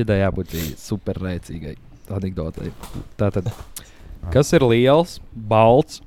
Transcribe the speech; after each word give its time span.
šitai 0.00 0.22
jābūt 0.22 0.56
superrēcīgai 0.80 1.76
anekdotei. 2.16 2.72
Tātad, 3.20 3.50
kas 4.34 4.52
ir 4.56 4.64
liels, 4.64 5.18
balts 5.34 6.00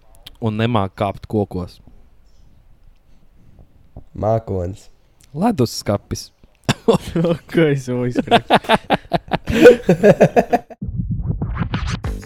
un 0.43 0.58
nemāk 0.59 0.96
kāpt 1.00 1.29
kokos? 1.29 1.79
Mākonis. 4.14 4.90
Ledus 5.34 5.74
skapis. 5.82 6.32
Ko 6.84 6.98
es 7.70 7.88
jau 7.88 8.04
izdarīju? 8.10 8.46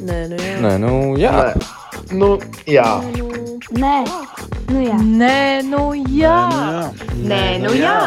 Nē, 0.08 0.18
nu 0.30 0.38
jā. 0.40 0.56
Nē, 0.62 0.72
nu, 0.80 0.92
jā. 1.20 1.32
Nu, 2.16 2.30
jā. 2.70 2.88
Nē, 3.74 3.96
nu 4.72 4.82
jā. 4.86 4.98
Nē, 5.04 5.38
nu 5.68 5.84
jā. 6.16 6.38
Nē, 7.28 7.44
nu 7.64 7.74
jā. 7.76 7.98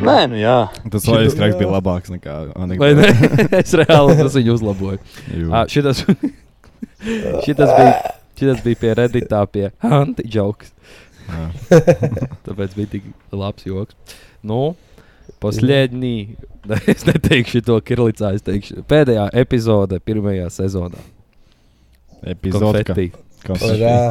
Nē, 0.02 0.18
nu 0.32 0.40
jā. 0.40 0.56
Tas 0.92 1.06
loģiski 1.10 1.40
traks 1.40 1.58
bija 1.60 1.72
labāks 1.76 2.12
nekā 2.14 2.38
Vai 2.56 2.92
ne? 2.98 3.10
anekdote. 3.10 3.60
es 3.62 3.76
reāli 3.78 4.16
tas 4.20 4.38
viņu 4.40 4.56
uzlaboju. 4.58 5.00
Jū. 5.32 5.50
Ah, 5.54 5.68
šitas, 5.72 6.02
šitas, 7.46 7.70
bija, 7.70 7.92
šitas 8.40 8.64
bija 8.66 8.82
pie 8.82 8.96
redītā, 9.02 9.44
pie 9.52 9.70
anti-joks. 9.86 10.74
Jā. 11.30 11.46
Tāpēc 12.48 12.76
bija 12.78 12.92
tik 12.98 13.08
labs 13.34 13.66
joks. 13.70 14.20
Nu, 14.46 14.76
Последний, 15.42 16.36
es 16.90 17.06
neteikšu 17.06 17.62
to 17.66 17.80
kirlicā, 17.86 18.36
es 18.38 18.46
teikšu 18.46 18.86
pēdējā 18.90 19.28
epizode 19.42 20.00
pirmajā 20.02 20.48
sezonā. 20.54 21.02
Epizode. 22.26 22.86
Konfeti. 22.86 23.12
Urā! 23.70 24.10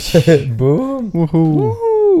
Boom! 0.58 1.10
Uhu. 1.14 1.44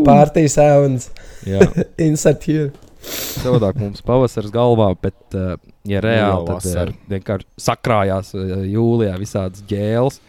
Partijas 0.06 0.56
sounds. 0.58 1.10
Jā, 1.46 1.66
Insert 2.08 2.44
here. 2.48 2.70
savādāk 3.02 3.80
mums 3.82 4.02
pavasaris 4.06 4.52
galvā, 4.54 4.92
bet, 5.02 5.18
uh, 5.34 5.56
ja 5.88 6.00
reāli, 6.04 6.44
tad 6.46 6.54
uh, 6.54 6.58
vasara. 6.60 6.92
vienkārši 7.10 7.48
sakrājās 7.64 8.30
uh, 8.38 8.52
jūlijā 8.70 9.16
visādas 9.18 9.64
ģēles. 9.68 10.20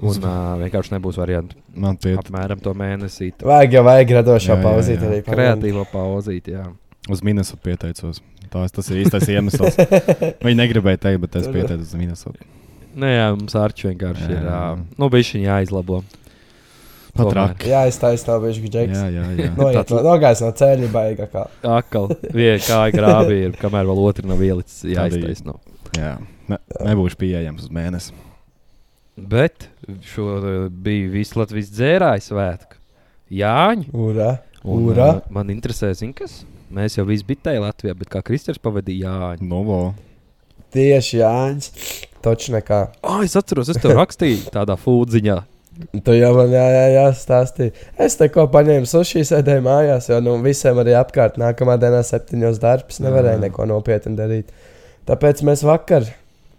Un 0.00 0.16
uh, 0.24 0.54
vienkārši 0.62 0.94
nebūs 0.94 1.18
variantu. 1.20 1.58
Man 1.76 1.98
piet 2.00 2.16
Apmēram 2.22 2.62
to 2.64 2.72
mēnesī. 2.72 3.34
Vajag 3.44 3.76
jau 3.76 3.82
vajag 3.84 4.14
radošo 4.16 4.54
Jā, 4.54 4.56
jā, 4.56 4.64
pauzīt 4.64 4.96
jā. 4.96 5.10
arī. 5.10 5.18
Kreatīvo 5.26 5.84
pauzīt, 5.92 6.48
jā. 6.54 6.64
uz 7.12 7.20
Minnesotu 7.26 7.60
pieteicos. 7.68 8.22
Tas, 8.50 8.72
tas 8.74 8.88
ir 8.90 9.04
īstais 9.04 9.28
iemesls. 9.30 9.76
Viņi 10.46 10.56
negribēja 10.58 11.04
teikt, 11.04 11.20
bet 11.26 11.36
es 11.42 11.50
pieteicos 11.52 11.84
uz 11.84 11.98
Minnesotu. 12.00 12.48
Nē, 12.98 13.10
jā, 13.12 13.26
mums 13.36 13.54
arčs 13.54 13.84
vienkārši 13.86 14.24
Jā. 14.24 14.38
ir. 14.40 14.48
Uh, 14.48 14.80
nu, 14.98 15.06
bija 15.12 15.28
viņa 15.28 15.46
jāizlabo. 15.52 16.00
Pat 17.10 17.26
Tomēr. 17.26 17.36
rak. 17.40 17.64
Jā, 17.66 17.82
es 17.90 17.98
tā 18.00 18.12
izstāvu 18.16 18.46
bieži 18.46 18.68
džeks. 18.70 18.96
Jā, 18.96 19.06
jā, 19.12 19.24
jā. 19.38 19.50
Noiet 19.58 19.78
Tāds- 19.80 19.94
no, 19.96 20.02
nogājis 20.06 20.42
no 20.44 20.50
ceļa, 20.60 20.90
baigā 20.94 21.26
kā. 21.32 21.44
Akal, 21.76 22.08
viena 22.32 22.58
kāja 22.62 22.94
grāvī 22.94 23.38
ir, 23.48 23.56
kamēr 23.60 23.88
vēl 23.90 24.02
otrs 24.06 24.28
nav 24.30 24.42
ielicis, 24.46 24.82
jāiztaisno. 24.94 25.56
jā. 25.98 26.16
Ne, 26.50 26.58
nebūšu 26.82 27.18
pieejams 27.20 27.66
uz 27.66 27.70
mēnesi. 27.74 28.14
Bet 29.20 29.68
šo 30.14 30.26
uh, 30.38 30.68
bija 30.70 31.10
visu 31.12 31.38
Latvijas 31.38 31.68
dzērāju 31.74 32.24
svētku. 32.30 32.78
Jāņa. 33.30 33.90
Ura! 33.94 34.30
Un, 34.64 34.86
Ura! 34.90 35.08
uh, 35.18 35.26
man 35.34 35.50
interesē, 35.52 35.92
zin, 35.94 36.10
kas? 36.16 36.40
Mēs 36.70 36.96
jau 36.98 37.04
visi 37.08 37.26
bitēji 37.26 37.60
Latvijā, 37.62 37.94
bet 37.98 38.10
kā 38.10 38.22
Kristers 38.26 38.58
pavadīja 38.62 39.10
Jāņu. 39.10 39.46
Novo. 39.50 39.80
Tieši 40.74 41.18
Jānis. 41.20 41.70
Toč 42.22 42.48
nekā. 42.52 42.80
Oh, 43.02 43.22
es 43.24 43.32
atceros, 43.38 43.70
es 43.72 43.78
tev 43.80 43.94
rakstīju 43.98 44.50
tādā 44.54 44.76
fūdziņā. 44.78 45.38
Tu 46.04 46.14
jau 46.18 46.30
man 46.36 46.50
jā, 46.52 46.64
jā, 46.74 46.86
jā, 46.92 47.04
stāstīji. 47.16 47.72
Es 48.02 48.16
te 48.20 48.26
ko 48.32 48.44
paņēmu 48.52 48.88
sushi, 48.90 49.22
sēdēju 49.24 49.62
mājās, 49.64 50.10
jo 50.10 50.18
nu, 50.24 50.34
visiem 50.44 50.80
arī 50.82 50.96
apkārt 50.98 51.38
nākamā 51.40 51.78
dienā 51.80 52.02
septiņos 52.04 52.58
darbs. 52.60 52.98
Nevarēja 53.04 53.38
Jā. 53.38 53.44
neko 53.46 53.68
nopietnu 53.70 54.12
darīt. 54.18 54.50
Tāpēc 55.08 55.44
mēs 55.46 55.62
vakar 55.64 56.08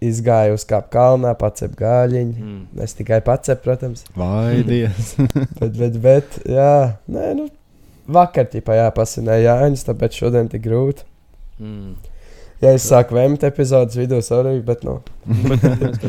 izgājām 0.02 0.56
uz 0.56 0.64
kāpu 0.68 0.90
kalnā, 0.96 1.34
pacep 1.38 1.76
gāļiņu. 1.78 2.34
Mm. 2.42 2.82
Es 2.82 2.96
tikai 2.98 3.20
pacepu, 3.24 3.62
protams. 3.68 4.06
Vai 4.18 4.62
Dievs. 4.70 5.14
Bet, 5.60 5.76
bet, 5.76 6.00
bet 6.02 6.40
jā, 6.48 6.72
nē, 7.12 7.28
nu, 7.38 7.46
vakar 8.10 8.48
tipā 8.50 8.80
jāpasinēja 8.80 9.52
Jānis, 9.52 9.86
tāpēc 9.86 10.18
šodien 10.18 10.50
tik 10.50 10.64
grūti. 10.66 11.06
Mm. 11.62 11.94
Ja 12.62 12.74
es 12.76 12.84
sāku 12.86 13.16
vēmt 13.18 13.42
epizodes 13.46 13.98
vidū, 13.98 14.20
sorry, 14.22 14.58
bet, 14.62 14.84
nu, 14.86 15.00
Bet 15.26 15.64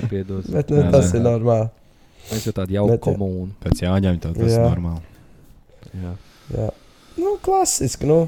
piedosim. 0.09 0.53
bet 0.57 0.69
nu, 0.73 0.83
tas 0.94 1.13
ir 1.13 1.23
normāli. 1.25 1.69
Mēs 2.31 2.45
jau 2.47 2.53
tādu 2.56 2.75
jauku 2.78 2.94
Bet, 2.94 3.01
jā. 3.01 3.07
komūnu. 3.09 3.50
Pēc 3.63 3.81
jāņem 3.84 4.22
to 4.23 4.31
tas 4.38 4.47
ir 4.47 4.56
Jā. 4.56 4.69
normāli. 4.69 5.03
Jā. 6.03 6.13
Jā. 6.53 6.69
Nu, 7.19 7.34
klasiski, 7.45 8.07
nu, 8.09 8.19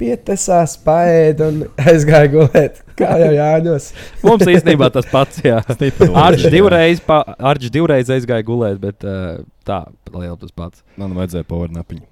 pietesās, 0.00 0.74
paēda 0.84 1.50
un 1.52 1.60
aizgāja 1.78 2.30
gulēt. 2.32 2.80
Kā 2.98 3.16
jau 3.20 3.30
Jāņos. 3.34 3.88
Mums 4.26 4.46
īstenībā 4.50 4.88
tas 4.94 5.06
pats, 5.10 5.40
jā. 5.44 5.60
Arčs 6.26 6.48
divreiz, 6.54 7.02
pa, 7.04 7.20
Arčs 7.38 7.70
divreiz 7.74 8.10
aizgāja 8.14 8.46
gulēt, 8.46 8.80
bet 8.82 9.06
uh, 9.06 9.42
tā, 9.66 9.84
liela 10.14 10.36
tas 10.40 10.54
pats. 10.54 10.82
Man 11.00 11.14
vajadzēja 11.18 11.46
powernapiņu. 11.50 12.06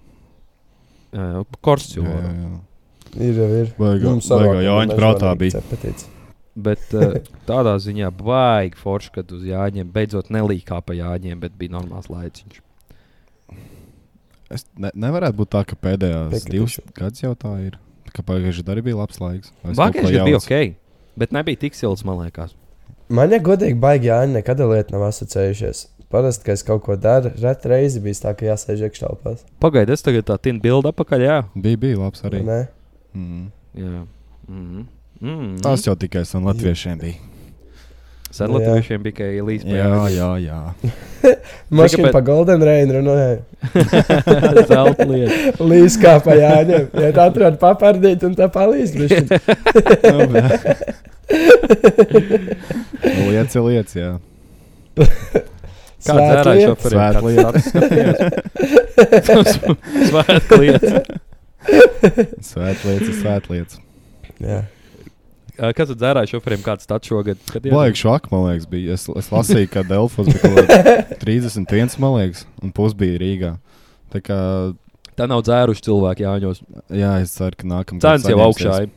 Uh, 1.13 1.43
Kors 1.65 1.91
jau. 1.97 2.07
Jā, 2.07 2.19
jā, 2.23 2.35
jā. 2.47 2.53
Ir 3.29 3.39
jau 3.43 3.49
ir. 3.61 3.73
Baigā 3.77 4.15
savākam 4.25 4.63
Jāņa 4.65 4.95
ir 4.95 4.99
prātā 5.03 5.33
bija. 5.39 5.61
cepetīts. 5.61 6.07
Bet 6.55 6.91
uh, 6.93 7.15
tādā 7.49 7.79
ziņā 7.81 8.11
baigi 8.13 8.77
forši, 8.77 9.13
kad 9.15 9.31
uz 9.33 9.45
Jāņiem 9.49 9.89
beidzot 9.95 10.29
nelīkā 10.35 10.83
pa 10.85 10.93
Jāņiem, 10.99 11.39
bet 11.41 11.55
bija 11.57 11.73
normāls 11.79 12.11
laiciņš. 12.13 12.59
Es 14.53 14.67
ne, 14.77 14.91
nevarētu 14.93 15.39
būt 15.39 15.53
tā, 15.55 15.63
ka 15.65 15.79
pēdējās 15.81 16.45
divas 16.51 16.77
gadus 16.99 17.23
jau 17.25 17.33
tā 17.41 17.55
ir. 17.71 17.79
Ka 18.13 18.21
pagājušajā 18.29 18.67
gadā 18.69 18.85
bija 18.85 18.99
labs 18.99 19.21
laiks. 19.23 19.53
Ko 19.63 19.73
Bagāžs 19.79 20.13
bija 20.27 20.37
ok, 20.43 20.77
bet 21.17 21.33
nebija 21.33 21.63
tik 21.65 21.79
silts, 21.79 22.05
man 22.05 22.21
liekas. 22.21 22.53
Man, 23.13 23.33
ja 23.33 23.41
godīgi, 23.45 23.79
baigi 23.81 24.11
Jāņa 24.11 24.37
nekad 24.37 24.61
lieta 24.61 24.93
nav 24.93 25.07
asociējušies. 25.09 25.87
Parasti, 26.13 26.45
kad 26.45 26.59
es 26.59 26.65
kaut 26.69 26.83
ko 26.85 26.99
daru, 27.01 27.31
reti 27.41 27.71
reizi 27.73 28.01
bijis 28.05 28.21
tā, 28.21 28.35
ka 28.37 28.45
jāsēž 28.51 28.83
iekštelpās. 28.85 29.47
Pagaidiet, 29.65 29.97
es 29.97 30.05
tagad 30.05 30.27
tā 30.29 30.37
tinu 30.45 30.61
bildi 30.61 30.91
apakaļ, 30.93 31.25
jā. 31.25 31.39
Bija, 31.57 31.81
bija 31.87 32.03
labs 32.05 32.25
arī. 32.29 32.43
Nē, 32.45 32.59
Mm. 33.17 33.47
jā. 33.77 34.03
Mm. 34.49 34.85
Mm. 35.23 35.53
Tas 35.63 35.85
jau 35.87 35.95
tikai 35.99 36.25
sen 36.27 36.43
latviešiem 36.49 36.99
bija. 36.99 37.15
Sen 38.33 38.49
latviešiem 38.51 39.03
bija 39.05 39.13
tikai 39.13 39.43
līdz 39.45 39.65
Jā, 39.69 39.91
jā, 40.11 40.29
jā. 40.41 40.59
mašīna 41.79 42.09
pēc- 42.09 42.15
pa 42.17 42.23
Golden 42.27 42.63
Rain 42.65 42.91
runāja. 42.97 43.37
Zelta 44.73 45.05
lieta. 45.13 45.53
Līdz 45.63 45.99
kā 46.03 46.15
pa 46.25 46.35
Jāņiem. 46.41 46.89
Ja 47.05 47.11
tā 47.15 47.29
atrod 47.31 47.59
papardīt 47.63 48.25
un 48.27 48.35
tā 48.39 48.49
palīdz. 48.51 48.91
Nu, 48.99 49.05
Nu, 53.03 53.31
Lietas 53.31 53.55
ir 53.57 53.63
lietas, 53.67 53.95
jā. 53.97 54.11
Kāds 56.03 56.35
skaties? 56.43 56.83
Svētku 60.11 60.59
lietas. 60.61 60.93
Svētlietas 62.43 63.09
ir 63.09 63.17
svētlietas. 63.23 63.79
Jā. 64.43 64.59
Ā, 64.59 64.82
Kas 65.63 65.93
tad 65.93 65.99
dzērāju 66.01 66.33
šoferiem? 66.33 66.63
Kāds 66.67 66.89
tāds 66.91 67.07
šogad? 67.07 67.39
Baigi 67.63 68.01
švaka, 68.03 68.31
man 68.33 68.49
liekas, 68.49 68.67
bija. 68.71 68.97
Es, 68.97 69.05
es 69.21 69.29
lasīju, 69.31 69.69
ka 69.71 69.85
Delfos 69.87 70.27
bija 70.27 70.41
kaut 70.43 70.73
kāds 70.73 71.21
31, 71.23 71.95
man 72.03 72.17
liekas, 72.19 72.47
un 72.65 72.73
pus 72.75 72.97
bija 72.99 73.21
Rīgā. 73.23 73.53
Tā 74.13 74.23
kā, 74.25 74.39
Tā 75.13 75.29
nav 75.29 75.45
dzēruši 75.45 75.85
cilvēki 75.87 76.25
Jāņos. 76.25 76.63
jā, 76.97 77.13
es 77.23 77.37
ceru, 77.37 77.59
ka 77.61 77.69
nākamā 77.69 78.01
Cenas 78.03 78.27
jau 78.27 78.41
augšā. 78.47 78.83
ir. 78.87 78.93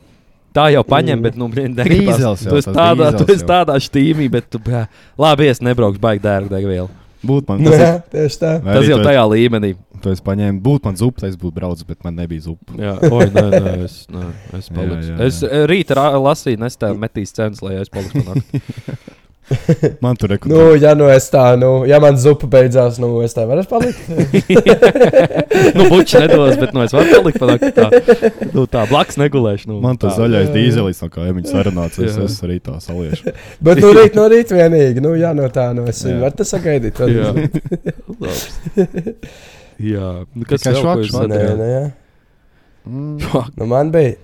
Tā 0.56 0.70
jau 0.72 0.86
paņem, 0.88 1.20
bet, 1.26 1.36
nu, 1.36 1.50
jau, 1.52 2.32
Tu 2.40 2.60
esi 2.62 2.72
tādā, 2.72 3.10
tu 3.20 3.26
esi 3.34 3.44
tādā 3.48 3.76
štīmī, 3.84 4.30
bet 4.32 4.48
tu, 4.48 4.62
bļā, 4.64 4.86
labi, 5.20 5.50
es 5.52 5.60
nebraukšu 5.60 6.00
baigi 6.00 6.24
dērgu 6.24 6.54
degvielu. 6.54 6.88
Būtu 7.26 7.52
man 7.52 7.66
tas, 7.66 7.82
jā, 7.82 7.92
tieši 8.14 8.40
tā. 8.42 8.52
vai 8.64 8.78
Tas 8.78 8.90
jau 8.90 9.00
tajā 9.04 9.26
līmenī. 9.32 9.74
Tu 10.04 10.12
esi 10.12 10.24
paņēmis, 10.26 10.62
būtu 10.66 10.90
man 10.90 11.00
zupa, 11.00 11.26
es 11.26 11.38
būtu 11.40 11.56
braucis, 11.56 11.88
bet 11.88 12.04
man 12.06 12.18
nebija 12.20 12.46
zupa. 12.46 12.76
Jā, 12.78 12.96
oi, 13.10 13.28
nē, 13.34 13.46
nē, 13.56 13.74
es, 13.88 13.98
nē, 14.12 14.26
es 14.60 14.70
paliku. 14.76 15.18
Es 15.26 15.42
rītā 15.72 16.08
lasīju, 16.20 16.62
nestēju 16.62 17.00
metīs 17.02 17.34
cenas, 17.36 17.64
lai 17.66 17.80
es 17.82 17.92
paliku. 17.94 18.22
Man 20.04 20.18
tur 20.18 20.30
Nu, 20.30 20.34
rekomendācija. 20.36 20.90
ja 20.90 20.94
nu 20.98 21.08
es 21.14 21.28
tā, 21.30 21.44
nu, 21.60 21.70
ja 21.86 22.00
man 22.02 22.18
zupa 22.18 22.48
beidzās, 22.50 22.98
nu, 23.02 23.20
es 23.26 23.36
tā 23.38 23.44
varu 23.46 23.62
palikt. 23.70 24.08
nu, 25.78 25.86
buči 25.92 26.22
nedos, 26.24 26.56
bet, 26.62 26.74
nu, 26.74 26.82
es 26.86 26.96
varu 26.96 27.12
palikt 27.14 27.42
pa 27.42 27.50
nakti 27.52 27.70
tā. 27.76 27.86
Nu, 28.56 28.66
tā, 28.70 28.88
blakus 28.90 29.20
negulēšu. 29.22 29.70
Nu, 29.70 29.80
Man 29.86 30.00
tas 30.02 30.18
zaļais 30.18 30.50
dīzelis, 30.56 31.02
no 31.06 31.12
kā 31.14 31.28
viņi 31.30 31.52
sarunāts, 31.54 32.02
es, 32.02 32.40
arī 32.46 32.58
tā 32.66 32.80
saliešu. 32.82 33.36
Bet, 33.66 33.84
nu, 33.84 33.94
rīt 33.96 34.18
no 34.18 34.26
rīta 34.34 34.58
vienīgi, 34.58 35.04
nu, 35.06 35.14
jā, 35.20 35.36
no 35.38 35.50
tā, 35.54 35.70
nu, 35.78 35.86
es 35.94 36.02
Jā. 36.06 36.18
varu 36.24 36.42
tas 36.42 36.54
sagaidīt. 36.56 37.04
Jā. 37.06 37.34
Jā, 39.94 40.10
nu, 40.34 40.46
kas 40.48 40.64
vēl, 40.66 40.74
ko 40.74 40.74
jūs 40.74 40.82
švaks. 40.82 41.12
Nē, 41.12 41.20
sadarījāt? 41.20 41.58
nē, 41.60 41.70
jā. 41.74 41.86
Mm. 42.86 43.50
Nu, 43.60 43.68
man 43.70 43.92
bija. 43.94 44.16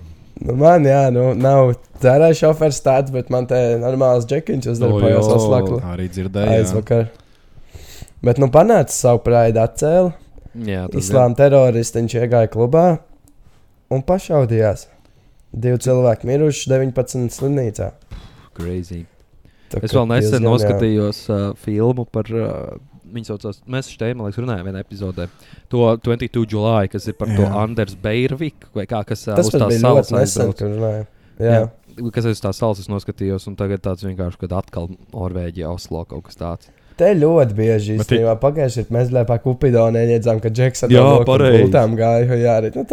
Nu, 0.42 0.54
man, 0.58 0.82
jā, 0.88 1.04
nu, 1.14 1.28
nav 1.38 1.74
dzērāja 2.02 2.34
šofers 2.40 2.80
tāds, 2.82 3.12
bet 3.14 3.28
man 3.30 3.46
te 3.50 3.58
normāls 3.78 4.24
džekiņš 4.26 4.70
uzdarbojās 4.74 5.28
O, 5.28 5.36
uz 5.36 5.44
slaklu 5.46 5.78
Arī 5.86 6.08
dzirdēju. 6.10 6.48
jā. 6.50 6.62
aizvakar. 6.64 7.04
Bet, 8.22 8.38
nu, 8.42 8.48
panāca 8.54 8.90
savu 8.94 9.22
praidu 9.22 9.62
atcēlu. 9.62 10.12
Jā, 10.66 10.84
tas 10.92 10.98
Islāma 11.06 11.36
terorists 11.38 11.96
viņš 11.96 12.16
iegāja 12.20 12.50
klubā 12.52 12.86
un 13.92 14.02
pašaudījās. 14.04 14.86
Divi 15.52 15.78
cilvēki 15.84 16.28
miruši, 16.28 16.68
19 16.72 17.32
slimnīcā. 17.32 17.90
crazy. 18.56 19.04
Tā 19.72 19.80
Es 19.84 19.92
vēl 19.96 20.06
nesen 20.10 20.30
diezgan, 20.30 20.44
jā. 20.44 20.50
noskatījos 20.50 21.20
uh, 21.32 21.42
filmu 21.56 22.04
par. 22.04 22.28
Uh, 22.28 22.91
Viņa 23.12 23.28
saucās, 23.32 23.58
mēs 23.68 23.90
šeit, 23.92 24.16
man 24.16 24.26
liekas, 24.28 24.40
runājām 24.40 24.68
vienā 24.70 24.80
epizodē. 24.84 25.26
To 25.72 25.84
22. 26.00 26.46
jūlijā, 26.54 26.88
kas 26.94 27.08
ir 27.10 27.16
par 27.18 27.28
to 27.28 27.42
Jā. 27.44 27.50
Anders 27.62 27.94
Beirviku, 28.00 28.70
vai 28.74 28.86
kā, 28.88 29.02
kas 29.04 29.26
uh, 29.28 29.34
Tas 29.36 29.50
uz 29.50 29.56
tās 29.58 29.68
bija 29.68 29.80
salas 29.82 30.12
aizbrauc. 30.22 30.56
kad 30.58 30.68
runājām. 30.72 31.06
Jā. 31.42 31.52
Jā. 31.58 31.68
Kas 32.12 32.24
aiz 32.30 32.40
tās 32.40 32.56
salas 32.62 32.78
es 32.80 32.88
noskatījos, 32.88 33.44
un 33.50 33.56
tagad 33.60 33.82
tāds 33.84 34.04
vienkārši, 34.06 34.38
kad 34.46 34.52
atkal 34.62 34.88
Norvēģija, 35.12 35.68
Oslo 35.76 36.04
kaut 36.08 36.24
kas 36.30 36.38
tāds. 36.40 36.70
Te 36.96 37.10
ļoti 37.16 37.56
bieži 37.56 37.94
īstenībā 37.98 38.34
pagājušajā 38.40 38.86
gadā 38.88 38.96
mēs 38.98 39.12
lēpā 39.16 39.38
Kupidonē 39.44 40.02
iedzām, 40.12 40.40
ka 40.44 40.48
Džeks 40.52 40.84
ar 40.86 40.92
Jā, 40.92 41.04
pareizi. 41.28 41.62
gultām 41.64 41.96
gāja. 41.96 42.36
Jā, 42.40 42.58
arī 42.60 42.70
nu, 42.76 42.84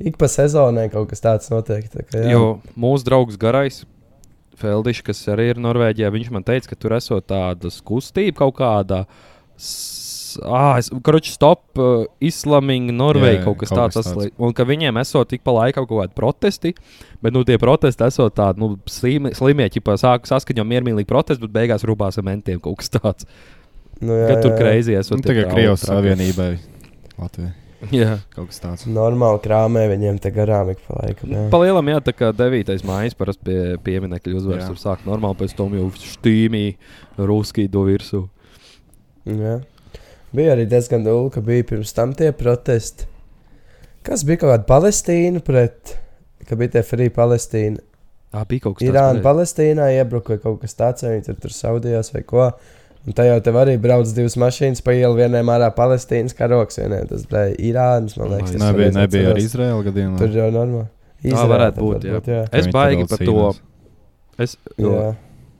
ik 0.00 0.16
pa 0.20 0.28
sezonai 0.32 0.88
kaut 0.92 1.08
kas 1.12 1.20
tāds 1.24 1.48
notiek. 1.52 1.88
Tā, 1.92 2.04
kā, 2.08 2.20
jā. 2.24 2.32
Jo 2.36 2.60
mūsu 2.76 3.04
draugs 3.08 3.36
Garais 3.40 3.82
Feldišs, 4.60 5.02
kas 5.06 5.20
arī 5.32 5.48
ir 5.54 5.60
Norvēģijā, 5.64 6.10
viņš 6.12 6.30
man 6.34 6.44
teica, 6.46 6.68
ka 6.70 6.76
tur 6.78 6.92
esot 6.98 7.24
tāda 7.32 7.72
kustība 7.88 8.36
kaut 8.44 8.56
kāda. 8.60 9.04
s- 9.08 9.31
Ah, 10.48 10.78
es 10.80 10.88
karoči 11.04 11.28
stop 11.34 11.76
uh, 11.76 12.06
Islamic 12.24 12.86
Norvēģija 12.96 13.40
Jā, 13.42 13.44
kaut 13.44 13.58
kas 13.60 13.68
kaut 13.68 13.78
tāds. 13.82 13.98
kas 14.00 14.06
tāds. 14.14 14.30
Un 14.40 14.54
ka 14.56 14.64
viņiem 14.64 14.96
esot 15.02 15.28
tik 15.28 15.42
pa 15.44 15.52
laikam 15.52 15.84
kaut 15.84 15.98
kādi 16.06 16.16
protesti, 16.16 16.72
bet 17.20 17.34
nu 17.36 17.42
tie 17.44 17.58
protesti 17.60 18.06
esot 18.08 18.32
tādi 18.38 18.62
nu, 18.64 18.70
slimi, 18.88 19.34
slimie, 19.36 19.68
ķipā 19.74 19.98
sāk 20.00 20.24
saskaņo 20.30 20.64
miermīlīgi 20.64 21.10
protesti, 21.10 21.44
bet 21.44 21.52
beigās 21.58 21.84
rubās 21.84 22.16
ar 22.16 22.24
mentiem 22.30 22.62
kaut 22.64 22.80
kas 22.80 22.88
tāds. 22.96 23.28
nu, 24.00 24.16
jā, 24.16 24.30
Kad 24.32 24.40
tur 24.46 24.54
jā. 24.54 24.58
kreizi 24.62 24.96
esot. 24.96 25.18
Nu, 25.20 25.26
tie 25.26 25.34
tagad 25.34 25.52
Krievijas. 25.52 25.84
Savienībai 25.84 26.50
Latvijai 27.20 27.52
Jā. 27.92 28.16
kaut 28.32 28.48
kas 28.54 28.60
tāds. 28.62 28.86
Normāli 28.88 29.40
krāmē 29.44 29.84
viņiem 29.90 30.20
te 30.22 30.30
garām 30.32 30.70
ik 30.72 30.80
pa 30.88 30.96
laikam. 31.02 31.28
jā. 31.34 31.44
Palielam, 31.52 31.88
jā, 31.92 32.00
tā 32.08 32.12
kā 32.16 32.32
9. 32.32 32.78
maija 32.88 33.12
parasti 33.18 33.42
pie 33.44 33.62
pieminekļa 33.84 34.36
uzvaras 34.38 34.64
Jā. 34.64 34.68
tur 34.72 34.80
sāk 34.80 35.04
normāli, 35.04 35.36
pēc 35.44 35.56
tam 35.60 35.74
jau 35.76 35.90
štīmī, 35.98 36.68
ruskī 37.20 37.68
do 37.68 37.82
virsū. 37.90 38.28
Jā. 39.28 39.56
Bija 40.32 40.54
arī 40.56 40.66
diezgan 40.68 41.04
dūle, 41.04 41.30
ka 41.34 41.42
bija 41.44 41.64
pirms 41.68 41.92
tam 41.96 42.14
tie 42.16 42.30
protesti. 42.36 43.08
Kas 44.02 44.24
bija 44.26 44.42
kaut 44.42 44.54
kāda 44.54 44.66
Palestīna 44.66 45.42
pret, 45.44 45.96
ka 46.48 46.58
bija 46.58 46.78
tie 46.78 46.84
free 46.86 47.12
Palestīna. 47.14 47.82
Ah, 48.32 48.46
bija 48.48 48.64
kaut 48.64 48.78
kas 48.78 48.88
Irāna, 48.88 49.18
tāds. 49.18 49.26
Palestīnā 49.26 49.90
iebruka 49.98 50.38
kaut 50.40 50.62
kas 50.62 50.74
tāds, 50.78 51.04
vai 51.04 51.18
viņi 51.18 51.26
tur, 51.28 51.36
tur 51.44 51.54
saudījās 51.54 52.14
vai 52.14 52.22
ko. 52.26 52.46
Un 53.02 53.16
tā 53.18 53.26
jau 53.26 53.38
tev 53.44 53.58
arī 53.58 53.74
brauc 53.82 54.08
divas 54.14 54.38
mašīnas 54.38 54.82
pa 54.86 54.94
ielu, 54.94 55.16
vienai 55.18 55.42
ārā 55.54 55.68
Palestīnas 55.74 56.36
karoks, 56.38 56.78
vienai 56.80 57.02
tas 57.10 57.26
bija 57.30 57.52
Irānas, 57.70 58.16
man 58.18 58.32
liekas. 58.32 58.54
Es 58.54 58.62
Nebija, 58.62 58.94
nebija 58.96 59.32
ar. 59.34 59.40
Izraēlu 59.42 59.86
gadījumā. 59.90 60.20
Tur 60.22 60.38
jau 60.38 60.48
normāli. 60.54 60.88
Tā 61.22 61.44
varētu 61.50 61.84
būt, 61.86 62.06
jā. 62.08 62.22
jā. 62.26 62.40
Es 62.58 62.70
baigi 62.74 63.06
par 63.10 63.22
to. 63.22 63.36
Es, 64.42 64.56
jo, 64.80 64.94
jā. 64.96 65.10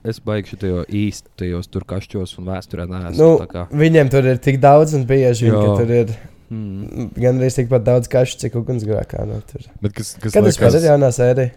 Es 0.03 0.19
baigšu 0.19 0.57
tajos 0.61 0.85
īstajos 0.89 1.69
tur 1.71 1.85
kašķos 1.87 2.35
un 2.41 2.49
vēsturē. 2.51 2.85
Neesmu, 2.89 3.17
Nu, 3.19 3.29
tā 3.41 3.47
kā, 3.51 3.65
viņiem 3.71 4.11
tur 4.13 4.27
ir 4.33 4.37
tik 4.43 4.59
daudz 4.63 4.93
un 4.97 5.05
bieži, 5.09 5.47
Jā. 5.49 5.57
ka 5.59 5.77
tur 5.81 5.93
ir 5.95 6.13
mm, 6.51 7.09
gan 7.15 7.39
arī 7.41 7.49
tikpat 7.55 7.85
daudz 7.87 8.09
kašu, 8.11 8.37
cik 8.43 8.57
ugunsgrēkā. 8.61 9.25
No 9.29 9.39
tur. 9.49 9.65
Bet 9.81 9.93
kas, 9.97 10.13
kas 10.19 10.33
Kad 10.35 10.43
tas 10.43 10.57
liekas- 10.59 10.79
ir 10.81 10.89
jaunā 10.91 11.11
sērija? 11.15 11.51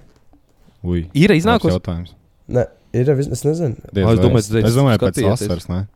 Ui, 0.87 1.07
ir 1.15 1.31
iznākusi. 1.35 1.75
jautājums. 1.75 2.15
Ne, 2.47 2.67
ir, 2.95 3.11
es 3.11 3.43
nezinu. 3.43 3.75
Diez 3.93 4.07
es 4.07 4.21
domāju, 4.23 4.49
tu 4.51 4.63
es 4.63 4.77
domāju, 4.77 5.01
pēc 5.03 5.23
vasaras, 5.27 5.69
ne? 5.69 5.87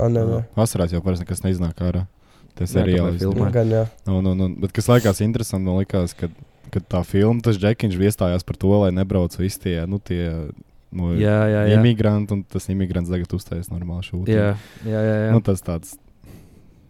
O, 0.00 0.08
nē, 0.08 0.22
nē. 0.26 0.40
Vasarās 0.56 0.90
jau 0.94 1.02
parasti 1.04 1.26
nekas 1.26 1.42
neiznāk 1.44 1.78
ārā. 1.84 2.06
Tas 2.58 2.72
filmē. 2.74 3.46
Nu, 3.46 3.50
gan 3.54 3.70
jā. 3.70 3.84
Nu, 4.08 4.20
nu, 4.24 4.34
nu, 4.34 4.48
bet 4.60 4.72
kas 4.74 4.88
likās 4.90 5.20
interesanti, 5.24 5.64
man 5.64 5.78
likās, 5.78 6.12
ka, 6.18 6.28
kad 6.74 6.88
tā 6.90 7.04
filma, 7.06 7.40
tas 7.44 7.56
Džekiņš 7.60 8.00
iestājās 8.00 8.44
par 8.44 8.56
to, 8.60 8.72
lai 8.82 8.90
nebrauc 8.96 9.36
visi 9.38 9.60
tie, 9.62 9.76
nu, 9.86 10.00
tie 10.02 10.50
no, 10.92 11.10
Jā, 11.14 11.38
jā, 11.50 11.64
jā. 11.70 11.80
imigranti, 11.80 12.36
un 12.36 12.44
tas 12.48 12.68
imigrants 12.72 13.10
tagad 13.12 13.34
uztaisīs 13.36 13.72
normālu 13.72 14.06
šūnu. 14.06 14.28
Jā, 14.30 14.54
jā, 14.84 15.02
jā. 15.02 15.18
jā. 15.26 15.34
Nu, 15.34 15.42
tas 15.44 15.62
tāds 15.66 15.96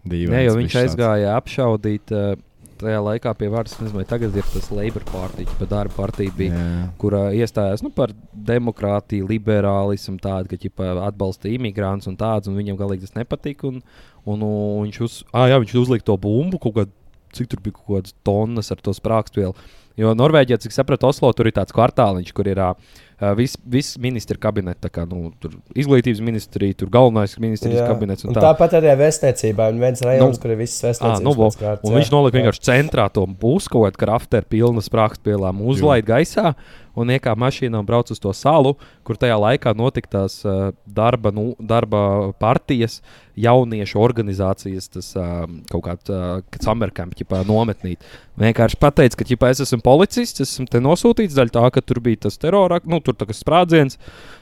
dīvains. 0.04 0.36
Nē, 0.36 0.44
jo 0.46 0.54
viņš 0.58 0.70
bišķi 0.70 0.78
tāds. 0.78 0.94
aizgāja 0.94 1.34
apšaudīt. 1.38 2.14
Uh, 2.14 2.46
tajā 2.80 3.00
laikā 3.04 3.32
pie 3.36 3.48
varas, 3.52 3.74
nezinu, 3.80 4.04
tagad 4.08 4.36
ir 4.40 4.46
tas 4.52 4.70
Labour 4.72 5.04
partija, 5.10 5.56
bet 5.60 5.68
darba 5.68 5.92
partija 5.96 6.32
bija. 6.36 6.56
Jā. 6.56 6.84
kurā 7.00 7.22
iestājās 7.36 7.84
nu, 7.84 7.90
par 7.94 8.14
demokrātiju, 8.32 9.28
liberālismu, 9.30 10.16
tādu, 10.22 10.50
ka 10.52 10.60
ķipa, 10.60 10.94
atbalsta 11.08 11.50
imigrants 11.52 12.08
un 12.10 12.16
tāds, 12.20 12.48
un 12.50 12.56
viņam 12.58 12.78
galīgi 12.80 13.06
tas 13.06 13.18
nepatika. 13.18 13.68
Un, 13.68 13.82
un, 14.24 14.46
un 14.46 14.86
viņš, 14.86 15.02
uz, 15.04 15.18
ah, 15.34 15.48
jā, 15.52 15.60
viņš 15.62 15.76
uzlika 15.82 16.08
to 16.08 16.16
bumbu, 16.20 16.60
kaut 16.62 16.78
kādu, 16.78 16.96
cik 17.36 17.52
tur 17.52 17.62
bija 17.64 17.76
kaut 17.76 17.92
kādas 17.98 18.16
tonnas 18.26 18.72
ar 18.72 18.80
to 18.82 18.96
sprāgstvielu. 18.96 19.54
Jo 20.00 20.14
Norvēģijā, 20.16 20.60
cik 20.64 20.74
sapratu, 20.74 21.10
Oslo 21.10 21.28
tur 21.36 21.50
ir 21.50 21.54
tāds 21.56 21.74
kvartāliņš, 21.76 22.32
kur 22.34 22.48
ir 22.48 22.60
uh, 22.62 22.96
viss 23.36 23.58
vis 23.68 23.90
ministra 24.00 24.38
kabinets, 24.40 24.88
kā 24.94 25.02
nu, 25.08 25.32
tur 25.42 25.52
izglītības 25.76 26.20
ministrija, 26.24 26.76
tur 26.80 26.88
galvenais 26.94 27.34
ministrijas 27.42 27.82
Jā. 27.82 27.88
kabinets. 27.90 28.24
Un 28.24 28.32
Un 28.32 28.38
tā. 28.38 28.44
tāpat 28.48 28.78
arī 28.80 28.94
vēstniecībā. 28.96 29.66
Un 29.74 29.80
viens 29.82 30.00
rajons, 30.06 30.38
Nu, 30.38 30.42
kur 30.42 30.54
ir 30.54 30.60
visas 30.62 30.80
vēstniecības. 30.86 31.24
nu, 31.26 31.34
vo, 31.36 31.50
pēc 31.50 31.58
kārtas, 31.60 31.84
un 31.84 31.92
jā. 31.92 31.98
viņš 32.00 32.10
nolika 32.14 32.38
Jā. 32.38 32.42
vienkārši 32.42 32.64
centrā 32.70 33.08
to 33.12 33.26
būs 33.26 33.68
kaut 33.68 33.84
kādu 33.90 34.00
krafteru, 34.06 34.46
pilnu 34.48 34.80
sprāgstvielām, 34.80 35.60
uzlaid 35.60 36.04
gaisā 36.08 36.54
un 36.98 37.10
iekāpa 37.12 37.38
mašīnā 37.40 37.80
un 37.80 37.86
brauc 37.86 38.10
uz 38.12 38.20
to 38.22 38.32
salu, 38.36 38.74
kur 39.06 39.18
tajā 39.20 39.36
laikā 39.40 39.74
notika 39.78 40.10
tās 40.16 40.40
uh, 40.46 40.70
darba, 40.86 41.32
nu, 41.34 41.52
darba 41.58 42.32
partijas, 42.40 43.00
jauniešu 43.40 44.00
organizācijas, 44.02 44.88
tas 44.92 45.12
uh, 45.18 45.44
kaut 45.70 45.84
kāds 45.86 46.12
uh, 46.12 46.40
samerkamp, 46.64 47.14
nometnīt. 47.48 48.02
Vienkārši 48.40 48.80
pateica, 48.80 49.20
ka 49.20 49.28
ķipā, 49.28 49.52
es 49.54 49.62
esmu 49.66 49.82
policists, 49.84 50.42
esmu 50.44 50.66
te 50.70 50.82
nosūtīts 50.82 51.36
daļā 51.38 51.54
tā, 51.56 51.68
ka 51.74 51.84
tur 51.84 52.02
bija 52.04 52.26
tas 52.26 52.40
terora, 52.40 52.80
nu, 52.84 53.00
tur 53.04 53.16
kā 53.18 53.36
sprādziens. 53.36 54.00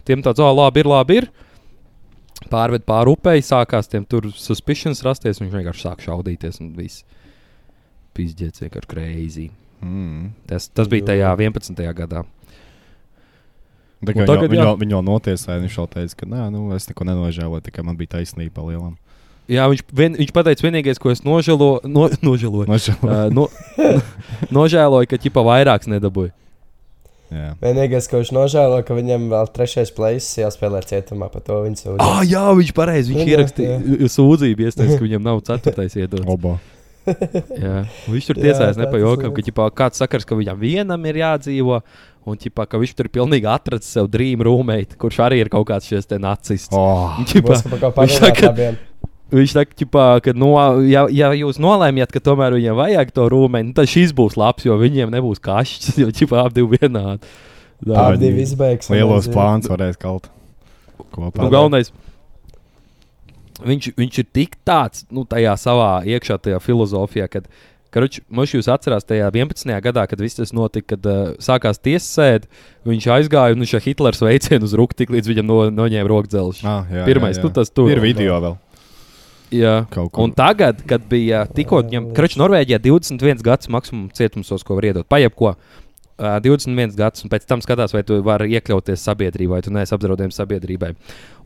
Tiem 0.09 0.25
tāds, 0.25 0.43
ah, 0.43 0.55
labi, 0.55 0.85
ir, 0.85 0.91
labi, 0.91 1.21
ir. 1.23 1.31
Pārved 2.49 2.85
pāri 2.89 3.13
upei, 3.13 3.41
sākās 3.45 3.91
tiem 3.91 4.07
tur 4.09 4.31
suspicions 4.33 5.03
rasties, 5.05 5.43
viņš 5.43 5.57
vienkārši 5.59 5.85
sāk 5.85 6.05
šaudīties. 6.05 6.63
Un 6.63 6.73
viss 6.79 7.05
pizdzēts 8.17 8.65
vienkārši 8.65 8.93
crazy. 8.95 9.49
Mm. 9.83 10.33
Tas, 10.51 10.69
tas 10.75 10.91
bija 10.91 11.13
tajā 11.13 11.35
11. 11.39 11.85
gadā. 11.97 12.25
Kā 13.99 14.23
tagad, 14.23 14.47
viņu, 14.47 14.61
jā. 14.61 14.65
viņu, 14.71 14.79
viņu 14.79 15.03
notiesāja, 15.03 15.59
viņš 15.65 15.77
jau 15.81 15.89
teica, 15.91 16.21
ka 16.21 16.27
nē, 16.31 16.45
nu, 16.55 16.69
es 16.77 16.87
neko 16.87 17.07
nenožēloju, 17.09 17.65
tikai 17.67 17.83
man 17.87 17.99
bija 17.99 18.19
taisnība 18.19 18.63
lielam. 18.63 18.95
Jā, 19.51 19.65
viņš, 19.73 19.83
vien, 19.97 20.15
viņš 20.21 20.31
pateica, 20.37 20.67
vienīgais, 20.67 21.01
ko 21.03 21.11
es 21.11 21.25
nožēlo, 21.27 21.71
no, 21.89 22.07
nožēloju. 22.29 22.69
Nožēloju. 22.71 23.09
Uh, 23.09 23.33
no, 23.35 23.49
nožēloju, 24.61 25.09
ka 25.11 25.19
ķipa 25.25 25.43
vairāks 25.47 25.91
nedabūja. 25.91 26.35
Jā. 27.29 27.51
Vienīgais, 27.61 28.07
ko 28.09 28.23
viņš 28.23 28.31
nožēlo, 28.33 28.79
ka 28.89 28.95
viņam 28.97 29.27
vēl 29.33 29.51
trešais 29.53 29.91
plēsis 29.97 30.39
jāspēlē 30.41 30.81
cietumā 30.89 31.29
par 31.33 31.43
to 31.45 31.59
viņa 31.67 31.83
sūdzību. 31.83 32.07
Ah, 32.07 32.23
jā, 32.25 32.45
viņš 32.57 32.73
pareizi. 32.77 33.13
Viņš 33.13 33.33
ierakstīja 33.35 34.09
sūdzību, 34.15 34.65
iestājas, 34.65 34.97
ka 34.97 35.05
viņam 35.05 35.27
nav 35.27 35.43
ceturtais 35.49 35.99
iedots. 35.99 36.25
Jā. 37.65 37.81
Viņš 38.09 38.29
tur 38.31 38.41
Jā, 38.41 38.45
tiesājas 38.49 38.79
tā 38.79 38.83
ne 38.83 38.91
pa 38.91 39.01
jokam, 39.01 39.33
ka 39.37 39.45
ķipā, 39.47 39.69
kāds 39.79 40.03
sakars, 40.03 40.27
ka 40.29 40.39
viņam 40.39 40.61
vienam 40.61 41.09
ir 41.11 41.23
jādzīvo. 41.23 41.81
Un 42.29 42.37
ķipā, 42.37 42.67
ka 42.69 42.81
viņš 42.81 42.93
tur 42.97 43.09
ir 43.09 43.15
pilnīgi 43.15 43.49
atrasts 43.49 43.95
sev 43.97 44.11
drīmu 44.13 44.45
rūmēti, 44.45 44.99
kurš 45.01 45.23
arī 45.25 45.41
ir 45.41 45.49
kaut 45.53 45.65
kāds 45.71 45.89
šis 45.89 46.11
nacists. 46.21 46.77
Oh. 46.77 47.17
Kaut 47.25 47.81
kā 47.81 47.93
viņš 47.97 48.19
saka. 48.21 48.53
Viņš 49.29 49.53
saka, 49.53 49.77
ķipā, 49.77 50.05
ka, 50.25 50.33
no, 50.37 50.55
ja, 50.89 51.03
ja 51.13 51.29
jūs 51.37 51.59
nolēmjat, 51.61 52.13
ka 52.15 52.21
tomēr 52.25 52.55
viņiem 52.57 52.77
vajag 52.79 53.11
to 53.13 53.27
rūmeni, 53.29 53.75
tad 53.77 53.91
šis 53.93 54.15
būs 54.17 54.39
labs, 54.41 54.65
jo 54.65 54.77
viņiem 54.81 55.13
nebūs 55.13 55.43
kašķis, 55.45 55.99
jo 56.01 56.09
ķipā 56.17 56.47
abi 56.47 56.63
divi 56.63 56.81
vienādi. 56.81 57.29
Tā, 57.85 58.09
Abi 58.09 58.33
izbeigs. 58.43 58.89
Lielos 58.91 59.29
plāns 59.31 59.69
varēs 59.71 60.01
kalt. 60.01 60.31
Kopā. 61.13 61.45
nu, 61.45 61.51
galvenais, 61.53 61.93
viņš, 63.65 63.91
viņš 63.99 64.21
ir 64.23 64.29
tik 64.35 64.55
tāds, 64.69 65.07
nu, 65.15 65.25
tajā 65.29 65.57
savā 65.61 65.91
iekšā 66.07 66.39
tajā 66.45 66.63
filozofijā, 66.63 67.29
kad, 67.33 67.51
Karuč, 67.89 68.19
mums 68.29 68.53
jūs 68.53 68.67
atcerās 68.69 69.07
tajā 69.09 69.31
11. 69.33 69.71
gadā, 69.81 70.03
kad 70.11 70.21
viss 70.21 70.37
tas 70.37 70.51
notika, 70.53 70.93
kad 70.93 71.07
uh, 71.09 71.31
sākās 71.41 71.81
tiesas 71.81 72.11
sēde, 72.19 72.51
viņš 72.89 73.07
aizgāja 73.15 73.57
un 73.57 73.65
viņš 73.65 73.73
ar 73.79 73.85
Hitlera 73.87 74.19
sveicienu 74.19 74.69
uz 74.69 74.75
rūkti, 74.77 75.07
tik 75.07 75.15
līdz 75.15 75.31
viņam 75.33 75.49
no, 75.49 75.59
noņēma 75.73 76.11
rokdzelžu. 76.13 76.67
Ah, 76.69 76.85
jā, 76.93 77.07
Pirmais, 77.09 77.39
jā, 77.39 77.41
jā. 77.41 77.47
tu 77.47 77.55
tas 77.57 77.73
tur. 77.73 77.89
Ir 77.89 78.03
video 78.05 78.37
vēl. 78.45 78.59
Jā. 79.57 79.75
Un 80.21 80.35
tagad, 80.37 80.83
kad 80.89 81.05
bija 81.09 81.47
tikko 81.49 81.81
viņam, 81.87 82.11
Kračs, 82.17 82.37
Norvēģijā 82.37 82.83
21 82.85 83.41
gads 83.47 83.71
maksimums 83.73 84.17
cietumsos, 84.19 84.65
ko 84.67 84.77
var 84.77 84.91
iedot, 84.91 85.09
paiet 85.09 85.33
ko. 85.39 85.55
Uh, 86.19 86.41
21 86.43 86.97
gads, 86.99 87.23
un 87.23 87.31
pēc 87.31 87.45
tam 87.47 87.63
skatās, 87.63 87.93
vai 87.95 88.03
tu 88.03 88.17
vari 88.27 88.51
iekļauties 88.59 89.05
sabiedrībā, 89.07 89.53
vai 89.55 89.63
tu 89.63 89.71
neesi 89.71 89.95
apdraudējums 89.95 90.41
sabiedrībai. 90.41 90.91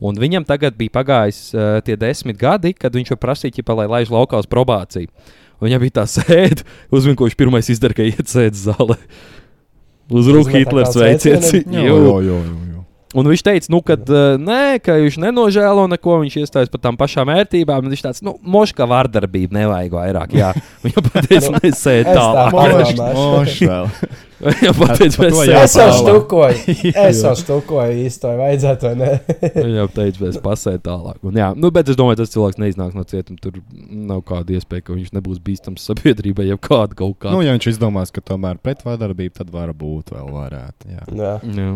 Un 0.01 0.17
viņam 0.17 0.47
tagad 0.49 0.73
bija 0.79 0.95
pagājis 0.95 1.43
uh, 1.53 1.77
tie 1.85 1.93
desmit 1.99 2.39
gadi, 2.41 2.73
kad 2.73 2.97
viņš 2.97 3.13
jau 3.13 3.19
prasīja, 3.21 3.59
ķipa, 3.59 3.75
lai 3.83 3.85
laiž 3.91 4.09
laukā 4.13 4.41
uz 4.41 4.49
probāciju. 4.49 5.13
Un 5.61 5.69
Viņam 5.69 5.83
bija 5.85 5.97
tā 6.01 6.07
sēde, 6.09 6.65
uz 6.91 7.05
viņu, 7.07 7.19
ko 7.19 7.29
viņš 7.29 7.39
pirmais 7.39 7.69
izdara, 7.71 7.95
ka 7.95 8.07
iet 8.09 8.27
sēdes 8.27 8.65
zālē. 8.67 8.97
Uz 10.11 10.27
rūkā 10.27 10.57
Hitlers 10.59 10.91
atkal 10.91 11.15
sveiciens. 11.15 11.53
Un 13.13 13.29
viņš 13.29 13.43
teica, 13.45 13.69
nu, 13.73 13.79
ka 13.85 13.97
uh, 13.99 14.35
nē, 14.41 14.79
ka 14.83 14.97
viņš 15.01 15.19
nenožēlo 15.21 15.85
neko, 15.93 16.17
viņš 16.23 16.37
iestājas 16.41 16.71
par 16.73 16.81
tām 16.81 16.97
pašām 16.99 17.29
vērtībām. 17.29 17.89
Viņš 17.93 18.03
tāds, 18.07 18.23
nu, 18.25 18.35
moškā 18.41 18.87
vārdarbība 18.89 19.59
nevajag 19.59 19.97
vairāk. 19.99 20.35
Jā, 20.37 20.53
viņa 20.85 21.07
pateica, 21.09 21.53
Nu, 21.53 21.59
es 21.69 21.81
tā 21.83 21.97
tālāk. 22.09 22.53
Par 24.77 24.97
to 24.99 25.07
mēs 25.07 25.37
jā. 25.47 25.59
Es 25.63 25.75
jau 25.77 25.87
štukoju. 25.95 26.75
Es 27.07 27.21
jau 27.23 27.33
štukoju 27.39 28.09
vai 28.11 28.35
vajadzētu 28.41 28.89
vai 28.89 28.93
nē. 28.99 29.11
Viņa 29.55 29.85
teica, 29.95 30.23
mēs 30.25 30.39
pasēdām 30.43 30.83
tālāk. 30.83 31.19
Un, 31.23 31.39
jā, 31.39 31.49
nu, 31.55 31.71
bet 31.75 31.91
es 31.91 31.99
domāju, 31.99 32.19
tas 32.19 32.33
cilvēks 32.33 32.59
neiznāks 32.59 32.97
no 32.97 33.05
cietuma. 33.07 33.39
Tur 33.43 33.61
nav 33.89 34.23
kāda 34.27 34.57
iespēja, 34.57 34.87
ka 34.89 34.97
viņš 34.97 35.13
nebūs 35.15 35.39
bīstams 35.43 35.85
sabiedrībai, 35.89 36.49
ja 36.49 36.59
kāda 36.59 36.97
kaut 36.99 37.21
kāda. 37.21 37.35
Nu, 37.37 37.43
ja 37.45 37.55
viņš 37.55 37.71
izdomās, 37.75 38.11
ka 38.13 38.23
tomēr 38.25 38.59
pretvārdarbība, 38.63 39.39
tad 39.41 39.53
varbūt 39.53 40.11
vēl 40.15 40.33
varētu. 40.33 40.91
Jā. 40.91 41.05
Jā. 41.13 41.37
jā. 41.47 41.69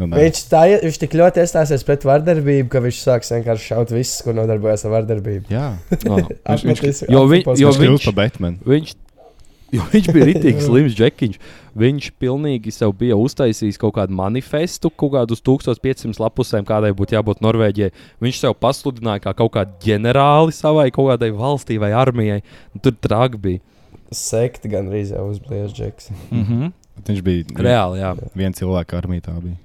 Nu, 0.00 0.06
nē. 0.08 0.16
Viņš, 0.22 0.38
tā, 0.48 0.62
viņš 0.80 0.96
tik 1.02 1.12
ļoti 1.20 1.42
iestāsies 1.44 1.84
pret 1.84 2.06
vardarbību, 2.08 2.70
ka 2.72 2.80
viņš 2.80 2.98
sāks 3.04 3.30
vienkārši 3.34 3.66
šaut 3.74 3.90
visus, 3.92 4.22
kur 4.24 4.32
nodarbojas 4.38 4.86
ar 4.88 4.94
vardarbību. 4.96 5.50
Jā, 5.52 5.66
Ā. 6.08 6.56
Viņš- 6.56 6.80
viņš- 6.86 7.04
jo 7.12 7.24
vi- 7.28 7.42
jo 7.44 7.52
viņš 7.52 7.60
viņš- 7.60 7.80
kļūst 7.84 8.08
par 8.08 8.16
Batmanu. 8.22 8.62
Viņš, 8.64 8.94
jo 9.76 9.82
viņš 9.92 10.08
bija 10.16 10.28
rītīgi 10.30 10.64
slims, 10.70 10.96
Džekiņš. 10.96 11.36
Viņš 11.80 12.08
pilnīgi 12.18 12.72
sev 12.74 12.90
bija 12.98 13.14
uztaisījis 13.20 13.76
kaut 13.78 13.94
kādu 13.94 14.16
manifestu, 14.18 14.90
kaut 14.90 15.12
kādu 15.14 15.36
uz 15.36 15.42
1500 15.46 16.18
lapusēm, 16.18 16.64
kādai 16.66 16.90
būtu 16.96 17.14
jābūt 17.14 17.44
Norvēģijai. 17.44 17.92
Viņš 18.24 18.40
sev 18.42 18.56
pasludināja 18.58 19.22
kā 19.28 19.36
kaut 19.38 19.52
kādu 19.54 19.76
ģenerāli 19.84 20.56
savai 20.56 20.88
kaut 20.90 21.12
kādai 21.12 21.30
valstī 21.30 21.78
vai 21.78 21.92
armijai. 21.94 22.40
Tur 22.82 22.96
traki 22.98 23.38
bija. 23.38 23.60
Sekti 24.10 24.66
gan 24.72 24.88
arī 24.90 25.04
jau 25.12 25.28
uzbliež 25.30 25.70
džeks. 25.76 26.10
Mm 26.32 26.44
-hmm. 26.44 26.72
Viņš 27.06 27.22
bija 27.22 27.44
Reāli, 27.62 28.00
jā. 28.02 28.16
viens 28.34 28.58
cilvēks 28.58 28.94
armijā. 28.98 29.22
tā 29.30 29.36
bija. 29.40 29.56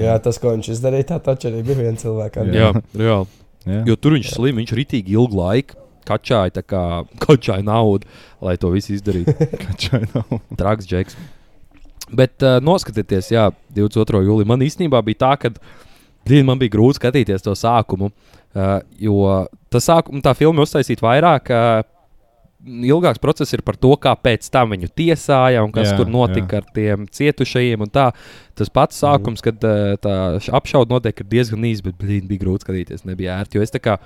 Jā, 0.00 0.16
tas, 0.22 0.40
ko 0.42 0.54
viņš 0.54 0.72
izdarīja, 0.74 1.12
tā 1.12 1.20
taču 1.22 1.50
arī 1.50 1.62
bija 1.66 1.82
viens 1.84 2.02
cilvēks. 2.02 2.50
Jā, 2.54 2.72
reāli. 2.96 3.40
Jā. 3.64 3.80
Jo 3.88 3.96
tur 3.96 4.16
viņš 4.16 4.32
slim, 4.34 4.58
viņš 4.60 4.74
rītīgi 4.76 5.14
ilgu 5.16 5.38
laiku 5.38 5.80
kačāja, 6.08 6.52
tā 6.58 6.64
kā 6.66 6.82
kačāja 7.24 7.64
naudu, 7.64 8.08
lai 8.44 8.56
to 8.60 8.72
visu 8.74 8.94
izdarītu. 8.96 9.34
Kačai 9.62 10.04
nav. 10.10 10.36
Traks, 10.58 10.88
Džeks. 10.88 11.16
Bet 12.14 12.44
uh, 12.44 12.58
noskatieties, 12.60 13.30
jā, 13.32 13.48
22. 13.74 14.26
jūlijā 14.26 14.48
man 14.48 14.64
īstenībā 14.64 15.00
bija 15.06 15.22
tā, 15.24 15.32
ka 15.40 15.54
Dien, 16.24 16.44
man 16.48 16.56
bija 16.60 16.72
grūti 16.72 16.96
skatīties 17.00 17.44
to 17.44 17.52
sākumu. 17.56 18.08
Uh, 18.54 18.78
jo 18.96 19.16
tas 19.72 19.84
sākum, 19.88 20.22
tā 20.24 20.32
filma 20.36 20.64
uztaisīta 20.64 21.04
vairāk. 21.04 21.50
Uh, 21.52 21.93
Ilgāks 22.64 23.20
process 23.20 23.52
ir 23.52 23.60
par 23.62 23.76
to, 23.76 23.90
kā 24.00 24.14
pēc 24.16 24.46
tam 24.52 24.70
viņu 24.72 24.88
tiesāja 24.96 25.60
un 25.64 25.72
kas 25.74 25.90
Jā, 25.90 25.96
tur 25.98 26.08
notika 26.08 26.56
jā. 26.56 26.62
ar 26.62 26.68
tiem 26.76 27.06
cietušajiem. 27.12 27.82
un 27.84 27.90
Tā. 27.92 28.06
Tas 28.56 28.70
pats 28.72 29.00
sākums, 29.02 29.42
kad 29.44 29.58
uh, 29.66 29.96
tā 30.00 30.14
apšauda 30.54 30.94
notiek, 30.94 31.20
ir 31.20 31.26
diezgan 31.28 31.66
īss, 31.68 31.82
bet 31.84 31.98
blīd, 32.00 32.24
bija 32.30 32.40
grūti 32.44 32.64
skatīties. 32.64 33.04
Nebija 33.04 33.36
ērti. 33.42 33.58
Jo 33.58 33.66
es 33.66 33.74
tā 33.74 33.80
kā 33.84 33.98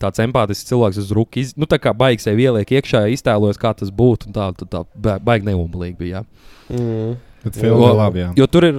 tāds 0.00 0.22
empātisks 0.24 0.64
cilvēks 0.70 1.00
uz 1.02 1.10
ruku, 1.12 1.42
iz, 1.42 1.52
nu, 1.60 1.66
tā 1.68 1.76
kā 1.82 1.92
baigs 1.92 2.24
sev 2.24 2.38
ieliek 2.40 2.70
iekšā, 2.78 3.02
iztēlojos, 3.12 3.58
kā 3.60 3.74
tas 3.76 3.90
būtu. 3.92 4.30
un 4.30 4.36
Tā, 4.38 4.46
tā, 4.56 4.68
tā 4.70 4.84
ba- 4.94 5.18
baigi 5.20 5.50
neumblīgi 5.50 5.98
bija. 5.98 6.22
Jā. 6.22 6.76
Mm. 6.78 7.18
Bet 7.44 7.56
ir 7.60 7.74
labi. 7.76 8.22
Jā. 8.24 8.30
Jo 8.38 8.46
tur 8.46 8.64
ir, 8.70 8.78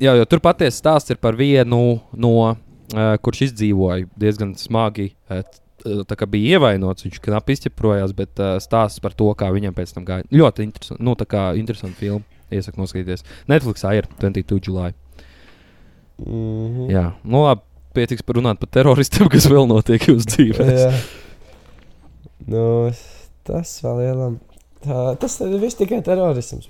jā, 0.00 0.12
jo 0.18 0.26
tur 0.28 0.40
patiesi 0.44 0.82
stāsts 0.82 1.14
ir 1.14 1.16
par 1.22 1.38
vienu 1.38 2.00
no, 2.12 2.34
uh, 2.52 3.16
kurš 3.22 3.46
izdzīvoja 3.48 4.08
diezgan 4.18 4.52
smagi. 4.60 5.14
Uh, 5.30 5.40
bija 6.30 6.58
ievainots, 6.58 7.04
viņš 7.06 7.20
knapi 7.24 7.54
izķeprojās, 7.56 8.14
bet 8.16 8.40
uh, 8.42 8.56
stāsts 8.62 9.02
par 9.04 9.14
to, 9.18 9.28
kā 9.38 9.50
viņam 9.54 9.76
pēc 9.76 9.94
tam 9.96 10.06
gāja. 10.08 10.26
Ļoti 10.34 10.66
interesanti, 10.66 11.04
nu, 11.06 11.14
tā 11.18 11.28
kā 11.28 11.50
interesanti 11.58 12.00
filma. 12.00 12.24
Iesaku 12.48 12.80
noskatīties. 12.80 13.26
Netflixā 13.50 13.92
ir 13.98 14.08
22. 14.22 14.70
jūlijā. 14.70 14.94
Mm 16.18 16.88
Jā, 16.90 17.04
nu 17.28 17.44
labi, 17.44 17.62
pietiks 17.94 18.24
par 18.26 18.38
runāt 18.40 18.58
par 18.58 18.70
teroristiem, 18.74 19.28
kas 19.30 19.46
vēl 19.50 19.68
notiek 19.70 20.08
jūsu 20.08 20.32
dzīvē. 20.32 20.66
Jā. 20.72 20.92
Nu, 22.48 22.62
tas 23.46 23.74
vēl 23.84 24.02
lielam. 24.02 24.38
Tā, 24.84 25.02
tas 25.20 25.36
viss 25.58 25.78
tikai 25.78 25.98
terorisms. 26.06 26.68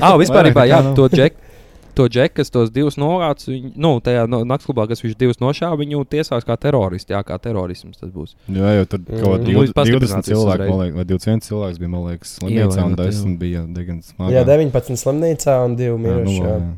Ah, 0.00 0.14
vispār, 0.22 0.50
jā, 0.70 0.80
to 0.96 1.08
džeku. 1.12 1.53
To 1.94 2.08
džeku, 2.10 2.34
kas 2.40 2.50
tos 2.50 2.72
divus 2.74 2.96
novāca, 2.98 3.46
viņu, 3.52 3.70
nu, 3.78 3.90
tajā 4.02 4.24
no, 4.26 4.40
naktsklubā, 4.48 4.88
kas 4.90 5.02
viņš 5.04 5.12
divus 5.20 5.38
nošāva, 5.38 5.78
viņu 5.78 6.00
tiesās 6.10 6.42
kā 6.46 6.56
teroristi. 6.58 7.14
Jā, 7.14 7.20
kā 7.26 7.38
terorisms 7.38 8.00
tas 8.00 8.10
būs. 8.10 8.32
Jā, 8.50 8.72
jau 8.80 8.86
tur 8.90 8.98
Mm. 9.04 9.20
kaut 9.22 9.40
Nu, 9.40 9.44
kādi 9.44 9.54
līdz 9.54 9.72
20 9.72 9.78
pastiprināts 9.78 10.30
cilvēki, 10.32 10.68
man 10.70 10.80
liekas, 10.82 10.96
vai 10.98 11.04
21 11.04 11.44
cilvēks 11.46 11.78
bija, 11.78 11.90
man 11.92 12.02
liekas, 12.08 12.32
slimnīcā, 12.40 12.64
un 12.64 12.94
Ievainoti, 12.94 13.02
10 13.14 13.38
bija 13.38 13.62
diezgan 13.78 14.00
smagi. 14.02 14.34
Jā, 14.34 14.42
19 14.48 14.98
slimnīcā 15.04 15.54
un 15.64 15.76
2 15.78 15.84
Jā, 15.86 15.92
nu, 15.94 16.02
miruši. 16.08 16.40
jā. 16.40 16.56
jā. 16.58 16.72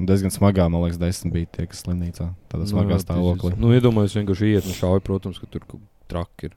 Un 0.00 0.06
Diezgan 0.08 0.32
smagā, 0.32 0.64
man 0.72 0.82
liekas, 0.86 0.98
10 0.98 1.30
bija 1.34 1.46
tie, 1.52 1.66
kas 1.68 1.82
slimnīcā. 1.84 2.30
Tādā 2.48 2.66
smagā 2.66 2.96
jā, 2.96 3.02
stāvoklī. 3.04 3.52
Nu, 3.60 3.70
iedomājieties, 3.76 4.16
vienkārši 4.16 4.52
iet 4.56 4.64
un 4.66 4.72
šauj, 4.78 5.02
protams, 5.04 5.38
ka 5.38 5.46
tur 5.52 5.60
traki 6.08 6.48
ir. 6.48 6.54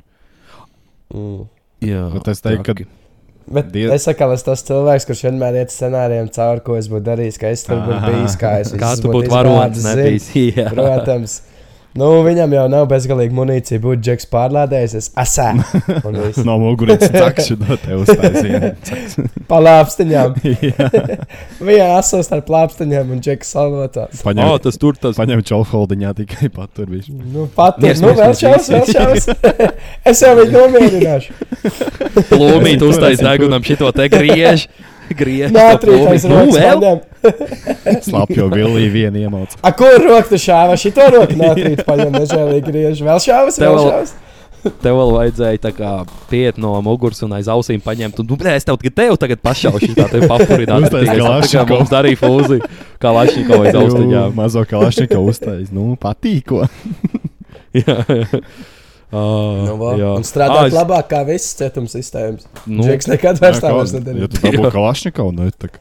Mm. 1.14 1.44
Jā, 1.84 2.06
Bet 2.14 2.30
es 2.32 2.40
teiktu, 2.42 2.64
ka-. 2.74 3.03
Bet 3.48 3.72
Die- 3.74 3.88
Die... 3.88 3.94
es 3.96 4.04
saku, 4.08 4.28
es 4.34 4.44
tas 4.46 4.64
cilvēks, 4.64 5.06
kurš 5.10 5.24
vienmēr 5.28 5.58
iet 5.64 5.74
scenārijiem 5.74 6.30
cauri, 6.34 6.62
ko 6.66 6.78
es 6.80 6.88
būtu 6.92 7.04
darījis, 7.10 7.40
ka 7.42 7.52
es 7.54 7.64
tur 7.68 7.82
būtu 7.84 8.12
bijis, 8.12 8.38
kā 8.40 8.54
es 8.64 8.72
Kā 8.74 8.94
visus 8.94 9.04
tu 9.04 9.12
būtu 9.12 9.32
varonis. 9.34 9.84
Protams. 10.74 11.42
Nu, 11.94 12.08
viņam 12.26 12.54
jau 12.56 12.64
nav 12.74 12.88
bezgalīgi 12.90 13.36
munīcija. 13.38 13.82
Būtu 13.84 14.02
džeks 14.02 14.26
pārlādējis, 14.32 14.96
es 14.98 15.10
asā. 15.20 15.52
No 16.48 16.56
muguras 16.62 17.04
cakšu 17.14 17.58
no 17.62 17.76
te 17.80 17.96
uztaisīja. 17.98 18.72
Pa 19.50 19.60
lāpstiņām. 19.62 20.36
Jā. 20.70 20.88
Viņa 21.64 21.88
asos 22.00 22.32
ar 22.34 22.42
plāpstiņām 22.48 23.14
un 23.14 23.22
džeks 23.24 23.54
salotās. 23.56 24.22
O, 24.22 24.26
Paņem, 24.26 24.50
tas 24.66 24.80
tur 24.82 24.98
tas 25.00 25.18
paņem 25.20 25.44
čolholdiņā 25.48 26.16
tikai 26.22 26.50
patur 26.54 26.90
viņš. 26.90 27.12
Nu, 27.34 27.46
pat 27.54 27.78
Mies, 27.84 28.02
nu, 28.04 28.14
vēl 28.18 28.34
šaus, 28.42 28.72
vēl 28.74 28.90
šaus. 28.90 29.30
es 30.10 30.24
jau 30.26 30.34
viņu 30.40 30.56
nomierināšu. 30.58 31.38
plūmīt 32.34 32.88
uztais 32.90 33.22
degunam 33.22 33.66
šito 33.66 33.94
te 33.96 34.10
griež. 34.14 34.68
Nātrītais 35.54 36.26
plūmīt. 36.26 36.30
Nu, 36.30 36.40
rokas 36.40 36.60
vēl? 36.60 36.84
paņem. 36.84 38.02
Slapjo 38.10 38.50
vilī 38.52 38.90
vienu 38.94 39.24
iemauc. 39.24 39.56
A, 39.62 39.72
kur 39.78 39.96
roku 40.04 40.34
tu 40.34 40.42
šāva? 40.42 40.76
Šito 40.80 41.08
roku 41.14 41.38
nātrīt 41.40 41.86
paņem, 41.88 42.14
nežēlīgi 42.18 42.68
griež. 42.68 43.02
Vēl 43.06 43.24
šāvas, 43.24 43.60
vēl 43.64 43.80
šāvas. 43.80 44.16
Tev 44.80 44.96
vēl 44.96 45.10
vajadzēja 45.12 45.60
tā 45.60 45.74
kā 45.76 45.90
piet 46.30 46.60
no 46.62 46.78
muguras 46.86 47.20
un 47.26 47.34
aiz 47.36 47.50
ausīm 47.52 47.82
paņemt. 47.84 48.22
Un, 48.24 48.30
nu, 48.32 48.38
blē, 48.40 48.54
es 48.56 48.64
tev 48.64 48.78
tagad, 48.80 48.96
tev 48.96 49.18
tagad 49.20 49.42
pašaušu 49.44 49.92
tā 49.98 50.06
te 50.08 50.22
papurināt. 50.24 50.88
Uztais 50.88 51.10
Tā 51.10 51.18
kā 51.18 51.20
Kalašņikovu. 51.20 51.82
mums 51.82 51.92
darīja 51.92 52.22
fūzi. 52.22 52.60
Kā 53.04 53.12
lašņiko 53.12 53.60
aiz 53.60 53.80
austiņām. 53.82 54.38
Mazo 54.40 54.64
kalašņika 54.70 55.20
uztais. 55.20 55.74
Nu, 55.76 55.98
patīko. 56.00 56.64
Jā. 57.84 58.04
Uh, 59.14 59.62
Nu, 59.68 59.78
jā. 60.00 60.12
un 60.18 60.24
strādāt 60.26 60.72
es- 60.72 60.74
labāk 60.74 61.08
kā 61.12 61.20
visas 61.28 61.54
cietums 61.60 61.94
sistēmas. 61.94 62.48
Nu, 62.66 62.82
Džeks 62.84 63.08
nekad 63.14 63.38
vairs 63.44 63.60
tā 63.62 63.70
vairs 63.76 63.94
Ja 63.94 64.00
nedarīja. 64.00 64.30
tu 64.34 64.42
dabū 64.48 64.72
kalašņika, 64.74 65.28
nu, 65.38 65.52
tad 65.52 65.80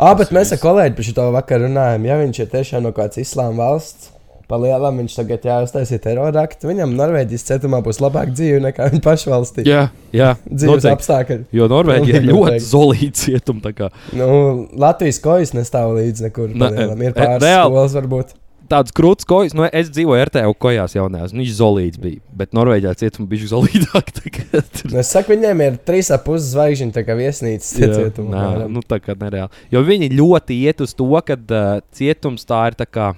Ah, 0.00 0.14
bet 0.14 0.30
mēs 0.32 0.52
ar 0.52 0.58
kolēģi 0.62 0.94
par 0.96 1.04
šo 1.04 1.26
vakar 1.32 1.60
runājam. 1.60 2.04
Ja 2.08 2.16
viņš 2.20 2.38
ir 2.40 2.46
tiešām 2.52 2.82
no 2.82 2.92
kādas 2.96 3.18
islāma 3.20 3.56
valsts, 3.64 4.10
palielam 4.48 4.96
viņš 4.98 5.14
tagad 5.18 5.42
jāuztaisīja 5.46 6.00
teroraktu. 6.06 6.66
Viņam 6.70 6.94
Norvēģijas 6.96 7.44
cietumā 7.50 7.82
būs 7.84 8.00
labāka 8.00 8.32
dzīve 8.34 8.60
nekā 8.64 8.88
viņa 8.90 9.02
pašvalstī. 9.04 9.64
Jā, 9.68 9.90
jā. 10.12 10.36
Dzīves 10.48 10.80
noteikti. 10.82 10.94
apstākļi. 10.96 11.44
Jo 11.52 11.68
Norvēģija 11.68 12.16
ir 12.16 12.28
ļoti 12.32 12.58
zolīta 12.64 13.16
cietuma. 13.24 13.60
tā 13.60 13.72
kā 13.76 13.90
Nu, 14.12 14.66
Latvijas 14.76 15.20
kojas 15.20 15.52
nestāv 15.54 15.92
līdzi 16.00 16.28
nekur. 16.28 16.48
Ne, 16.54 16.66
palielam. 16.66 17.00
e, 17.02 17.06
Ir 17.06 17.12
pāris 17.12 17.44
reāli. 17.44 17.70
skolas 17.70 17.94
varbūt. 18.00 18.34
Tāds 18.70 18.94
krūts 18.94 19.26
kojas, 19.26 19.54
nu, 19.58 19.64
es 19.74 19.88
dzīvoju 19.90 20.24
RTU 20.28 20.52
kojās 20.62 20.94
jaunajās. 20.94 21.32
nu, 21.34 21.42
Viņš 21.42 21.54
zolīts 21.58 21.98
bija, 21.98 22.20
bet 22.38 22.52
Norvēģijā 22.54 22.92
cietuma 23.00 23.26
bija 23.30 23.48
zolītāk. 23.50 24.12
tagad. 24.20 24.68
Nu, 24.92 25.00
es 25.02 25.10
saku, 25.10 25.34
viņiem 25.34 25.64
ir 25.66 25.80
trīs 25.86 26.10
ap 26.14 26.22
pusi 26.28 26.52
zvaigžņi, 26.52 26.92
tā 26.94 27.02
kā 27.06 27.16
viesnīcas 27.18 27.72
Jā, 27.78 27.88
cietumā. 27.96 28.30
nā, 28.30 28.44
apmēram. 28.46 28.70
nu, 28.78 28.82
tā 28.86 29.00
kā 29.02 29.16
nereāli. 29.18 29.50
Jo 29.74 29.82
viņi 29.86 30.12
ļoti 30.14 30.60
iet 30.68 30.80
uz 30.86 30.94
to, 30.94 31.08
ka 31.26 31.34
uh, 31.36 31.82
cietums 31.94 32.46
tā 32.46 32.68
ir 32.70 32.78
tā 32.78 32.86
kā 32.86 33.10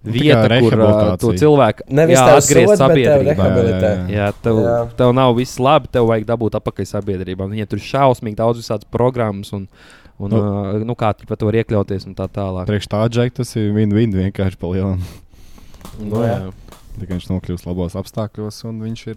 Nu, 0.00 0.14
tā 0.14 0.16
vieta, 0.16 0.58
kur 0.64 0.74
uh, 0.80 1.00
to 1.20 1.30
cilvēku 1.36 1.84
Nevis 1.92 2.16
jā, 2.16 2.22
atgriezt 2.38 2.80
sabiedrībā. 2.80 3.34
rehabilitē. 3.36 3.90
Jā, 3.90 4.04
jā, 4.08 4.14
Jā, 4.16 4.28
tev, 4.42 4.60
Jā. 4.64 4.70
jā. 4.78 4.84
tev 4.96 5.10
nav 5.12 5.34
viss 5.36 5.58
labi, 5.60 5.90
tev 5.92 6.06
vajag 6.08 6.24
dabūt 6.30 6.56
atpakaļ 6.56 6.86
sabiedrībā. 6.88 7.44
Viņiem 7.50 7.68
tur 7.68 7.82
ir 7.82 7.84
šausmīgi 7.84 8.38
daudz 8.38 8.62
visādas 8.62 8.88
programmas, 8.88 9.52
un, 9.52 9.66
un 10.20 10.30
Nu. 10.34 10.38
uh, 10.38 10.78
nu, 10.84 10.94
kā 11.00 11.10
tur 11.16 11.26
par 11.30 11.38
to 11.40 11.48
var 11.48 11.56
iekļauties 11.62 12.06
un 12.06 12.14
tā 12.14 12.26
tālāk. 12.28 12.66
priekš 12.68 12.88
tā 12.92 13.00
džekta 13.08 13.40
tas 13.42 13.54
ir 13.56 13.72
win-win 13.72 14.12
vienkārši 14.12 14.58
palielam. 14.60 15.00
Nu, 16.00 16.20
jā. 16.24 16.52
Tikai 17.00 17.16
viņš 17.16 17.28
nokļūst 17.30 17.66
labos 17.66 17.96
apstākļos, 17.96 18.64
un 18.68 18.80
viņš 18.84 19.06
ir 19.14 19.16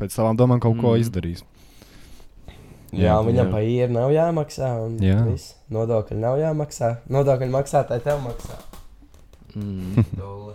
pēc 0.00 0.10
savām 0.16 0.36
domām 0.36 0.58
kaut 0.60 0.76
ko 0.80 0.94
Mm. 0.96 1.00
izdarījis. 1.04 1.42
Jā, 2.92 3.12
Jā, 3.12 3.16
viņam 3.20 3.46
jā. 3.46 3.52
pa 3.52 3.58
īri 3.60 3.92
nav 3.92 4.10
jāmaksā. 4.10 4.68
un 4.86 4.98
Jā. 4.98 5.18
viss. 5.28 5.54
Nodokļi 5.70 6.16
nav 6.16 6.38
jāmaksā. 6.40 6.96
Nodokļu 7.12 7.50
maksātāji 7.52 8.02
tev 8.02 8.18
maksā. 8.24 8.56
Mm. 9.54 10.04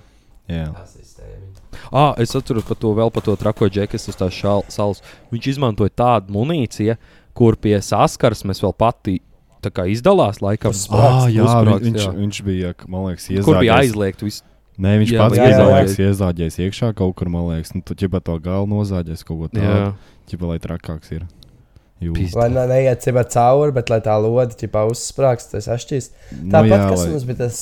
Jā. 0.50 0.66
Tā 0.76 0.84
sistēma. 0.90 1.52
Ah, 1.94 2.14
es 2.20 2.34
atceros 2.36 2.66
par 2.68 2.76
to 2.76 2.90
vēl 2.94 3.12
par 3.14 3.24
to 3.24 3.36
trako 3.40 3.70
džekas 3.72 4.10
uz 4.12 4.16
tās 4.20 4.34
šal- 4.36 4.66
salas. 4.70 5.00
Viņš 5.32 5.48
izmantoja 5.54 5.90
tādu 5.96 6.34
munīciju, 6.36 6.98
kur 7.34 7.56
pie 7.56 7.78
saskarsmes 7.80 8.60
vēl 8.62 8.74
pati 8.76 9.22
tā 9.64 9.72
kā 9.74 9.86
izdalās 9.92 10.42
laikam. 10.44 10.74
Ah, 10.94 11.28
jā, 11.32 11.46
uzsprāgst, 11.46 11.86
viņš, 11.88 12.02
jā. 12.06 12.16
viņš 12.18 12.42
bija, 12.48 12.74
man 12.88 13.08
liekas, 13.10 13.30
iezāģējis. 13.30 13.48
Kur 13.48 13.62
bija 13.62 13.78
aizliegts? 13.84 14.28
Vis... 14.28 14.42
Nē, 14.84 14.96
viņš 15.04 15.14
Jā, 15.14 15.22
pats 15.22 15.38
bija 15.38 15.52
iezāģējis? 15.52 16.00
iezāģējis 16.08 16.60
iekšā 16.66 16.90
kaut 16.98 17.14
kur, 17.20 17.30
man 17.30 17.46
liekas. 17.52 17.76
Nu, 17.78 17.84
tu 17.86 17.98
ķipa 17.98 18.24
to 18.26 18.40
galu 18.42 18.66
nozāģēs 18.72 19.22
kaut 19.28 19.44
ko 19.44 19.50
tādu. 19.54 19.94
Ķipa, 20.32 20.50
lai 20.50 20.60
trakāks 20.64 21.14
ir. 21.14 21.28
Jū. 22.04 22.16
Lai 22.36 22.50
ne, 22.52 22.66
neiet 22.68 23.04
cipā 23.06 23.24
cauri, 23.32 23.74
bet 23.76 23.92
lai 23.94 24.02
tā 24.04 24.16
lode 24.20 24.58
ķipā 24.60 24.84
uzsprāgst, 24.90 25.54
tas 25.54 25.70
atšķīst. 25.72 26.16
Nu, 26.42 26.52
Tāpat, 26.56 26.74
jā, 26.74 26.84
kas 26.90 27.04
lai- 27.04 27.10
mums 27.14 27.28
bija 27.30 27.40
tas, 27.44 27.60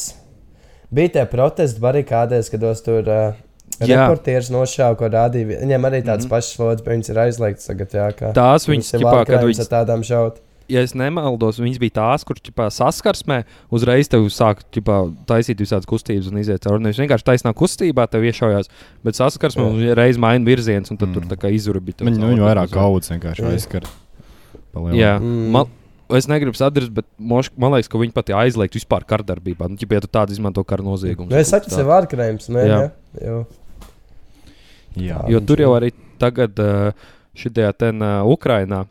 bija 0.89 1.15
tie 1.17 1.25
protesti 1.29 1.83
barikādēs, 1.83 2.49
kad 2.53 2.63
tos 2.63 2.81
tur 2.85 3.05
uh, 3.05 3.35
reportieris 3.79 4.51
nošāva, 4.53 4.97
ko 4.99 5.09
rādīja. 5.13 5.59
Viņiem 5.61 5.89
arī 5.89 6.01
tādas 6.01 6.25
mm 6.25 6.29
-hmm. 6.29 6.33
pašas 6.33 6.59
lodes, 6.59 6.85
bet 6.85 6.93
viņas 6.95 7.11
ir 7.13 7.19
aizliegtas 7.25 7.69
tagad, 7.69 7.97
jā, 7.99 8.07
kā. 8.17 8.31
Tās 8.33 8.67
viņas, 8.67 8.95
ķipā, 8.97 9.25
kad 9.25 9.45
viņas 9.45 9.65
ar 9.65 9.71
tādām 9.75 10.03
šaut. 10.07 10.41
Ja 10.71 10.81
es 10.85 10.93
nemaldos, 10.97 11.59
viņas 11.61 11.79
bija 11.81 11.93
tās, 11.99 12.23
kur 12.27 12.39
ķipā, 12.39 12.69
saskarsmē 12.73 13.41
uzreiz 13.75 14.09
tev 14.11 14.25
sāk 14.33 14.63
ķipā, 14.73 14.97
taisīt 15.29 15.59
visādas 15.61 15.89
kustības 15.89 16.29
un 16.31 16.39
iziet 16.41 16.63
cauri. 16.63 16.81
Nevis 16.85 17.01
vienkārši 17.03 17.27
taisnā 17.27 17.51
kustībā 17.57 18.07
tev 18.11 18.23
iešaujās, 18.29 18.71
bet 19.03 19.19
saskarsmē 19.19 19.67
Jā. 19.67 19.75
uzreiz 19.91 20.21
maina 20.21 20.47
virziens 20.47 20.89
un 20.91 20.97
tad 20.97 21.09
Mm. 21.09 21.13
tur 21.13 21.27
tā 21.31 21.37
kā 21.43 21.51
izurbi. 21.53 21.93
Viņu, 21.99 22.23
viņu 22.31 22.47
vairāk 22.47 22.71
kaudzes 22.71 23.11
vienkārši 23.13 23.43
Jā. 23.45 23.51
aizskar. 23.51 23.83
Jā, 24.95 25.19
Mm. 25.19 25.51
man, 25.51 25.65
es 26.11 26.27
negribu 26.27 26.55
sadarboties, 26.55 26.93
bet 26.93 27.05
moš, 27.19 27.49
man 27.57 27.71
liekas, 27.73 27.89
ka 27.91 27.97
viņi 27.97 28.13
pat 28.13 28.29
ir 28.29 28.35
aizliegti 28.35 28.79
vispār 28.79 29.03
kardarbībā. 29.05 29.69
Nu, 29.69 29.77
ja 29.79 29.99
tu 29.99 30.07
tādu 30.07 30.31
izmanto 30.31 30.63
kara 30.63 30.83
noziegumu. 30.83 31.29
Nu, 31.29 31.35
es 31.37 31.49
saku, 31.49 31.69
tas 31.69 31.77
ir 31.79 31.85
vārkrējums, 31.85 32.49
nē, 32.49 32.63
Jā. 32.67 32.79
jā. 33.19 33.21
jā. 33.21 33.45
Jā. 34.97 35.29
Jo 35.31 35.39
tur 35.39 35.57
jau 35.63 35.71
arī 35.77 35.91
tagad, 36.19 36.55
šajā 37.35 37.71
ten 37.77 38.01
uh, 38.01 38.23
Ukrainā, 38.27 38.85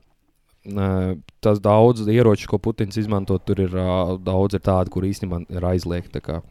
tas 1.41 1.61
daudz 1.63 2.05
ieroču, 2.05 2.49
ko 2.51 2.59
Putins 2.61 2.99
izmanto, 3.01 3.39
tur 3.41 3.63
ir 3.65 3.73
uh, 3.73 4.17
daudz 4.21 4.59
ir 4.59 4.65
tādu, 4.65 4.93
kur 4.93 5.07
īstenībā 5.09 5.45
ir 5.49 6.21
kā, 6.21 6.43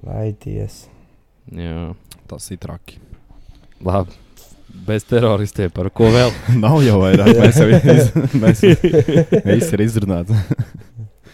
Vai 0.00 0.32
ties. 0.32 0.86
Jā, 1.52 1.92
Tas 2.30 2.50
ir 2.50 2.58
traki. 2.62 2.98
labi. 3.84 4.16
Bez 4.86 5.02
teroristiem 5.04 5.70
par 5.74 5.90
ko 5.90 6.06
vēl? 6.14 6.30
Nav 6.62 6.78
jau 6.86 7.00
vairāk. 7.02 7.34
Mēs 8.42 8.62
jau 8.62 8.76
visi 9.44 9.74
ir 9.74 9.82
izrunāti. 9.82 10.36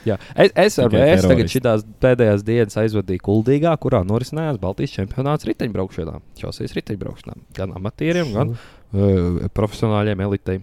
Jā. 0.06 0.16
Es, 0.38 0.52
es 0.54 0.78
ar 0.80 0.88
vēstu 0.92 1.30
tagad 1.30 1.50
šīs 1.50 1.84
pēdējās 2.02 2.44
dienas 2.46 2.78
aizvadīju 2.80 3.22
Kuldīgā, 3.26 3.74
kurā 3.82 4.00
norisinājās 4.06 4.60
Baltijas 4.62 4.94
čempionāts 4.94 5.46
riteņbraukšanā. 5.50 6.16
Šosīs 6.40 6.74
riteņbraukšanā. 6.78 7.36
Gan 7.58 7.74
amatieriem, 7.76 8.32
gan 8.34 8.54
uh, 8.96 9.44
profesionāļiem 9.56 10.24
elitei. 10.26 10.60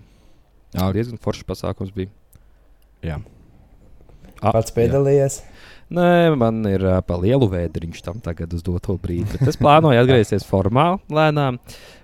Jā, 0.73 0.89
Diezgan 0.95 1.21
foršs 1.21 1.45
pasākums 1.47 1.93
bija. 1.95 2.09
jā. 3.05 3.19
A, 4.43 4.51
Pats 4.51 4.73
piedalījies. 4.75 5.39
Nē, 5.93 6.33
man 6.39 6.63
ir 6.67 6.83
uh, 6.83 6.97
pa 7.05 7.15
lielu 7.21 7.47
vēdriņš 7.51 8.01
tam 8.03 8.17
tagad 8.23 8.51
uz 8.55 8.63
doto 8.65 8.95
brīdi. 8.99 9.29
Bet 9.37 9.53
es 9.53 9.59
plānoju 9.61 10.01
atgriezties 10.01 10.47
formā 10.47 10.97
lēnām. 11.13 11.59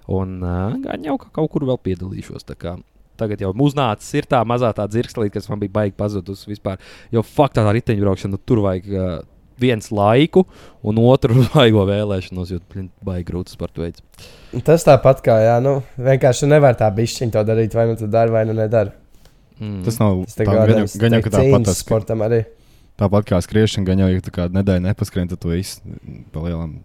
Un 0.09 0.37
uh, 0.45 0.77
gan 0.83 1.03
jau 1.05 1.17
ka 1.21 1.31
kaut 1.39 1.51
kur 1.55 1.65
vēl 1.67 1.81
piedalīšos. 1.89 2.45
tā 2.47 2.55
kā 2.59 2.77
Tagad 3.19 3.41
jau 3.43 3.49
uznācis 3.65 4.13
ir 4.15 4.27
tā 4.31 4.39
mazā 4.47 4.69
tā 4.71 4.85
dzirkslīte, 4.87 5.33
kas 5.35 5.49
man 5.51 5.59
bija 5.59 5.73
baigi 5.75 5.97
pazudusi 5.99 6.47
vispār. 6.53 6.79
Jo 7.11 7.19
faktā 7.25 7.65
tā 7.65 7.73
riteņbraukšana 7.75 8.37
nu, 8.37 8.39
tur 8.47 8.61
vajag 8.63 8.87
uh, 8.93 9.09
viens 9.61 9.89
laiku, 9.91 10.45
un 10.83 10.99
otru 11.03 11.43
vajag 11.53 11.77
vēlēšanos, 11.91 12.53
jo 12.55 12.59
baigi 13.05 13.27
grūti 13.31 13.55
sporta 13.55 13.83
veids. 13.83 14.03
Tas 14.65 14.85
tāpat 14.87 15.21
kā, 15.25 15.35
jā, 15.45 15.57
nu, 15.63 15.79
vienkārši 16.01 16.49
nevar 16.49 16.77
tā 16.79 16.87
bišķiņa 16.95 17.35
to 17.35 17.43
darīt, 17.51 17.75
vai 17.77 17.87
nu 17.91 17.97
tu 17.99 18.07
dari, 18.09 18.33
vai 18.33 18.45
nu 18.49 18.55
nedari. 18.57 18.95
Mm. 19.59 19.81
Tas 19.85 19.99
nav 19.99 20.23
Tas 20.25 20.37
tā, 20.37 20.45
tā 20.45 20.49
kā 20.49 20.65
gan, 20.65 20.77
jau- 20.85 20.99
gan 21.03 21.17
jau 21.17 21.21
ka 21.25 21.33
tāpat 21.35 21.65
tas 21.67 21.81
sportam 21.83 22.21
arī. 22.25 22.43
Tāpat 22.99 23.27
kā 23.29 23.37
skriešana, 23.43 23.85
gan 23.87 23.99
jau, 24.03 24.07
ja 24.11 24.21
tu 24.23 24.31
kādu 24.35 24.55
nedēļu 24.59 24.83
nepaskrien, 24.87 25.27
tad 25.31 25.39
tu 25.43 25.51
viss 25.53 25.81
palielam. 26.33 26.79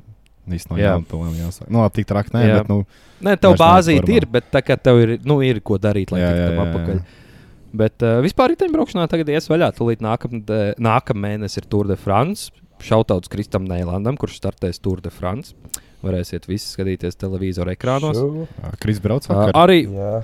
Īstenībā 0.45 0.76
Jā. 0.76 0.90
jau 0.99 1.04
tādā 1.09 1.31
jāsaka. 1.40 1.71
Nu, 1.73 1.81
labi, 1.81 1.95
tik 1.97 2.07
traki, 2.11 2.33
nē, 2.35 2.40
Jā. 2.45 2.57
bet, 2.61 2.69
nu, 2.69 2.83
Nē, 3.25 3.33
tev 3.40 3.54
Vairs 3.54 3.62
bāzīt 3.62 4.02
neformā. 4.02 4.16
ir, 4.19 4.26
bet 4.35 4.50
tā 4.52 4.61
kā 4.61 4.76
tev 4.76 4.99
ir, 5.00 5.12
nu, 5.25 5.38
ir 5.40 5.62
ko 5.64 5.78
darīt, 5.81 6.12
lai 6.12 6.21
tiktu 6.21 6.50
tam 6.59 6.90
jā. 6.90 6.99
Bet 7.75 8.04
uh, 8.04 8.21
vispār 8.23 8.52
riteņbraukšanā 8.52 9.06
tagad 9.10 9.32
ies 9.32 9.49
vaļā. 9.50 9.71
Tūlīt 9.75 10.04
nākamā 10.04 11.17
mēnesis 11.25 11.63
ir 11.63 11.65
Tour 11.73 11.89
de 11.89 11.97
France. 11.99 12.52
Šautauts 12.84 13.30
Kristam 13.32 13.64
Neilandam, 13.68 14.18
kurš 14.20 14.36
startēs 14.42 14.80
Tour 14.84 15.00
de 15.04 15.12
France. 15.14 15.54
Varēsiet 16.04 16.44
visi 16.50 16.68
skatīties 16.68 17.16
televizora 17.16 17.73
ekrānos. 17.73 18.18
Kris 18.82 19.00
brauc 19.00 19.25
vakar. 19.30 19.54
arī, 19.56 19.86
Jā, 19.88 20.18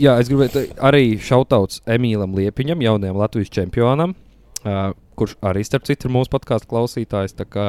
jā, 0.00 0.16
es 0.22 0.30
gribēju 0.32 0.64
arī 0.82 1.04
šautauts 1.22 1.82
Emīlam 1.90 2.34
Liepiņam, 2.34 2.82
jaunajam 2.82 3.20
Latvijas 3.20 3.52
čempionam, 3.54 4.16
uh, 4.64 4.80
kurš 5.20 5.36
arī 5.46 5.62
starp 5.66 5.86
citu 5.86 6.08
ir 6.08 6.14
mūsu 6.16 6.32
podkāstu 6.34 6.70
klausītājs. 6.72 7.36
Tā 7.38 7.46
kā 7.46 7.68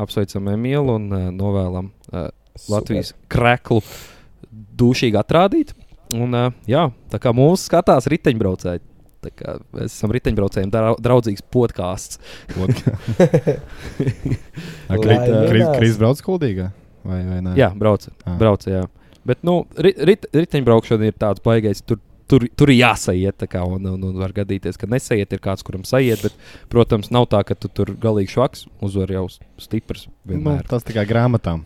apsveicam 0.00 0.50
Emīlu 0.56 0.98
un 0.98 1.06
uh, 1.12 1.28
novēlam 1.34 1.92
uh, 1.92 2.28
Latvijas 2.72 3.14
kreklu 3.30 3.82
dušīgi 4.50 5.22
atrādīt. 5.22 5.76
Un, 6.16 6.34
uh, 6.34 6.50
jā, 6.66 6.88
tā 7.14 7.22
kā 7.22 7.30
mūsu 7.36 7.68
skatās 7.68 8.10
riteņbraucēji. 8.10 8.82
Mēs 9.76 9.94
esam 9.94 10.12
riteņbraucējiem 10.16 10.72
drau- 10.74 10.96
draudzīgs 11.02 11.44
podkāsts. 11.52 12.20
Minās. 12.56 12.82
Kris 15.78 15.96
brauc 16.00 16.22
kuldīgā? 16.24 16.70
Vai, 17.06 17.20
vai 17.26 17.40
nē? 17.44 17.54
Jā, 17.58 17.70
brauca. 17.78 18.10
Ah. 18.26 18.36
brauca 18.40 18.72
jā. 18.72 18.82
Bet 19.26 19.42
nu, 19.46 19.60
rit, 19.82 19.98
rit, 20.06 20.26
riteņbraukšana 20.34 21.08
ir 21.10 21.16
tāds 21.18 21.42
baigais. 21.44 21.82
Tur, 21.86 21.98
tur, 22.30 22.46
tur 22.58 22.70
ir 22.70 22.80
jāsajiet. 22.80 23.46
Kā, 23.50 23.62
un, 23.66 23.86
un, 23.94 24.02
un 24.10 24.18
var 24.22 24.34
gadīties, 24.34 24.78
ka 24.78 24.88
nesajiet, 24.90 25.34
ir 25.34 25.42
kāds, 25.42 25.66
kuram 25.66 25.86
sajiet. 25.86 26.22
Bet, 26.26 26.36
protams, 26.72 27.10
nav 27.14 27.28
tā, 27.32 27.42
ka 27.46 27.58
tu 27.58 27.70
tur 27.70 27.94
galīgi 28.02 28.34
švaks, 28.34 28.66
uzvar 28.86 29.12
jau 29.14 29.26
stiprs. 29.62 30.06
Nu, 30.24 30.34
Vienmēr. 30.34 30.66
tas 30.70 30.86
tikai 30.86 31.06
grāmatām. 31.10 31.64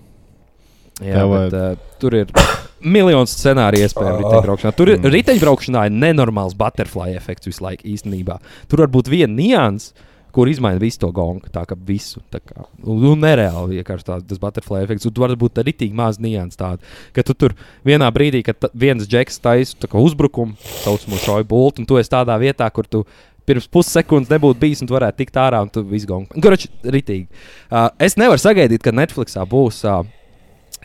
Jā, 1.00 1.14
tev, 1.22 1.30
bet, 1.32 1.56
uh, 1.56 1.96
tur 2.02 2.14
ir 2.18 2.26
miljons 2.96 3.32
scenāriju 3.36 3.86
iespējams 3.88 4.18
Oh. 4.18 4.22
riteņbraukšanā. 4.24 4.72
Tur 4.76 4.92
Mm. 4.96 5.10
riteņbraukšanā 5.16 5.86
ir 5.88 5.96
nenormāls 5.96 6.54
butterfly 6.56 7.14
efekts 7.16 7.46
visu 7.48 7.64
laiku 7.64 7.84
īstenībā. 7.88 8.38
Tur 8.68 8.84
var 8.86 8.88
būt 8.88 9.08
viena 9.12 9.34
nianses. 9.34 9.92
Kur 10.30 10.46
izmaina 10.46 10.78
visu 10.78 11.00
to 11.02 11.08
gongu, 11.10 11.48
tā 11.50 11.64
kā 11.66 11.74
visu. 11.74 12.20
Tā 12.30 12.38
kā, 12.38 12.62
un, 12.86 13.00
un 13.02 13.18
nereāli 13.18 13.80
vienkārši 13.80 14.04
tā, 14.06 14.18
tas 14.22 14.38
butterfly 14.38 14.84
efekts. 14.84 15.04
Un 15.08 15.10
tu 15.16 15.20
vari 15.24 15.34
būt 15.34 15.58
arī 15.58 15.72
tik 15.74 15.90
maz 15.92 16.20
nianses 16.22 16.54
tāda, 16.56 16.78
ka 17.12 17.24
tu 17.26 17.34
tur 17.34 17.50
vienā 17.84 18.06
brīdī, 18.14 18.44
kad 18.46 18.54
viens 18.72 19.08
džeks 19.10 19.40
taisa 19.42 19.74
uzbrukumu, 19.90 20.54
saucamo 20.84 21.18
šoju 21.18 21.48
bultu, 21.50 21.82
un 21.82 21.86
tu 21.90 21.98
esi 21.98 22.14
tādā 22.14 22.38
vietā, 22.38 22.70
kur 22.70 22.86
tu 22.86 23.02
pirms 23.44 23.66
pussekundes 23.66 24.30
nebūtu 24.30 24.60
bijis, 24.62 24.84
un 24.84 24.86
tu 24.86 24.94
varētu 24.94 25.18
tikt 25.18 25.34
ārā, 25.34 25.64
un 25.66 25.68
tu 25.74 25.82
visu 25.82 26.06
gongu. 26.06 26.30
Goroči, 26.38 26.70
ritīgi. 26.84 27.26
Uh, 27.66 27.88
es 27.98 28.14
nevaru 28.14 28.38
sagaidīt, 28.38 28.84
ka 28.86 28.94
Netflixā 28.94 29.42
būs. 29.50 29.82
Uh, 29.82 30.06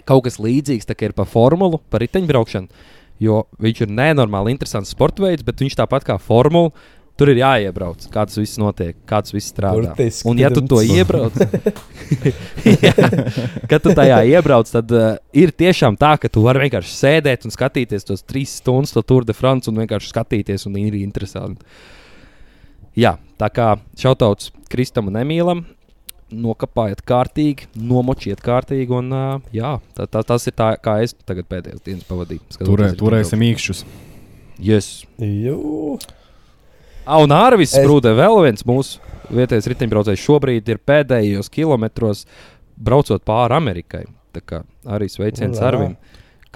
kaut 0.07 0.25
kas 0.27 0.39
līdzīgs 0.41 0.89
ir 0.95 1.15
par 1.17 1.29
formulu, 1.29 1.81
par 1.89 2.03
riteņbraukšanu. 2.05 2.91
Jo 3.23 3.45
viņš 3.63 3.85
ir 3.85 3.95
nenormāli 3.95 4.51
interesants 4.51 4.91
sports 4.91 5.21
veids, 5.23 5.45
bet 5.45 5.61
viņš 5.63 5.77
tāpat 5.79 6.07
kā 6.07 6.19
formula. 6.19 6.73
Tur 7.15 7.29
ir 7.31 7.37
jāiebrauc, 7.39 8.09
kā 8.11 8.25
tas 8.27 8.35
viss 8.35 8.57
notiek, 8.59 8.97
kā 9.07 9.21
tas 9.23 9.31
viss 9.31 9.47
strādā. 9.53 9.93
Burtiski 9.93 10.27
Un, 10.27 10.39
ja 10.41 10.49
tu 10.51 10.59
to 10.67 10.81
iebrauc, 10.83 11.31
kad 13.71 13.79
tu 13.79 13.93
tajā 13.95 14.17
iebrauc, 14.33 14.67
tad 14.67 14.91
uh, 14.91 15.05
ir 15.31 15.53
tiešām 15.55 15.95
tā, 15.95 16.17
ka 16.19 16.27
tu 16.27 16.43
vari 16.43 16.65
vienkārši 16.65 16.91
sēdēt 16.91 17.47
un 17.47 17.55
skatīties 17.55 18.03
tos 18.09 18.25
trīs 18.27 18.57
stundas, 18.59 18.91
to 18.91 18.99
Tour 19.07 19.23
de 19.23 19.31
France, 19.37 19.71
un 19.71 19.79
vienkārši 19.79 20.11
skatīties, 20.11 20.67
un 20.67 20.75
ir 20.81 20.99
interesanti. 20.99 21.63
Jā, 22.99 23.15
tā 23.39 23.47
kā 23.47 23.69
šautauts 23.95 24.51
Kristam 24.71 25.07
un 25.07 25.15
Emīlam, 25.23 25.63
nokāpājiet 26.33 27.03
kārtīgi, 27.05 27.67
nomočiet 27.77 28.41
kārtīgi. 28.45 28.89
Un, 28.97 29.11
uh, 29.13 29.53
jā, 29.55 29.75
tā, 29.97 30.07
tā, 30.09 30.23
tas 30.25 30.47
ir 30.49 30.55
tā, 30.57 30.71
kā 30.81 30.97
es 31.05 31.13
tagad 31.25 31.47
pēdējās 31.51 31.83
dienas 31.85 32.07
pavadīju. 32.09 32.41
Turē, 32.65 32.91
turēsim 32.99 33.43
īkšķus. 33.45 33.83
Yes. 34.63 35.03
Jū. 35.19 35.99
Ah, 37.05 37.19
un 37.21 37.29
Arvis 37.35 37.75
Es- 37.75 37.85
Sprūde, 37.85 38.15
vēl 38.17 38.39
viens 38.47 38.65
mūsu 38.65 38.99
vietējais 39.29 39.67
riteņbraucējs, 39.69 40.23
šobrīd 40.25 40.69
ir 40.73 40.79
pēdējos 40.81 41.51
kilometros 41.53 42.25
braucot 42.77 43.23
pāri 43.25 43.53
Amerikai. 43.57 44.05
Tā 44.33 44.41
kā 44.41 44.63
arī 44.85 45.07
sveiciens. 45.11 45.61
Arvim. 45.61 45.95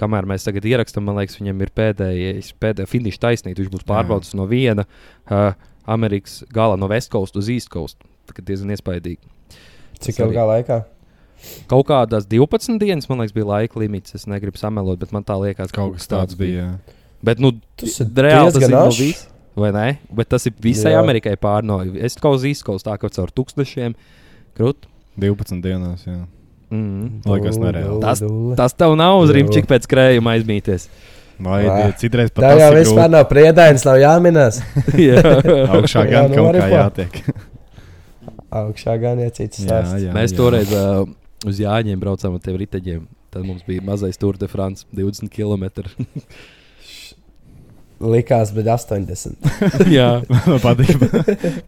Kamēr 0.00 0.24
mēs 0.24 0.46
tagad 0.46 0.64
ierakstām, 0.64 1.04
man 1.04 1.18
liekas, 1.20 1.36
viņam 1.36 1.60
ir 1.60 1.70
pēdējais, 1.76 2.54
pēdējais 2.60 2.88
finiša 2.88 3.20
taisnība. 3.20 3.60
Viņš 3.60 3.72
būs 3.74 3.84
Jā. 3.84 3.88
pārbraucis 3.92 4.34
no 4.34 4.46
viena 4.48 4.86
uh, 5.30 5.52
Amerikas 5.86 6.40
gala, 6.52 6.78
no 6.80 6.88
West 6.88 7.10
Coast 7.12 7.36
uz 7.36 7.50
East 7.52 7.68
Coast. 7.68 7.98
Tā 8.26 8.32
kā 8.36 8.44
diezgan 8.44 8.72
iespaidīgi. 8.72 9.20
Cik 10.00 10.16
Tas 10.16 10.24
arī- 10.26 10.32
ilgā 10.32 10.44
laikā? 10.54 10.78
Kaut 11.70 11.86
kādās 11.88 12.26
12 12.28 12.78
dienas, 12.80 13.08
man 13.08 13.18
liekas, 13.22 13.32
bija 13.32 13.46
laika 13.48 13.78
limits. 13.80 14.14
Es 14.14 14.26
negribu 14.28 14.58
samelot, 14.60 14.98
bet 15.00 15.12
man 15.12 15.24
tā 15.24 15.36
liekas, 15.40 15.72
Kaut 15.72 15.94
kas 15.96 16.06
tāds 16.10 16.36
bija. 16.36 16.66
jā. 16.66 16.96
Bet, 17.22 17.38
nu, 17.40 17.52
Tas 17.76 18.00
ir 18.00 18.06
reāli 18.06 18.52
tas 18.52 18.62
ir 18.64 18.68
no 18.70 18.86
ašs. 18.88 18.98
vis- 18.98 19.26
Vai 19.56 19.72
ne? 19.72 19.98
Bet 20.14 20.28
tas 20.30 20.46
ir 20.46 20.52
visai 20.62 20.92
Jā. 20.92 21.00
Amerikai 21.02 21.36
pārnoju. 21.36 21.96
Es 22.00 22.14
kaut 22.16 22.38
kā 22.40 22.48
izskaužu 22.48 22.84
tā, 22.86 22.98
ka 22.98 23.08
caur 23.08 23.28
tūkstošiem 23.34 23.94
krūti. 24.56 24.86
12 25.18 25.60
dienās. 25.60 26.04
Jā. 26.06 26.20
Mm. 26.70 27.22
Liekas 27.26 27.58
nereāli. 27.58 28.00
Tas-. 28.00 28.22
Tas 28.56 28.72
tev 28.78 28.94
nav 28.96 29.18
uz 29.24 29.30
Jā. 29.30 29.36
rīmčika 29.40 29.66
pēc 29.66 29.88
krējuma 29.90 30.36
aizmīties. 30.38 30.86
Vai. 31.40 31.64
Dievs, 31.64 31.98
citreiz 31.98 32.30
pat 32.30 32.44
Tā 32.44 32.48
tas 32.52 32.60
jau 32.60 32.70
vispār 32.76 33.10
nav 33.10 33.24
priedains, 33.28 33.84
nav 33.84 33.96
jāminās. 33.96 34.60
Jā. 35.08 35.20
Augšā 35.72 36.04
Jā, 36.06 36.10
gan 36.10 36.30
nu, 36.30 36.36
kaut 36.36 36.54
kā 36.54 36.62
arī 36.62 36.72
jātiek. 36.76 37.20
Augšā 38.50 38.96
gan 39.02 39.20
iecīts 39.22 39.62
Jā, 39.62 39.80
jā, 40.00 40.12
Mēs 40.14 40.34
jā. 40.34 40.38
toreiz 40.40 40.72
uh, 40.74 41.04
uz 41.46 41.60
Jāņiem 41.62 42.00
braucām 42.02 42.34
ar 42.36 42.42
tiem 42.44 42.58
riteņiem. 42.60 43.04
Tad 43.30 43.44
mums 43.46 43.62
bija 43.66 43.84
mazais 43.86 44.18
Tour 44.18 44.36
de 44.40 44.48
France, 44.50 44.86
20 44.96 45.30
km. 45.30 45.86
Likās, 48.00 48.48
bet 48.56 48.64
80. 48.64 49.36
jā, 49.92 50.08
Man 50.30 50.60
patīk. 50.62 51.02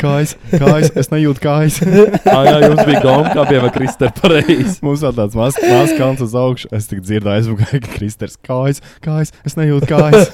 Kājas, 0.00 0.32
kājas, 0.48 0.88
es 0.96 1.10
nejūtu 1.12 1.42
kājas. 1.44 1.76
ah, 2.32 2.46
jā, 2.46 2.54
jums 2.64 2.80
bija 2.88 3.02
goma, 3.04 3.34
kā 3.36 3.44
bija 3.50 3.72
Kristers 3.74 4.14
pareizi. 4.16 4.78
Mums 4.80 5.04
vēl 5.04 5.12
tāds 5.18 5.36
mazs 5.36 5.60
maz 5.66 5.92
kalns 5.98 6.22
uz 6.24 6.36
augšu. 6.38 6.70
Es 6.72 6.88
tik 6.88 7.02
dzirdēju, 7.04 7.34
aizmugurē, 7.36 7.80
ka 7.84 7.92
Kristers 7.98 8.38
kājas, 8.48 8.80
kājas, 9.04 9.34
es 9.44 9.58
nejūtu 9.58 9.90
kājas. 9.90 10.32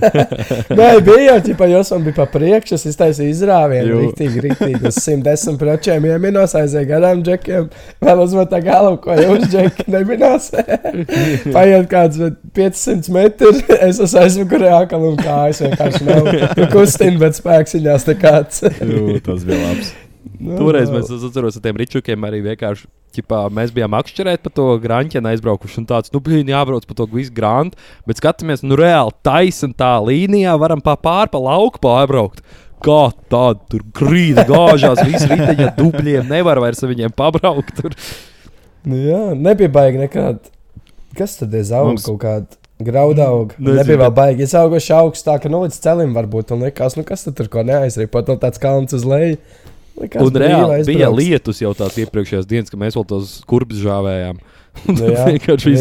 Nē, 0.78 0.88
bija 1.04 1.34
jau 1.34 1.36
tā, 1.50 1.68
jo 1.74 1.82
man 1.92 2.08
bija 2.08 2.16
pa 2.22 2.28
priekšu, 2.32 2.78
es 2.78 2.88
iztaisīju 2.94 3.34
izrāvienu. 3.34 4.00
Rīktīgi, 4.06 4.44
rīktīgi. 4.46 4.80
Uz 4.88 5.02
110 5.04 5.60
pročiem 5.60 6.08
ieminos, 6.08 6.56
aizēju 6.56 6.88
garām 6.88 7.20
džekiem. 7.26 7.68
Vēl 8.00 8.24
uzmet 8.24 8.48
tā 8.54 8.62
galvu, 8.64 8.96
ko 9.04 9.18
jūs 9.20 9.44
džeki 9.52 9.90
neminās. 9.92 10.48
Paiet 11.52 11.92
kāds 11.92 12.16
bet 12.24 12.40
500 12.56 13.12
metri, 13.12 13.52
es 13.76 14.00
esmu 14.00 14.24
aizmugurē 14.24 14.72
akal 14.80 15.04
un 15.10 15.17
kājas 15.22 15.62
vienkārši 15.64 16.04
nav. 16.08 16.28
Tu 16.58 16.68
kustini, 16.72 17.18
bet 17.20 17.38
spēks 17.38 17.76
viņās 17.78 18.06
nekāds. 18.12 18.62
Jū, 18.92 19.18
tas 19.24 19.46
bija 19.48 19.58
labs. 19.64 19.94
Nu, 20.38 20.54
Toreiz 20.58 20.90
mēs 20.92 21.08
es 21.10 21.22
atceros 21.26 21.56
ar 21.58 21.62
tiem 21.64 21.78
ričukiem 21.80 22.24
arī 22.28 22.40
vienkārši. 22.44 22.86
Ķipā, 23.16 23.38
mēs 23.54 23.70
bijām 23.74 23.94
akšķerēt 23.96 24.42
pa 24.44 24.50
to 24.52 24.66
grāmatu, 24.82 25.22
aizbraukuši. 25.30 25.78
un 25.80 25.86
Tāds, 25.88 26.12
nu, 26.12 26.20
bija 26.22 26.44
jābrauc 26.44 26.84
pa 26.86 26.94
to 26.98 27.06
visu 27.10 27.32
grāmatu, 27.34 27.78
bet 28.06 28.20
skatāmies, 28.20 28.62
nu, 28.66 28.76
reāli 28.78 29.14
taisnā 29.24 29.72
tā 29.78 29.94
līnijā 30.04 30.52
varam 30.60 30.82
pa 30.84 30.94
pāri 31.00 31.32
pa 31.32 31.40
lauku 31.42 31.80
pārbraukt. 31.82 32.44
Kā 32.84 33.08
tāda 33.32 33.58
tur 33.72 33.82
grīda 33.96 34.44
gāžās, 34.46 35.00
visi 35.08 35.26
riteņi 35.32 35.64
ar 35.66 35.72
dubļiem, 35.80 36.28
nevar 36.30 36.60
vairs 36.62 36.84
ar 36.84 36.92
viņiem 36.92 37.16
pabraukt. 37.18 37.74
Tur. 37.80 37.96
Nu, 38.86 39.00
jā, 39.02 39.22
nebija 39.34 39.72
baigi 39.74 40.04
nekāda. 40.04 40.52
Kas 41.18 41.40
tad 41.40 41.56
ir 41.56 41.64
auga 41.72 41.94
Mums- 41.96 42.06
kaut 42.06 42.20
kāda? 42.22 42.60
Grauda 42.78 43.26
auga. 43.26 43.56
Nezinu, 43.58 43.78
Nebija 43.80 44.00
vēl 44.04 44.12
baigi. 44.14 44.44
Es 44.46 44.54
augošu 44.54 44.94
augstāk, 44.94 45.48
nu 45.50 45.64
līdz 45.64 45.80
celim 45.82 46.12
varbūt. 46.14 46.52
Un 46.54 46.62
likās, 46.68 46.94
nu 46.98 47.02
kas 47.06 47.26
tad 47.26 47.34
tur 47.40 47.50
ko 47.50 47.64
neaizrīpot. 47.66 48.30
No 48.30 48.38
tāds 48.38 48.62
kalns 48.62 48.94
uz 48.94 49.06
leju. 49.08 49.40
Likās, 49.98 50.22
Un 50.22 50.38
reāli 50.38 50.84
bija 50.86 51.08
lietus 51.10 51.58
jau 51.58 51.72
tās 51.74 51.98
iepriekšējās 51.98 52.46
dienas, 52.46 52.70
kad 52.70 52.78
mēs 52.78 52.94
vēl 52.94 53.06
tos 53.10 53.38
kurbus 53.50 53.82
žāvējām. 53.82 54.38
Nu 54.86 55.08
jā, 55.10 55.24
vienkārši 55.26 55.72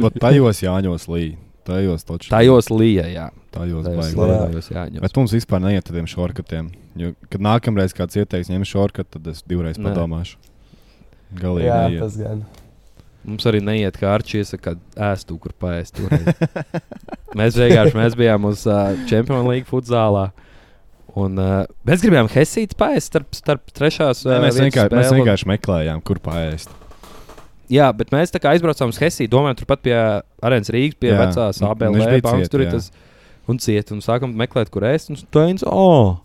vat 0.00 0.14
tajos 0.22 0.62
jāņos 0.64 1.04
līja. 1.12 1.34
Tajos 1.68 2.06
taču. 2.08 2.30
Tajos 2.32 2.70
līja, 2.72 3.04
jā. 3.12 3.26
Tajos 3.52 3.84
Tajos 3.84 4.70
jā. 4.72 4.86
Bet 4.96 5.18
mums 5.18 5.34
vispār 5.36 5.60
neiet 5.62 5.84
ar 5.84 5.90
tādiem 5.90 6.08
šorkatiem. 6.10 6.72
Jo, 6.98 7.12
kad 7.28 7.44
nākamreiz 7.44 7.92
kāds 7.96 8.16
ieteiks 8.16 8.48
ņemt 8.50 8.70
šorkatu, 8.70 9.18
tad 9.18 9.28
es 9.34 9.44
divreiz 9.44 9.76
padomāšu. 9.76 10.40
Galīgi. 11.36 11.68
Jā, 11.68 11.78
neiet. 11.84 12.02
tas 12.02 12.16
gan. 12.18 12.42
Mums 13.22 13.46
arī 13.46 13.60
neiet, 13.62 13.96
kā 14.00 14.10
ar 14.16 14.24
čīsu, 14.26 14.58
kad 14.62 14.80
ēstu, 15.10 15.36
kur 15.42 15.54
paēst. 15.62 16.00
mēs 17.38 17.58
vienkārši 17.58 17.98
mēs 17.98 18.16
bijām 18.18 18.48
uz 18.50 18.64
uh, 18.66 18.96
Champions 19.06 19.46
League 19.46 19.68
futzālā. 19.70 20.30
Un, 21.12 21.36
uh, 21.38 21.62
mēs 21.86 22.02
gribējām 22.02 22.30
Helsītas 22.32 22.78
paēst 22.80 23.12
starp, 23.12 23.30
starp 23.36 23.74
trešās. 23.76 24.24
Nē, 24.26 24.38
Uh, 24.38 24.46
mēs, 24.46 24.56
vietas 24.56 24.66
vienkārši, 24.66 24.98
mēs 24.98 25.14
vienkārši 25.18 25.50
meklējām, 25.52 26.02
kur 26.08 26.22
paēst. 26.24 26.74
Jā, 27.72 27.86
bet 27.96 28.10
mēs 28.12 28.32
tā 28.34 28.40
kā 28.42 28.56
aizbraucām 28.56 28.90
uz 28.92 28.98
Helsīnu, 29.00 29.30
domājam, 29.32 29.60
turpat 29.62 29.84
pie 29.84 29.94
Arēnas 29.96 30.72
Rīgas, 30.74 30.98
pie 31.00 31.12
Jā, 31.12 31.20
vecās 31.22 31.62
ABL 31.64 31.96
bija 32.00 32.24
bankas. 32.26 32.50
Tur 32.52 32.64
ir 32.66 32.72
tas 32.74 32.90
un 33.48 33.60
ciet, 33.62 33.92
un 33.94 34.02
sākam 34.04 34.34
meklēt, 34.36 34.72
kur 34.72 34.84
ēst. 34.88 35.12
Un 35.12 35.22
teica, 35.32 35.70
oh! 35.70 36.18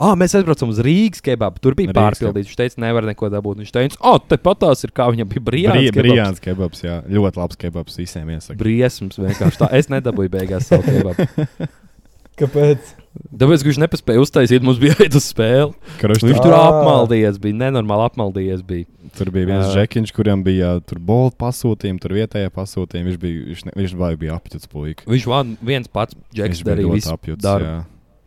Ah, 0.00 0.14
mēs 0.16 0.32
aizbraucām 0.38 0.70
uz 0.72 0.78
Rīgas 0.80 1.20
kebabu. 1.24 1.60
Tur 1.60 1.74
bija 1.76 1.92
pārpildīts. 1.92 2.48
Viņš 2.48 2.56
teica, 2.56 2.80
nevar 2.80 3.04
neko 3.04 3.28
dabūt. 3.32 3.58
Viņš 3.60 3.72
teica, 3.74 3.98
oh, 4.00 4.16
tepat 4.32 4.62
tās 4.62 4.86
ir 4.86 4.94
kā 4.96 5.10
viņam 5.12 5.28
bija 5.28 5.44
brīvs. 5.44 5.90
Brīvāns 5.92 6.40
kebabs, 6.40 6.80
jā. 6.86 7.02
Ļoti 7.04 7.42
labs 7.42 7.60
kebabs 7.60 8.00
visiem 8.00 8.30
iesaka. 8.32 8.56
Briesmas 8.62 9.20
vienkārši 9.20 9.60
tā. 9.60 9.68
Es 9.76 9.92
nedabūju 9.92 10.32
beigās 10.32 10.70
savu 10.72 10.88
kebabu. 10.88 11.28
Kāpēc? 12.40 12.94
Tāpēc, 13.10 13.60
ka 13.60 13.68
viņš 13.68 13.78
nepaspēja 13.82 14.22
uztaisīt, 14.22 14.64
mums 14.64 14.78
bija 14.80 14.94
jāiet 14.96 15.16
uz 15.18 15.26
spēli. 15.28 15.74
Krušs, 16.00 16.24
Viņš 16.24 16.38
tā- 16.38 16.44
tur 16.46 16.54
apmaldījies, 16.56 17.40
bija 17.42 17.58
nenormāli 17.66 18.06
apmaldījies. 18.06 18.62
Bija. 18.64 18.86
Tur 19.18 19.32
bija 19.34 19.50
viens 19.50 19.72
žekiņš, 19.74 20.14
kuram 20.16 20.44
bija 20.46 20.76
tur 20.86 21.02
bolta 21.02 21.36
pasūtījumi, 21.42 22.00
tur 22.00 22.14
vietējā 22.16 22.52
pasūtījumi. 22.54 23.10
Viņš 23.10 23.20
bija, 23.20 23.46
viņš, 23.50 23.64
ne, 23.68 23.76
viņš 23.82 23.96
bija 24.22 24.38
apjuts 24.38 24.70
puika. 24.70 25.04
Viņš 25.10 25.28
viens 25.60 25.90
pats 25.92 26.16
bija 26.32 26.48
darīja 26.70 26.94
visu 26.94 27.12
apjuts. 27.12 27.42
darbu. 27.44 27.74
jā. 27.74 27.80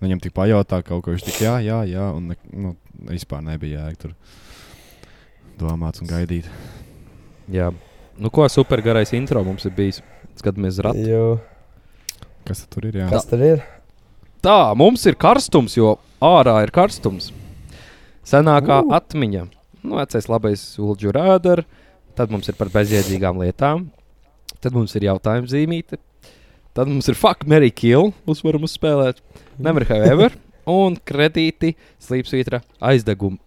Viņam 0.03 0.19
tik 0.19 0.33
pajautā 0.35 0.81
kaut 0.83 1.05
ko, 1.05 1.13
viņš 1.13 1.23
tik 1.29 1.39
jā, 1.45 1.55
jā, 1.63 1.79
jā, 1.87 2.09
un 2.11 2.33
ne, 2.33 2.37
nu, 2.51 2.73
vispār 3.07 3.43
nebija 3.45 3.85
jēga 3.85 4.01
tur 4.01 4.15
domāt 5.61 6.01
un 6.03 6.09
gaidīt. 6.09 6.49
Jā. 7.53 7.71
Nu, 8.19 8.29
ko 8.33 8.45
super 8.51 8.83
garais 8.83 9.13
intro 9.15 9.41
mums 9.45 9.65
ir 9.69 9.73
bijis? 9.77 10.01
Skatāmies, 10.37 10.81
ratu. 10.83 11.07
Jo, 11.07 11.25
Kas 12.43 12.65
tad 12.65 12.73
tur 12.75 12.89
ir? 12.89 12.99
Jā. 12.99 13.07
kas 13.11 13.27
tur 13.27 13.43
ir? 13.43 13.63
Tā, 14.43 14.75
mums 14.75 15.05
ir 15.07 15.15
karstums, 15.15 15.77
jo 15.77 15.95
ārā 16.23 16.57
ir 16.65 16.73
karstums. 16.75 17.31
Senākā 18.27 18.81
uh. 18.83 18.95
atmiņa. 18.99 19.47
Nu, 19.83 19.97
vecais 19.99 20.27
labais 20.31 20.63
Ulģu 20.79 21.13
rādars. 21.15 21.67
Tad 22.13 22.29
mums 22.29 22.45
ir 22.51 22.57
par 22.59 22.69
bezjēdzīgām 22.69 23.39
lietām. 23.41 23.87
Tad 24.61 24.75
mums 24.75 24.93
ir 24.99 25.07
jautājuma 25.07 25.49
zīmīte. 25.49 25.97
Tad 26.73 26.89
mums 26.89 27.05
ir 27.11 27.17
fuck, 27.17 27.45
Mary 27.45 27.69
Kill. 27.69 28.11
Uzvaram 28.29 28.63
uzspēlēt. 28.65 29.19
Never 29.61 29.85
have 29.89 30.09
ever. 30.09 30.33
Un 30.69 30.95
kredīti, 31.05 31.73
slīpsvītra, 32.01 32.61
aizdegumi. 32.81 33.37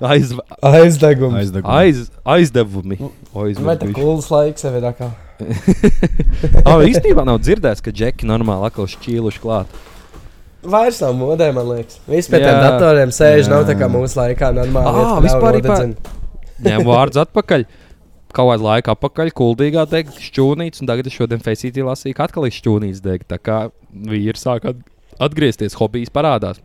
Aiz, 0.00 0.34
Aizdegums. 0.64 1.36
Aizdegums. 1.40 1.68
aiz, 1.72 2.02
aizdevumi. 2.24 2.98
Nu, 3.00 3.10
Vai 3.32 3.74
tā 3.80 3.88
kulas 3.96 4.28
laiks 4.32 4.64
jau 4.64 4.72
ir 4.76 4.86
atkal? 4.90 5.10
Oh, 6.68 6.82
īstenībā 6.84 7.24
nav 7.24 7.38
dzirdēts, 7.40 7.80
ka 7.84 7.92
džeki 7.96 8.28
normāli 8.28 8.68
atkal 8.68 8.88
šķīluši 8.92 9.40
klāt. 9.40 9.72
Vairs 10.60 11.00
nav 11.00 11.14
modē, 11.16 11.48
man 11.56 11.68
liekas. 11.70 11.96
Visi 12.08 12.28
pie 12.32 12.42
tiem 12.42 12.58
datoriem 12.60 13.12
sēž, 13.16 13.46
Jā. 13.46 13.52
nav 13.54 13.64
tā 13.68 13.76
kā 13.80 13.88
mūsu 13.88 14.20
laikā 14.20 14.50
normāli. 14.56 14.92
Nav 15.00 15.22
vispār 15.24 15.56
ir 15.56 15.64
nodedzina. 15.64 16.18
Ņem 16.60 16.84
vārdus 16.84 17.22
atpakaļ. 17.24 17.64
Kaut 18.30 18.46
kādā 18.52 18.62
laikā 18.62 18.94
atpakaļ, 18.94 19.30
kuldīgā 19.34 19.82
deg 19.90 20.10
šķūnīts, 20.14 20.80
un 20.84 20.86
tagad 20.90 21.08
es 21.10 21.16
šodien 21.16 21.40
Faceitī 21.42 21.82
lasīju, 21.82 22.14
ka 22.14 22.28
atkal 22.28 22.46
ir 22.46 22.54
šķūnīts 22.54 23.00
deg. 23.02 23.24
Tā 23.26 23.38
kā 23.42 23.56
vīri 23.90 24.38
sāk 24.38 24.68
at- 24.70 24.84
atgriezties, 25.18 25.74
hobijs 25.80 26.12
parādās. 26.14 26.60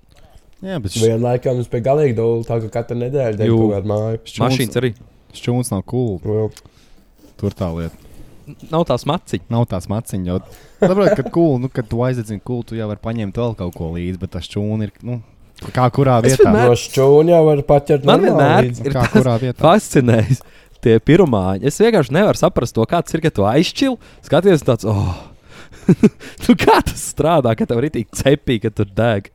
Jā, 0.62 0.78
bet 0.82 0.94
š- 0.94 1.04
Vienlaikā 1.10 1.54
mums 1.58 1.68
bija 1.74 1.84
galīgi 1.90 2.16
dūle, 2.18 2.46
tā 2.48 2.60
ka 2.64 2.70
katru 2.80 2.98
nedēļu 3.02 3.38
deg 3.42 3.50
kaut 3.50 3.74
kādu 3.76 3.92
māju. 3.92 4.22
Mašīnas 4.46 4.80
arī 4.82 4.94
šķūns 5.36 5.72
nav 5.74 5.84
cool. 5.90 6.20
Vēl. 6.24 6.52
Tur 7.42 7.52
tā 7.58 7.68
lieta. 7.76 7.98
nav 8.72 8.86
tās 8.86 9.04
maciņas. 9.10 9.50
Nav 9.50 9.66
tās 9.68 9.88
maciņas. 9.90 10.26
Jau... 10.30 10.40
Saprotu, 10.80 11.16
ka 11.18 11.30
cool, 11.34 11.58
nu, 11.60 11.70
kad 11.74 11.88
tu 11.90 11.98
aizdedzini 12.06 12.42
cool, 12.46 12.62
tu 12.64 12.76
jau 12.78 12.88
vari 12.92 13.02
paņemt 13.02 13.34
vēl 13.42 13.56
kaut 13.58 13.74
ko 13.76 13.90
līdzi, 13.96 14.20
bet 14.22 14.32
tas 14.38 14.46
šķūni 14.48 14.86
ir. 14.88 14.92
Nu, 15.02 15.18
kā 15.74 15.90
kurā 15.90 16.20
vietā? 16.22 16.46
vienmēr- 16.46 16.70
No 16.70 16.78
šķūņa 16.78 17.34
jau 17.34 17.44
var 17.50 17.62
paķert. 17.74 18.06
Man 18.06 18.22
vienmēr 18.22 18.70
ir 18.70 18.94
Kā 18.94 19.02
tas 19.08 19.14
kurā 19.18 19.36
vietā? 19.42 19.60
fascinējis. 19.66 20.42
Tie 20.86 21.00
pirmāņi. 21.02 21.66
Es 21.66 21.82
vienkārši 21.82 22.14
nevaru 22.14 22.38
saprast 22.38 22.76
to, 22.78 22.86
kāds 22.90 23.16
ir, 23.16 23.24
kad 23.26 23.34
tu 23.34 23.46
aizšķili. 23.50 23.98
Skaties, 24.28 24.66
tāds, 24.68 24.86
oh, 24.86 25.16
nu, 26.46 26.56
kā 26.62 26.80
tas 26.86 27.08
strādā, 27.12 27.56
ka 27.58 27.66
tev 27.70 27.82
ir 27.82 27.94
tik 27.96 28.12
cepīgi, 28.14 28.68
ka 28.68 28.74
tur 28.82 28.90
deg. 28.94 29.32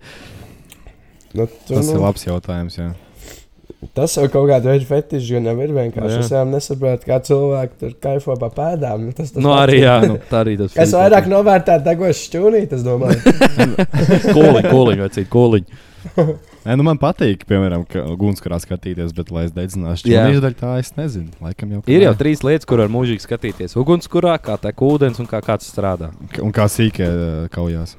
Nu, 1.34 1.46
tu, 1.46 1.74
Tas 1.74 1.86
ir 1.86 1.96
nu, 1.96 2.02
labs 2.04 2.26
jautājums. 2.26 2.76
Jā. 2.78 2.90
tas 3.96 4.14
jau 4.18 4.26
kaut 4.30 4.48
kāda 4.50 4.72
veida 4.72 4.86
fetišs, 4.86 5.30
gan 5.36 5.50
ir 5.52 5.74
vienkārši. 5.74 6.16
Jā. 6.16 6.22
Es 6.22 6.32
jau 6.34 6.44
nesaprotu, 6.50 7.08
kā 7.10 7.18
cilvēki 7.26 7.78
tur 7.82 7.96
kaifo 8.06 8.36
pa 8.38 8.50
pēdām. 8.54 9.08
Nu, 9.08 9.16
tas, 9.16 9.32
tas 9.34 9.42
Nu, 9.42 9.54
arī, 9.54 9.80
jā, 9.84 9.96
nu, 10.06 10.20
tā 10.30 10.44
arī 10.44 10.56
tas 10.60 10.78
Es 10.86 10.94
vairāk 10.94 11.30
novērtētu 11.30 11.86
degošu 11.86 12.26
šķūnīti, 12.28 12.78
es 12.78 12.86
domāju. 12.86 13.34
Koliņi, 14.38 14.70
koliņi, 14.70 15.02
vai 15.02 15.10
citu 15.18 15.30
koliņu. 15.34 15.82
Nē, 16.61 16.75
nu 16.77 16.85
man 16.85 16.99
patīk, 17.01 17.46
piemēram, 17.49 17.87
gunskurā 18.20 18.59
skatīties, 18.61 19.14
bet, 19.16 19.31
lai 19.33 19.46
es 19.49 19.53
dedzinātu 19.57 20.11
Jā. 20.11 20.27
šķūni 20.27 20.37
izdaļu, 20.37 20.57
tā 20.61 20.73
es 20.83 20.90
nezinu. 20.99 21.31
Laikam 21.40 21.70
jau 21.73 21.81
Ir 21.88 22.05
jau 22.05 22.12
trīs 22.20 22.42
lietas, 22.44 22.68
kur 22.68 22.83
var 22.83 22.90
mūžīgi 22.92 23.25
skatīties. 23.25 23.77
Ugunskurā, 23.81 24.35
kā 24.44 24.59
tek 24.61 24.83
ūdens 24.85 25.23
un 25.23 25.29
kā 25.31 25.40
kāds 25.46 25.70
strādā. 25.73 26.11
K- 26.35 26.42
Un 26.44 26.53
kā 26.53 26.66
sīkā 26.68 27.09
kaujās. 27.55 27.96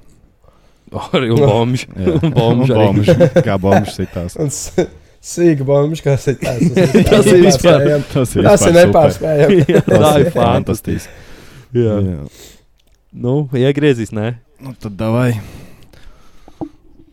Arī 1.15 1.31
bombži. 1.39 1.87
Bombži 2.35 2.75
bombži, 2.77 3.15
Kā 3.45 3.57
bombžs 3.61 3.97
sitās. 3.97 4.37
Sīga 5.21 5.65
bomba, 5.65 5.97
kas 6.03 6.23
ir 6.31 6.37
tās. 6.41 6.61
Tas 7.09 7.27
ir 7.33 7.41
vispār- 7.45 7.87
Tas 8.13 8.35
ir, 8.37 8.45
Tas 8.45 8.63
ir 8.69 8.77
nepārspējami. 8.77 9.65
Tas 9.89 10.01
tā 10.05 10.13
ir 10.21 10.31
fantastiski. 10.37 11.17
Jā. 11.77 11.97
Jā. 11.97 12.23
Nu, 13.25 13.35
iegriezīs, 13.57 14.13
nē. 14.15 14.35
Nu, 14.61 14.73
tad 14.81 14.93
davai 14.99 15.31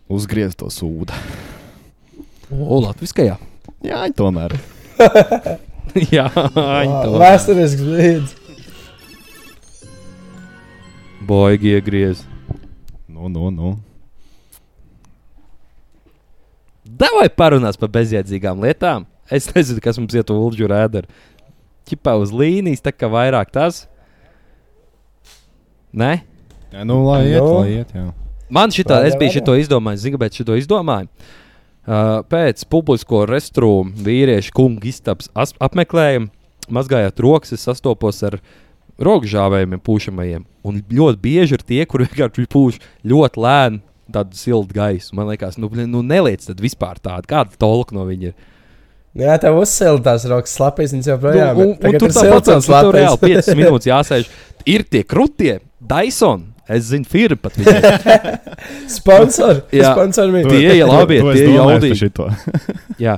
uzgriezt 0.09 0.59
to 0.61 0.71
sūdu. 0.73 1.15
O, 2.49 2.81
latviskajā. 2.83 3.37
Jā, 3.85 4.05
tomēr. 4.17 4.57
Jā, 6.15 6.29
viņi 6.33 6.95
to. 7.05 7.19
Vēsturisks 7.21 7.85
brīdis. 7.85 8.35
Boigi 11.29 11.75
iegriez. 11.77 12.25
Nu, 13.09 13.29
nu, 13.29 13.51
nu. 13.53 13.75
Davai 16.89 17.29
parunās 17.29 17.77
par 17.79 17.91
bezjēdzīgām 17.93 18.63
lietām. 18.65 19.05
Es 19.29 19.51
nezinu, 19.53 19.83
kas 19.85 19.99
mums 20.01 20.15
iet 20.17 20.31
uz 20.33 20.41
Ulģu 20.41 20.71
rēderu. 20.73 21.11
Ķipā 21.89 22.15
uz 22.21 22.33
līnijas, 22.33 22.81
tā 22.85 22.95
kā 22.97 23.11
vairāk 23.13 23.53
tas. 23.53 23.85
Nē? 25.93 26.19
Jā, 26.73 26.85
nu, 26.89 27.03
lai 27.09 27.23
iet, 27.29 27.45
lai 27.45 27.69
iet. 27.77 27.93
Jā. 27.97 28.09
Man 28.55 28.73
šitā, 28.75 29.03
es 29.09 29.17
biju 29.19 29.39
šito 29.39 29.57
izdomājis, 29.61 30.07
zinu, 30.07 30.21
bet 30.21 30.37
šito 30.39 30.57
izdomāju. 30.57 31.11
Uh, 31.89 32.21
pēc 32.29 32.67
publisko 32.69 33.23
restrūmu 33.29 33.95
vīriešu 34.05 34.53
kungu 34.57 34.91
istabas 34.91 35.31
as- 35.33 35.55
apmeklējuma, 35.65 36.29
mazgājot 36.69 37.23
rokas, 37.25 37.55
es 37.57 37.65
sastopos 37.65 38.21
ar 38.29 38.37
rokžāvējiem, 39.01 39.79
pūšamajiem. 39.85 40.45
Un 40.69 40.83
ļoti 40.85 41.21
bieži 41.23 41.57
ir 41.57 41.65
tie, 41.65 41.81
kuriem 41.89 42.11
vienkārši 42.13 42.49
pūš 42.53 42.81
ļoti 43.09 43.41
lēni 43.45 43.81
tādu 44.13 44.37
siltu 44.37 44.77
gaisu. 44.77 45.15
Man 45.17 45.31
liekas, 45.31 45.57
nu, 45.61 45.71
blin, 45.73 45.89
nu 45.93 46.03
neliec 46.05 46.45
tad 46.45 46.61
vispār 46.61 47.01
tādu, 47.01 47.29
kāda 47.31 47.57
tolka 47.61 47.97
no 47.97 48.05
viņa 48.09 48.31
ir. 48.33 48.37
Jā, 49.19 49.39
tev 49.41 49.57
uzsēla 49.63 50.03
tās 50.05 50.27
rokas 50.29 50.53
slapjas, 50.55 50.93
viņas 50.95 51.09
joprojām 51.09 51.57
Nu, 51.57 51.65
un, 51.65 51.73
un 51.75 51.97
tur 51.99 52.13
tāpat 52.13 52.45
tur 52.47 52.61
tur 52.69 52.95
reāli 52.95 53.21
5 53.25 53.49
minūtes 53.59 53.89
jāsēž. 53.89 54.29
Ir 54.69 54.85
tie 54.85 55.03
krūtie, 55.09 55.59
Dyson. 55.81 56.45
Es 56.69 56.85
zinu, 56.91 57.07
firma 57.09 57.39
pat 57.41 57.55
viņiem. 57.57 58.37
Sponsor. 58.99 59.63
Jā. 59.73 59.93
Sponsor 59.95 60.31
viņa. 60.35 60.51
Tie 60.53 60.77
jau 60.79 60.89
labi, 60.91 61.19
To 61.23 61.33
tie 61.33 61.47
domāju 61.49 61.79
jaudīgi. 61.79 62.39
Jā, 63.07 63.15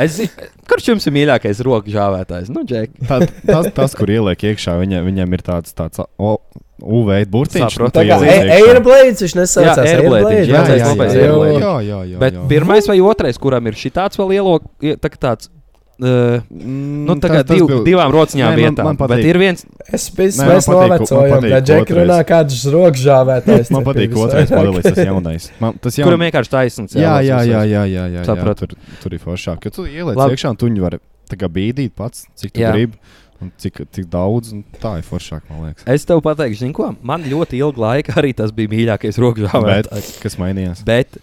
es 0.00 0.16
zinu, 0.20 0.48
kurš 0.70 0.88
jums 0.92 1.08
ir 1.10 1.14
mīļākais 1.18 1.60
roku 1.66 1.92
žāvētājs? 1.92 2.50
Nu, 2.54 2.62
Džek. 2.68 2.94
Tā, 3.08 3.20
tas, 3.48 3.68
tas, 3.76 3.96
kur 3.98 4.12
ieliek 4.14 4.46
iekšā, 4.52 4.76
viņa, 4.80 5.02
viņam 5.06 5.36
ir 5.36 5.44
tāds, 5.46 5.74
tāds 5.76 6.00
o, 6.00 6.36
UV 6.84 7.10
burtiņš. 7.30 7.76
Nu, 7.82 7.90
Tā 7.94 8.06
kā. 8.08 8.18
Airblades 8.56 9.24
viņš 9.24 9.36
nesaucās. 9.38 9.82
Jā, 9.84 9.98
Airblade, 9.98 10.30
Airblade, 10.30 10.38
jā, 10.40 10.46
Jā, 10.46 10.62
jā, 10.64 10.78
jā, 10.78 10.78
jā, 10.78 11.04
jā, 11.04 11.26
Airblade. 11.26 11.60
jā, 11.90 12.00
jā, 12.14 12.22
Bet 12.24 12.40
pirmais 12.50 12.88
vai 12.90 12.98
otrais, 13.04 13.38
kuram 13.40 13.68
ir 13.70 13.78
šitāds 13.78 14.18
vēl 14.20 14.34
ielok, 14.40 14.66
ie- 14.84 14.96
tā 15.00 15.12
kā 15.12 15.20
tāds. 15.28 15.50
Uh, 15.94 16.40
nu, 16.50 17.14
tā 17.22 17.28
kā 17.30 17.38
tas- 17.44 17.46
tas 17.46 17.56
div, 17.56 17.68
bija- 17.70 17.84
divām 17.86 18.10
rociņām 18.10 18.48
Nē, 18.50 18.50
man- 18.50 18.58
vietā. 18.74 18.82
man 18.84 18.96
Bet 18.96 19.10
patīk. 19.10 19.24
ir 19.30 19.38
viens, 19.38 19.64
Es 19.92 20.08
biju 20.10 20.30
Nē, 20.32 20.36
man 20.38 20.48
mēs 20.56 20.66
patīk- 20.66 20.74
man 20.74 20.88
novecojam, 20.98 21.30
patīk 21.38 21.50
kad 21.54 21.66
Džek 21.68 21.82
otrais. 21.84 21.98
runā 22.08 22.18
kādus 22.26 22.64
rokžāvētājus. 22.74 23.70
Man 23.70 23.84
patīk 23.84 24.16
otrais 24.16 24.50
modelis, 24.50 24.82
tas 24.82 24.98
jaunais. 25.06 25.50
Man, 25.60 25.78
tas 25.78 25.94
kuram 25.96 26.18
jaun... 26.18 26.24
vienkārši 26.30 26.50
taisnība. 26.50 26.98
Jā, 26.98 27.14
jā, 27.22 27.38
jā, 27.46 27.60
jā, 27.64 27.82
jā, 27.86 28.04
jā, 28.10 28.24
jā. 28.24 28.54
Tur, 28.58 28.74
tur 29.02 29.12
ir 29.14 29.20
foršāk. 29.22 29.64
Jo 29.64 29.70
tu 29.70 29.82
ieliec 29.86 30.16
Labi. 30.16 30.34
iekšā, 30.34 30.50
un 30.50 30.56
tu 30.56 30.66
viņu 30.66 30.80
vari 30.82 30.98
tā 31.30 31.36
kā 31.38 31.48
bīdīt 31.48 31.92
pats, 31.94 32.26
cik 32.36 32.52
tu 32.52 32.60
Jā. 32.60 32.72
gribi. 32.72 32.98
Un 33.42 33.50
cik, 33.58 33.80
cik 33.92 34.06
daudz, 34.08 34.52
un 34.54 34.64
tā 34.80 34.98
ir 34.98 35.02
foršāk, 35.04 35.42
man 35.50 35.66
liekas. 35.68 35.82
Es 35.86 36.04
tev 36.06 36.22
pateikšu, 36.22 36.58
zinu, 36.64 36.72
ko. 36.72 36.94
Man 37.02 37.22
ļoti 37.24 37.58
ilgu 37.58 37.76
laiku 37.82 38.12
arī 38.18 38.34
tas 38.34 38.50
bija 38.52 38.68
mīļākais 38.68 39.18
roku 39.18 39.42
Bet, 39.42 39.50
žāvētājs. 39.50 40.20
kas 40.22 40.36
mainījās? 40.36 40.84
Bet 40.84 41.18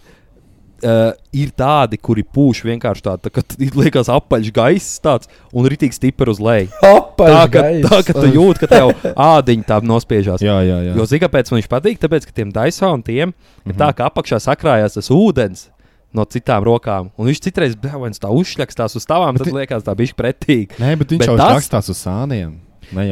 uh, 0.84 1.12
ir 1.32 1.50
tādi, 1.56 1.98
kuri 2.02 2.22
pūš 2.24 2.62
vienkārši 2.68 3.04
tādu, 3.06 3.22
tā, 3.26 3.30
ka 3.30 3.42
liekas 3.80 4.10
apaļš 4.12 4.50
gaiss 4.56 5.00
tāds 5.04 5.30
un 5.52 5.66
ritīgi 5.70 5.96
stipri 5.98 6.30
uz 6.32 6.40
leju. 6.42 6.68
Hopa, 6.82 7.28
Tā, 7.28 7.42
ka, 7.52 7.62
tā, 7.86 7.98
ka 8.08 8.12
tu 8.16 8.26
jūti, 8.34 8.62
ka 8.64 8.66
tev 8.72 8.92
ādiņa 9.14 9.66
tā 9.68 9.76
nospiežās. 9.86 10.42
Jā, 10.42 10.58
jā, 10.66 10.78
jā. 10.88 10.94
Jo 10.98 11.04
zini, 11.06 11.20
kāpēc 11.26 11.52
man 11.52 11.60
viņš 11.60 11.68
patīk? 11.70 12.00
Tāpēc, 12.02 12.26
ka 12.26 12.32
tiem 12.40 12.50
Dysonam 12.54 13.02
tiem 13.06 13.30
ir 13.32 13.72
Mhm. 13.72 13.78
tā, 13.78 13.92
ka 13.94 14.08
apakšā 14.10 14.40
sakrājās 14.42 14.98
tas 14.98 15.10
ūdens 15.14 15.68
no 16.12 16.24
citām 16.28 16.64
rokām. 16.66 17.10
Un 17.16 17.28
viņš 17.30 17.40
citreiz 17.46 17.76
bēns 17.78 18.18
tā 18.20 18.28
uzšļakstās 18.32 18.96
uz 18.98 19.06
tavām, 19.08 19.38
tad 19.38 19.48
liekas 19.54 19.84
tā 19.86 19.94
bišķi 19.96 20.16
pretīgi. 20.18 20.76
Nē, 20.82 20.96
bet 20.98 21.08
viņš 21.14 21.22
Bet 21.24 21.28
jau 21.30 21.36
tas- 21.38 21.56
rakstās 21.56 21.88
uz 21.94 22.00
sāniem. 22.04 22.58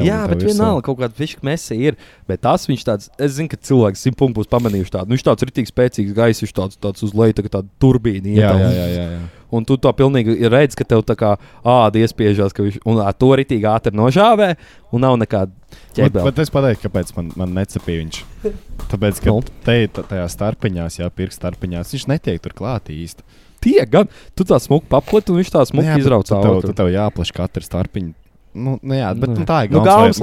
Jā, 0.05 0.21
bet 0.29 0.43
vienalga 0.45 0.85
kaut 0.87 0.99
kāda 1.01 1.17
fiziska 1.17 1.45
mēsī 1.47 1.79
ir. 1.91 1.97
Bet 2.29 2.43
tas 2.45 2.67
viņš 2.69 2.85
tāds, 2.87 3.11
es 3.19 3.37
zinu, 3.39 3.49
ka 3.53 3.57
cilvēks 3.57 4.03
simt 4.07 4.19
punktus 4.21 4.45
būs 4.45 4.53
pamanījuši 4.53 4.95
tādu. 4.95 5.09
Nu, 5.11 5.17
viņš 5.17 5.27
tāds 5.27 5.47
rītīgi 5.49 5.73
spēcīgs 5.73 6.15
gaiss, 6.17 6.45
viņš 6.45 6.55
tāds, 6.57 6.81
tāds 6.81 7.03
uz 7.07 7.15
leju, 7.17 7.37
tā 7.39 7.47
kā 7.47 7.53
tāda 7.59 7.69
turbīna. 7.83 8.35
Jā, 8.37 8.53
tā. 8.53 8.61
jā, 8.61 8.71
jā, 8.77 8.89
jā, 8.95 9.07
jā. 9.17 9.21
Un 9.51 9.65
tu 9.67 9.75
to 9.83 9.91
pilnīgi 9.99 10.37
redzi, 10.47 10.79
ka 10.79 10.85
tev 10.87 11.03
tā 11.03 11.17
kā 11.19 11.33
āda 11.67 11.99
iespiežās, 11.99 12.53
ka 12.55 12.63
viņš 12.63 12.77
un 12.87 13.01
ā, 13.03 13.11
to 13.19 13.33
rītīgi 13.35 13.67
ātri 13.67 13.91
nožāvē, 13.99 14.53
un 14.95 15.03
nav 15.03 15.17
nekāda 15.19 15.51
ķēpela. 15.97 16.23
bet 16.29 16.39
es 16.45 16.53
pateiktu, 16.55 16.87
kāpēc 16.87 17.11
man, 17.17 17.33
man 17.35 17.57
necepīja 17.59 18.05
viņš. 18.05 18.21
Tāpēc, 18.93 19.19
ka 19.25 19.35
Nu. 19.35 19.43
te, 19.67 19.77
ta- 19.91 20.07
tajā 20.07 20.29
starpiņās, 20.31 21.01
jā, 21.03 21.11
pirkstu 21.11 21.43
starpiņās, 21.43 21.95
viņš 21.97 22.07
netiek 22.13 22.39
tur 22.45 22.55
klāt 22.55 22.93
īsti. 22.95 23.27
Tie 23.61 23.83
gan, 23.91 24.09
tu 24.39 24.47
tā 24.47 24.57
smuki 24.63 24.87
paplet, 24.89 25.29
un 25.29 25.43
viņš 25.43 25.51
tā 25.53 25.67
smuki 25.69 25.99
izrauc 26.01 26.31
tu 26.31 26.39
tev, 26.39 26.63
tev 26.79 26.89
jāplaš 26.95 27.35
katra 27.35 27.67
starpiņa. 27.67 28.15
Nu, 28.51 28.75
nu 28.83 28.97
jā, 28.97 29.11
bet 29.15 29.31
Nu, 29.31 29.37
nu, 29.39 29.47
tā 29.47 29.61
ir 29.65 29.71
Nu. 29.71 29.83
Tieši 29.85 30.23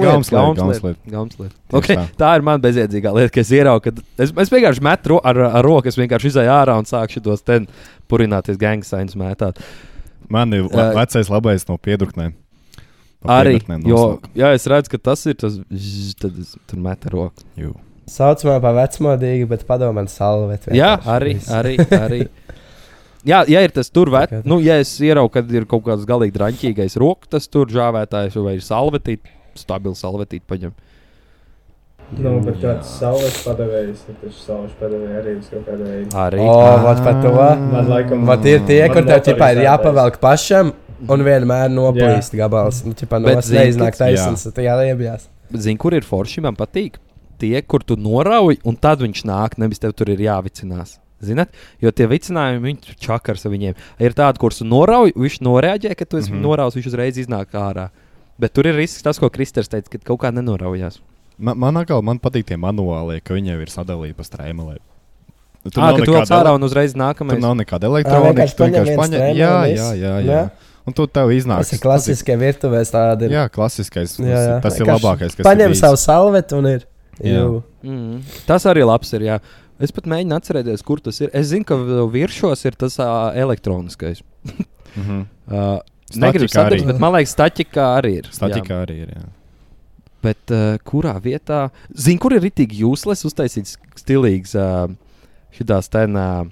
Okay, 1.72 1.96
tā. 1.96 2.04
tā 2.20 2.32
ir 2.36 2.44
man 2.44 2.60
bezjēdzīgā 2.60 3.12
lieta, 3.16 3.32
ka 3.32 3.40
es 3.40 3.52
ieraugu, 3.56 3.88
ka 3.88 4.24
es, 4.24 4.32
es 4.44 4.52
vienkārši 4.52 4.84
metu 4.84 5.16
ar, 5.24 5.40
ar 5.48 5.64
roku, 5.64 5.88
es 5.88 5.96
vienkārši 5.96 6.32
izēju 6.34 6.52
ārā 6.52 6.76
un 6.80 6.88
sāku 6.88 7.16
šos 7.16 7.44
ten 7.46 7.68
purināties 8.08 8.60
gangstainus 8.60 9.16
mētāt. 9.16 9.62
Man 10.28 10.52
ir 10.52 10.68
la, 10.68 10.90
vecais 10.98 11.30
labais 11.32 11.64
no 11.70 11.78
piedruknēm. 11.80 12.36
Pa 13.24 13.40
Arī, 13.40 13.56
jo, 13.88 14.02
jā, 14.38 14.52
es 14.54 14.68
redzu, 14.70 14.92
ka 14.92 15.00
tas 15.10 15.24
ir 15.26 15.34
tas, 15.40 15.56
zzz, 15.72 16.12
tad 16.20 16.36
es 16.38 16.52
tur 16.70 16.82
metu 16.84 17.08
ar 17.08 17.16
roku. 17.16 17.46
Jū. 17.58 17.72
Saucamā 18.08 18.60
par 18.62 18.76
vecmodīgu, 18.76 19.48
bet 19.50 19.64
padomā 19.68 20.04
salvet. 20.08 20.68
Jā, 20.76 20.94
arī, 21.16 21.38
arī, 21.52 21.74
arī. 21.96 22.20
Jā, 23.26 23.42
ja 23.50 23.62
ir 23.66 23.72
tas 23.74 23.90
tur 23.90 24.12
vērts, 24.14 24.44
nu, 24.46 24.60
ja 24.62 24.76
es 24.78 24.92
ieraugu, 25.02 25.32
ka 25.34 25.42
ir 25.42 25.66
kaut 25.66 25.82
kāds 25.88 26.06
galīgi 26.06 26.36
drāmīgais 26.36 26.94
rokas, 27.00 27.32
tas 27.32 27.48
tur 27.50 27.70
žāvētājs 27.72 28.36
vai 28.38 28.58
ir 28.58 28.62
salvetīt, 28.62 29.26
stabili 29.58 29.98
salvetīt 29.98 30.44
paņem. 30.46 30.76
Nu, 32.16 32.38
bet 32.40 32.56
kāds 32.62 32.88
saules 33.00 33.34
padevējs, 33.44 34.04
tad 34.06 34.20
tas 34.22 34.36
saules 34.46 34.76
padevējs 34.80 35.16
arī 35.20 35.32
uz 35.36 35.48
kaut 35.52 35.66
kāda 35.66 35.88
veida. 35.88 36.20
Arī. 36.22 36.38
O, 36.40 36.54
vat 36.86 37.02
par 37.04 37.18
to. 37.20 37.32
Man 37.74 37.90
laikam, 37.90 38.22
Vat 38.30 38.46
ir 38.48 38.62
tie, 38.68 38.78
kur 38.94 39.04
tev 39.04 39.20
ķipā 39.26 39.50
ir 39.56 39.60
jāpavelk 39.66 40.16
pašam. 40.22 40.72
Un 40.98 41.22
vienmēr 41.26 41.68
noplīst 41.70 42.32
gabals. 42.38 42.80
Nu, 42.86 42.94
ķipā, 42.96 43.20
no 43.22 43.34
zini, 43.44 43.58
neiznāk 43.60 43.98
taisnība. 43.98 44.54
Tā 44.56 44.64
jāliebjās. 44.64 45.28
Zini, 45.52 45.76
kur 45.78 45.94
ir 45.98 46.06
forši, 46.08 46.42
man 46.46 46.56
patīk. 46.58 46.96
Tie, 47.38 47.54
kur 47.62 47.84
tu 47.86 47.94
norauj, 48.00 48.56
un 48.66 48.80
tad 48.80 49.04
viņš 49.04 49.22
nāk, 49.28 49.60
nevis 49.60 49.84
tev 49.84 49.92
tur 49.94 50.10
ir 50.10 50.24
jāvicinās. 50.24 50.96
Zināt, 51.24 51.54
jo 51.82 51.90
tie 51.90 52.06
vicinājumi, 52.06 52.62
viņi 52.62 52.98
čakars 53.02 53.46
ar 53.46 53.50
viņiem. 53.50 53.78
Ir 53.98 54.14
tādi, 54.14 54.38
kurus 54.38 54.62
norauj, 54.62 55.16
viņš 55.18 55.40
noreaģē, 55.42 55.96
ka 55.98 56.06
tu 56.06 56.20
esi 56.20 56.30
mm. 56.30 56.36
-hmm. 56.36 56.44
noraujis, 56.46 56.78
viņš 56.78 56.90
uzreiz 56.92 57.18
iznāk 57.18 57.56
ārā. 57.58 57.88
Bet 58.38 58.54
tur 58.54 58.68
ir 58.70 58.78
risks 58.78 59.02
tas, 59.02 59.18
ko 59.18 59.30
Kristers 59.30 59.68
teica, 59.68 59.90
ka 59.90 59.98
kaut 59.98 60.20
kā 60.22 60.30
nenoraujās. 60.30 61.00
Man, 61.38 61.58
man, 61.58 61.76
atkal, 61.76 62.02
man 62.02 62.18
patīk 62.22 62.46
tie 62.46 62.56
manuālie, 62.56 63.18
ka 63.22 63.34
viņi 63.34 63.50
jau 63.50 63.58
ir 63.62 63.70
sadalīti 63.70 64.14
pa 64.14 64.26
strēmelēm. 64.26 64.82
Tur 65.68 65.82
Tā, 65.82 65.90
ka 65.90 66.04
tu 66.06 66.12
nekāda 66.12 66.22
ej 66.22 66.38
ārā 66.38 66.50
ele- 66.52 66.54
un 66.54 66.62
uzreiz 66.62 66.94
Tur 66.94 67.02
nākamais. 67.02 67.40
nav 67.42 67.54
nekāda 67.58 67.90
elektronika. 67.90 68.46
Tu 68.46 68.62
paņem 68.62 68.72
vienkārši 68.72 68.96
paņem. 68.96 69.20
Jā, 69.36 69.54
jā, 69.66 69.68
jā, 69.74 69.90
jā. 69.98 70.14
Jā. 70.22 70.50
Un 70.86 70.94
tu 70.96 71.06
tev 71.06 71.28
iznāk. 71.34 71.58
Tas 71.58 71.72
ir 71.72 71.80
klasiskie 71.82 72.36
virtuvēs 72.36 72.90
tādi. 72.94 73.28
Jā, 73.28 73.48
klasiskais. 73.52 74.16
Jā, 74.18 74.38
jā. 74.46 74.60
Tas 74.62 74.78
ir 74.78 74.86
labākais, 74.86 75.34
kas 75.36 75.44
Paņem 75.44 75.74
savu 75.74 75.98
salvetu 76.00 76.62
un 76.62 76.66
ir. 76.66 76.86
Mm. 77.82 78.22
Tas 78.46 78.64
arī 78.64 78.86
labs 78.86 79.12
ir. 79.12 79.26
Jā. 79.26 79.40
Es 79.78 79.94
pat 79.94 80.08
mēģinu 80.10 80.34
atcerēties, 80.34 80.82
kur 80.86 81.00
tas 81.02 81.20
ir. 81.22 81.30
Es 81.36 81.52
zinu, 81.52 81.66
ka 81.68 81.78
virsmas 82.10 82.64
ir 82.66 82.74
tas 82.78 82.98
uh, 83.02 83.30
elektroniskais. 83.38 84.24
Mm 84.96 85.04
-hmm. 85.04 85.26
Uh, 85.46 85.78
Negribu 86.16 86.48
sadarbs, 86.48 86.84
bet 86.88 86.98
man 86.98 87.12
liekas, 87.12 87.34
statika 87.36 87.84
arī 88.00 88.12
ir. 88.18 88.24
Jā. 88.30 88.36
Statikā 88.40 88.82
arī 88.86 88.96
ir. 89.04 89.08
Jā. 89.16 89.26
Bet 90.22 90.50
uh, 90.50 90.78
kurā 90.84 91.14
vietā? 91.22 91.68
Zinu, 91.94 92.18
kur 92.18 92.32
ir 92.32 92.42
rītīgi 92.42 92.80
jūslis, 92.82 93.24
uztaisīts 93.28 93.76
stilīgs 93.96 94.54
uh, 94.58 94.88
šitās 95.54 95.88
ten. 95.88 96.16
Uh, 96.16 96.46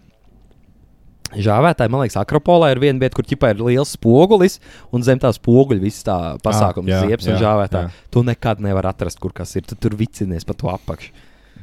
Žāvētāji, 1.35 1.91
man 1.91 2.05
liekas, 2.05 2.17
Akropolē 2.21 2.71
ir 2.71 2.79
viena 2.79 3.03
vieta, 3.03 3.17
kur 3.17 3.27
ķipā 3.27 3.51
ir 3.51 3.62
liels 3.67 3.97
spogulis, 3.97 4.61
un 4.95 5.03
zem 5.03 5.19
tā 5.19 5.33
spoguļa 5.35 5.83
viss 5.83 6.05
tā 6.07 6.39
pasākums, 6.39 6.87
jā, 6.87 7.01
ziepes 7.03 7.27
un 7.27 7.35
jā, 7.35 7.41
žāvētāji. 7.41 7.89
jā. 7.91 8.11
Tu 8.15 8.23
nekad 8.23 8.62
nevari 8.62 8.89
atrast, 8.93 9.19
kur 9.19 9.35
kas 9.35 9.57
ir. 9.59 9.67
Tu 9.67 9.75
tur 9.75 9.97
vicinies 9.99 10.47
pa 10.47 10.55
to 10.55 10.71
apakšu. 10.71 11.11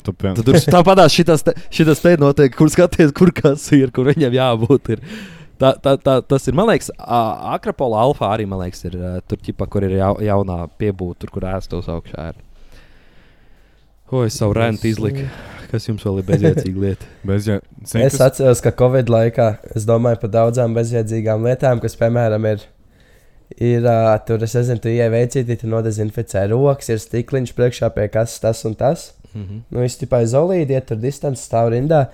Tu, 0.04 0.14
pie... 0.16 0.34
Tad 0.38 0.48
tur 0.48 0.60
tāpat 0.78 1.04
šitas, 1.14 1.46
te- 1.48 1.56
šitas 1.74 2.04
te 2.04 2.16
notiek, 2.22 2.54
kur 2.58 2.72
skaties, 2.72 3.14
kur 3.16 3.32
kas 3.36 3.66
ir, 3.76 3.92
kur 3.96 4.12
viņam 4.12 4.36
jābūt. 4.36 4.94
Ir. 4.98 5.04
Tā, 5.62 5.76
tā, 5.80 5.94
tā, 6.02 6.18
tas 6.28 6.48
ir, 6.50 6.56
man 6.58 6.68
liekas, 6.68 6.90
Akropola 7.00 8.02
alfa 8.04 8.32
arī, 8.34 8.48
man 8.50 8.64
liekas, 8.66 8.84
ir 8.90 8.98
tur, 9.30 9.40
ķipa, 9.46 9.70
kur 9.72 9.86
ir 9.88 9.96
jau, 10.00 10.16
jaunā 10.24 10.66
piebūve, 10.82 11.16
tur, 11.22 11.32
kur 11.32 11.48
ēstos 11.54 11.88
augšā. 11.94 12.34
Ir. 12.34 12.42
O, 14.14 14.26
es 14.28 14.36
savu 14.38 14.54
rentu 14.58 14.90
izliku. 14.92 15.26
Kas 15.72 15.88
jums 15.88 16.04
vēl 16.06 16.20
ir 16.22 16.26
bezjēdzīga 16.28 16.82
lieta? 16.84 17.08
Bez, 17.30 17.48
ja, 17.50 17.58
zini, 17.82 18.04
Es 18.06 18.20
atceros, 18.22 18.60
ka 18.62 18.74
Covid 18.78 19.10
laikā 19.10 19.48
es 19.74 19.88
domāju 19.90 20.20
par 20.22 20.34
daudzām 20.36 20.76
bezjēdzīgām 20.78 21.48
lietām, 21.48 21.82
kas, 21.82 21.98
piemēram, 21.98 22.46
ir. 22.52 22.68
Ir 23.62 23.86
uh, 23.86 24.12
tur, 24.26 24.42
es 24.46 24.54
nezinu, 24.58 24.82
tu 24.82 24.90
ienāc 24.90 25.14
veicītī, 25.14 25.58
tu 25.62 25.70
nodezinficē 25.70 26.46
rokas, 26.52 26.92
ir 26.94 27.02
stikliņš 27.02 27.54
priekšā 27.58 27.90
pie 27.94 28.06
kas 28.14 28.38
tas 28.42 28.62
un 28.70 28.78
tas. 28.78 29.12
Mm 29.34 29.42
-hmm. 29.42 29.62
Nu, 29.70 29.84
es 29.84 29.98
tikai 29.98 30.24
izolīju, 30.24 30.70
iet 30.70 30.86
tur 30.86 30.98
distanci, 30.98 31.44
stāv 31.44 31.70
rindā. 31.70 32.06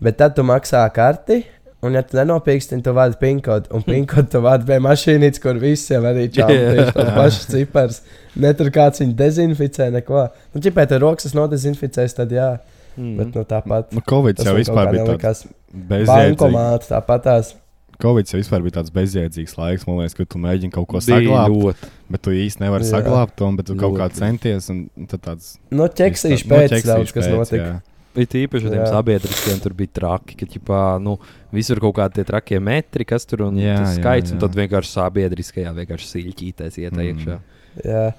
Bet 0.00 0.16
tad 0.16 0.34
tu 0.34 0.42
maksā 0.42 0.90
karti, 0.92 1.44
Un, 1.84 1.92
ja 1.92 2.00
tu 2.06 2.16
nenopīksti, 2.16 2.78
tad 2.78 2.84
tu 2.86 2.92
vadi 2.96 3.18
pinkodu. 3.20 3.68
Un 3.76 3.82
pinkodu 3.84 4.30
tu 4.32 4.40
vadi 4.44 4.64
pie 4.64 4.78
mašīnītes, 4.84 5.40
kur 5.42 5.58
visiem 5.60 6.06
arī 6.08 6.30
tieši 6.32 6.86
tos 6.96 7.10
pašus 7.18 7.50
cipars. 7.52 7.98
Ne 8.40 8.54
tur 8.56 8.70
kāds 8.72 9.02
viņu 9.02 9.16
dezinficē, 9.18 9.90
neko. 9.98 10.22
Nu, 10.54 10.62
ķipē, 10.64 10.86
tu 10.88 11.00
rokas 11.02 11.36
nodezinficēs, 11.36 12.16
tad 12.16 12.32
jā. 12.32 12.54
Mm. 12.96 13.18
Bet, 13.18 13.34
nu, 13.34 13.44
tāpat. 13.50 13.92
Nu, 13.92 14.00
Covid 14.08 14.40
jau 14.46 14.54
vispār 14.56 14.94
bija 14.94 15.04
tāds 15.10 15.44
bezjēdzīgs. 15.74 16.14
bankomāts, 16.14 16.88
tāpatās. 16.92 17.52
Covid 18.02 18.26
vispār 18.34 18.62
bija 18.64 18.80
tāds 18.80 18.90
bezjēdzīgs 18.94 19.56
laiks, 19.58 19.86
man 19.86 19.98
liekas, 20.02 20.14
ka 20.18 20.24
tu 20.24 20.38
mēģini 20.42 20.72
kaut 20.74 20.88
ko 20.88 20.98
saglabāt. 21.04 21.48
ļoti. 21.54 21.90
Bet 22.10 22.22
tu 22.22 22.30
īsti 22.30 22.60
nevari 22.64 22.84
Jā. 22.84 22.90
saglabāt 22.98 23.34
to, 23.36 23.50
bet 23.56 23.66
tu 23.66 23.74
kaut 23.76 23.94
kā 23.96 24.08
Ļoti. 24.08 24.18
centies. 24.20 24.70
Tāds 25.18 25.58
Nu, 25.70 25.86
ķeksīši 25.88 26.46
Nu, 26.48 26.54
pēc 26.56 26.68
ķeksīši 26.74 26.86
daudz, 26.90 27.12
kas 27.12 27.26
notika. 27.28 27.64
jā. 27.64 27.82
It 28.16 28.30
īpaši 28.30 28.66
ar 28.66 28.70
tiem 28.70 28.84
Jā. 28.84 28.90
sabiedriskiem 28.94 29.60
tur 29.62 29.72
bija 29.74 29.90
traki, 29.92 30.36
ka 30.38 30.46
ģipā, 30.46 31.00
nu, 31.02 31.16
visur 31.52 31.80
kaut 31.82 31.96
kādi 31.96 32.14
tie 32.14 32.24
trakie 32.24 32.60
metri, 32.62 33.04
kas 33.04 33.24
tur 33.26 33.42
un 33.48 33.56
Jā, 33.58 33.76
tas 33.78 33.96
jā, 33.96 34.02
skaits, 34.02 34.30
un 34.30 34.38
jā. 34.38 34.40
tad 34.40 34.54
vienkārši 34.54 34.92
sabiedriskajā 34.94 35.72
vienkārši 35.74 36.06
siļķītēs 36.12 36.78
iet 36.78 36.92
Mm. 36.92 37.08
iekšā. 37.10 37.38
Jā. 37.84 38.14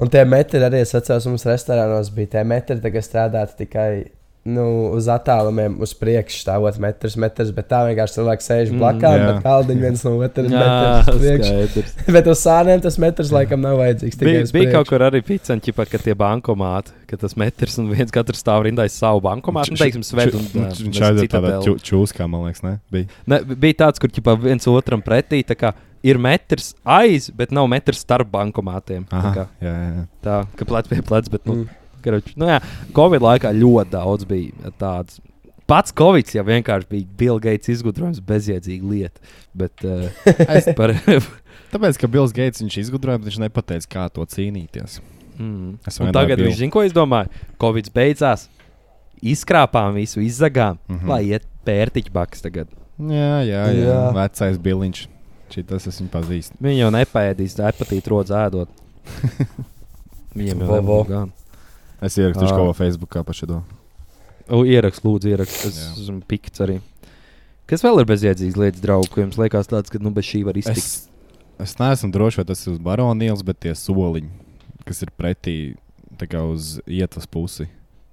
Un 0.00 0.08
tie 0.10 0.24
metri 0.24 0.60
arī, 0.60 0.82
es 0.82 0.92
atceros, 0.94 1.24
mums 1.26 1.44
restorānos 1.44 2.10
bija 2.14 2.28
tie 2.36 2.44
metri, 2.44 2.76
kas 2.92 3.08
strādāja 3.08 3.48
tikai 3.56 4.10
nu, 4.48 4.64
uz 4.96 5.06
attālumiem, 5.12 5.74
uz 5.84 5.92
priekšu 5.98 6.40
stāvot 6.42 6.78
metrs, 6.80 7.16
metrs, 7.20 7.50
bet 7.54 7.66
tā 7.70 7.82
vienkārši 7.88 8.16
cilvēks 8.18 8.48
sēž 8.48 8.70
Mm, 8.72 8.80
blakām, 8.80 9.14
jā. 9.20 9.26
bet 9.28 9.42
kaldiņš 9.44 9.82
viens 9.84 10.04
no 10.06 10.12
otras 10.24 10.52
metrs. 10.58 11.94
Bet 12.18 12.28
uz 12.32 12.40
sāniem 12.42 12.80
tas 12.84 12.96
metrs 13.02 13.32
laikam 13.34 13.60
nav 13.64 13.76
vajadzīgs. 13.80 14.16
tikai 14.18 14.32
Bija, 14.32 14.44
uz 14.46 14.52
bija 14.54 14.72
kaut 14.76 14.88
kur 14.90 15.04
arī 15.06 15.20
picanķi, 15.26 15.74
ka 15.76 16.00
tie 16.02 16.14
bankomāti, 16.18 16.94
ka 17.10 17.18
tas 17.20 17.36
metrs 17.40 17.78
un 17.82 17.90
viens 17.92 18.12
katrs 18.14 18.40
stāv 18.44 18.64
rindā 18.66 18.86
aiz 18.88 18.96
savu 18.96 19.20
bankomātu. 19.24 19.74
Nu, 19.74 19.80
teiksim, 19.80 20.04
sved 20.06 20.36
un 20.38 20.46
Viņš 20.52 21.02
aizjūt 21.10 21.32
tādā 21.34 21.58
čūskā, 21.64 22.28
man 22.30 22.46
liekas, 22.48 22.64
ne? 22.64 22.78
Bija. 22.92 23.08
Ne, 23.28 23.42
bija 23.44 23.84
tāds, 23.84 24.00
kur 24.02 24.12
ķipa, 24.12 24.36
viens 24.40 24.66
otram 24.70 25.02
pretī 25.04 25.42
tā 25.46 25.56
kā, 25.58 25.74
ir 26.06 26.20
metrs 26.22 26.72
aiz, 26.86 27.28
bet 27.34 27.50
nav 27.54 27.66
metrs 27.70 28.04
starp 28.04 28.30
bankomātiem. 28.30 29.04
Tā, 29.10 29.18
Aha, 29.18 29.32
kā, 29.34 29.46
jā, 29.64 29.72
jā, 29.74 29.90
jā. 29.96 30.04
tā 30.24 30.38
ka 30.56 30.68
plec 30.68 30.88
pie 30.92 31.02
pleca, 31.02 31.34
bet, 31.34 31.44
nu, 31.48 31.58
Mm. 31.58 31.77
Karoč, 32.04 32.32
nu 32.38 32.48
jā, 32.50 32.60
Covid 32.96 33.24
laikā 33.24 33.52
ļoti 33.56 33.94
daudz 33.94 34.28
bija 34.28 34.72
tāds. 34.80 35.20
Pats 35.68 35.92
Covid 35.92 36.30
jau 36.32 36.44
vienkārši 36.48 36.88
bija 36.88 37.06
Bill 37.20 37.40
Gates 37.44 37.68
izgudrojums, 37.74 38.22
bezjēdzīga 38.24 38.88
lieta. 38.88 39.34
Bet 39.52 39.84
uh, 39.84 40.08
es 40.56 40.70
par. 40.78 40.94
Tāpēc, 41.72 41.98
ka 42.00 42.08
Bills 42.08 42.32
Gates 42.32 42.62
viņš 42.62 42.78
izgudroja, 42.86 43.20
bet 43.20 43.28
viņš 43.28 43.42
nepateica, 43.42 43.90
kā 43.92 44.06
to 44.12 44.24
cīnīties. 44.24 45.02
mm. 45.36 46.12
Tagad 46.16 46.38
biju- 46.40 46.48
viņš 46.48 46.62
zina, 46.62 46.72
ko 46.72 46.86
es 46.86 46.96
domāju. 46.96 47.28
Covid 47.60 47.92
beidzās, 47.92 48.46
izkrāpām 49.20 49.92
visu, 50.00 50.22
izzagām, 50.24 50.80
mm. 50.88 50.96
-hmm. 50.96 51.12
lai 51.12 51.22
iet 51.34 51.44
pērtiķa 51.68 52.14
baks 52.14 52.42
tagad. 52.46 52.72
Jā, 52.98 53.44
jā, 53.46 53.62
jā. 53.70 53.84
Jā. 53.84 54.00
Vecais 54.16 54.58
Billiņš. 54.58 55.04
Šī 55.52 55.64
tas 55.68 55.86
es 55.88 56.00
viņu 56.00 56.10
pazīstu. 56.12 56.56
Viņi 56.60 56.82
jau 56.82 56.90
nepēdīs, 56.92 57.56
apatīti 57.64 58.10
rodz 58.12 58.32
ēdot. 58.36 58.68
Viņiem 60.38 60.64
jau 60.64 60.80
ir 60.80 61.08
gan. 61.08 61.30
Es 62.04 62.14
ierakstīšu 62.18 62.52
Ā. 62.52 62.56
kaut 62.56 62.68
ko 62.70 62.76
Facebookā 62.78 63.24
par 63.26 63.34
šo. 63.34 63.60
O, 64.48 64.62
Ierakst, 64.64 65.02
lūdzu, 65.04 65.28
ierakst. 65.34 65.64
Es 65.68 65.78
esmu 65.98 66.20
pikts 66.28 66.62
arī. 66.64 66.78
Kas 67.68 67.82
vēl 67.84 68.00
ir 68.00 68.06
bezjēdzīgs 68.08 68.56
lietas, 68.56 68.80
draugi, 68.80 69.10
ko 69.12 69.20
jums 69.20 69.36
liekas 69.36 69.68
tāds, 69.68 69.90
ka 69.92 69.98
nu, 70.00 70.08
bez 70.16 70.24
šī 70.24 70.40
var 70.46 70.56
iztikt? 70.56 70.78
Es, 70.78 71.08
es 71.60 71.74
neesmu 71.80 72.08
drošs, 72.14 72.38
vai 72.40 72.46
tas 72.48 72.62
ir 72.64 72.72
uz 72.72 72.78
baronīlas, 72.80 73.42
bet 73.44 73.58
tie 73.60 73.74
soliņi, 73.76 74.30
kas 74.88 75.02
ir 75.04 75.12
pretī 75.20 75.56
tā 76.16 76.24
kā 76.30 76.40
uz 76.48 76.78
ietvas 76.88 77.28
pusi. 77.28 77.66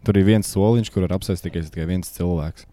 Tur 0.05 0.19
ir 0.19 0.27
viens 0.27 0.49
soliņš, 0.51 0.91
kur 0.91 1.05
var 1.07 1.15
apsēst 1.15 1.45
tikai, 1.47 1.63
tikai 1.69 1.87
viens 1.93 2.11
cilvēks. 2.17 2.67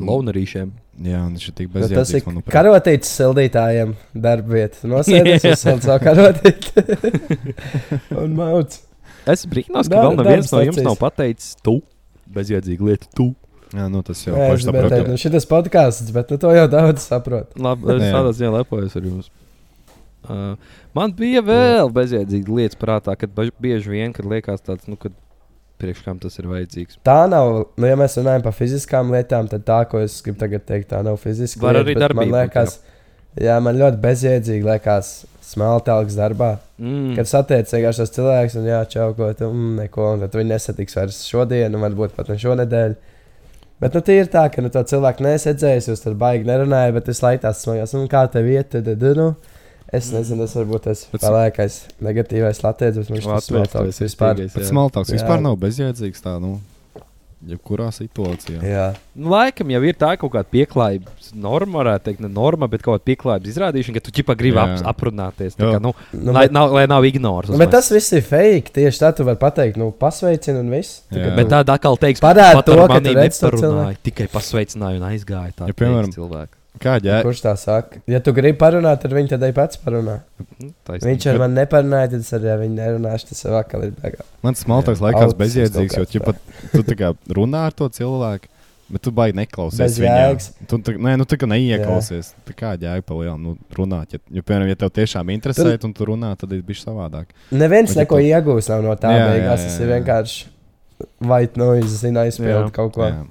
Launarīšiem. 0.00 0.70
Jā, 1.04 1.20
un 1.28 1.34
viņš 1.36 1.46
ir 1.50 1.54
tik 1.58 1.68
Nu, 1.70 1.80
tas 1.80 1.90
ir 1.92 1.96
bezjēdzīgs. 2.00 2.26
manuprāt. 2.26 2.52
karotītis 2.56 3.10
sildītājiem 3.20 3.94
darba 4.26 4.54
vieta. 4.56 4.82
Nosēdies 4.90 5.44
uz 5.52 5.62
savu 5.62 5.98
karotīti 6.08 6.84
un 8.24 8.34
mauc. 8.38 8.78
Es 9.30 9.46
brīnos, 9.48 9.90
ka 9.90 10.02
vēl 10.04 10.18
neviens 10.18 10.50
darba 10.50 10.60
no 10.60 10.66
jums 10.70 10.82
nav 10.86 10.98
pateicis 11.00 11.54
tu. 11.64 11.78
Bezjēdzīga 12.30 12.90
lieta, 12.90 13.08
tu. 13.16 13.30
Jā, 13.70 13.86
nu 13.90 14.02
tas 14.06 14.18
jau 14.24 14.34
Jā, 14.34 14.48
teikt, 14.50 14.56
pašsaprotami. 14.56 15.12
nu 15.12 15.20
šis 15.20 15.46
podkāsts, 15.50 16.10
bet 16.14 16.32
nu, 16.32 16.38
to 16.42 16.50
jau 16.54 16.66
daudz 16.70 17.04
saprot. 17.06 17.52
Labi, 17.54 17.86
es 17.94 18.02
Jā. 18.08 18.12
tādā 18.16 18.32
ziņā 18.34 18.50
lepojos 18.56 18.96
ar 18.98 19.06
jums. 19.06 19.30
Uh, 20.20 20.74
man 20.94 21.14
bija 21.16 21.40
vēl 21.46 21.90
bezjēdzīga 21.94 22.56
lietas 22.58 22.78
prātā, 22.80 23.14
kad 23.18 23.30
bieži 23.62 23.92
vien, 23.94 24.12
kad 24.12 24.26
liekas 24.28 24.66
tāds, 24.66 24.90
nu, 24.90 24.98
kad 25.00 25.14
priekš 25.80 26.02
kam 26.04 26.18
tas 26.20 26.36
ir 26.42 26.48
vajadzīgs. 26.50 26.98
Tā 27.06 27.22
nav, 27.30 27.52
nu, 27.80 27.88
ja 27.88 27.96
mēs 27.98 28.18
runājam 28.20 28.44
par 28.44 28.54
fiziskām 28.58 29.14
lietām, 29.14 29.48
tad 29.50 29.64
tā, 29.68 29.80
ko 29.88 30.02
es 30.04 30.18
gribu 30.24 30.42
tagad 30.42 30.66
teikt, 30.68 30.90
tā 30.92 31.00
nav 31.06 31.16
fiziska. 31.22 31.62
Var 31.62 31.78
lieta, 31.78 31.86
arī 31.86 31.96
darbība 32.02 32.26
Man 32.26 32.36
liekas, 32.36 32.76
jā, 32.76 32.89
man 33.62 33.78
ļoti 33.78 34.00
bezjēdzīgi 34.02 34.66
liekas 34.66 35.12
smaltāks 35.50 36.16
darbā. 36.18 36.56
Mm. 36.80 37.14
Kad 37.18 37.28
satiek 37.30 37.68
vienkārši 37.68 38.02
tos 38.02 38.12
cilvēkus, 38.16 38.56
un 38.60 38.66
jā, 38.70 38.80
čau, 38.90 39.10
ko 39.18 39.30
tu 39.36 39.48
mm, 39.50 39.76
neko, 39.84 40.12
un 40.14 40.24
tad 40.24 40.36
viņi 40.38 40.52
nesatiks 40.54 40.98
vairs 40.98 41.22
šodien, 41.28 41.74
un 41.74 41.84
varbūt 41.86 42.14
pat 42.16 42.30
ne 42.30 42.38
šonadēļ. 42.40 42.96
Bet 43.80 43.96
nu, 43.96 44.02
tie 44.04 44.18
ir 44.20 44.28
tā, 44.28 44.44
ka 44.52 44.62
nu, 44.62 44.68
to 44.72 44.82
cilvēku 44.84 45.24
nesadzējis, 45.24 45.88
jūs 45.88 46.02
tur 46.04 46.16
baigi 46.20 46.48
nerunājat, 46.48 46.92
bet 46.98 47.08
es 47.08 47.22
laikā 47.24 47.52
smagās, 47.56 47.94
un 47.96 48.10
kā 48.12 48.26
tev 48.32 48.50
iet, 48.52 48.74
tad, 48.74 49.06
nu, 49.16 49.30
es 49.88 50.10
nezinu, 50.12 50.44
tas 50.44 50.56
varbūt 50.58 50.84
tas 50.90 51.06
Bet- 51.12 51.24
palēkais 51.24 51.78
negatīvais 52.04 52.60
latviečs, 52.66 53.00
bet 53.00 53.14
viņš 53.14 53.24
tas 53.24 53.32
Latviešu 53.32 53.54
smaltāks 53.54 53.96
tas 53.96 54.04
vispār. 54.04 54.42
Bet 54.42 54.60
jā. 54.60 54.68
smaltāks 54.68 55.14
Jā. 55.14 55.16
vispār 55.16 55.40
nav 55.46 55.56
bezjēdzīgs 55.64 56.26
tā, 56.26 56.36
nu, 56.42 56.58
jebkurā 57.48 57.86
situācijā. 57.94 58.60
Jā. 58.62 58.86
Nu, 59.16 59.30
laikam 59.32 59.70
jau 59.72 59.80
ir 59.88 59.94
tā 59.96 60.10
kaut 60.20 60.32
kāda 60.34 60.44
pieklājības 60.52 61.30
norma, 61.40 61.78
varētu 61.80 62.04
teikt, 62.10 62.20
ne 62.20 62.28
norma, 62.28 62.68
bet 62.68 62.82
kaut 62.84 62.98
kāda 63.00 63.06
pieklājības 63.08 63.52
izrādīšana, 63.54 63.96
ka 63.96 64.04
tu 64.04 64.14
ķipa 64.20 64.36
gribi 64.36 64.60
ap, 64.60 64.76
aprunāties. 64.92 65.56
Kā, 65.56 65.80
nu, 65.80 65.94
Nu, 66.12 66.32
lai, 66.36 66.44
bet, 66.46 66.52
nav, 66.52 66.72
lai 66.76 66.84
nav 66.90 67.04
ignors. 67.08 67.48
nu, 67.48 67.56
bet 67.58 67.70
tas 67.72 67.88
viss 67.90 68.12
ir 68.12 68.22
fake. 68.22 68.74
Tieši 68.76 69.00
tā 69.02 69.12
tu 69.16 69.24
vari 69.24 69.40
pateikt, 69.40 69.76
nu, 69.80 69.90
pasveicini 69.90 70.60
un 70.60 70.70
viss. 70.70 71.02
Tā 71.10 71.16
tu- 71.24 71.36
Bet 71.40 71.48
tāda 71.48 71.78
atkal 71.78 71.96
teiks, 71.96 72.20
Parāda 72.20 72.62
to, 72.64 72.76
ka 72.86 73.00
tu 73.00 73.14
redz 73.16 73.40
to 73.40 73.50
neparunāja, 73.50 73.96
tikai 74.04 74.28
pasveicināja 74.28 75.00
un 75.00 75.08
aizgāja. 75.10 75.52
Tā 75.56 75.66
Ja, 75.72 75.72
piemēram, 75.72 76.12
cilvēks. 76.12 76.59
Kā 76.78 76.94
ģē? 77.02 77.18
Kurš 77.26 77.42
tā 77.42 77.56
saka? 77.58 77.98
Ja 78.08 78.20
tu 78.24 78.32
gribi 78.36 78.56
parunāt, 78.60 79.02
tad 79.02 79.12
viņi 79.12 79.32
tad 79.32 79.42
arī 79.42 79.54
pats 79.56 79.80
parunā. 79.82 80.20
Taisnība. 80.86 81.08
Viņš 81.08 81.26
ar 81.32 81.40
mani 81.42 81.58
neparunāja, 81.58 82.12
tad 82.14 82.22
es 82.22 82.30
arī 82.38 82.52
ar 82.52 82.62
viņu 82.62 82.76
nerunāšu. 82.78 83.28
Tas 83.32 83.42
ir 83.44 83.56
vakar 83.56 83.82
beigās. 83.98 84.30
Man 84.46 84.54
Jā. 84.54 84.78
liekas 84.78 85.02
Autisms 85.02 85.40
bezjēdzīgs, 85.42 85.98
jo 85.98 86.06
kāds, 86.06 86.14
ķipa, 86.14 86.34
tu 86.70 86.84
tā 86.86 86.96
kā 87.00 87.10
runā 87.36 87.66
ar 87.68 87.76
to 87.76 87.90
cilvēku. 87.98 88.48
Bet 88.90 89.04
tu 89.06 89.12
baigi 89.14 89.36
neklausies 89.38 89.98
jēgas. 90.02 90.48
Tu 90.66 90.78
tā, 90.82 90.94
nē, 90.98 91.12
nu, 91.20 91.26
tā 91.28 91.36
kā 91.38 91.46
neieklausies. 91.46 92.32
Tā 92.48 92.54
kā 92.58 92.72
jēga 92.74 93.04
pa 93.06 93.18
lielu 93.20 93.36
nu, 93.38 93.52
runāt. 93.76 94.16
Ja, 94.16 94.22
jo, 94.34 94.42
piemēram, 94.42 94.66
ja 94.72 94.78
tev 94.80 94.90
tiešām 94.96 95.30
interesē, 95.30 95.76
un 95.86 95.92
tu 95.94 96.08
runā, 96.08 96.32
tad 96.40 96.50
ir 96.56 96.64
bijis 96.66 96.82
savādāk. 96.88 97.30
Neviens 97.54 97.94
neko 97.94 98.18
tu- 98.18 98.26
iegūs 98.32 98.70
nav 98.72 98.82
no 98.82 98.96
tā. 98.98 99.12
Jā, 99.14 99.20
jā, 99.20 99.28
beigās 99.30 99.62
jā, 99.62 99.68
tas 99.68 99.78
ir 99.78 99.86
jā. 99.86 100.00
vienkārši 100.00 100.48
white 101.22 101.60
noise, 101.60 102.00
zina, 102.02 102.24
Jā. 102.26 102.32
izpildīt 102.34 102.74
kaut 102.74 102.96
ko. 102.98 103.06
Jā. 103.06 103.22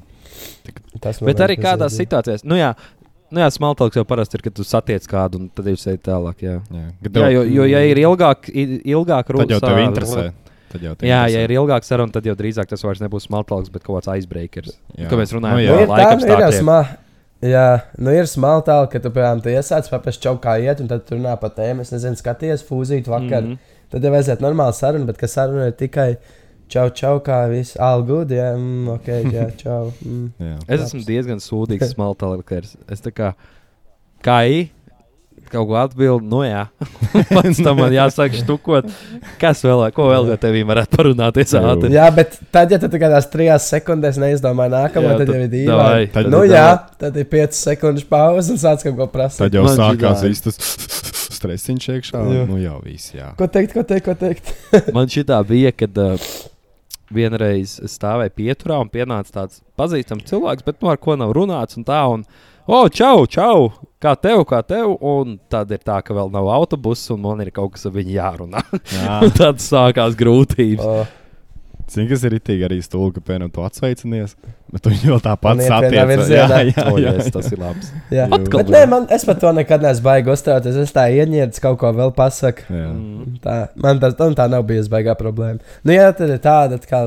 Tas 1.02 1.20
man 1.20 1.34
Bet 1.34 1.44
arī 1.44 1.58
kādās 1.60 1.98
situācijās, 2.00 2.46
nu 2.48 2.56
jā, 2.56 2.72
nu 3.32 3.42
jā 3.44 3.48
smaltāks 3.54 3.98
jau 4.00 4.04
parasti 4.08 4.38
ir, 4.40 4.44
kad 4.48 4.56
tu 4.58 4.64
satiec 4.68 5.06
kādu 5.10 5.40
un 5.42 5.50
tad 5.56 5.66
jūs 5.72 5.88
ejat 5.92 6.04
tālāk. 6.10 6.44
Jā, 6.46 6.60
Jā. 6.74 6.86
Kad 7.04 7.20
jā 7.22 7.32
jo, 7.36 7.44
jo 7.58 7.66
ja 7.70 7.82
ir 7.90 7.98
ilgāk, 8.04 8.50
ilgāk 8.54 9.34
Tad 9.34 9.54
jau 9.56 9.60
tev 9.64 9.82
interesē. 9.84 10.32
Tad 10.70 10.82
jau 10.86 10.94
tev 10.96 11.08
Jā, 11.10 11.24
interesē. 11.26 11.36
ja 11.38 11.44
ir 11.48 11.54
ilgāk 11.58 11.84
saruna, 11.88 12.12
tad 12.14 12.26
jau 12.30 12.36
drīzāk 12.38 12.70
tas 12.70 12.84
vairs 12.86 13.00
nebūs 13.02 13.26
smaltāks, 13.30 13.72
bet 13.74 13.84
kaut 13.84 14.04
kāds 14.04 14.12
icebreakers. 14.22 14.76
Ko 15.10 15.18
mēs 15.18 15.34
runājam? 15.34 15.58
Nu, 15.58 15.62
Nu, 15.62 15.66
jā. 15.66 15.80
ir 15.82 15.88
tā, 15.90 16.10
nu, 16.20 16.26
ir 16.28 16.36
stākiem. 16.36 16.60
smā. 16.64 16.80
Jā, 17.40 17.68
nu 17.98 18.12
ir 18.12 18.28
smalki, 18.28 18.76
ka 18.92 19.00
tu, 19.00 19.10
piemēram, 19.16 19.42
tu 19.42 19.50
iesāc 19.50 19.88
papēst 19.90 20.20
čau, 20.22 20.36
kā 20.44 20.58
iet, 20.60 20.82
un 20.84 20.90
tad 20.92 21.06
tu 21.08 21.16
runā 21.16 21.38
par 21.40 21.54
tēmu. 21.56 21.82
Es 21.88 21.94
nezinu, 21.96 22.20
skaties, 22.20 22.66
fūzīt 22.68 23.08
vakar. 23.08 23.46
Mm. 23.46 23.54
-hmm. 23.56 23.78
Tad 23.90 24.04
jau 24.04 24.12
aiziet 24.14 24.42
normāli 24.44 24.74
saruna, 24.76 25.06
bet 25.08 25.18
kas 25.18 25.34
saruna 25.34 25.68
ir 25.72 25.72
tikai 25.80 26.18
čau, 26.70 26.88
čau, 26.94 27.16
kā 27.26 27.44
viss, 27.52 27.76
all 27.82 28.04
good, 28.08 28.32
jā, 28.34 28.52
mm, 28.56 28.90
ok, 28.98 29.08
jā, 29.38 29.48
čau. 29.60 29.92
Mm. 30.06 30.28
Jā. 30.40 30.58
Es 30.68 30.88
esmu 30.90 31.04
diezgan 31.08 31.42
sūdīgs 31.44 31.92
smaltāks. 31.96 32.76
Es 32.94 33.02
tā 33.06 33.12
kā, 33.16 33.34
kā 34.26 34.44
i, 34.50 34.68
kaut 35.50 35.66
ko 35.72 35.78
atbildu, 35.82 36.28
nu 36.30 36.44
jā. 36.46 36.68
Pats 37.34 37.58
tam 37.66 37.80
man 37.82 37.90
jāsaka 37.96 38.38
štukot. 38.44 38.86
Kas 39.42 39.64
vēl, 39.66 39.82
ko 39.96 40.06
vēl 40.12 40.28
ar 40.36 40.38
tevi 40.44 40.62
varētu 40.68 40.94
parunāties 41.00 41.56
ātri? 41.58 41.90
Jā, 41.96 42.06
bet 42.14 42.36
tad, 42.54 42.70
ja 42.70 42.78
tu 42.84 42.90
tikai 42.94 43.10
tās 43.16 43.26
trijās 43.34 43.66
sekundēs 43.72 44.20
neizdomā 44.22 44.68
nākamo, 44.70 45.10
Jā, 45.10 45.16
tad 45.18 45.32
tad 45.32 45.40
jau 45.40 45.48
ir 45.48 45.72
davai, 45.72 46.04
Tad- 46.14 46.30
Nu 46.30 46.44
tad- 46.46 46.54
jā, 46.54 46.68
tad 47.02 47.18
ir 47.18 47.26
5 47.34 47.58
sekundes 47.64 48.06
pauze 48.06 48.54
un 48.54 48.62
sāc 48.62 48.86
kaut 48.86 49.00
ko 49.02 49.10
prasīt. 49.10 49.42
Tad 49.48 49.58
jau 49.58 49.66
Man 49.66 49.80
sākās 49.82 50.22
šitā- 50.22 50.30
viss 50.30 50.46
tas 50.46 50.62
stresiņš 51.40 51.90
iekšā. 51.96 52.22
Jā. 52.36 52.46
Nu 52.46 52.58
jau 52.62 52.78
viss, 52.86 53.10
jā. 53.16 53.32
Ko 53.40 53.48
teikt, 53.50 53.74
ko 53.74 53.82
teikt, 53.88 54.06
ko 54.06 54.14
teikt? 54.20 54.54
Man 54.94 55.08
šī 55.10 55.24
tā 55.30 55.38
bija, 55.48 55.72
kad 55.74 55.98
uh, 55.98 56.30
vienreiz 57.14 57.78
stāvēju 57.90 58.36
pieturā 58.38 58.80
un 58.84 58.92
pienāca 58.94 59.42
tāds 59.42 59.64
pazīstams 59.80 60.28
cilvēks, 60.30 60.66
bet 60.68 60.82
nu 60.84 60.92
ar 60.92 61.00
ko 61.02 61.18
nav 61.20 61.34
runāts 61.38 61.80
un 61.80 61.88
tā. 61.88 62.04
Un, 62.14 62.26
O, 62.70 62.84
čau, 62.94 63.24
čau! 63.26 63.72
Kā 63.98 64.12
tev, 64.14 64.44
kā 64.46 64.60
tev? 64.62 64.92
Un 65.02 65.40
tad 65.50 65.72
ir 65.74 65.80
tā, 65.82 65.96
ka 66.06 66.14
vēl 66.14 66.30
nav 66.30 66.46
autobusa, 66.54 67.16
un 67.16 67.24
man 67.24 67.40
ir 67.42 67.50
kaut 67.56 67.74
kas 67.74 67.88
ar 67.90 67.96
viņu 67.96 68.14
jārunā. 68.14 68.62
jā. 68.94 69.16
Tad 69.40 69.58
sākās 69.64 70.14
grūtības. 70.20 70.86
O, 70.86 71.08
Zini, 71.90 72.06
kas 72.12 72.24
ir 72.28 72.36
itī 72.38 72.56
arī 72.66 72.78
stūlis, 72.86 73.16
ka 73.16 73.24
piemēram 73.26 73.50
tu 73.54 73.64
atsveicinies, 73.66 74.36
bet 74.70 74.84
tu 74.86 74.92
jau 74.94 75.18
tāpat 75.24 75.62
virzienā. 76.12 76.60
Jā, 76.68 76.74
jā, 76.76 76.84
O, 76.92 77.00
jā. 77.02 77.14
yes, 77.18 77.32
tas 77.34 77.48
ir 77.50 77.62
labs. 77.62 77.90
Jā. 78.14 78.28
Atkal 78.30 78.62
Bet 78.62 78.70
nē, 78.76 78.82
man, 78.92 79.08
es 79.16 79.26
par 79.26 79.40
to 79.42 79.54
nekad 79.58 79.82
neesmu 79.86 80.06
baigi 80.06 80.30
uzstāties. 80.34 80.78
Es 80.84 80.94
tā 80.96 81.08
ieņēmu, 81.16 81.56
kaut 81.64 81.80
ko 81.82 81.92
vēl 81.98 82.14
pasaku. 82.18 82.68
Jā. 82.70 82.92
Mm. 82.94 83.40
Tā, 83.44 83.56
man 83.82 84.02
tas 84.04 84.14
man 84.20 84.38
tā 84.38 84.46
nav 84.54 84.68
bijusi 84.70 84.92
baigā 84.94 85.16
problēma. 85.20 85.58
Nu, 85.82 85.96
jā, 85.96 86.12
tad 86.18 86.36
ir 86.36 86.42
tāda, 86.44 86.78
kā, 86.90 87.02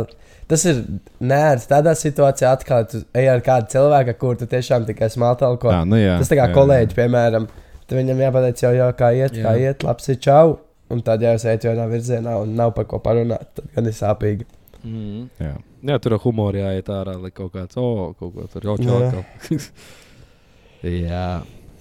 tas 0.51 0.67
ir 0.67 0.83
nērts. 1.23 1.69
Tādā 1.71 1.95
situācijā 1.99 2.51
atkal 2.59 2.89
tu 2.91 3.05
ej 3.15 3.31
ar 3.37 3.45
kādu 3.47 3.71
cilvēku, 3.77 4.17
kur 4.19 4.41
tu 4.41 4.51
tiešām 4.51 4.89
tikai 4.91 5.11
smaltalko. 5.15 5.71
Tā, 5.71 5.85
nu 5.87 6.01
jā. 6.01 6.19
Tas 6.23 6.33
tā 6.33 6.41
kā 6.41 6.49
jā, 6.51 6.57
kolēģi, 6.59 6.99
piemēram, 6.99 7.47
tad 7.87 7.99
viņam 8.01 8.27
jāpateic 8.27 8.67
jau, 8.67 8.75
jau 8.81 8.91
kā 8.99 9.15
iet, 9.15 9.39
jā. 9.39 9.47
kā 9.47 9.55
Jā. 9.61 9.73
iet, 9.77 9.87
labs 9.87 10.11
ir 10.11 10.19
čau. 10.23 10.59
Un 10.93 11.01
tad 11.01 11.23
jau 11.25 11.31
es 11.39 11.47
eju 11.49 11.71
vienā 11.71 11.87
virzienā 11.89 12.35
un 12.43 12.51
nav 12.59 12.75
par 12.77 12.85
ko 12.91 12.99
parunāt. 13.01 13.55
Tad 13.57 13.71
gan 13.73 13.87
ir 13.89 13.95
sāpīgi. 13.97 14.45
Mm. 14.83 15.27
Jā. 15.39 15.55
Jā, 15.93 15.99
tur 16.03 16.17
ar 16.17 16.23
humoru 16.25 16.59
jāiet 16.63 16.89
ārā, 16.91 17.15
lai 17.23 17.31
kaut 17.35 17.53
kāds, 17.55 17.79
oh, 17.79 18.13
kaut 18.19 18.35
ko 18.35 18.47
tur 18.51 18.67
jau 18.67 18.77
Jā. 18.83 18.99
čakā. 19.13 19.61
jā. 21.07 21.27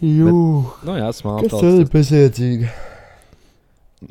Jū, 0.01 0.35
Nu, 0.85 0.95
jā, 0.97 1.07
kas 1.09 1.19
smalki. 1.21 1.49
tad 1.53 1.81
ir 1.81 1.89
bezjēdzīgi? 1.93 2.69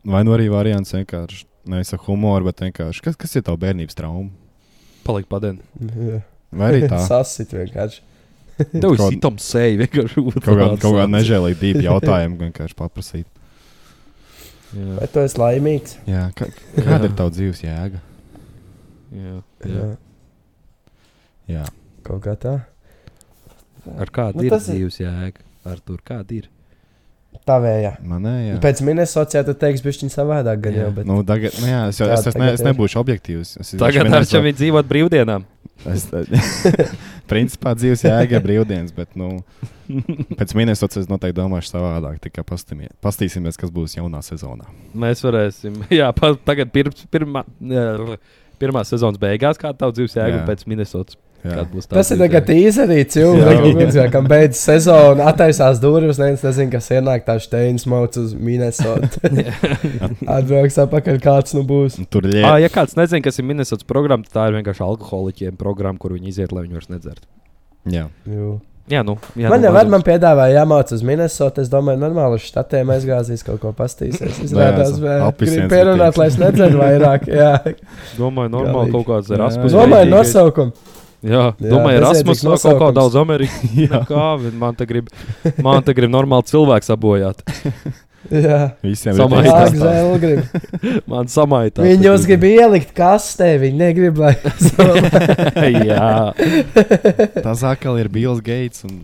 Vai 0.07 0.21
nu 0.27 0.35
arī 0.37 0.47
variants 0.53 0.95
vienkārši 0.95 1.47
nevis 1.71 1.91
ar 1.95 2.03
humoru, 2.05 2.47
bet 2.51 2.63
vienkārši 2.63 3.03
kas, 3.09 3.19
kas 3.19 3.35
ir 3.39 3.43
tavs 3.47 3.59
bērnības 3.63 3.99
trauma? 3.99 4.31
Palikt. 5.07 5.33
Jā. 5.35 6.21
Vai 6.55 6.71
arī 6.71 6.85
tā? 6.91 7.01
Sasit 7.11 7.55
vienkārši. 7.55 8.07
Tev 8.61 8.93
ir 8.93 9.01
sitam 9.01 9.39
seja 9.41 9.79
vienkārši. 9.81 10.21
Kaut 10.21 10.47
kāda 10.47 10.77
kaut 10.83 10.99
kā 10.99 11.07
nežēlīga 11.11 11.59
dīva 11.63 11.85
jautājuma 11.89 12.43
vienkārši 12.47 12.77
paprasīt. 12.79 13.27
Jā, 14.71 15.01
Vai 15.01 15.09
tu 15.11 15.23
esi 15.25 15.41
laimīgs? 15.41 15.97
Jā, 16.07 16.29
ka, 16.39 16.47
kāda 16.77 17.09
ir 17.09 17.15
tava 17.19 17.33
dzīves 17.35 17.65
jēga? 17.65 17.99
Jā, 19.15 19.37
Jā. 19.67 19.89
jā. 21.51 21.65
Kaut 22.07 22.23
kā 22.25 22.37
tā. 22.41 22.55
Ar 23.99 24.11
kādu 24.13 24.41
Nu, 24.41 24.47
ir 24.47 24.51
tas 24.55 24.69
ir- 24.69 24.77
dzīves 24.79 25.01
jēga? 25.03 25.45
Ar 25.69 25.79
tur 25.85 26.01
kāda 26.05 26.37
ir? 26.37 26.49
Tavējā. 27.47 27.93
Manējā. 28.05 28.57
Pēc 28.63 28.81
Minnesotas 28.85 29.35
tu 29.47 29.53
teiksi, 29.55 29.85
bišķiņ 29.87 30.11
savādāk 30.13 30.61
gan 30.65 30.75
Jā. 30.75 30.83
jau. 30.83 30.91
Bet... 30.97 31.07
Nu, 31.09 31.21
tagad, 31.27 31.55
nu 31.63 31.69
jā, 31.71 31.83
es, 31.89 32.01
jau, 32.01 32.09
Tā, 32.11 32.17
es, 32.19 32.27
es, 32.27 32.37
ne, 32.37 32.49
es 32.57 32.61
ir. 32.63 32.67
nebūšu 32.69 32.99
objektīvs. 33.01 33.53
Es 33.63 33.71
Tagad 33.81 34.11
ar 34.11 34.25
ir 34.51 34.57
dzīvot 34.59 34.89
brīvdienām. 34.91 35.47
Es, 35.89 36.05
principā 37.31 37.73
dzīves 37.79 38.03
jēga 38.05 38.37
ir 38.37 38.45
brīvdienas, 38.45 38.93
bet 38.97 39.15
nu, 39.19 39.31
pēc 40.37 40.53
Minnesotas 40.59 41.05
es 41.05 41.09
noteikti 41.11 41.39
domāšu 41.39 41.73
savādāk. 41.73 42.19
Tikai 42.27 42.45
pastīsimies, 42.45 43.57
kas 43.61 43.73
būs 43.75 43.97
jaunā 43.97 44.21
sezonā. 44.27 44.69
Mēs 44.93 45.23
varēsim. 45.25 45.81
Jā, 46.01 46.11
pa, 46.17 46.35
tagad 46.47 46.75
pirms, 46.75 47.07
pirmā, 47.15 47.47
jā, 47.63 47.87
pirmā 48.61 48.85
sezonas 48.87 49.19
beigās, 49.21 49.59
kāda 49.61 49.79
tā 49.81 49.91
dzīves 49.97 50.17
jēga 50.19 50.39
Jā. 50.41 50.47
pēc 50.49 50.67
Minnesotas. 50.71 51.19
Tas 51.89 52.11
ir 52.13 52.19
tagad 52.21 52.45
Jā. 53.97 54.03
jau 54.03 54.05
kam 54.13 54.27
beidzas 54.29 54.61
sezona, 54.69 55.25
attaisās 55.31 55.81
durvis, 55.81 56.19
neviens 56.21 56.45
nezina, 56.45 56.69
kas 56.75 56.91
ienāk 56.93 57.25
tā 57.25 57.39
steins 57.41 57.87
mauc 57.89 58.19
uz 58.21 58.35
Minnesota. 58.37 59.09
Atbrauks 60.37 60.77
apakaļ, 60.85 61.17
kāds 61.25 61.57
nu 61.57 61.65
būs. 61.65 61.97
Un 62.03 62.09
Tur 62.13 62.29
Ah, 62.45 62.59
ir 62.61 62.67
ja 62.67 62.69
kāds 62.73 62.93
nezina, 63.01 63.25
kas 63.25 63.41
ir 63.41 63.49
Minnesotas 63.49 63.89
programma, 63.89 64.29
tad 64.29 64.37
tā 64.37 64.49
ir 64.51 64.59
vienkārši 64.61 64.85
alkoholiķiem 64.85 65.57
programma, 65.61 66.01
kur 66.03 66.13
viņi 66.19 66.29
iziet, 66.35 66.53
lai 66.53 66.67
viņi 66.67 66.77
vairs 66.77 66.93
nedzertu. 66.93 67.25
jā. 67.89 68.05
Jū. 68.29 68.59
Jā, 68.91 69.05
nu, 69.07 69.15
jā, 69.39 69.47
Man 69.53 69.61
nu, 69.63 69.69
jau 69.69 69.73
var, 69.77 69.85
mazums. 69.87 69.93
man 69.95 70.03
piedāvāja 70.07 70.55
jāmācās 70.61 70.97
uz 70.97 71.03
Minnesota. 71.07 71.63
Es 71.63 71.69
domāju, 71.71 72.01
normāli 72.03 72.41
uz 72.41 72.47
štatiem 72.51 72.91
aizgāzīs 72.97 73.45
kaut 73.47 73.61
ko 73.63 73.71
pastīsies. 73.79 74.41
Izrādās, 74.49 74.91
esam 74.97 75.05
vēl 75.07 75.27
apvisienas 75.29 75.61
gribu 75.61 75.75
pierunāt, 75.77 76.19
lai 76.19 76.27
es 76.33 76.39
nedzeru 76.43 76.81
vairāk. 76.83 77.29
Jā, 77.31 77.53
Domāju, 78.21 78.51
normāli 78.57 78.91
kaut 78.97 79.07
kāds 79.13 79.31
Jā. 79.31 79.39
Erasmus. 79.39 79.77
domāju, 79.79 80.11
nosaukumu. 80.11 80.75
Jā, 81.21 81.45
Jā, 81.61 81.71
domāju, 81.71 81.99
Erasmus 82.01 82.41
bezjēdzīgs 82.41 82.45
no 82.49 82.51
kaut 82.57 82.63
kā 82.65 82.71
nosaukums. 82.73 82.97
daudz 82.97 83.17
Amerikas. 83.21 84.07
Kā 84.11 84.29
man 84.65 84.79
te 84.79 84.87
grib, 84.89 85.11
man 85.63 85.83
te 85.85 85.93
grib 85.95 86.11
normāli 86.15 86.49
cilvēku 86.49 86.89
sabojāt. 86.89 87.45
Jā, 88.29 88.75
Visiem 88.85 89.17
Samā- 89.17 89.41
ir 89.41 90.19
grib. 90.21 90.43
Man 91.11 91.31
samaitā. 91.33 91.81
Viņi 91.87 92.05
jūs 92.05 92.27
grib 92.29 92.45
ielikt 92.51 92.91
kastē, 92.97 93.55
viņi 93.63 93.81
negrib, 93.81 94.21
lai. 94.21 94.35
Jā, 95.89 96.35
Tas 97.47 97.65
atkal 97.65 97.97
ir 98.03 98.11
Bills 98.13 98.43
Gates 98.45 98.85
un 98.85 98.99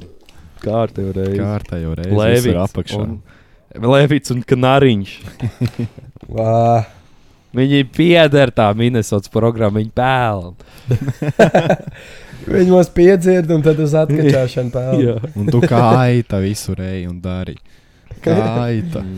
kārtīgi 0.60 1.14
reizi. 1.16 1.40
kārtējo 1.40 1.94
reizi. 1.96 2.18
Lēvits 2.18 2.60
apakšā. 2.66 3.00
un, 3.00 3.16
Lēvits 3.96 4.34
un 4.34 4.44
Kanariņš. 4.44 5.16
Viņi 7.56 7.80
pieder 7.96 8.52
tā 8.52 8.68
Minnesotas 8.76 9.32
programma, 9.32 9.80
viņi 9.80 9.92
pelna. 9.96 10.52
Viņi 12.46 12.68
mūs 12.68 12.92
piedzird 12.94 13.48
un 13.50 13.64
tad 13.64 13.80
uz 13.82 13.96
atkačāšanu 13.96 14.70
pelna. 14.76 15.16
Un 15.32 15.48
tu 15.50 15.64
kā 15.64 15.80
aita 16.04 16.38
visur 16.44 16.84
ej 16.84 17.08
un 17.08 17.16
dari. 17.24 17.56
Kā 18.24 18.36
aita. 18.66 19.02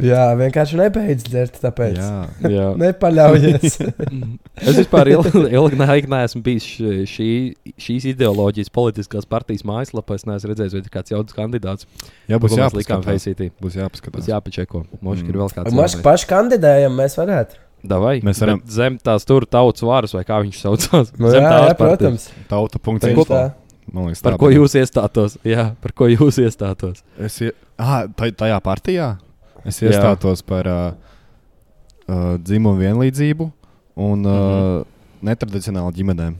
Jā, 0.00 0.30
vienkārši 0.32 0.78
nebeidz 0.80 1.26
dzert, 1.26 1.58
tāpēc. 1.60 1.98
Jā. 2.00 2.20
Jā. 2.48 2.68
Nepaļaujies. 2.82 3.74
Es 4.70 4.76
vispār 4.76 5.08
ilgi, 5.12 5.42
ilgi 5.56 5.76
laiku 5.80 6.08
neesmu 6.12 6.40
bijis 6.44 6.64
šī, 7.08 7.28
šīs 7.80 8.06
ideoloģijas 8.14 8.72
politiskās 8.72 9.28
partijas 9.28 9.64
mājaslapā. 9.68 10.16
Es 10.16 10.24
neesmu 10.28 10.50
redzējis, 10.52 10.74
vai 10.76 10.82
ir 10.84 10.90
kāds 10.92 11.12
jauns 11.12 11.36
kandidāts. 11.36 11.84
Jā, 12.28 12.40
būs 12.40 12.56
jāpaskatās. 12.56 13.06
Facetī. 13.08 13.50
Būs 13.60 13.76
jāpaskatās. 13.80 14.24
Tas 14.24 14.32
jāpačeko. 14.32 14.82
Moški 15.04 15.28
Mm. 15.28 15.32
ir 15.34 15.40
vēl 15.42 15.52
kāds. 15.58 15.76
Mēs 15.76 15.96
paši 16.04 16.28
kandidējam, 16.32 16.96
mēs 16.96 17.16
varētu. 17.20 17.60
Davai, 17.80 18.18
Mēs 18.24 18.40
varam- 18.44 18.60
Zem 18.68 18.98
tās 19.00 19.24
tur 19.24 19.44
tautas 19.48 19.80
varas, 19.84 20.12
vai 20.12 20.24
kā 20.28 20.40
viņš 20.44 20.58
saucās. 20.64 21.12
Nu, 21.16 21.30
Zem 21.32 21.44
jā, 21.44 21.52
jā, 21.68 21.76
protams. 21.76 22.28
Tauta. 22.48 22.78
punkts 22.78 23.08
Liekas, 23.90 24.20
Par 24.22 24.36
ko 24.38 24.46
bija. 24.50 24.60
jūs 24.60 24.74
iestātos? 24.78 25.34
Jā, 25.46 25.72
par 25.82 25.92
ko 25.98 26.06
jūs 26.06 26.38
iestātos? 26.38 27.00
Es 27.18 27.40
ie... 27.42 27.50
ah, 27.78 28.04
taj- 28.16 28.36
tajā 28.38 28.60
partijā 28.62 29.08
es 29.66 29.80
Jā. 29.82 29.90
iestātos 29.90 30.44
par 30.46 30.68
uh, 30.70 30.92
uh, 32.06 32.36
dzimumu 32.38 32.78
vienlīdzību 32.80 33.50
un 33.96 34.24
uh, 34.26 34.36
Mhm. 34.80 34.84
netradicionālu 35.26 35.92
ģimenēm. 35.98 36.34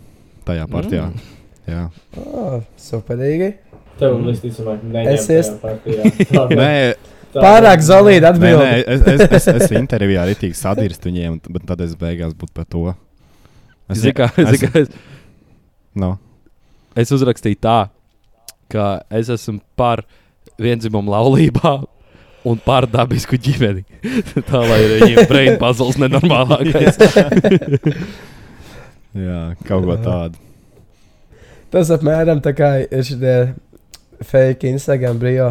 Tajā 0.47 0.67
partijā. 0.71 1.09
Mm. 1.11 1.39
Jā. 1.69 1.83
Oh, 2.17 2.63
superīgi. 2.81 3.51
Tev 4.01 4.15
visticamāk, 4.25 4.81
Es 4.81 4.95
neņem 4.95 5.19
ies- 5.37 5.51
tajā 5.61 5.61
partijā. 5.61 6.55
Nē, 6.63 6.95
Tā- 7.31 7.43
Pārāk 7.45 7.83
zolīti 7.87 8.25
nē, 8.25 8.31
atbild. 8.33 8.63
nē, 8.65 8.79
es, 8.91 9.03
es, 9.07 9.21
es, 9.37 9.45
es 9.67 9.71
intervijā 9.79 10.25
arī 10.25 10.33
tīk 10.41 10.57
sadirst 10.59 11.05
viņiem, 11.07 11.37
bet 11.55 11.63
tad 11.69 11.81
es 11.85 11.93
beigās 11.95 12.33
būtu 12.35 12.51
par 12.57 12.65
to. 12.67 12.81
Es, 13.91 14.01
Zini, 14.01 14.15
kā- 14.19 14.31
es, 14.41 14.49
zini, 14.57 14.67
kā 14.73 14.81
es, 14.81 14.89
no. 15.95 16.17
Es 16.99 17.12
uzrakstīju 17.14 17.59
tā, 17.62 17.78
ka 18.70 19.01
es 19.11 19.30
esmu 19.32 19.61
par 19.78 20.05
vienzimumu 20.61 21.12
laulībā. 21.12 21.80
Un 22.41 22.57
par 22.57 22.86
dabisku 22.88 23.36
ģimeni. 23.36 23.82
tā 24.49 24.61
lai 24.64 24.78
viņiem 24.95 25.26
brain 25.28 25.59
puzzles 25.61 25.99
nenormālākais. 26.01 26.97
Jā, 29.26 29.41
kaut 29.68 29.84
ko 29.84 29.97
tādu. 30.01 30.41
Tas 31.70 31.91
apmēram 31.93 32.41
tā 32.41 32.55
kā 32.57 32.70
ir 32.86 33.05
šie 33.05 33.34
fake 34.24 34.72
Instagram 34.72 35.20
brīvā. 35.20 35.51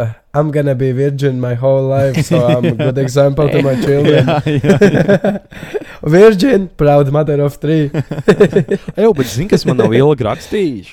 Uh, 0.00 0.14
I'm 0.32 0.48
gonna 0.50 0.74
be 0.74 0.92
virgin 0.96 1.38
my 1.38 1.52
whole 1.52 1.84
life, 1.84 2.16
so 2.24 2.40
I'm 2.46 2.64
a 2.64 2.72
good 2.72 2.96
example 2.96 3.50
to 3.52 3.60
my 3.60 3.76
children. 3.84 4.24
jā, 4.48 4.78
jā. 4.80 5.36
Virgin, 6.02 6.68
proud 6.76 7.10
mother 7.14 7.40
of 7.44 7.56
three. 7.62 7.90
Jā, 8.98 9.12
bet 9.14 9.26
zini, 9.30 9.48
kas 9.50 9.64
man 9.68 9.76
nav 9.80 9.90
ilgi 9.96 10.24
rakstījuši? 10.28 10.92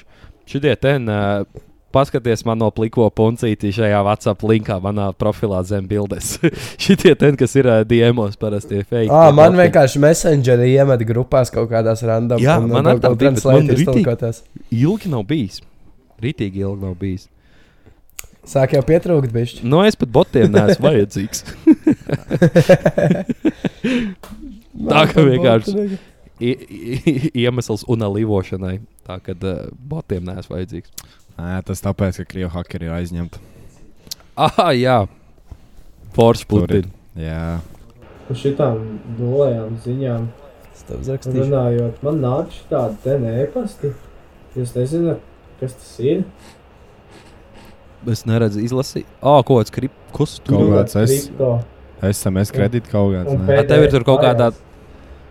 Šitie 0.50 0.76
ten. 0.82 1.02
Uh, 1.10 1.44
Paskaties 1.90 2.44
man 2.46 2.60
no 2.62 2.68
pliko 2.70 3.08
puncīti 3.10 3.72
šajā 3.74 3.98
WhatsApp 4.06 4.44
linkā, 4.46 4.76
manā 4.84 5.08
profilā 5.18 5.64
zem 5.66 5.88
bildes. 5.90 6.36
Šitie 6.84 7.16
ten, 7.18 7.34
kas 7.40 7.56
ir 7.58 7.66
uh, 7.66 7.80
DMos, 7.82 8.38
parasti 8.38 8.78
ir 8.78 8.86
fake. 8.86 9.10
Ah, 9.10 9.32
man 9.34 9.56
boti. 9.56 9.64
vienkārši 9.64 9.98
messengeri 10.04 10.70
iemet 10.76 11.02
grupās 11.10 11.50
kaut 11.54 11.66
kādās 11.74 12.06
random. 12.06 12.38
Jā, 12.46 12.60
un 12.62 12.70
man 12.70 12.86
arī 12.86 13.02
kaut 13.02 13.02
tā 13.02 13.10
kā 13.10 13.18
bija, 13.18 13.18
bet 13.18 13.26
man 13.26 13.34
translate 13.42 13.74
ritīgi- 13.74 14.06
iztulkoties. 14.06 14.38
ilgi 14.84 15.08
nav 15.16 15.24
bijis. 15.34 15.56
Rītīgi 16.22 16.58
ilgi 16.62 16.82
nav 16.86 16.94
bijis. 17.02 17.26
Sāk 18.50 18.74
jau 18.78 18.82
pietrūkt 18.86 19.30
bišķi. 19.34 19.62
Nu, 19.66 19.82
es 19.86 19.96
pat 20.00 20.10
botiem 20.14 20.50
neesmu 20.54 20.86
vajadzīgs. 20.92 21.40
Tā 24.88 25.04
kā 25.12 25.26
vienkārši 25.28 26.00
iemesls 27.36 27.84
unalīvošanai. 27.92 28.78
Tā 29.08 29.18
kā 29.24 29.36
uh, 29.36 29.66
botiem 29.92 30.24
neesmu 30.30 30.56
vajadzīgs. 30.56 31.08
Nē, 31.40 31.58
tas 31.68 31.84
tāpēc, 31.84 32.22
ka 32.22 32.30
krievu 32.34 32.52
hakeri 32.54 32.88
ir 32.88 32.96
aizņemti. 33.00 33.42
Ah, 34.40 34.72
jā. 34.72 35.02
Ir. 35.04 36.48
putekļi. 36.48 36.92
Jā, 37.20 37.60
Par 38.30 38.38
šitām 38.38 38.82
nulējām 39.18 39.78
ziņām 39.82 40.28
runājot, 41.34 42.04
man 42.06 42.20
nāk 42.22 42.54
tādi 42.70 43.00
te 43.02 43.16
nēpasti. 43.24 43.90
Jūs 44.54 44.74
nezināt, 44.76 45.24
kas 45.60 45.74
tas 45.74 45.96
ir? 46.06 46.22
Es 48.10 48.22
neredzu, 48.30 48.62
izlasīju. 48.64 49.08
Ah, 49.20 49.42
ko 49.46 49.58
tas 49.64 49.74
krip, 49.74 49.96
kas 50.16 50.38
tur 50.46 50.60
Kaut 50.60 50.76
kāds 50.76 51.00
es-. 51.02 51.28
SMS 52.06 52.54
kredīti 52.54 52.94
kaut 52.94 53.16
kāds. 53.16 53.34
Un 53.34 53.50
ir? 53.50 53.66
Tev 53.68 53.88
ir 53.88 53.94
tur 53.94 54.06
kaut 54.08 54.22
kādā. 54.24 54.52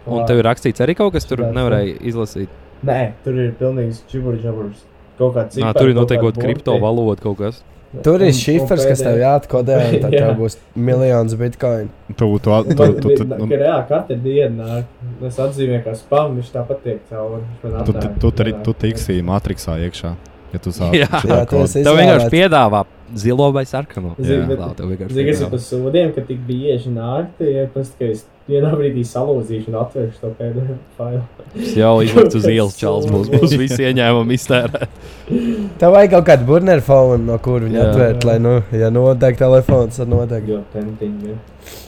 Un 0.09 0.28
tev 0.28 0.42
ir 0.42 0.48
rakstīts 0.48 0.84
arī 0.84 0.96
kaut 0.98 1.14
kas, 1.16 1.26
tur 1.28 1.44
nevarēja 1.46 1.98
izlasīt. 2.11 2.52
Nē, 2.88 3.00
tur 3.24 3.38
ir 3.38 3.50
pilnīgs 3.59 4.04
čiburi 4.11 4.40
čaburs. 4.42 4.84
Kaut 5.18 5.34
kāds 5.34 5.59
Nā, 5.59 5.72
tur 5.74 5.90
ir 5.90 5.98
noteikti 5.98 6.22
kaut 6.22 6.36
kāda 6.36 6.46
kriptovaloda 6.46 7.24
kaut 7.24 7.40
kas. 7.40 7.64
Tur 8.04 8.20
ir 8.20 8.34
šifrs, 8.36 8.82
kas 8.84 9.00
tev 9.00 9.16
jāatkodē, 9.16 9.76
un 9.80 10.02
tad 10.02 10.12
Jā. 10.16 10.26
tev 10.26 10.34
būs 10.42 10.59
miljons 10.76 11.34
bitkoinu. 11.40 11.88
Tu, 12.12 12.16
tu, 12.20 12.36
tu, 12.36 12.50
tu, 12.68 12.76
Man, 12.78 12.96
tu, 13.00 13.14
tu, 13.16 13.24
man, 13.24 13.40
tu, 13.40 13.48
ka 13.48 13.61
reāli 13.62 13.86
katru 13.88 14.18
dienu. 14.26 14.66
Es 15.24 15.38
atzīmēju, 15.40 15.84
ka 15.86 15.94
spam 15.96 16.36
viņš 16.36 16.50
tāpat 16.52 16.82
tiek 16.84 17.00
cauri. 17.09 17.40
Tu, 17.64 17.70
tu, 17.72 17.94
tu, 18.20 18.30
tu, 18.30 18.48
jā. 18.52 18.59
tu 18.66 18.76
tiksi 18.84 19.18
matrixā 19.24 19.78
iekšā. 19.88 20.12
Ja 20.53 20.61
tu 20.64 20.72
sāc 20.72 20.94
Jā. 20.96 21.09
Jā, 21.28 21.42
tu 21.49 21.61
esi 21.61 21.82
Tev 21.84 21.99
vienkārši 21.99 22.30
piedāvā 22.32 22.84
zilo 23.16 23.51
vai 23.53 23.64
sarkano. 23.68 24.14
Zini, 24.20 24.57
kas 25.01 25.42
ir 25.44 25.53
par 25.53 25.62
sūdiem, 25.64 26.12
ka 26.16 26.24
tik 26.28 26.40
bieži 26.49 26.92
nāk, 26.92 27.30
tie 27.38 27.51
ir 27.64 27.70
tas, 27.74 27.90
ka 27.99 28.09
es 28.12 28.24
vienā 28.49 28.70
brīdī 28.76 29.05
salūzīšu 29.05 29.72
un 29.72 29.78
atvēršu 29.82 30.22
to 30.22 30.30
pēdējo 30.38 30.76
failu. 30.96 31.22
Jau 31.76 31.92
izlikts 32.05 32.38
uz 32.38 32.49
ielas 32.55 32.78
čels, 32.80 33.09
būs, 33.12 33.28
būs 33.32 33.57
visi 33.61 33.84
ieņēmumi 33.88 34.38
iztērēt. 34.38 35.03
Tev 35.80 35.94
vajag 35.96 36.16
kaut 36.16 36.28
kādu 36.30 36.49
burneru 36.49 36.84
fonu, 36.84 37.20
no 37.28 37.36
kur 37.44 37.64
viņi 37.66 37.80
Jā. 37.80 37.90
atvērt, 37.90 38.28
lai, 38.28 38.38
nu, 38.44 38.55
ja 38.76 38.88
nodeg 38.94 39.40
telefons, 39.40 40.01
tad 40.01 40.12
nodeg. 40.12 40.49
Jo 40.49 40.62
tentiņi. 40.72 41.34
ir. 41.34 41.84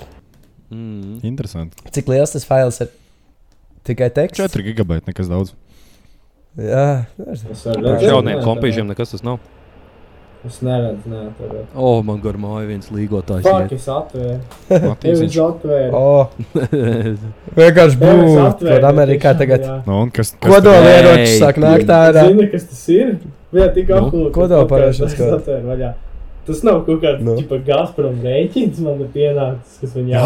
Mm. 0.70 1.18
Interesanti. 1.26 1.80
Cik 1.96 2.12
liels 2.12 2.36
tas 2.36 2.46
fails 2.46 2.80
ir? 2.84 2.92
Tikai 3.88 4.10
teksts? 4.14 4.44
4 4.52 4.68
gigabaiti, 4.68 5.08
nekas 5.08 5.30
daudz. 5.32 5.56
Jā, 6.58 7.06
Tā 7.14 7.24
varu 7.30 7.54
kā 7.54 7.94
redzēt, 7.94 8.08
Jauniem 8.10 8.40
kompīžiem 8.42 8.88
nekas 8.90 9.12
tas 9.14 9.22
nav. 9.22 9.38
Es 10.40 10.56
neredzu, 10.64 11.04
nē, 11.12 11.22
tur 11.36 11.50
ir. 11.52 11.64
O, 11.76 11.84
oh, 11.84 11.98
man 12.02 12.20
gar 12.24 12.38
māju 12.40 12.64
viens 12.70 12.88
līgotājs. 12.90 13.44
Fuck, 13.44 13.74
es 13.76 13.84
atvēru. 13.92 14.38
Matīs, 14.86 15.20
viņš- 15.20 15.36
atvēru. 15.44 16.00
o, 16.00 16.28
vienkārši 17.60 18.00
būtu. 18.00 18.46
Tur 18.62 18.86
Amerikā 18.88 19.34
tagad. 19.36 19.66
Nu, 19.84 19.98
un 20.06 20.10
kas, 20.16 20.32
kas 20.40 20.54
kodolieroči 20.54 21.26
Ei. 21.26 21.38
sāk 21.42 21.60
nākt 21.60 21.92
ārā. 21.92 22.24
Zini, 22.30 22.48
kas 22.54 22.64
tas 22.72 22.86
ir? 22.96 23.18
Jā, 23.52 23.68
tik 23.74 23.92
Nu, 23.92 23.98
apgūta. 24.00 24.32
kodolparošanas 24.38 25.18
kods. 25.20 26.09
Tas 26.48 26.62
nav 26.66 26.80
kaut 26.86 27.02
kāds 27.02 27.20
Nu. 27.22 27.34
nu. 27.36 27.58
Gazprom 27.66 28.16
rēķins, 28.24 28.78
man 28.84 29.00
ir 29.04 29.10
pienācis, 29.14 29.76
kas 29.82 29.92
man 29.94 30.06
jā. 30.10 30.20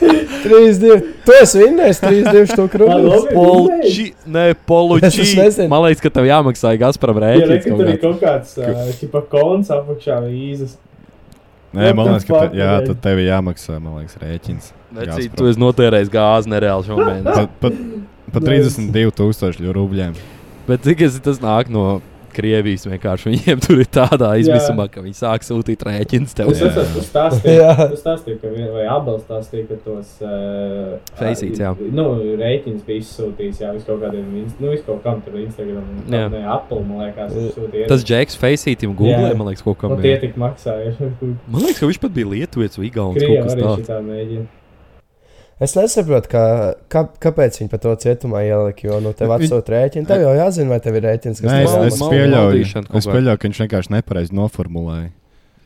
3, 0.00 0.78
2, 0.80 0.98
tu 1.26 1.32
esi 1.40 1.60
vinnējis 1.62 2.00
3, 2.02 2.20
2 2.28 2.44
stūku 2.50 2.80
Man 2.80 3.04
rubļus. 3.04 3.14
labi. 3.14 3.34
Polči, 3.36 4.06
nē, 4.36 4.44
poluči. 4.68 5.66
Man 5.70 5.84
liekas, 5.86 6.02
ka 6.04 6.12
tev 6.14 6.28
jāmaksā 6.28 6.74
Gazprom 6.80 7.20
Jā, 7.20 7.24
rēķins. 7.26 7.64
kaut 7.66 7.80
tur 7.80 7.90
ir 7.92 7.98
kaut 8.04 8.20
kāds, 8.22 8.54
uh, 8.60 8.92
tipa 9.00 9.22
kons 9.32 9.72
apakšā 9.74 10.20
vīzas. 10.26 10.76
Nē, 11.76 11.92
man 11.94 12.12
liekas, 12.12 12.26
ka 12.28 12.44
te, 12.48 12.58
jā, 12.58 12.70
tad 12.88 13.02
tev 13.04 13.20
ir 13.22 13.28
jāmaksā, 13.30 13.78
liekas, 14.00 14.16
rēķins. 14.22 14.70
Gazprom. 14.90 15.36
tu 15.38 15.50
esi 15.50 15.62
notērējis 15.62 16.10
gāzi 16.12 16.50
nereāli 16.50 16.88
šomēnes. 16.88 17.24
Pat, 17.30 17.50
pat, 17.62 17.74
pat 18.34 18.42
32,000 18.48 19.74
rubļiem. 19.76 20.16
Bet 20.66 20.86
cik 20.86 21.02
tas 21.24 21.38
nāk 21.42 21.70
no 21.72 22.00
Krievijas 22.34 22.86
vienkārši 22.88 23.30
viņiem 23.32 23.62
tur 23.64 23.80
ir 23.82 23.88
tādā 23.92 24.30
izmisumā, 24.40 24.86
ka 24.92 25.02
viņi 25.04 25.16
sāk 25.18 25.44
sūtīt 25.46 25.82
rēķinus 25.86 26.36
tev. 26.38 26.52
Es 26.54 26.62
esmu 26.66 27.02
stāstījis, 27.06 28.38
ka 28.42 28.52
vien, 28.52 28.68
vai 28.74 28.84
abels 28.90 29.24
stāstīja, 29.26 29.66
ka 29.70 29.78
tos 29.84 30.12
uh, 30.24 30.98
Faceit, 31.18 31.58
jā. 31.60 31.72
Nu, 31.94 32.06
rēķins 32.40 32.84
bija 32.86 33.02
izsūtījis, 33.04 33.62
jā, 33.64 33.72
vis 33.76 33.86
kaut 33.88 34.00
kādiem, 34.04 34.28
nu, 34.60 34.70
vis 34.72 34.84
kaut 34.86 35.02
kam 35.06 35.20
tur 35.26 35.38
Instagram, 35.40 35.84
Jā. 36.10 36.26
ne, 36.32 36.44
Apple, 36.56 36.82
man 36.86 37.04
liekas, 37.06 37.34
sūtīja. 37.56 37.88
Tas 37.90 38.06
Džeks 38.06 38.38
Faceītim 38.40 38.94
Google, 38.98 39.34
man 39.34 39.50
liekas, 39.50 39.64
kaut 39.66 39.80
kam 39.82 39.96
Un 39.96 40.02
tie 40.02 40.14
bija. 40.14 40.22
tik 40.26 40.38
maksāja. 40.40 40.94
Man 41.20 41.66
liekas, 41.66 41.82
ka 41.82 41.90
viņš 41.90 42.00
pat 42.06 42.16
bija 42.16 42.32
Lietuvietis 42.34 42.80
vai 42.80 42.88
Igaunis 42.90 43.26
kaut 43.26 43.44
kas 43.50 43.60
tāds. 43.60 44.50
Es 45.60 45.74
nesaprotu, 45.76 46.30
kā, 46.32 46.42
kā, 46.88 47.04
kāpēc 47.20 47.58
viņi 47.60 47.68
par 47.68 47.82
to 47.84 47.92
cietumā 48.00 48.40
ielika. 48.48 48.86
Jo, 48.88 48.98
nu, 49.04 49.12
tev 49.16 49.34
atsūta 49.36 49.74
rēķinu. 49.74 50.08
Tev 50.08 50.22
jau 50.24 50.34
jāzina, 50.38 50.72
vai 50.72 50.80
tev 50.80 50.96
ir 50.96 51.04
rēķins, 51.04 51.42
kas 51.42 51.50
Nē, 51.52 51.62
es, 51.66 51.74
es 51.92 52.00
pieļauju, 52.00 52.62
kaut 52.88 52.96
es 52.96 53.04
kāda. 53.04 53.16
pieļauju, 53.16 53.40
ka 53.42 53.48
viņš 53.50 53.60
vienkārši 53.66 53.92
nepareizi 53.98 54.36
noformulēja. 54.40 55.10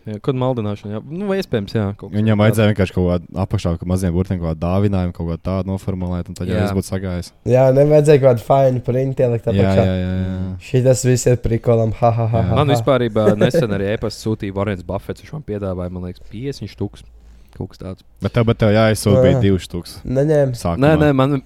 Jā, 0.05 0.18
Kad 0.20 0.36
maldināšana, 0.36 0.99
jā. 0.99 1.01
Nu, 1.16 1.30
vai 1.30 1.38
iespējams, 1.40 1.72
jā. 1.72 1.84
kaut 1.97 2.11
Viņam 2.12 2.42
vajadzēja 2.42 2.72
vienkārši 2.74 2.92
kaut 2.92 3.07
kādā 3.09 3.38
apakšā, 3.47 3.70
ka 3.80 3.86
maziem 3.88 4.12
burtiem 4.12 4.36
kaut 4.36 4.51
kādu 4.51 4.61
dāvinājumu, 4.66 5.14
kaut 5.16 5.30
ko 5.30 5.36
tādu 5.40 5.70
noformulēt, 5.70 6.28
un 6.28 6.36
tad 6.36 6.51
jau 6.51 6.59
Jā. 6.59 6.66
es 6.66 6.74
būtu 6.76 6.90
sagājis. 6.90 7.30
Jā, 7.49 7.62
nevajadzēja 7.72 8.20
kaut 8.20 8.28
kādu 8.34 8.45
finu 8.51 8.82
printu 8.84 9.24
ielikt 9.24 9.49
Jā, 9.49 9.55
apakšā. 9.55 9.86
jā, 9.88 9.97
jā. 10.03 10.12
jā. 10.20 10.36
Šī 10.66 10.82
tas 10.84 11.07
viss 11.09 11.30
ir 11.32 11.40
prikolam. 11.40 11.95
Ha, 12.03 12.11
ha, 12.18 12.26
ha, 12.34 12.42
ha, 12.51 12.59
Man 12.61 12.74
vispār 12.74 13.07
nesen 13.40 13.72
arī 13.78 13.95
e-pasta 13.95 14.26
sūtīja 14.26 14.59
Varens 14.59 14.84
Buffets. 14.84 15.24
Viņš 15.24 15.32
man 15.38 15.47
piedāvāja, 15.49 15.95
man 15.97 16.05
liekas, 16.11 16.26
50 16.34 16.74
štukus. 16.74 17.07
Kaut 17.55 17.70
kas 17.70 17.78
tāds. 17.82 18.05
Bet 18.24 18.34
tev, 18.34 18.46
bet 18.48 18.59
tev 18.59 18.72
jāizsūta 18.74 19.22
bija 19.22 19.36
Jā. 19.36 19.40
divi 19.44 19.62
stūks. 19.62 19.98
Neņēma. 20.05 20.74
Nē, 20.82 20.92
nē, 20.98 21.11
man 21.14 21.36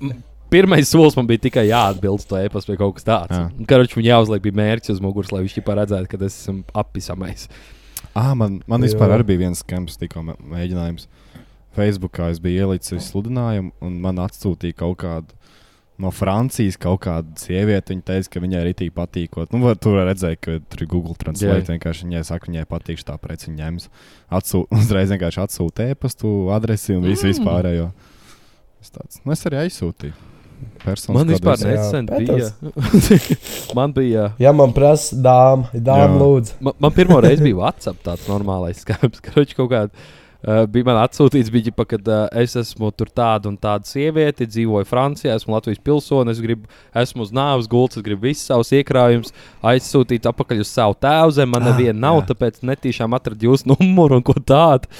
pirmais 0.49 0.89
solis 0.89 1.17
man 1.19 1.27
bija 1.29 1.43
tikai 1.45 1.67
jāatbild 1.69 2.23
uz 2.23 2.25
to 2.31 2.39
e-pastu 2.41 2.73
vai 2.73 2.79
kaut 2.81 2.95
kas 2.97 3.05
tāds. 3.09 3.35
Jā. 3.37 3.67
Karoči 3.69 3.99
viņam 3.99 4.09
jāuzliek 4.15 4.45
bija 4.47 4.57
mērķis 4.63 4.95
uz 4.97 5.03
muguras, 5.05 5.33
lai 5.35 5.43
viņš 5.45 5.59
jau 5.61 5.77
redzētu, 5.77 6.09
ka 6.09 6.21
es 6.25 6.39
esmu 6.41 6.65
apisamais. 6.73 7.49
Ah, 8.17 8.33
man, 8.39 8.63
man 8.67 8.81
vispār 8.87 9.13
arī 9.19 9.27
bija 9.35 9.45
viens 9.45 9.61
skams, 9.61 9.99
tikko 10.01 10.25
mē- 10.25 10.39
mēģinājums. 10.55 11.07
Facebookā 11.77 12.31
es 12.33 12.41
biju 12.43 12.65
ielicis 12.65 13.11
sludinājumu, 13.13 13.71
un 13.85 14.01
man 14.03 14.17
atsūtīja 14.25 14.75
kaut 14.81 14.97
kādu 15.05 15.37
no 15.99 16.13
Francijas 16.15 16.77
kaut 16.81 17.01
kāda 17.07 17.35
sieviete. 17.43 17.91
Viņa 17.95 18.05
teica, 18.07 18.31
ka 18.37 18.43
viņai 18.45 18.61
arī 18.63 18.73
tīk 18.79 18.93
patīkot. 18.97 19.51
Nu, 19.55 19.61
var, 19.67 19.77
tur 19.83 19.99
redzēt, 20.07 20.39
ka 20.45 20.59
tur 20.71 20.85
ir 20.85 20.91
Google 20.93 21.17
Translate. 21.19 21.65
Jā. 21.67 21.75
Vienkārši 21.75 22.07
viņai 22.07 22.23
saka, 22.29 22.47
viņai 22.51 22.65
patīk 22.71 23.03
tā 23.07 23.17
preci, 23.19 23.51
viņa 23.51 23.59
ņems. 23.65 23.89
Atsūt, 24.39 24.71
uzreiz 24.79 25.11
vienkārši 25.15 25.43
atsūta 25.45 25.89
e-pastu 25.93 26.33
adresi 26.55 26.95
un 26.97 27.03
visu 27.09 27.27
Mm. 27.27 27.35
vispārējo. 27.35 27.91
Es, 28.79 28.93
tāds, 28.95 29.19
nu, 29.27 29.35
es 29.35 29.43
arī 29.51 29.65
aizsūtīju. 29.67 30.15
Personas 30.83 31.21
Man 31.21 31.29
vispār 31.31 31.61
Jā, 31.63 31.75
nesen 31.75 32.07
bija. 32.11 32.47
man 33.79 33.93
bija. 33.95 34.25
Ja 34.43 34.51
man 34.55 34.73
prasa 34.75 35.15
dāma, 35.23 35.69
dāma 35.75 36.07
Jā. 36.09 36.17
lūdzu. 36.23 36.57
Man, 36.67 36.75
man 36.83 36.95
pirmo 36.97 37.19
reizi 37.23 37.45
bija 37.47 37.59
WhatsApp 37.61 38.01
tāds 38.07 38.27
normālais 38.31 38.81
skats. 38.85 39.23
Karoči 39.23 39.55
kaut 39.59 39.71
kādā. 39.71 40.07
Uh, 40.39 40.65
bija 40.71 40.87
man 40.87 41.01
atsūtīts, 41.01 41.51
bija, 41.51 41.69
ģipa, 41.69 41.87
kad 41.91 42.09
uh, 42.11 42.25
es 42.39 42.55
esmu 42.59 42.93
tur 42.95 43.11
tāda 43.11 43.51
un 43.51 43.57
tāda 43.59 43.87
sieviete, 43.89 44.47
dzīvoju 44.47 44.87
Francijā, 44.87 45.35
esmu 45.35 45.57
Latvijas 45.57 45.83
pilsone, 45.83 46.31
es 46.31 46.43
gribu, 46.43 46.69
esmu 46.95 47.27
uz 47.27 47.33
nāves 47.35 47.67
gultas, 47.71 47.99
es 47.99 48.07
gribu 48.07 48.29
visus 48.29 48.47
savus 48.47 48.71
iekrājumus 48.79 49.35
aizsūtīt 49.67 50.29
atpakaļ 50.31 50.63
uz 50.63 50.71
savu 50.71 50.95
tēvu 51.03 51.35
zemi. 51.41 51.55
Man 51.57 51.69
Ah, 51.69 51.73
neviena 51.73 51.99
nav, 52.07 52.23
jā. 52.23 52.29
tāpēc 52.33 52.63
netīšām 52.67 53.17
atradu 53.19 53.51
jūsu 53.51 53.69
numuru 53.73 54.19
un 54.19 54.25
ko 54.27 54.37
tādu. 54.39 54.91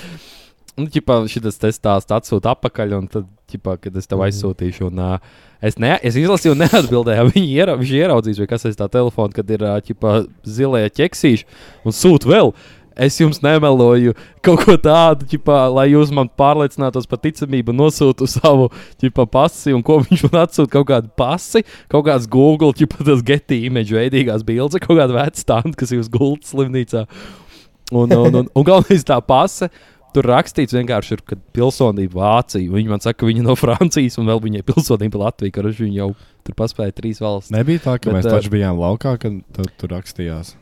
Un, 0.79 0.87
ģipā, 0.95 1.25
šis 1.27 1.59
te 1.59 1.71
stāsts 1.75 2.15
atsūta 2.15 2.53
atpakaļ, 2.55 2.95
un 3.01 3.09
tad, 3.11 3.27
ģipā, 3.51 3.75
kad 3.83 3.97
es 3.99 4.07
tev 4.07 4.23
aizsūtīšu, 4.27 4.91
un 4.93 5.01
uh, 5.03 5.39
es, 5.65 5.75
ne, 5.81 5.97
es 6.07 6.19
izlasīju, 6.21 6.55
neatbildēju. 6.61 7.31
Viņi 7.35 7.49
iera, 7.57 7.75
ieraudzīs, 7.83 8.39
kas 8.51 8.69
ir 8.69 8.77
tā 8.79 8.87
telefona, 8.93 9.35
kad 9.35 9.51
ir 9.51 9.65
uh, 9.67 9.79
ģipā, 9.83 10.21
zilie 10.47 10.85
ķeksīši, 10.95 11.49
un 11.83 11.97
sūta 11.97 12.31
vēl. 12.31 12.53
Es 12.99 13.19
jums 13.21 13.39
nemeloju 13.45 14.15
kaut 14.43 14.65
ko 14.67 14.75
tādu, 14.83 15.27
ģipā, 15.31 15.59
lai 15.71 15.87
jūs 15.93 16.11
man 16.15 16.31
pārliecinātos 16.41 17.07
par 17.07 17.21
ticamību, 17.23 17.75
nosūtu 17.79 18.27
savu 18.31 18.69
ģipā, 19.03 19.29
pasi, 19.31 19.75
un 19.77 19.85
ko 19.87 20.01
viņš 20.03 20.25
man 20.27 20.41
atsūta. 20.43 20.73
Kaut 20.73 20.89
kādu 20.91 21.13
pasi, 21.19 21.63
kaut 21.93 22.09
kāds 22.09 22.27
Google, 22.31 22.75
ģipā, 22.77 23.05
tas 23.07 23.23
getī 23.27 23.63
image 23.69 23.95
veidīgās 23.95 24.43
bildes, 24.47 24.83
kaut 24.83 24.99
kāda 24.99 25.15
veca 25.15 25.39
stāsta, 25.39 25.77
kas 25.79 25.95
ir 25.95 26.03
uz 26.03 26.11
gultas 26.11 26.51
slimnīcā. 26.55 27.07
Un, 27.93 28.11
un, 28.13 28.43
un, 28.43 28.51
un 28.51 28.67
galvenais 28.67 29.07
tā 29.07 29.21
pasa. 29.25 29.71
Tur 30.17 30.25
rakstīts 30.25 30.73
vienkārši, 30.73 31.19
ir, 31.19 31.23
ka 31.29 31.37
pilsonība 31.55 32.17
Vācija. 32.17 32.71
Viņi 32.73 32.91
man 32.91 33.03
saka, 33.05 33.21
ka 33.21 33.29
viņi 33.29 33.45
no 33.45 33.53
Francijas 33.61 34.17
un 34.19 34.31
vēl 34.31 34.41
viņai 34.47 34.63
pilsonība 34.67 35.21
Latvija. 35.21 35.53
Ka 35.55 35.65
viņi 35.69 36.01
jau 36.01 36.09
tur 36.49 36.57
paspēja 36.57 36.97
trīs 36.97 37.21
valstis. 37.21 37.53
Nebija 37.53 37.85
tā, 37.85 37.99
ka 38.01 38.09
Bet, 38.09 38.17
mēs 38.17 38.31
ā, 38.31 38.39
taču 38.39 38.53
bijām 38.55 38.81
laukā, 38.81 39.19
kad 39.21 39.37
tu, 39.53 39.69
tur 39.79 39.93
rakstījās. 39.93 40.55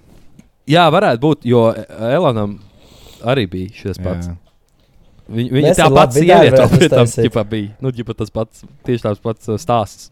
Jā, 0.70 0.86
varētu 0.90 1.22
būt, 1.22 1.46
jo 1.46 1.68
Elanam 2.10 2.58
arī 3.26 3.46
bija 3.50 3.70
šis 3.74 4.00
pats. 4.02 4.30
Jā. 4.32 4.36
Viņa, 5.26 5.52
viņa 5.56 5.74
tā 5.74 5.86
pati 5.90 6.22
sieviete 6.22 6.66
pie 6.70 6.88
tam 6.92 7.08
ģipā 7.10 7.44
bija. 7.50 7.70
Nu, 7.82 7.90
ģipā 7.94 8.14
tas 8.18 8.30
pats, 8.34 8.62
tieši 8.86 9.08
tāds 9.08 9.22
pats 9.22 9.50
uh, 9.50 9.58
stāsts. 9.58 10.10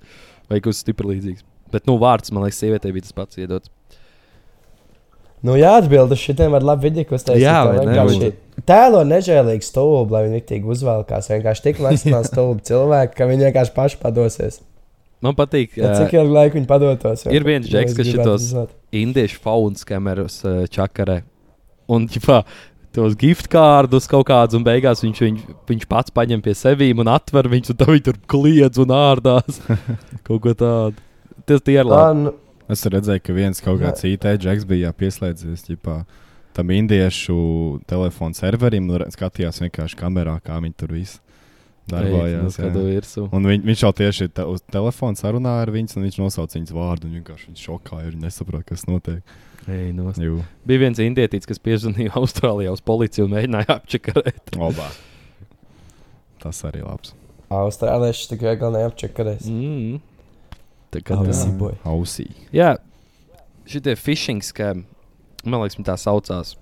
Vai 0.50 0.58
kas 0.62 0.82
stipri 0.82 1.08
līdzīgs. 1.14 1.44
Bet, 1.72 1.86
nu, 1.88 1.96
vārds, 2.02 2.30
man 2.34 2.44
liekas, 2.44 2.58
sievietei 2.60 2.92
bija 2.94 3.06
tas 3.06 3.14
pats 3.16 3.38
iedots. 3.40 3.70
Nu, 5.44 5.54
jā, 5.60 5.74
atbild 5.78 6.12
uz 6.14 6.20
šitiem 6.22 6.54
ar 6.56 6.64
labu 6.64 6.86
vidi, 6.86 7.04
ko 7.06 7.18
es 7.18 7.26
teicu. 7.26 7.42
Jā, 7.42 7.58
vienkārši 7.68 8.32
Tēlo 8.64 9.02
nežēlīgu 9.04 9.66
stulbu, 9.66 10.14
lai 10.14 10.22
viņi 10.28 10.44
tik 10.48 10.68
uzvelkās. 10.70 11.28
Vienkārši 11.32 11.64
tik 11.66 11.82
maksimāli 11.84 12.28
stulbi 12.30 12.64
cilvēki, 12.70 13.16
ka 13.18 13.26
viņi 13.28 13.48
vienkārši 13.48 13.74
paši 13.76 13.98
padosies. 14.00 14.60
Man 15.24 15.36
patīk, 15.38 15.78
Ja 15.80 15.94
cik 15.96 16.12
ilgu 16.18 16.34
laiku 16.36 16.58
viņi 16.58 16.68
padotos? 16.68 17.24
jo? 17.24 17.32
ir 17.32 17.46
viens 17.46 17.66
džeks, 17.70 17.94
kas 17.96 18.10
šitos 18.12 18.48
indiešu 18.94 19.40
faunas 19.44 19.86
kameras 19.88 20.38
čakarē. 20.74 21.22
Un, 21.88 22.04
ģipā, 22.08 22.42
tos 22.94 23.16
gift 23.20 23.48
kārdus 23.52 24.06
kaut 24.10 24.26
kādus, 24.28 24.56
un 24.58 24.64
beigās 24.66 25.00
viņš, 25.04 25.22
viņ, 25.24 25.38
viņš 25.68 25.86
pats 25.90 26.12
paņem 26.14 26.44
pie 26.44 26.54
sevis 26.56 26.92
un 27.00 27.08
atver 27.12 27.48
viņus, 27.52 27.72
un 27.74 27.88
viņi 27.90 28.04
tur 28.10 28.20
kliedz 28.30 28.78
un 28.84 28.92
ārdās. 28.96 29.58
kaut 30.28 30.40
ko 30.44 30.54
tādu. 30.54 31.00
Tas 31.48 31.64
tie 31.66 31.80
ir 31.80 31.88
labi. 31.88 32.26
nu, 32.28 32.34
Es 32.72 32.80
redzēju, 32.88 33.20
ka 33.20 33.34
viens 33.36 33.58
kaut 33.60 33.82
kāds 33.82 34.04
IT 34.08 34.24
džeks 34.40 34.64
bija 34.64 34.92
pieslēdzies 34.96 35.66
ģipā, 35.66 35.98
tam 36.56 36.70
indiešu 36.72 37.34
telefonu 37.90 38.32
serverim 38.38 38.86
un 38.88 39.02
re- 39.02 39.08
skatījās 39.12 39.60
vienkārši 39.60 39.98
kamerā, 40.00 40.38
kā 40.40 40.56
viņi 40.64 40.72
tur 40.80 40.94
viss 40.96 41.18
darbojās. 41.90 42.58
Un 43.34 43.48
viņ, 43.50 43.64
viņš 43.68 43.82
jau 43.84 43.90
tieši 43.96 44.28
te, 44.34 44.44
uz 44.48 44.62
telefona 44.72 45.18
sarunāja 45.20 45.64
ar 45.66 45.72
viņu, 45.74 45.96
un 45.98 46.06
viņš 46.06 46.20
nosauca 46.22 46.58
viņas 46.58 46.74
vārdu. 46.76 47.08
un 47.08 47.18
Vienkārši 47.18 47.50
viņš 47.50 47.64
šokā, 47.68 48.00
jo 48.04 48.12
viņš 48.12 48.22
nesaprot, 48.24 48.64
kas 48.68 48.86
notiek. 48.88 49.34
Nost. 49.64 50.20
Jū, 50.20 50.42
Bija 50.68 50.82
viens 50.82 50.98
indietis, 51.00 51.46
kas 51.48 51.60
piezvanīja 51.64 52.12
Austrālijā 52.20 52.72
uz 52.74 52.82
policiju 52.84 53.24
un 53.28 53.36
mēģināja 53.38 53.78
apčakarēt. 53.78 54.56
obā. 54.60 54.90
Tas 56.44 56.60
arī 56.68 56.82
labs. 56.84 57.14
Austrālieši 57.54 58.26
tik 58.34 58.42
viegli 58.44 58.70
neapčakarēs. 58.74 59.46
Mm. 59.48 60.02
Tā 60.92 61.00
kā 61.04 61.16
tas 61.24 61.44
ir 61.46 61.54
boj. 61.58 61.78
Ausī. 61.88 62.26
Jā, 62.54 62.74
šitie 63.68 63.96
phishing 63.96 64.44
skēmi, 64.44 64.84
man 65.48 65.64
liekas, 65.64 65.80
tā 65.86 65.96
saucās. 66.00 66.54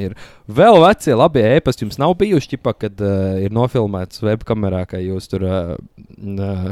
Ir 0.00 0.14
vēl 0.58 0.78
veci, 0.84 1.14
labi 1.16 1.42
e-pasti. 1.56 1.86
Jums 1.86 1.98
nav 2.02 2.14
bijuši, 2.20 2.52
ķipa, 2.54 2.74
kad 2.84 3.02
uh, 3.04 3.36
ir 3.42 3.54
nofilmēts 3.54 4.22
webkamerā, 4.24 4.84
ka 4.90 5.00
jūs 5.02 5.28
tur 5.32 5.46
uh, 5.46 5.74
uh, 5.76 6.70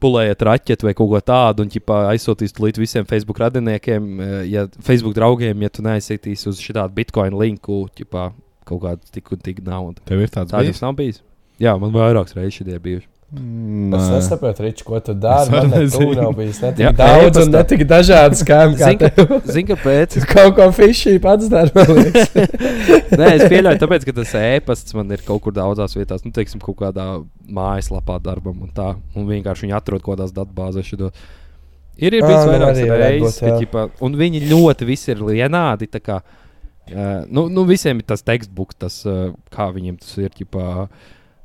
pulējat 0.00 0.44
raķeti 0.48 0.88
vai 0.88 0.94
kaut 0.96 1.10
ko 1.12 1.22
tādu, 1.32 1.66
un 1.66 1.72
ķipa, 1.72 2.02
aizsūtīs 2.14 2.56
to 2.56 2.64
līdz 2.64 2.80
visiem 2.82 3.08
Facebook 3.08 3.40
radiniekiem, 3.42 4.10
uh, 4.18 4.36
ja 4.48 4.66
Facebook 4.78 5.16
draugiem, 5.18 5.66
ja 5.66 5.72
tu 5.72 5.84
neaizsūtīsi 5.86 6.48
uz 6.52 6.62
šādu 6.64 6.94
bitkoinu 6.96 7.42
linku, 7.42 7.82
ķipa, 7.98 8.30
kaut 8.68 8.84
kādu 8.86 9.14
tik 9.16 9.32
un 9.34 9.42
tik 9.44 9.64
naudu. 9.66 10.04
Tev 10.08 10.22
ir 10.24 10.32
tāds 10.32 10.54
Tā 10.54 10.62
bijis? 10.64 10.82
nav 10.84 10.96
bijis? 10.98 11.24
Jā, 11.60 11.74
man 11.76 11.92
vairākas 11.92 12.36
reizes 12.38 12.60
šie 12.60 12.78
bijuši. 12.80 13.09
Mm, 13.30 13.94
Es 13.94 14.08
nē. 14.08 14.16
nesaprotu, 14.16 14.64
Ričs, 14.64 14.82
ko 14.82 14.98
tu 14.98 15.14
dari. 15.14 15.50
Man 15.54 15.68
ne 15.70 15.84
tu 15.86 16.06
nav 16.18 16.32
bijis 16.34 16.56
ne 16.64 16.72
Jā, 16.72 16.88
tik 16.90 16.96
daudz 16.98 17.36
un 17.38 17.44
e-pastā. 17.44 17.52
ne 17.52 17.60
tik 17.70 17.84
dažādi 17.86 18.38
skāmi 18.40 18.74
kā 18.80 18.88
Zini, 18.90 19.10
tev. 19.14 19.34
Zini, 19.54 19.66
kāpēc? 19.68 20.16
Kaut 20.32 20.56
ko 20.56 20.66
fišī 20.74 21.12
pats 21.22 21.46
dari, 21.52 21.70
liekas. 21.70 22.32
Nē, 23.20 23.28
es 23.36 23.44
pieļauju, 23.52 23.78
tāpēc, 23.84 24.06
ka 24.08 24.14
tas 24.16 24.32
e-pasts 24.40 24.96
man 24.98 25.14
ir 25.14 25.22
kaut 25.28 25.44
kur 25.44 25.54
daudzās 25.54 25.94
vietās, 25.94 26.24
nu, 26.26 26.32
teiksim, 26.34 26.58
kaut 26.64 26.80
kādā 26.82 27.06
mājaslapā 27.46 28.18
darbam 28.24 28.64
un 28.66 28.72
tā. 28.74 28.96
Un 29.14 29.30
vienkārši 29.30 29.68
viņi 29.68 29.78
atrod 29.78 30.02
kaut 30.02 30.16
kādās 30.16 30.34
datubāzēs. 30.34 30.90
Šito. 30.90 31.12
Ir, 32.00 32.10
ir 32.16 32.26
bijis 32.26 32.42
nu, 32.48 32.50
vairākas 32.50 32.82
reizes, 33.04 33.38
ka, 33.38 33.46
jā. 33.52 33.60
ķipa, 33.62 33.86
un 34.02 34.18
viņi 34.18 34.42
ļoti 34.50 34.90
visi 34.90 35.14
ir 35.14 35.22
vienādi. 35.30 35.86
tā 35.86 36.02
Kā, 36.02 36.18
uh, 36.24 37.22
nu, 37.30 37.46
nu, 37.46 37.62
visiem 37.68 38.02
ir 38.02 38.10
tas 38.10 38.26
tekstbuks, 38.26 38.78
tas, 38.80 39.00
uh, 39.06 39.30
kā 39.54 39.70
viņiem 39.70 40.02
tas 40.02 40.18
ir. 40.18 40.34
Ķipa, 40.34 40.88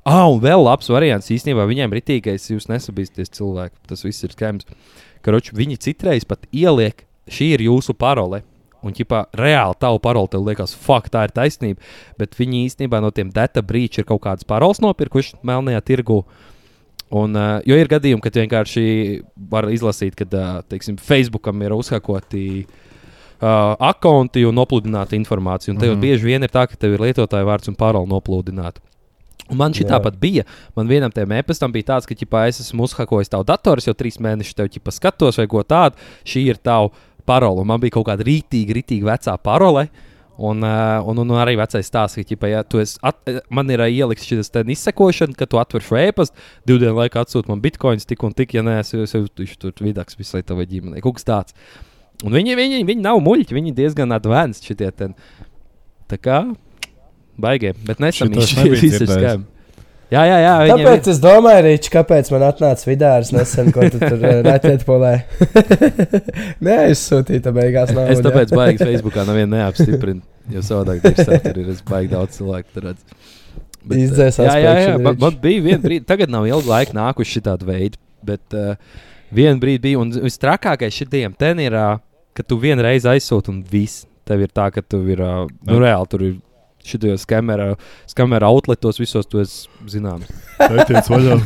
Ah, 0.05 0.27
un 0.29 0.37
vēl 0.37 0.61
labs 0.61 0.91
variants 0.93 1.31
īstenībā 1.33 1.63
viņiem 1.65 1.89
ir 1.89 1.97
rītīgais, 1.97 2.51
jūs 2.51 2.67
nesabīsties 2.69 3.31
cilvēku. 3.33 3.79
Tas 3.89 4.05
viss 4.05 4.25
ir 4.27 4.35
skams. 4.35 4.67
Karoči, 5.25 5.55
viņi 5.57 5.79
citreiz 5.81 6.27
pat 6.29 6.45
ieliek, 6.53 7.07
šī 7.25 7.55
ir 7.55 7.65
jūsu 7.65 7.95
parole. 7.97 8.43
Un, 8.85 8.93
ja 8.93 9.23
reāli 9.33 9.77
tavu 9.81 9.97
paroli 9.97 10.29
tev 10.29 10.45
liekas, 10.45 10.75
fuck, 10.77 11.09
tā 11.09 11.23
ir 11.25 11.33
taisnība. 11.33 11.81
Bet 12.21 12.37
viņi 12.37 12.67
īstenībā 12.67 13.01
no 13.01 13.09
tiem 13.09 13.33
data 13.33 13.65
brīčiem 13.65 14.05
ir 14.05 14.09
kaut 14.11 14.21
kādas 14.27 14.45
paroles 14.45 14.77
nopirkuši 14.83 15.41
melnajā 15.41 15.81
tirgu. 15.89 16.21
Un, 17.09 17.33
uh, 17.33 17.57
jo 17.65 17.73
ir 17.73 17.89
gadījumi, 17.89 18.21
kad 18.21 18.37
vienkārši 18.37 18.85
var 19.49 19.71
izlasīt, 19.73 20.13
ka 20.19 20.29
uh, 20.29 20.59
teiksim, 20.69 20.99
Facebookam 21.01 21.65
ir 21.65 21.73
uzhakoti 21.73 22.45
uh, 23.41 23.93
konti 24.05 24.45
un 24.45 24.53
nopludināta 24.61 25.17
informācija. 25.17 25.73
Un 25.73 25.81
tev 25.81 25.95
mm. 25.95 25.97
-hmm. 25.97 26.05
bieži 26.05 26.29
vien 26.29 26.45
ir 26.45 26.53
tā, 26.53 26.67
ka 26.69 26.77
tev 26.77 26.93
ir 26.93 27.09
lietotāja 27.09 27.45
vārds 27.45 27.73
un 27.73 27.75
parole 27.75 28.05
nopludināta. 28.05 28.85
Un 29.51 29.59
man 29.59 29.75
šī 29.77 29.85
tāpat 29.85 30.17
bija. 30.17 30.45
Man 30.77 30.89
vienam 30.89 31.13
tam 31.13 31.33
e-pastam 31.37 31.73
bija 31.73 31.91
tāds, 31.91 32.07
ka, 32.09 32.17
ja 32.17 32.45
es 32.49 32.63
esmu 32.63 32.87
uzhakojis 32.87 33.29
tavu 33.29 33.45
datoru, 33.45 33.83
jau 33.85 33.93
trīs 33.93 34.17
mēnešus 34.17 34.57
tev 34.57 34.71
ķipa, 34.73 34.93
skatos, 34.95 35.37
vai 35.37 35.45
ko 35.51 35.61
tādu, 35.61 36.01
šī 36.25 36.47
ir 36.49 36.57
tava 36.57 36.89
parole. 37.29 37.61
Un 37.61 37.69
man 37.69 37.81
bija 37.83 37.93
kaut 37.97 38.07
kāda 38.09 38.25
rītīga, 38.25 38.79
rītīga 38.79 39.11
vecā 39.13 39.37
parole. 39.37 39.87
Un, 40.35 40.65
uh, 40.67 40.99
un, 41.07 41.21
un 41.21 41.29
arī 41.39 41.53
vecais 41.55 41.87
stāsts, 41.87 42.17
ka, 42.17 42.25
ķipa, 42.27 42.49
ja 42.51 42.63
tu 42.67 42.81
esi 42.81 42.97
at, 43.07 43.21
man 43.47 43.69
ir 43.71 43.79
uh, 43.79 43.87
ielikts 43.87 44.25
šis 44.27 44.49
izsekošana, 44.51 45.37
ka 45.37 45.47
tu 45.47 45.61
atver 45.61 45.85
šo 45.85 45.95
e-pastu, 46.01 46.35
divu 46.67 46.81
dienu 46.81 46.97
laikā 46.97 47.23
atsūti 47.23 47.47
man 47.47 47.61
bitkoins 47.63 48.03
tik 48.09 48.25
un 48.27 48.35
tik, 48.35 48.57
ja 48.57 48.65
nē, 48.65 48.81
es 48.83 48.91
jau 49.15 49.23
tur 49.31 49.85
vidaks 49.85 50.19
visai 50.19 50.43
tavai 50.43 50.67
ģimenei. 50.67 50.99
Kaut 51.05 51.21
kas 51.21 51.29
tāds. 51.29 51.55
Un 52.25 52.35
viņi, 52.35 52.57
viņi, 52.59 52.83
viņi 52.87 53.05
nav 53.05 53.21
muļķi, 53.23 53.55
viņi 53.55 53.73
diezgan 53.77 54.11
advanced 54.15 54.67
šitie. 54.67 54.91
Ten. 54.95 55.15
Tā 56.11 56.19
kā 56.19 56.41
baigie, 57.41 57.75
bet 57.87 58.01
ir 58.01 58.79
dzirdējis. 58.79 59.11
skēmi. 59.11 59.51
Jā, 60.13 60.21
jā, 60.29 60.35
jā. 60.43 60.53
Tāpēc 60.69 61.07
es 61.09 61.19
domāju, 61.21 61.61
Ričs, 61.65 61.89
kāpēc 61.93 62.27
man 62.35 62.43
atnāca 62.45 62.87
vidārs 62.87 63.31
nesen, 63.33 63.71
ko 63.73 63.87
tu 63.89 63.97
tur 63.97 64.21
rēķētpolē. 64.45 65.13
Nē, 66.65 66.77
es 66.91 67.01
sūtīju, 67.09 67.41
tā 67.47 67.53
beigās 67.55 67.93
nav. 67.95 68.11
es 68.13 68.21
tāpēc 68.23 68.53
baigi 68.53 68.85
Facebookā 68.85 69.25
nevienu 69.25 69.55
neapstiprinu. 69.55 70.21
Jo 70.53 70.61
savādāk 70.61 71.01
tur 71.41 71.57
ir 71.63 71.73
es 71.73 71.81
baigi 71.87 72.13
daudz 72.13 72.37
cilvēku. 72.37 72.69
tur 72.75 72.91
redzu. 72.91 73.17
Bet, 73.85 73.97
eh, 73.97 74.03
Izdzēsās 74.05 74.45
Jā, 74.45 74.55
jā, 74.61 74.73
jā. 74.83 74.95
Man, 75.01 75.17
man 75.21 75.37
bija 75.41 75.65
viena 75.65 75.81
brīdi, 75.81 76.05
tagad 76.09 76.31
nav 76.33 76.45
ilgi 76.49 76.69
laika 76.69 76.95
nākuši 76.97 77.41
šādi 77.41 77.69
veidi. 77.69 78.01
Bet 78.25 78.57
uh, 78.57 78.77
vienu 79.33 79.61
brīdi 79.61 79.83
bija, 79.89 80.01
un 80.01 80.13
visstrakākais 80.13 81.01
šitiem 81.01 81.33
ten 81.37 81.61
ir, 81.61 81.73
uh, 81.77 81.97
ka 82.37 82.45
tu 82.45 82.57
vienreiz 82.61 83.05
aizsūti 83.09 83.53
un 83.53 83.61
viss. 83.71 84.05
Tev 84.25 84.41
ir 84.41 84.53
tā, 84.53 84.71
ka 84.73 84.81
tu 84.81 85.03
ir 85.09 85.21
uh, 85.21 85.45
nu, 85.65 85.81
reāli 85.81 86.09
tur 86.09 86.25
ir 86.25 86.37
šitajos 86.85 87.25
kamerā 87.29 88.47
outletos 88.49 88.99
visos, 89.01 89.27
tu 89.29 89.41
esi 89.41 89.67
zināms. 89.91 90.29
Pētījums 90.59 91.09
vaļā. 91.11 91.37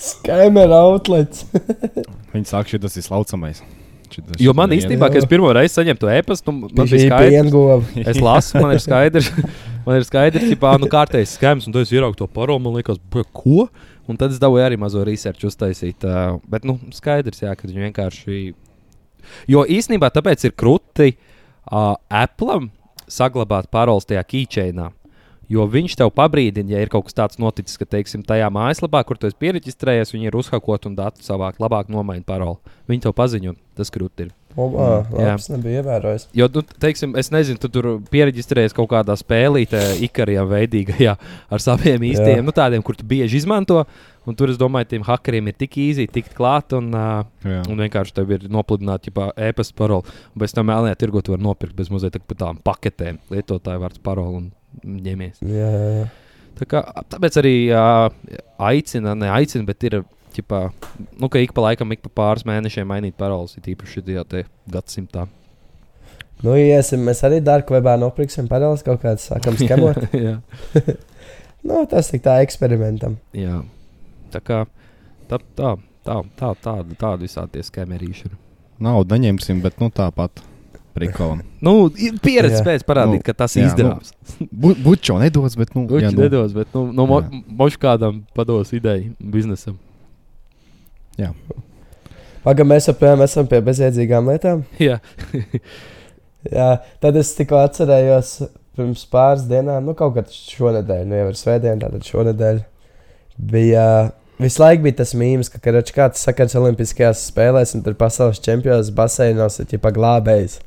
Skaimera 0.00 0.82
outlets. 0.90 1.46
Viņi 2.34 2.48
saka, 2.50 2.70
ka 2.74 2.82
tas 2.86 2.96
ir 3.00 3.04
slaucamais. 3.06 3.62
Šitas- 4.12 4.38
Jo 4.42 4.52
man 4.56 4.70
īstenībā, 4.76 5.08
kad 5.10 5.18
es 5.22 5.28
pirmo 5.30 5.48
reizi 5.56 5.74
saņēmu 5.80 5.98
to 6.02 6.10
e-pastu, 6.12 6.52
man 6.54 6.70
bija 6.86 7.08
skaidrs. 7.08 8.04
Es 8.12 8.20
lasu, 8.22 8.60
man 8.62 8.76
ir 8.76 8.82
skaidrs, 8.84 9.30
man 9.86 9.98
ir 9.98 10.06
skaidrs, 10.06 10.46
ka 10.62 10.76
nu, 10.82 10.90
kārtējs 10.92 11.34
skēms, 11.40 11.66
un 11.66 11.74
tu 11.74 11.82
esi 11.82 11.96
ieraudzījis 11.98 12.20
to 12.22 12.28
parolu. 12.30 12.62
Man 12.62 12.76
liekas, 12.78 13.00
"Bļa, 13.12 13.26
ko? 13.34 13.66
Un 14.06 14.14
tad 14.20 14.30
es 14.30 14.38
dabūju 14.38 14.62
arī 14.62 14.76
mazo 14.78 15.02
research 15.04 15.42
uztaisīt. 15.48 16.04
Uh, 16.06 16.36
bet, 16.46 16.62
nu, 16.68 16.76
skaidrs, 16.94 17.42
jā, 17.42 17.50
ka 17.58 17.66
viņi 17.66 17.88
vienkārši. 17.88 18.42
Jo 19.50 19.64
īsnībā 19.66 20.12
tāpēc 20.14 20.44
ir 20.46 20.52
krūti 20.54 21.08
uh, 21.16 21.96
Apple 22.06 22.60
saglabāt 23.08 23.70
paroles 23.72 24.08
tajā 24.08 24.22
keychainā. 24.26 24.90
Jo 25.46 25.62
viņš 25.70 25.94
tev 26.00 26.10
pabrīdina, 26.10 26.72
ja 26.74 26.80
ir 26.82 26.90
kaut 26.90 27.06
kas 27.06 27.14
tāds 27.14 27.38
noticis, 27.38 27.78
ka, 27.78 27.86
teiksim, 27.86 28.24
tajā 28.26 28.48
mājaslapā, 28.50 29.04
kur 29.06 29.18
tu 29.20 29.28
esi 29.28 29.38
pierakstējies, 29.38 30.10
viņi 30.14 30.26
ir 30.26 30.38
uzhakot 30.40 30.88
un 30.90 30.96
datu 30.98 31.22
savākt, 31.22 31.62
labāk 31.62 31.92
nomainīt 31.92 32.26
paroli. 32.26 32.58
Viņi 32.90 33.04
tev 33.04 33.14
paziņo, 33.14 33.54
tas 33.78 33.94
krūti 33.94 34.26
ir. 34.26 34.34
O, 34.56 34.66
ā, 34.72 34.88
Jā. 35.12 35.28
labs, 35.36 35.46
nebija 35.52 35.82
ievērojis. 35.82 36.26
Jo, 36.34 36.48
nu, 36.50 36.64
teiksim, 36.82 37.12
es 37.20 37.28
nezinu, 37.30 37.60
tu 37.60 37.68
tur 37.70 37.88
pierakstējies 38.10 38.74
kaut 38.74 38.88
kādā 38.90 39.14
spēlītē, 39.20 39.82
ikarijā, 40.08 40.46
veidīgajā, 40.48 41.14
ar 41.52 41.62
saviem 41.62 42.08
īstiem, 42.08 42.40
Jā. 42.40 42.44
nu, 42.46 42.56
tādiem, 42.56 42.82
kur 42.82 42.98
tu 42.98 43.06
bieži 43.06 43.38
izmanto. 43.38 43.84
Un 44.26 44.34
tur 44.34 44.50
es 44.50 44.58
domāju, 44.58 44.88
tiem 44.90 45.04
hackeriem 45.06 45.50
ir 45.52 45.54
tik 45.54 45.76
īsi 45.78 46.08
tikt 46.10 46.34
klāt, 46.34 46.74
un, 46.76 46.90
uh, 46.94 47.22
Jā. 47.46 47.60
un 47.70 47.78
vienkārši 47.78 48.16
tev 48.16 48.32
ir 48.34 48.48
nopludināta 48.50 49.30
e-pasta 49.46 49.76
parole. 49.78 50.16
Un 50.34 50.42
bez 50.42 50.54
tam 50.56 50.66
mēlnē 50.66 50.96
tirgot 50.98 51.30
var 51.30 51.38
nopirkt 51.38 51.76
bez 51.78 51.92
mazliet 51.94 52.16
tā- 52.18 52.24
pa 52.26 52.34
tādām 52.34 52.58
paketēm, 52.66 53.20
lietotāju 53.30 53.84
vārds 53.84 54.02
parole 54.02 54.42
un 54.42 54.52
ņemies. 54.82 55.38
Jā, 55.46 55.70
jā, 55.70 55.88
jā. 56.00 56.10
Tā 56.56 56.66
kā, 56.66 56.82
tāpēc 57.12 57.38
arī 57.38 57.54
uh, 57.70 58.10
aicina, 58.58 59.14
ne 59.14 59.30
aicina, 59.30 59.66
bet 59.68 59.88
ir. 59.88 60.02
Ķipā, 60.36 60.58
nu, 61.16 61.30
ka 61.32 61.40
ik 61.40 61.54
pa 61.56 61.62
laikam, 61.64 61.88
ik 61.94 62.02
pa 62.04 62.10
pāris 62.12 62.44
mēnešiem 62.44 62.84
mainīt 62.84 63.14
paroles, 63.16 63.54
ir 63.56 63.70
īpaši 63.72 64.02
šajā 64.04 64.42
gadsimtā. 64.68 65.22
Nu, 66.44 66.52
iesim, 66.60 67.00
mēs 67.06 67.22
arī 67.24 67.38
darbā 67.40 67.94
nopirksim 67.96 68.48
paroles 68.50 68.84
kaut 68.84 69.00
kādas, 69.00 69.24
sākam 69.30 69.56
skemot. 69.56 69.96
Jā. 70.26 70.34
nu, 71.68 71.80
tas 71.88 72.12
tik 72.12 72.20
tā 72.26 72.42
eksperimentam. 72.44 73.16
Jā, 73.32 73.62
tā 74.36 74.42
kā 74.44 74.64
tā, 75.30 75.40
tā, 75.58 75.76
tā, 76.06 76.20
tā, 76.36 76.52
tāda, 76.62 76.98
tāda 77.00 77.22
visādi 77.24 77.56
tie 77.56 77.64
skamerīšana. 77.66 78.36
Naudu 78.86 79.16
neņemsim, 79.16 79.64
bet 79.64 79.80
nu 79.80 79.88
tāpat. 79.94 80.44
Prikolam. 80.96 81.42
Nu, 81.66 81.90
ir 82.00 82.14
pieredze 82.24 82.56
Jā. 82.56 82.62
spējas 82.62 82.84
parādīt, 82.88 83.20
Nu, 83.20 83.24
ka 83.26 83.34
tas 83.36 83.56
jā, 83.56 83.66
izdevās. 83.68 84.14
Bučo 84.86 85.18
nedos, 85.20 85.56
bet 85.60 85.74
nu. 85.76 85.84
Viņš 85.90 86.06
jā, 86.06 86.12
nu, 86.14 86.22
nedos, 86.24 86.54
bet 86.56 86.70
nu, 86.76 86.86
nu, 86.92 87.04
mo, 87.10 87.18
Jā. 87.24 87.42
moš 87.58 87.76
kādam 87.80 88.22
pados 88.36 88.72
ideju 88.76 89.12
biznesam. 89.20 89.76
Pagaidām, 92.46 92.70
mēs 92.70 92.86
joprojām 92.88 93.24
esam 93.26 93.48
pie 93.50 93.60
bezjēdzīgām 93.66 94.28
lietām. 94.30 94.64
Jā, 94.86 95.00
Jā, 96.46 96.68
tad 97.02 97.16
es 97.18 97.32
tikko 97.34 97.58
atcerējos 97.64 98.36
pirms 98.76 99.02
pāris 99.10 99.46
dienām, 99.50 99.88
nu, 99.88 99.96
kaut 99.98 100.14
kad 100.18 100.30
šonadēļ, 100.30 101.02
nu, 101.08 101.16
jau 101.18 101.30
ir 101.32 101.38
svētdiena, 101.40 101.80
tātad 101.82 102.06
šonadēļ 102.06 102.60
bija. 103.52 103.86
Visu 104.42 104.60
laiku 104.60 104.84
bija 104.84 104.98
tas 105.00 105.14
mīmīms, 105.16 105.48
ka 105.48 105.58
karoči, 105.64 105.94
kāds 105.96 106.20
sakars 106.26 106.56
Olimpiskajās 106.60 107.22
spēlēs, 107.30 107.72
un 107.76 107.84
tur 107.86 107.94
pasaules 107.96 108.40
čempions 108.44 108.90
baseinos 108.92 109.60
ir 109.62 109.70
ģipa 109.70 109.94
glābējs. 109.96 110.58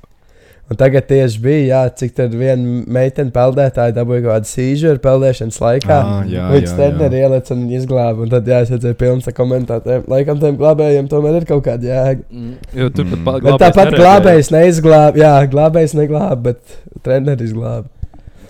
Un 0.69 0.77
tagad 0.77 1.07
tieši 1.09 1.39
bija, 1.41 1.61
jā, 1.65 1.77
cik 1.97 2.11
tad 2.17 2.33
viena 2.37 2.83
meitene 2.93 3.33
peldētāja 3.33 3.93
dabūja 3.95 4.21
kaut 4.21 4.33
kādu 4.35 4.49
sīžuru 4.51 5.01
peldēšanas 5.01 5.55
laikā. 5.63 5.95
Ā, 5.97 6.17
jā, 6.29 6.43
jā, 6.53 6.73
treneri 6.77 7.17
jā. 7.17 7.29
ieliec 7.29 7.49
un 7.55 7.63
izglāba. 7.73 8.21
Un 8.25 8.29
tad, 8.29 8.49
jā, 8.49 8.59
es 8.65 8.73
redzēju, 8.75 8.97
pilns 8.99 9.29
ar 9.31 9.35
komentētājiem. 9.39 10.03
Laikam 10.13 10.41
tiem 10.43 10.59
glābējiem 10.61 11.09
tomēr 11.09 11.39
ir 11.39 11.47
kaut 11.49 11.63
kāda 11.65 11.89
jēga. 11.89 12.21
Mm, 12.29 12.51
jo 12.83 12.89
tur 12.93 13.09
Mm. 13.09 13.23
pat 13.25 13.47
Bet 13.47 13.57
tāpat 13.65 13.95
glābējs 13.97 14.51
neizglāba, 14.53 15.17
jā, 15.17 15.33
glābējs 15.49 15.97
neglāba, 15.97 16.37
bet 16.51 16.77
treneris 17.01 17.57
glāba. 17.57 17.89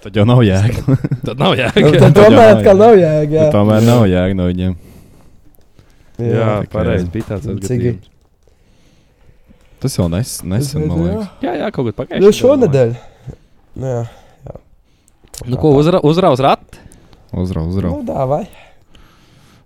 Tad 0.04 0.20
jau 0.20 0.28
nav 0.28 0.44
jēga. 0.44 1.00
Tad 1.24 1.40
nav 1.40 1.56
jēga. 1.62 1.96
Tad 2.04 2.20
tomēr 2.20 2.52
jau 2.52 2.52
atkal 2.58 2.84
nav 2.84 3.00
jēga. 3.00 3.50
Tomēr 3.56 3.88
nav 3.88 4.06
jēga 4.12 4.36
no 4.36 4.52
viņiem. 4.52 4.76
Jā, 6.20 6.48
tikai- 6.64 6.72
pareizi 6.74 7.10
bija 7.14 7.28
tāds 7.34 7.48
gadījums. 7.48 8.10
Tas 9.80 9.94
jau 9.96 10.10
nes, 10.12 10.32
nesen, 10.44 10.88
man 10.90 10.98
liekas. 11.06 11.28
Jā, 11.46 11.54
jā, 11.62 11.68
kaut 11.72 11.86
kad 11.88 11.96
pagājušajā. 12.02 12.24
Nu, 12.26 12.32
šonadēļ. 12.36 12.90
Nu, 13.80 13.92
jā. 13.94 14.56
Nu, 15.48 15.56
ko 15.62 15.72
uzra, 15.80 16.02
uzrauz 16.04 16.42
rati? 16.44 16.82
Uzrau, 17.32 17.70
uzrau. 17.72 17.94
Nu, 17.94 18.04
dāvai. 18.04 18.42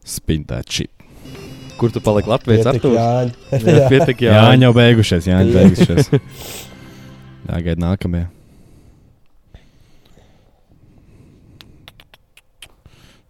Spin 0.05 0.43
that 0.51 0.69
shit. 0.69 0.91
Kur 1.79 1.89
tu 1.89 1.99
paliki 2.03 2.29
Latvijas 2.29 2.67
Pietik 2.67 2.85
ar 2.85 2.93
Jāņi. 2.99 3.33
Jā, 3.73 3.87
pietik, 3.89 4.21
jā. 4.27 4.35
Jā, 4.37 4.43
jau 4.61 4.73
beigušies. 4.77 5.25
Jā, 5.31 5.39
Jā. 5.41 5.53
beigušies. 5.55 6.11
Jāgaida 7.49 7.81
nākamie. 7.81 8.27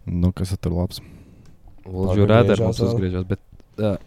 Nu, 0.05 0.33
kas 0.35 0.51
tur 0.59 0.75
labs? 0.75 0.99
Lūdzu, 1.83 2.25
griežās 2.27 2.61
mums 2.63 2.81
uzgriežas. 2.85 3.25
Bet, 3.27 3.41
uh, 3.81 3.97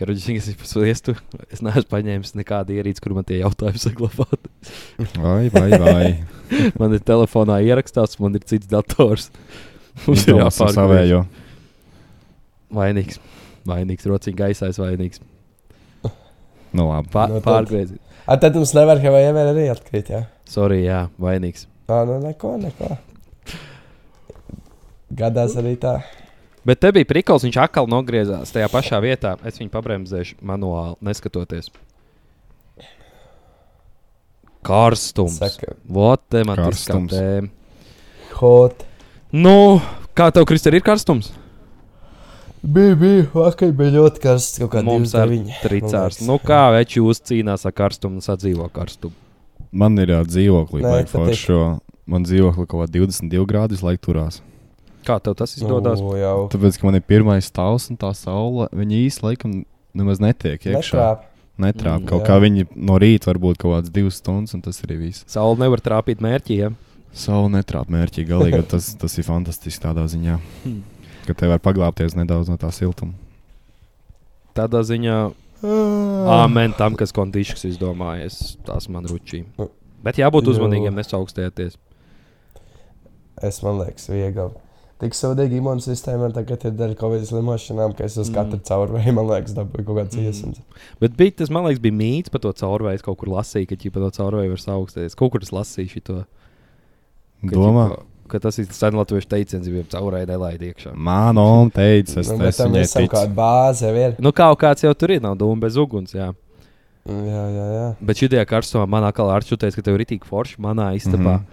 Karuģis, 0.00 0.28
es 0.54 0.70
sviestu, 0.72 1.14
es 1.52 1.60
neesmu 1.64 1.88
paņēmis 1.92 2.34
nekādu 2.40 2.76
ierīci, 2.78 3.02
kur 3.04 3.16
man 3.18 3.26
tie 3.28 3.40
jautājumi 3.42 3.80
saglabāt. 3.82 4.48
Vai, 5.24 5.48
vai, 5.52 5.68
vai. 5.80 6.04
man 6.80 6.96
ir 6.96 7.02
telefonā 7.04 7.60
ierakstīts, 7.66 8.20
man 8.22 8.36
ir 8.38 8.44
cits 8.48 8.68
dators. 8.70 9.28
Mums 10.06 10.24
ir 10.28 10.38
jāpārgriež. 10.38 10.76
savējo. 10.78 11.24
Vainīgs. 12.76 13.18
Vainīgs, 13.68 14.06
rociņš 14.08 14.36
gaisā, 14.38 14.70
vainīgs. 14.80 15.20
Nu, 16.70 16.86
labi. 16.86 17.10
Pār, 17.12 17.32
Nu, 17.34 17.40
tad- 17.42 17.50
pārgriezt. 17.50 17.98
A, 18.30 18.36
tad 18.38 18.54
mums 18.54 18.70
nevar, 18.76 19.00
ka 19.02 19.10
vai 19.10 19.24
ievēr 19.26 19.48
arī 19.50 19.64
atkrīt, 19.72 20.12
jā? 20.14 20.20
Sorry, 20.48 20.84
jā, 20.84 21.08
vainīgs. 21.20 21.66
Ā, 21.90 22.04
nu, 22.06 22.20
neko, 22.22 22.54
neko. 22.62 22.92
Gadās 25.10 25.56
arī 25.58 25.74
tā. 25.80 26.00
Bet 26.66 26.80
te 26.82 26.90
bija 26.92 27.08
prikals, 27.08 27.42
viņš 27.46 27.56
atkal 27.62 27.88
nogriezās 27.90 28.52
tajā 28.52 28.68
pašā 28.70 29.00
vietā. 29.02 29.36
Es 29.48 29.56
viņu 29.58 29.72
pabremzēšu 29.72 30.36
manuāli, 30.44 30.98
neskatoties. 31.08 31.70
Karstums. 34.62 35.38
Vot, 35.88 36.20
tematiskā 36.30 36.66
Karstums. 36.68 37.14
tēma. 37.14 37.48
hot. 38.40 38.84
Nu, 39.32 39.80
kā 40.16 40.28
tev, 40.34 40.44
Kristē, 40.48 40.72
ir 40.74 40.82
karstums? 40.84 41.30
Bija, 42.60 42.92
bija, 42.98 43.24
vakar 43.32 43.70
bija 43.72 43.94
ļoti 43.94 44.20
karsts. 44.20 44.58
Kaut 44.60 44.72
kā 44.74 44.82
Mums 44.84 45.14
ar 45.16 45.30
29, 45.30 45.60
tricārs. 45.64 46.18
Nu, 46.26 46.36
kā 46.42 46.66
veči 46.74 47.00
jūs 47.00 47.22
cīnās 47.24 47.64
ar 47.64 47.72
karstumu 47.72 48.20
un 48.20 48.24
sadzīvo 48.24 48.66
karstumu? 48.74 49.16
Man 49.72 49.96
ir 50.02 50.12
jā, 50.12 50.20
dzīvoklī, 50.26 50.82
vai 50.84 51.04
patīk. 51.06 51.14
foršo. 51.14 51.60
Man 52.10 52.26
dzīvokli 52.26 52.66
kaut 52.66 52.84
kā 52.84 52.90
22 52.98 53.46
grādi 53.48 53.78
visu 53.78 53.86
laiku 53.86 54.10
turās. 54.10 54.40
Kā 55.06 55.16
tev 55.24 55.34
tas 55.38 55.54
izdodas? 55.56 56.00
Nu, 56.04 56.12
jau. 56.20 56.48
Tāpēc, 56.52 56.76
ka 56.80 56.86
man 56.88 56.98
ir 56.98 57.04
pirmais 57.08 57.46
stāvs 57.48 57.88
un 57.92 57.96
tā 58.00 58.10
saule, 58.16 58.68
viņa 58.76 58.98
īsti 59.06 59.24
laikam 59.24 59.54
nemaz 59.96 60.20
netiek 60.20 60.60
iekšā. 60.60 60.76
Netrāp. 60.96 61.26
Netrāp. 61.60 62.02
Mm, 62.02 62.08
Kaut 62.08 62.22
jā. 62.22 62.26
kā 62.28 62.36
viņi 62.40 62.66
no 62.76 62.98
rīta 63.00 63.30
varbūt 63.32 63.58
kaut 63.60 63.74
kādas 63.78 63.92
divas 63.92 64.20
stundas, 64.20 64.54
un 64.56 64.62
tas 64.64 64.78
arī 64.86 64.98
viss. 65.06 65.24
Saula 65.28 65.58
nevar 65.60 65.80
trāpīt 65.84 66.22
mērķī. 66.24 66.56
Ja? 66.62 66.70
Saule 67.16 67.50
netrāp 67.56 67.88
mērķī 67.92 68.24
galīgi, 68.28 68.62
tas, 68.70 68.92
tas 69.00 69.16
ir 69.18 69.26
fantastiski 69.26 69.82
tādā 69.82 70.04
ziņā. 70.08 70.38
Hmm. 70.64 70.80
Ka 71.26 71.34
te 71.36 71.48
var 71.50 71.60
paglāpties 71.64 72.14
nedaudz 72.16 72.48
no 72.52 72.56
tā 72.60 72.70
siltuma. 72.72 73.12
Tādā 74.56 74.80
ziņā, 74.86 75.18
Ah. 75.60 76.44
amen 76.46 76.72
tam, 76.72 76.94
kas 76.96 77.12
kondišķis 77.12 77.66
izdomājies. 77.74 78.56
Tas 78.64 78.88
man 78.88 79.04
ručī. 79.04 79.44
Nu, 79.58 79.68
Bet 80.02 80.16
jābūt 80.16 80.46
uzmanīgiem, 80.48 80.94
nesaukstēties. 80.96 81.74
Es 83.44 83.58
man 83.62 83.76
liekas, 83.82 84.06
viegli. 84.08 84.46
Tik 85.00 85.14
sūdīgi 85.16 85.56
imūnsistēma 85.62 86.28
tagad 86.36 86.64
ir 86.68 86.72
dēļ 86.76 86.90
Covid 87.00 87.22
slimošanām, 87.24 87.94
ka 87.96 88.04
es 88.04 88.18
uz 88.20 88.28
Mm. 88.28 88.34
katru 88.36 88.58
caurvēju, 88.68 89.14
man 89.16 89.26
liekas, 89.30 89.54
dabūju 89.56 89.86
kaut 89.86 89.96
kāds 89.96 90.16
Mm. 90.18 90.26
iesums. 90.28 90.58
Bet 91.00 91.16
bija, 91.16 91.36
tas, 91.36 91.48
man 91.50 91.64
liekas, 91.64 91.80
bija 91.80 91.96
mīts 91.96 92.30
par 92.30 92.40
to 92.44 92.52
caurvēju. 92.52 92.94
Es 93.00 93.02
kaut 93.02 93.16
kur 93.18 93.28
lasīju, 93.32 93.68
ka 93.68 93.76
ķipa 93.80 93.96
no 94.04 94.10
caurvēja 94.10 94.50
var 94.52 94.60
sauksties. 94.60 95.16
Kaut 95.16 95.32
kur 95.32 95.40
es 95.40 95.50
lasīju 95.50 95.88
šo. 96.04 96.24
Domā, 97.44 98.02
Ka 98.30 98.38
tas 98.38 98.58
ir 98.62 98.66
sen 98.70 98.94
latviešu 98.94 99.26
teiciens, 99.26 99.66
ja 99.66 99.82
caurvēja 99.90 100.28
nelaid 100.28 100.60
iekšā. 100.62 100.92
man 100.94 101.36
on 101.36 101.68
teica, 101.70 102.18
es 102.20 102.28
Nu, 102.30 102.36
bet 102.38 102.48
esmu 102.54 102.62
tam 102.62 102.72
ticis. 102.74 103.08
kāda 103.10 103.34
bāze 103.34 103.80
jau 103.82 103.96
ir. 103.96 104.14
Nu, 104.20 104.30
kaut 104.30 104.56
kāds 104.60 104.84
jau 104.84 104.94
tur 104.94 105.10
ir, 105.10 105.20
nav 105.20 105.34
dūma 105.36 105.58
bez 105.58 105.74
uguns. 105.74 106.12
Jā. 106.14 106.32
Jā, 107.08 107.42
jā, 107.50 107.66
jā. 107.74 107.96
Bet 108.00 108.16
šajā 108.20 108.46
karstumā 108.46 108.86
man 108.86 109.02
atkal 109.02 109.28
ar 109.34 109.40
čūties, 109.42 109.74
ka 109.74 109.82
tev 109.82 109.98
ir 109.98 110.04
rītīgi 110.06 110.22
forši 110.30 110.58
manā 110.62 110.94
istabā. 110.94 111.40
Mhm. 111.40 111.44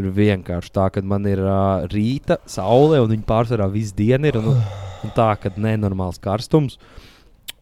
Ir 0.00 0.08
vienkārši 0.16 0.72
tā, 0.72 0.86
ka 0.92 1.02
man 1.04 1.26
ir 1.28 1.42
uh, 1.44 1.84
rīta 1.92 2.38
saule 2.48 3.00
un 3.02 3.10
viņa 3.12 3.26
pārsvarā 3.28 3.68
visu 3.72 3.96
dienu 3.98 4.30
ir. 4.30 4.38
Un, 4.40 4.62
un 5.04 5.12
tā, 5.18 5.32
ka 5.40 5.52
nenormāls 5.56 6.20
karstums. 6.22 6.78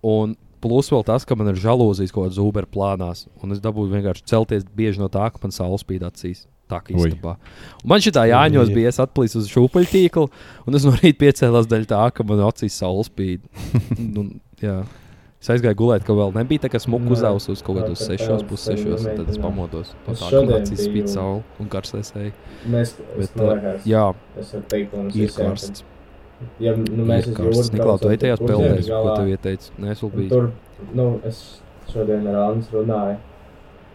Un 0.07 0.37
plus 0.63 0.91
vēl 0.93 1.05
tas, 1.09 1.27
ka 1.27 1.37
man 1.39 1.51
ir 1.51 1.61
žalūzijas 1.61 2.15
kaut 2.15 2.29
kādas 2.29 2.41
Uber 2.43 2.69
plānās. 2.71 3.27
Un 3.43 3.57
es 3.57 3.63
dabūju 3.65 3.93
vienkārši 3.97 4.27
celties 4.31 4.67
bieži 4.77 5.03
no 5.03 5.11
tā, 5.13 5.27
ka 5.33 5.43
man 5.43 5.55
saule 5.55 5.81
spīd 5.81 6.07
acīs. 6.07 6.47
Tā 6.71 6.79
kā. 6.87 6.95
Un 6.95 7.91
man 7.91 8.03
šī 8.05 8.13
tā 8.15 8.29
jāņos 8.31 8.69
bija, 8.71 8.93
es 8.93 9.01
atplīsu 9.03 9.41
uz 9.41 9.49
šūpuļu 9.51 9.89
tīklu, 9.91 10.29
un 10.71 10.79
es 10.79 10.87
no 10.87 10.93
rīta 10.95 11.19
piecēlos 11.25 11.67
daļai 11.67 11.89
tā, 11.91 12.05
ka 12.15 12.27
man 12.29 12.45
acīs 12.47 12.77
saule 12.79 13.03
spīd. 13.09 13.49
un, 14.21 14.37
jā. 14.63 14.77
Es 15.41 15.49
aizgāju 15.49 15.79
gulēt, 15.81 16.03
ka 16.05 16.13
vēl 16.13 16.35
nebija 16.37 16.67
tā, 16.67 16.69
ka 16.69 16.79
smuku 16.83 17.07
Nē. 17.09 17.15
uzaugs 17.17 17.47
uz 17.49 17.63
kaut 17.65 17.79
kādos 17.79 18.03
Tā 18.05 18.11
kā 18.13 18.17
6, 18.19 18.27
tāds 18.29 18.45
pussešos, 18.51 19.05
un 19.09 19.21
tad 19.23 19.29
es 19.33 19.39
pamodos. 19.41 19.93
Tā, 20.05 20.17
šodien 20.21 20.51
acīs 20.59 20.83
spīd 20.85 21.07
saule 21.09 21.41
un. 21.57 21.71
Mēs, 22.69 22.93
Bet, 23.17 23.39
liekas, 23.39 23.87
Jā, 23.89 24.03
ir 25.17 25.33
karsts. 25.33 25.85
Ja 26.61 26.75
nu, 26.77 27.07
mēs 27.09 27.31
Ir 27.31 27.39
karsts. 27.39 27.71
Niklā, 27.73 27.95
tu 28.03 28.11
ej 28.13 28.21
tajās 28.21 28.43
peldēs, 28.45 28.91
ko 28.91 29.15
tev 29.17 29.31
ieteica? 29.33 29.73
Nē, 29.81 29.95
es 29.95 30.03
vēl 30.05 30.13
biju. 30.19 30.29
Tur, 30.35 30.91
nu, 30.97 31.07
es 31.29 31.41
šodien 31.89 32.29
ar 32.29 32.37
Annu 32.43 32.75
runāju. 32.75 33.17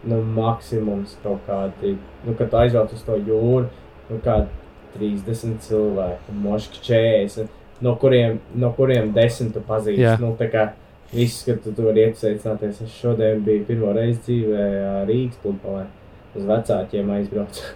Nu, 0.06 0.22
maksimums 0.38 1.14
kaut 1.24 1.46
kādi, 1.48 1.96
nu, 2.26 2.34
kad 2.38 2.54
aizbrauc 2.58 2.94
uz 2.94 3.04
to 3.06 3.18
jūru, 3.18 3.68
nu, 4.10 4.18
kādi 4.26 4.50
30 4.98 5.62
cilvēki, 5.66 6.36
moški 6.42 6.82
40, 6.86 7.54
no 7.86 7.96
kuriem, 8.02 8.38
no 8.58 8.70
kuriem 8.78 9.14
10 9.14 9.54
tu 9.54 9.64
pazīsti. 9.66 10.02
Jā. 10.06 10.16
Nu, 10.22 10.34
tā 10.38 10.50
kā 10.54 10.66
viss, 11.14 11.44
kad 11.48 11.62
tu 11.64 11.72
tur 11.76 11.96
iesaicināties, 11.96 12.82
es 12.86 13.00
šodien 13.02 13.42
biju 13.46 13.66
pirmo 13.68 13.94
reizi 13.96 14.20
dzīvē 14.28 14.68
Rīgas 15.10 15.42
pludmalē, 15.44 15.88
uz 16.36 16.46
vecākiem 16.50 17.12
aizbraucu. 17.18 17.74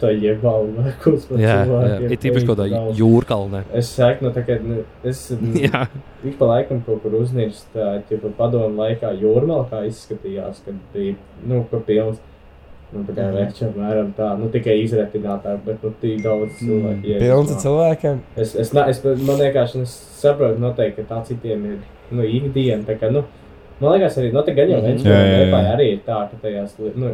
Tā 0.00 0.14
ir 0.16 0.38
balva, 0.40 0.86
kurš 1.02 1.26
man 1.28 1.42
jā. 1.42 1.56
ir 2.08 2.16
tīpaši 2.22 2.46
kaut 2.48 2.62
kādā 2.62 2.78
jūrkalnē. 2.96 3.60
Es 3.76 3.90
saku, 3.92 4.24
nu, 4.24 4.30
tā 4.32 4.46
kā 4.46 4.56
nu, 4.64 4.78
es 5.04 5.26
Jā, 5.66 5.82
ik 6.24 6.38
pa 6.40 6.48
laikam 6.54 6.80
kaut 6.86 7.02
kur 7.04 7.18
uznīrstu, 7.20 7.68
tā 7.74 7.90
ja 8.08 8.20
pa 8.22 8.32
padomu 8.38 8.80
laikā 8.80 9.12
jūrmālā 9.20 9.66
kā 9.68 9.82
izskatījās, 9.90 10.62
kad 10.64 10.78
bija, 10.94 11.18
nu, 11.44 11.66
ka 11.70 11.82
pilns. 11.84 12.20
Nu, 12.90 13.04
tā 13.06 13.12
kā 13.14 13.22
Mhm. 13.28 13.36
vērts 13.36 13.62
apmēram 13.68 14.08
tā, 14.16 14.28
nu, 14.40 14.48
tikai 14.50 14.80
izretinātāk, 14.82 15.60
bet, 15.62 15.76
nu, 15.84 15.92
tī 16.02 16.16
daudz 16.24 16.56
cilvēku. 16.58 17.04
ieiet. 17.06 17.20
Pilns 17.22 17.52
ar 17.52 17.60
cilvēkiem. 17.62 18.16
Es, 18.34 18.54
es, 18.58 18.72
es, 18.74 19.04
man 19.04 19.36
liekas, 19.38 19.76
es 19.78 19.92
saprotu 20.18 20.58
noteikti, 20.58 21.04
ka 21.04 21.12
tā 21.12 21.20
citiem 21.28 21.68
ir, 21.68 21.76
nu, 22.10 22.22
ikdiena, 22.22 22.82
tā 22.88 22.96
kā, 23.00 23.10
nu, 23.12 23.22
man 23.80 23.92
liekas 23.96 24.18
arī, 24.18 24.32
nu, 24.32 24.42
gan 24.42 24.68
jau 24.70 24.80
Mhm. 24.80 24.86
viens 24.86 25.04
no 25.04 25.10
arī 25.74 25.86
ir 25.92 26.00
tā, 26.06 26.18
ka 26.30 26.36
tajās, 26.42 26.74
nu, 26.96 27.12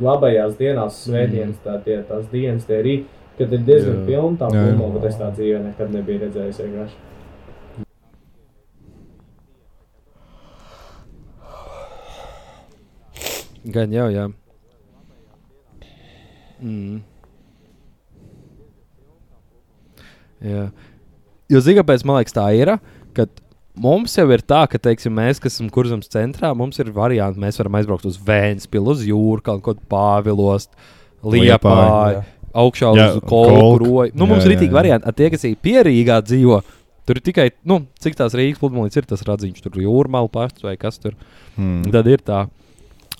labajās 0.00 0.56
dienās, 0.58 1.02
svētdienas, 1.06 1.58
tā 1.64 1.78
tie, 1.84 2.02
tās 2.08 2.24
dienas, 2.32 2.64
tie 2.64 2.82
rīt, 2.82 3.04
kad 3.38 3.52
ir 3.52 3.58
diezgan 3.58 3.98
Jā. 4.00 4.06
pilna 4.06 4.36
tā 4.38 4.48
plūma, 4.52 4.92
bet 4.94 5.04
es 5.10 5.16
tā 5.16 5.30
dzīvē 5.32 5.62
nekad 5.64 5.90
nebiju 5.92 6.20
redzējis 6.26 6.60
vienkārši. 6.64 6.96
gan 13.64 13.92
jau, 13.94 14.08
jā. 14.10 14.26
Mm. 16.62 17.00
Jā. 20.42 20.64
Jo, 21.50 21.60
zini, 21.62 21.78
kāpēc 21.80 22.04
man 22.06 22.18
liekas, 22.20 22.34
tā 22.34 22.46
ir? 22.58 22.72
Kad 23.16 23.30
mums 23.78 24.14
jau 24.18 24.26
ir 24.34 24.42
tā, 24.44 24.62
ka, 24.70 24.80
teiksim, 24.82 25.14
mēs, 25.16 25.40
kas 25.42 25.56
esam 25.56 25.70
kurzems 25.72 26.10
centrā, 26.12 26.52
mums 26.56 26.80
ir 26.82 26.92
varianti. 26.94 27.40
Mēs 27.42 27.60
varam 27.60 27.78
aizbraukt 27.80 28.06
uz 28.08 28.18
Vēnspilu, 28.26 28.94
uz 28.94 29.04
jūru, 29.08 29.40
kaut 29.44 29.80
pāvilos, 29.90 30.68
liepāju, 31.24 32.22
augšā 32.52 32.92
Jā, 32.96 33.08
uz 33.08 33.20
kolku, 33.24 33.56
kolku. 33.56 33.84
roju. 33.84 34.14
Nu, 34.14 34.26
Jā, 34.26 34.30
mums 34.34 34.46
ir 34.46 34.54
rītīgi 34.54 34.76
varianti. 34.76 35.12
Tie, 35.16 35.30
kas 35.32 35.46
ir 35.48 35.58
pierīgā 35.64 36.18
dzīvo, 36.26 36.58
tur 37.08 37.20
ir 37.20 37.24
tikai, 37.28 37.48
nu, 37.68 37.82
cik 38.02 38.18
tās 38.18 38.36
Rīgas 38.38 38.60
pludmales 38.60 38.98
ir 38.98 39.08
tas 39.08 39.24
radziņš, 39.26 39.62
tur 39.64 39.80
jūrmāla 39.82 40.30
pasts 40.32 40.64
vai 40.66 40.76
kas 40.80 41.00
tur. 41.02 41.16
Hmm. 41.56 41.82
Tad 41.92 42.10
ir 42.12 42.24
tā. 42.26 42.44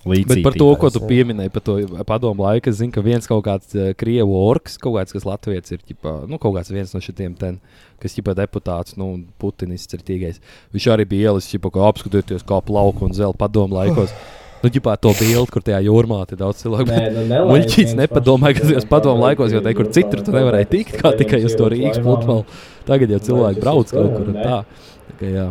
Bet 0.02 0.40
par 0.42 0.56
to, 0.58 0.66
ko 0.80 0.88
tu 0.90 1.00
pieminēji, 1.06 1.52
par 1.54 1.62
to 1.62 1.76
padomu 2.08 2.42
laiku, 2.42 2.72
es 2.72 2.80
zinu, 2.80 2.90
ka 2.94 3.04
viens 3.06 3.28
kaut 3.30 3.44
kāds 3.46 3.76
uh, 3.76 3.92
krievu 3.94 4.34
orks, 4.34 4.74
kaut 4.82 4.96
kāds, 4.96 5.14
kas 5.14 5.26
Latvijas 5.28 5.70
ir, 5.70 5.82
ģipā, 5.86 6.16
nu, 6.26 6.40
kaut 6.42 6.56
kāds 6.56 6.72
viens 6.74 6.90
no 6.94 6.98
šiem 7.02 7.36
ten, 7.38 7.60
kas 8.02 8.18
ir 8.18 8.34
deputāts, 8.34 8.96
nu, 8.98 9.12
Putinists 9.38 9.94
ir 9.94 10.02
tīgais. 10.02 10.42
Viņš 10.74 10.88
arī 10.90 11.06
bija 11.12 11.30
ielis, 11.30 11.50
ģipā, 11.54 11.70
kā 11.76 11.86
apskatoties, 11.86 12.42
kā 12.48 12.58
plauka 12.66 13.06
un 13.06 13.14
zelta 13.14 13.38
padomu 13.44 13.78
laikos. 13.78 14.14
Nu, 14.62 14.70
ģipā 14.70 14.94
to 15.02 15.10
bildi, 15.18 15.50
kur 15.50 15.62
tajā 15.66 15.80
jūrmā 15.82 16.20
ir 16.22 16.38
daudz 16.38 16.60
cilvēku. 16.62 16.90
Nē, 16.90 17.30
nu, 17.30 17.56
viens 17.58 17.94
nepadomāja, 17.98 18.58
ka 18.58 18.66
pašs 18.66 18.68
tajos 18.68 18.86
padomu 18.90 19.24
laikos 19.24 19.54
jau 19.54 19.62
nekur 19.62 19.90
jūrmā 19.90 19.94
citur 19.94 20.22
tu 20.22 20.34
nevarēji 20.34 20.68
tikt, 20.70 20.98
kā 21.02 21.10
tikai 21.18 21.40
uz 21.46 21.56
to 21.58 21.66
Rīgas 21.70 21.98
pludmali. 22.02 22.46
Tagad 22.86 23.10
jau 23.10 23.18
cilvēki 23.26 23.62
brauc 23.62 23.90
kaut 23.90 24.06
to, 24.06 24.12
kur 24.14 24.30
un 24.30 24.38
tā. 24.38 24.60
Tā 25.08 25.16
kā 25.18 25.32
jā. 25.34 25.48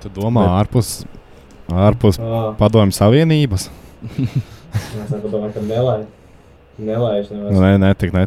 Tu 0.00 0.12
domā, 0.16 0.46
ārpus, 0.56 1.02
ārpus 1.68 2.18
Ah, 2.20 2.52
padomju 2.58 2.94
savienības? 2.96 3.68
es 4.18 5.10
domāju, 5.10 5.52
ka 5.54 5.60
nelaiž. 5.60 6.06
Nelaiž. 6.78 7.30
Nē, 7.32 7.72
nē, 7.82 7.94
tik 7.98 8.12
ne. 8.14 8.26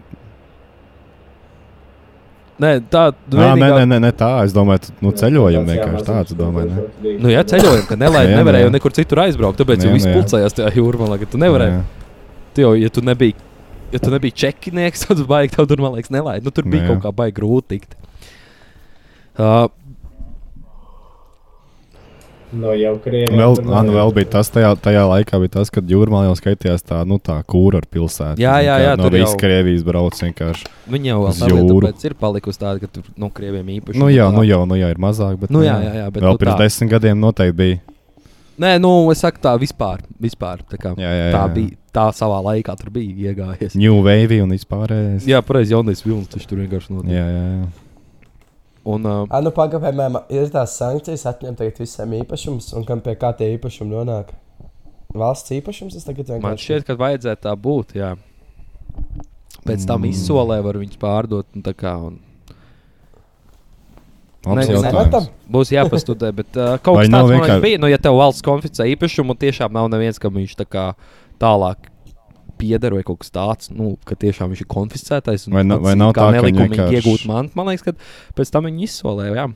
Nē, 2.62 2.72
tā 2.94 3.08
nē, 3.10 3.38
vienīgā- 3.56 3.78
nē, 3.80 3.86
nē, 3.90 3.98
nē, 4.04 4.12
tā. 4.14 4.30
Es 4.46 4.54
domāju, 4.54 4.84
tu, 4.86 4.94
nu, 5.02 5.12
ceļojumu 5.18 5.66
vienkārši 5.72 6.06
tādu 6.06 6.36
domāju. 6.38 6.70
Ne? 6.70 7.14
Nu, 7.24 7.32
jā, 7.34 7.42
ceļojumi, 7.50 7.88
ka 7.90 7.96
nelaiž, 7.98 8.34
nevarēja 8.38 8.68
jau 8.68 8.74
nekur 8.76 8.94
citur 8.94 9.24
aizbraukt. 9.24 9.58
Tāpēc 9.58 9.82
Jā, 9.82 9.88
jau 9.90 9.94
viss 9.96 10.06
jā. 10.06 10.14
pulcējās 10.14 10.54
tajā 10.60 10.74
jūrmā, 10.78 11.08
ka 11.24 11.26
tu 11.32 11.40
nevarēji. 11.42 11.80
Tu 12.54 12.62
jau, 12.62 12.74
ja 12.78 12.90
tu 12.94 13.02
nebija, 13.02 13.34
ja 13.96 14.00
tu 14.04 14.12
nebija 14.14 14.38
čekinieks, 14.44 15.06
tad 15.08 15.24
baigi 15.26 15.56
tev 15.56 15.66
tur, 15.72 15.82
man 15.82 15.96
liekas, 15.98 16.12
nelaid. 16.14 16.44
Nu, 16.46 16.52
tur 16.54 16.68
bija 16.70 16.84
Jā. 16.86 16.92
kaut 16.92 17.02
kā 17.08 17.16
baigi 17.24 17.40
grūti 17.40 17.80
tikt. 17.80 17.98
Uh, 19.42 19.66
No 22.52 22.74
jau 22.76 22.98
Krievijas. 23.00 23.32
Vēl, 23.40 23.54
man 23.64 23.88
vēl 23.96 24.14
bija 24.14 24.30
tas, 24.34 24.50
tajā, 24.52 24.74
tajā 24.84 25.04
laikā 25.08 25.40
bija 25.40 25.54
tas, 25.56 25.70
kad 25.72 25.88
jūrmā 25.88 26.26
jau 26.28 26.34
skaitījās 26.36 26.84
tā, 26.84 26.98
nu, 27.08 27.16
tā 27.24 27.38
kūra 27.48 27.80
ar 27.80 27.88
pilsētu. 27.88 28.42
Jā, 28.44 28.58
jā, 28.66 28.76
jā, 28.84 28.98
No 29.00 29.04
tur 29.08 29.16
visas 29.16 29.32
jau- 29.36 29.40
Krievijas 29.40 29.84
brauc 29.88 30.20
vienkārši. 30.20 30.66
Viņa 30.92 31.06
jau 31.14 31.22
Uz 31.30 31.40
tā 31.40 31.48
lieta, 31.48 31.62
jūru. 31.64 31.88
tāpēc 31.88 32.06
ir 32.10 32.14
palikusi 32.20 32.60
tāda, 32.60 32.80
ka 32.84 32.88
tur 32.88 33.04
no 33.18 33.30
krieviem 33.30 33.66
īpaši. 33.80 33.98
Nu, 34.00 34.10
jā, 34.12 34.28
nu, 34.34 34.44
jau, 34.44 34.66
nu, 34.68 34.76
jā, 34.76 34.90
ir 34.92 34.98
mazāk. 35.00 35.38
Bet, 35.40 35.50
Nu, 35.50 35.62
jā, 35.64 35.78
jā, 35.82 35.94
jā, 36.02 36.12
bet 36.12 36.24
vēl 36.24 36.32
nu 36.36 36.38
pirms 36.38 36.54
tā. 36.56 36.58
desmit 36.66 36.90
gadiem 36.92 37.20
noteikti 37.24 37.56
bija. 37.58 37.80
Nē, 38.62 38.80
nu, 38.82 39.10
es 39.12 39.20
saku 39.24 39.40
tā 39.42 39.56
vispār. 39.58 40.02
vispār 40.22 40.60
tā, 40.70 40.78
kā, 40.78 40.92
Jā, 41.00 41.08
jā, 41.10 41.32
jā. 41.32 41.34
tā 41.34 41.54
bija 41.54 41.78
tā 41.94 42.12
savā 42.14 42.44
laikā, 42.44 42.76
tur 42.78 42.92
bija 42.92 43.32
iegājies. 43.34 43.74
New 43.76 44.04
Wave 44.04 44.42
un 44.44 44.52
vispārējais. 44.52 45.26
Jā, 45.26 45.40
pareizi, 45.42 45.72
jaunais 45.74 46.04
vilnis 46.04 46.28
tur 46.28 46.58
vienkārši 46.60 46.90
notiek. 46.92 47.16
jā, 47.16 47.26
jā. 47.26 47.46
jā. 47.64 47.70
Un, 48.84 49.04
uh, 49.06 49.28
Ah, 49.30 49.42
nu, 49.46 49.52
pagaidām, 49.54 49.84
piemēram, 49.92 50.16
ir 50.34 50.48
tās 50.50 50.74
sankcijas 50.80 51.28
atņemt 51.30 51.60
tagad 51.62 51.78
visiem 51.84 52.16
īpašumus, 52.24 52.72
un 52.74 52.84
kam 52.88 53.02
pie 53.06 53.14
kā 53.16 53.30
tie 53.38 53.52
īpašumi 53.58 53.94
nonāk? 53.94 54.32
Valsts 55.14 55.52
īpašums 55.54 55.94
tas 55.94 56.08
tagad 56.08 56.26
vienkārši 56.32 56.42
man 56.48 56.58
šķiet, 56.58 56.86
ka 56.88 56.96
vajadzētu 56.98 57.44
tā 57.46 57.54
būt. 57.62 57.94
Jā. 58.00 58.16
Pēc 59.68 59.86
tam 59.86 60.02
Mm. 60.02 60.10
izsolē 60.10 60.64
var 60.66 60.80
viņus 60.82 60.98
pārdot. 60.98 61.46
un 61.56 61.62
tā 61.62 61.74
Kā, 61.78 61.94
un 62.08 62.18
Nē, 64.42 64.64
nemetam? 64.66 65.28
būs 65.52 65.70
jāpastudē, 65.70 66.32
bet 66.40 66.58
uh, 66.58 66.80
kaut 66.82 66.98
kas 67.04 67.12
tāds 67.14 67.30
vienkār- 67.30 67.62
bija. 67.62 67.78
Nu, 67.78 67.86
ja 67.92 68.00
tev 68.02 68.16
valsts 68.18 68.42
konfiscē 68.42 68.88
īpašumu, 68.96 69.36
un 69.36 69.38
tiešām 69.38 69.70
nav 69.78 69.86
neviens, 69.94 70.18
kam 70.18 70.34
viņš 70.34 70.56
tā 70.58 70.66
kā 70.66 70.86
tālāk 71.38 71.91
pieder 72.62 72.94
vai 72.94 73.02
kaut 73.08 73.20
kas 73.26 73.34
tāds, 73.34 73.72
nu, 73.74 73.96
ka 74.06 74.16
tiešām 74.22 74.54
viņš 74.54 74.62
ir 74.62 74.70
konfiscētais. 74.78 75.48
un 75.50 75.58
Vai 75.58 75.64
na- 75.66 75.82
vai 75.82 75.96
nav 75.98 76.14
kā 76.14 76.22
tā, 76.22 76.30
ka 76.32 76.38
nelikumīgi 76.38 76.78
vienkārši- 76.78 77.02
iegūt 77.02 77.28
mantu. 77.34 77.56
Man 77.58 77.68
liekas, 77.74 77.84
ka 77.90 77.92
pēc 78.38 78.52
tam 78.54 78.70
viņi 78.70 78.86
izsolē. 78.88 79.28
Jā, 79.36 79.50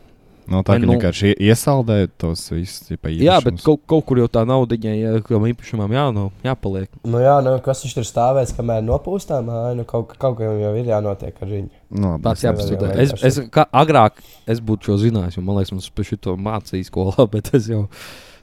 Nav 0.47 0.61
tā, 0.61 0.75
ka 0.77 0.85
nu- 0.85 0.93
vienkārši 0.93 1.31
ie- 1.33 1.49
iesaldē 1.49 2.07
tos 2.21 2.43
visus 2.53 2.85
tipa, 2.87 3.09
jā 3.09 3.39
bet 3.41 3.55
īpašumus. 3.55 3.63
kaut, 3.65 3.79
kaut 3.89 4.05
kur 4.05 4.17
jau 4.21 4.27
tā 4.29 4.43
naudiņa, 4.45 4.91
ja, 4.99 5.13
kam 5.25 5.41
īpašumam 5.41 5.89
jā, 5.89 6.03
nu, 6.13 6.27
jāpaliek. 6.45 6.87
Nu, 7.03 7.17
jā, 7.17 7.39
nu, 7.43 7.55
kas 7.65 7.81
viņš 7.83 7.93
tur 7.95 8.05
stāvēs, 8.05 8.53
kamēr 8.53 8.83
nopūstām? 8.85 9.49
Ai, 9.49 9.73
Nu, 9.73 9.83
kaut, 9.89 10.13
kaut 10.19 10.37
kam 10.37 10.59
jau 10.61 10.75
ir 10.77 10.85
jānotiek 10.85 11.33
ar 11.41 11.47
viņu. 11.49 11.69
Nu, 11.89 12.11
labi, 12.13 12.23
Tāds 12.27 12.43
jau 12.45 12.53
Es, 12.93 13.13
es, 13.23 13.39
kā, 13.49 13.65
agrāk 13.73 14.21
es 14.45 14.59
būtu 14.61 14.91
šo 14.93 14.99
zinājis, 15.01 15.37
jo 15.37 15.41
man 15.41 15.55
liekas, 15.57 15.71
mums 15.73 15.89
pie 15.89 16.03
šito 16.03 16.37
mācīja 16.37 16.85
skolā, 16.91 17.25
bet 17.33 17.49
es 17.55 17.65
jau. 17.67 17.87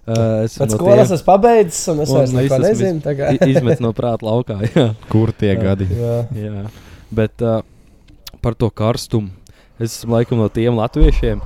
Uh, 0.03 0.43
es 0.43 0.57
Pēc 0.59 0.73
skolas 0.75 1.13
esmu 1.15 1.29
pabeidzis, 1.29 1.83
un 1.93 2.01
es 2.03 2.11
vairs 2.11 2.33
neko 2.35 2.57
nezinu. 2.59 3.03
tagad. 3.05 3.45
izmet 3.47 3.79
no 3.83 3.93
prāta 3.95 4.27
laukā. 4.27 4.57
Jā. 4.75 4.89
Kur 5.13 5.31
tie 5.31 5.53
gadi? 5.55 5.87
Jā. 5.95 6.17
Jā, 6.35 6.65
bet 7.15 7.45
uh, 7.47 7.61
par 8.43 8.59
to 8.59 8.67
karstumu. 8.71 9.31
Es 9.79 10.01
esmu 10.01 10.17
laikam 10.19 10.43
no 10.43 10.49
tiem 10.53 10.75
latviešiem, 10.79 11.39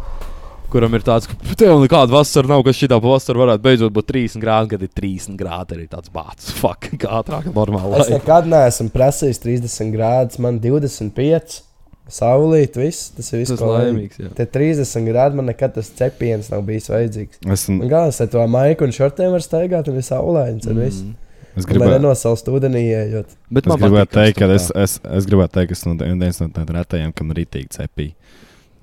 kuram 0.73 0.97
ir 0.97 1.05
tāds, 1.05 1.29
ka 1.29 1.37
tev 1.57 1.77
nekāda 1.85 2.17
vasara 2.17 2.49
nav, 2.51 2.65
kas 2.67 2.81
šī 2.81 2.89
tā 2.93 2.99
vasara 3.01 3.45
varētu 3.45 3.65
beidzot 3.69 3.95
būt 3.97 4.09
30 4.11 4.43
grādi, 4.43 4.73
kad 4.73 4.89
ir 4.89 4.93
30 5.05 5.39
grādi. 5.41 5.77
Arī 5.77 5.87
tāds 5.93 6.13
bācis, 6.17 6.57
fuck, 6.63 6.89
kā 6.97 7.13
ātrāk, 7.21 7.53
normāli. 7.53 8.01
Es 8.01 8.13
nekad 8.13 8.49
neesmu 8.49 8.89
prasījis 8.97 9.45
30 9.45 9.93
grādus, 9.93 10.41
man 10.41 10.65
25. 10.65 11.61
Saulīt, 12.07 12.77
viss 12.79 13.09
tas 13.17 13.33
ir 13.35 13.41
viss, 13.43 13.51
Tas 13.51 13.59
ko 13.59 13.73
laimīgs, 13.73 14.19
jā. 14.23 14.29
Te 14.39 14.45
30 14.47 15.09
grādi 15.09 15.39
man 15.41 15.49
nekad 15.51 15.73
tas 15.75 15.89
cepiens 15.99 16.53
nav 16.53 16.63
bijis 16.69 16.87
vajadzīgs. 16.93 17.41
Esmu, 17.43 17.81
Man 17.81 17.91
galvenais, 17.91 18.21
ka 18.23 18.27
to 18.31 18.45
maiku 18.53 18.87
un 18.87 18.95
šortiem 18.95 19.33
var 19.35 19.43
staigāt, 19.43 19.91
un 19.91 19.99
ir 19.99 20.07
saulains. 20.07 20.69
Mm. 20.71 20.85
Mm. 20.87 21.15
es 21.59 21.67
gribēju, 21.67 21.97
nenosalst 21.97 22.47
ūdenī, 22.53 22.85
ejot. 22.95 23.33
Bet 23.51 23.67
es 23.67 23.73
man 23.73 23.81
gribētu 23.83 24.13
patīk 24.13 24.37
teikt, 24.37 24.39
ka 24.39 24.49
es, 24.55 24.69
es, 24.85 24.99
es 25.19 25.27
gribētu 25.27 25.57
teikt, 25.59 25.73
ka 25.73 25.79
esmu 25.81 25.97
viens 26.21 26.39
no 26.43 26.49
tādiem 26.55 26.79
retajiem, 26.79 27.15
kam 27.17 27.33
ir 27.35 27.41
rītīgi 27.43 27.73
cepī. 27.75 28.11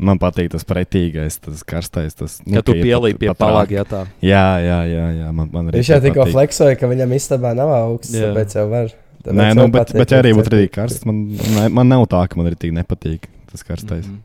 Man 0.04 0.20
patīk 0.20 0.50
tas 0.52 0.66
pretīgais, 0.68 1.38
tas 1.40 1.62
karstais. 1.64 2.18
Tas, 2.18 2.40
Ka 2.42 2.64
tu 2.66 2.74
ka 2.74 2.80
ir 2.82 2.88
pielīji 2.90 3.14
pat- 3.16 3.22
pie 3.22 3.36
palāga, 3.40 3.78
jā, 3.78 3.84
tā. 3.88 4.02
Jā, 4.26 4.46
jā, 4.60 4.80
jā, 4.90 5.06
jā 5.22 5.32
man, 5.32 5.52
man 5.54 5.70
Viņš 5.72 5.92
jau 5.94 6.02
tikko 6.04 6.26
fleksoja, 6.34 6.76
ka 6.82 6.90
viņam 6.92 7.14
istabā 7.16 7.54
nav 7.56 7.72
augsts, 7.78 8.18
tāpēc 8.18 8.58
jau 8.58 8.66
var. 8.74 8.92
Tāpēc 9.24 9.38
Nē, 9.40 9.50
nu, 9.56 9.68
bet, 9.72 9.88
patīk, 9.88 10.00
bet 10.02 10.12
ja 10.12 10.20
arī 10.20 10.34
būtu 10.36 10.52
rītīgi 10.52 10.72
karsts. 10.76 11.06
Man, 11.08 11.22
ne, 11.56 11.68
man 11.72 11.88
nav 11.88 12.06
tā, 12.12 12.26
ka 12.28 12.40
man 12.40 12.50
rītīgi 12.52 12.76
nepatīk 12.76 13.30
tas 13.52 13.64
karstais. 13.64 14.06
Mhm. 14.10 14.20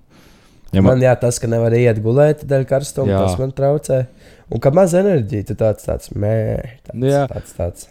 Ja 0.73 0.83
Man 0.83 0.99
man, 0.99 1.01
jā, 1.07 1.15
tas, 1.17 1.39
ka 1.41 1.49
nevar 1.49 1.73
iet 1.73 1.97
gulēt 2.05 2.43
dēļ 2.45 2.65
karstuma, 2.69 3.09
Jā. 3.09 3.21
tas 3.25 3.39
man 3.41 3.53
traucē. 3.57 4.03
Un 4.53 4.61
ka 4.61 4.73
maz 4.75 4.93
enerģija, 4.99 5.47
tu 5.49 5.55
tāds 5.57 5.87
tāds 5.87 6.11
mē, 6.13 6.35
tāds, 6.85 7.07
Jā. 7.09 7.23
tāds, 7.31 7.55
tāds. 7.57 7.87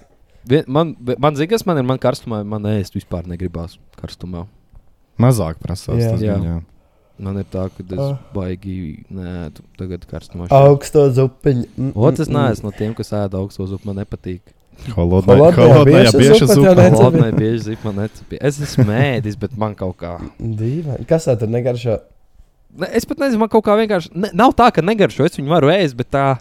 Vien- 0.45 0.67
Man, 0.67 0.95
man 1.17 1.35
zina, 1.35 1.47
kas 1.49 1.65
man 1.65 1.77
ir, 1.81 1.83
man 1.83 1.97
karstumā, 1.97 2.43
man 2.45 2.61
ēst 2.63 2.93
vispār 2.93 3.25
negribās 3.25 3.77
karstumā. 3.97 4.45
mazāk 5.17 5.57
prasās. 5.57 5.97
Jā. 5.97 6.11
Tas, 6.11 6.21
Jā. 6.21 6.37
jā. 6.37 6.63
Man 7.17 7.37
ir 7.37 7.45
tā, 7.45 7.65
ka 7.73 7.81
es 7.81 7.97
Ah. 7.99 8.19
baigi, 8.31 9.03
nē, 9.09 9.51
tagad 9.75 10.05
karstumā. 10.05 10.47
Augsto 10.51 11.09
zupiņu. 11.09 11.65
Mm, 11.75 11.93
Otrs 11.95 12.19
es 12.19 12.27
mm, 12.29 12.33
mm. 12.35 12.45
neesmu 12.45 12.63
no 12.63 12.71
tiem, 12.77 12.93
kas 12.93 13.09
ēda 13.09 13.41
augsto 13.41 13.65
zupu, 13.65 13.85
man 13.85 13.95
nepatīk. 14.05 14.41
Holodnē, 14.95 15.35
Holodnē 15.35 15.63
holodnē, 15.67 16.03
jā, 16.05 16.11
bieša 16.13 16.19
bieša 16.21 16.45
zupa 16.53 16.75
tev 16.75 16.95
zupa. 16.95 17.11
ne- 17.11 17.21
Labi, 17.23 17.37
bieži 17.41 17.59
zipa 17.65 17.91
man 17.91 17.95
necepīja. 18.07 18.39
Es 18.41 18.59
esmu 18.63 18.85
mēdis, 18.87 19.35
bet 19.39 19.57
man 19.57 19.73
kaut 19.75 19.97
kā. 19.97 20.13
Dīvaini. 20.39 21.05
Kas 21.09 21.25
tā 21.27 21.35
tur 21.39 21.47
negaršo? 21.51 21.97
Ne, 22.77 22.87
es 22.93 23.05
pat 23.05 23.17
nezinu, 23.17 23.39
man 23.39 23.49
kaut 23.49 23.65
kā 23.65 23.75
vienkārši. 23.79 24.11
Ne, 24.15 24.29
nav 24.33 24.53
tā, 24.55 24.71
ka 24.71 24.81
negaršo, 24.85 25.25
es 25.25 25.35
viņu 25.39 25.49
varu 25.49 25.67
ēst, 25.73 25.95
bet 25.97 26.11
tā. 26.13 26.37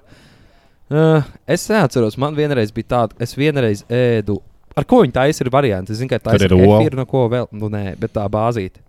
Uh, 0.90 1.22
es 1.48 1.64
neatceros, 1.68 2.16
man 2.18 2.36
vienreiz 2.36 2.70
bija 2.70 2.86
tāda, 2.92 3.16
es 3.18 3.34
vienreiz 3.34 3.82
ēdu. 3.90 4.38
Ar 4.76 4.84
ko 4.84 5.00
viņi 5.02 5.12
taisa 5.16 5.42
ir 5.42 5.50
varianti? 5.50 5.90
Es 5.90 5.98
zinu, 5.98 6.08
ka 6.12 6.18
tā 6.20 6.34
ir 6.38 6.46
kefīra, 6.52 6.94
no 6.94 7.06
ko 7.06 7.24
vēl. 7.32 7.48
Nu, 7.50 7.68
nē, 7.72 7.96
bet 7.98 8.12
tā 8.12 8.28
bāzīte. 8.30 8.84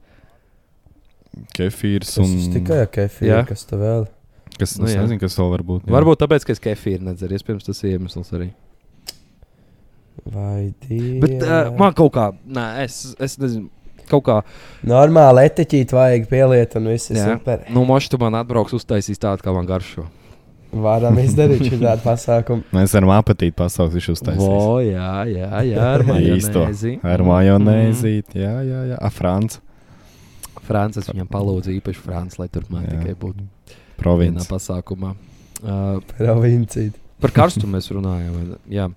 Kefīrs 1.56 2.16
Tas 2.16 2.24
un 2.26 2.38
ir 2.38 2.54
tikai 2.60 2.84
kefīrs, 2.94 3.30
Jā. 3.30 3.42
kas 3.48 3.64
tu 3.70 3.78
vēl. 3.78 4.08
Kas, 4.58 4.78
Nu, 4.80 4.86
es 4.90 4.96
jā. 4.96 5.02
nezinu, 5.06 5.20
kas 5.22 5.36
vēl 5.38 5.50
var 5.54 5.62
būt. 5.64 5.84
jā. 5.86 5.94
Varbūt 5.94 6.18
tāpēc, 6.24 6.46
ka 6.46 6.52
es 6.56 6.60
kefīru 6.64 7.02
nedzeru. 7.06 7.38
Iespējams, 7.38 7.66
tas 7.68 7.84
ir 7.84 7.98
iemesls 8.00 8.32
arī. 8.34 8.52
Vai 10.26 10.74
divi? 10.88 11.20
Bet 11.24 11.42
uh, 11.44 11.72
man 11.78 11.94
kaut 11.98 12.14
kā, 12.18 12.32
nē, 12.46 12.66
es, 12.84 13.16
es 13.24 13.38
nezinu, 13.40 13.70
kaut 14.10 14.24
kā. 14.28 14.38
Normāli 14.88 15.46
etiķīt 15.50 15.94
vajag 15.96 16.28
pieliet, 16.32 16.76
un 16.80 16.88
viss 16.94 17.12
ir 17.14 17.18
Jā. 17.22 17.34
super. 17.36 17.64
Nu, 17.70 17.86
moši 17.88 18.10
tu 18.14 18.20
man 18.22 18.36
atbrauks 18.40 18.74
uztaisīs 18.78 19.20
tādu, 19.22 19.44
kā 19.46 19.54
man 19.56 19.68
garšo. 19.70 20.08
Varam 20.78 21.16
izdarīt 21.22 21.64
šādu 21.72 22.02
pasākumu. 22.04 22.66
Mēs 22.76 22.92
varam 22.98 23.14
apetīti 23.16 23.56
pasaules 23.56 23.94
viņš 23.96 24.10
uztaisīt. 24.18 24.44
O, 24.52 24.82
jā, 24.84 25.12
jā, 25.32 25.62
jā, 25.70 25.86
ar 25.94 26.04
Īsto. 26.20 26.66
majonēzi. 26.66 26.98
Ar 27.08 27.24
Mm. 27.24 27.30
majonēzīt. 27.32 28.36
Jā, 28.36 28.56
jā, 28.68 28.82
jā. 28.92 28.98
A, 29.00 29.10
Frans. 29.14 29.62
Francis 30.68 31.08
viņam 31.08 31.30
palūdza 31.32 31.72
īpaši 31.78 32.02
Francis, 32.04 32.40
lai 32.42 32.50
tur 32.52 32.66
man 32.74 32.84
Jā. 32.84 32.98
tikai 32.98 33.14
būtu 33.16 33.46
Province. 33.98 34.44
pasākumā. 34.52 35.14
Uh, 35.64 36.02
Provincīt. 36.18 36.98
par 37.24 37.32
karstumu 37.32 37.78
mēs 37.78 37.88
runājam. 37.96 38.58
Jā. 38.70 38.90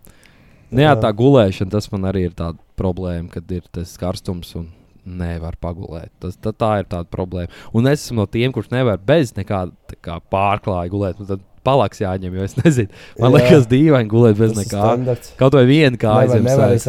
Nu, 0.71 0.83
jā, 0.85 0.93
tā 1.03 1.11
gulēšana, 1.17 1.73
tas 1.73 1.89
man 1.93 2.07
arī 2.11 2.29
ir 2.29 2.35
tāda 2.39 2.59
problēma, 2.79 3.29
kad 3.33 3.51
ir 3.53 3.65
tas 3.75 3.97
karstums 4.01 4.53
un 4.59 4.69
nevar 5.05 5.57
pagulēt. 5.61 6.11
Tas, 6.23 6.37
tā, 6.39 6.53
tā 6.55 6.73
ir 6.83 6.89
tāda 6.91 7.09
problēma. 7.11 7.51
Un 7.77 7.89
es 7.91 8.05
esmu 8.05 8.23
no 8.23 8.27
tiem, 8.31 8.53
kurš 8.55 8.71
nevar 8.75 9.01
bez 9.03 9.35
nekāda 9.37 9.73
tā 9.91 9.99
kā 10.05 10.19
pārklāja 10.33 10.93
gulēt. 10.93 11.23
Un 11.23 11.31
tad 11.31 11.43
palaks 11.67 12.03
jāņem, 12.03 12.37
jo 12.37 12.47
es 12.47 12.57
nezinu. 12.63 13.03
Man 13.19 13.35
Jā. 13.35 13.41
liekas, 13.41 13.67
dīvaini 13.71 14.13
gulēt 14.13 14.39
bez 14.39 14.55
Tas 14.55 14.63
nekā. 14.65 14.85
standarts. 14.85 15.35
Kaut 15.41 15.59
vai 15.59 15.67
viena 15.69 16.01
kāja 16.01 16.39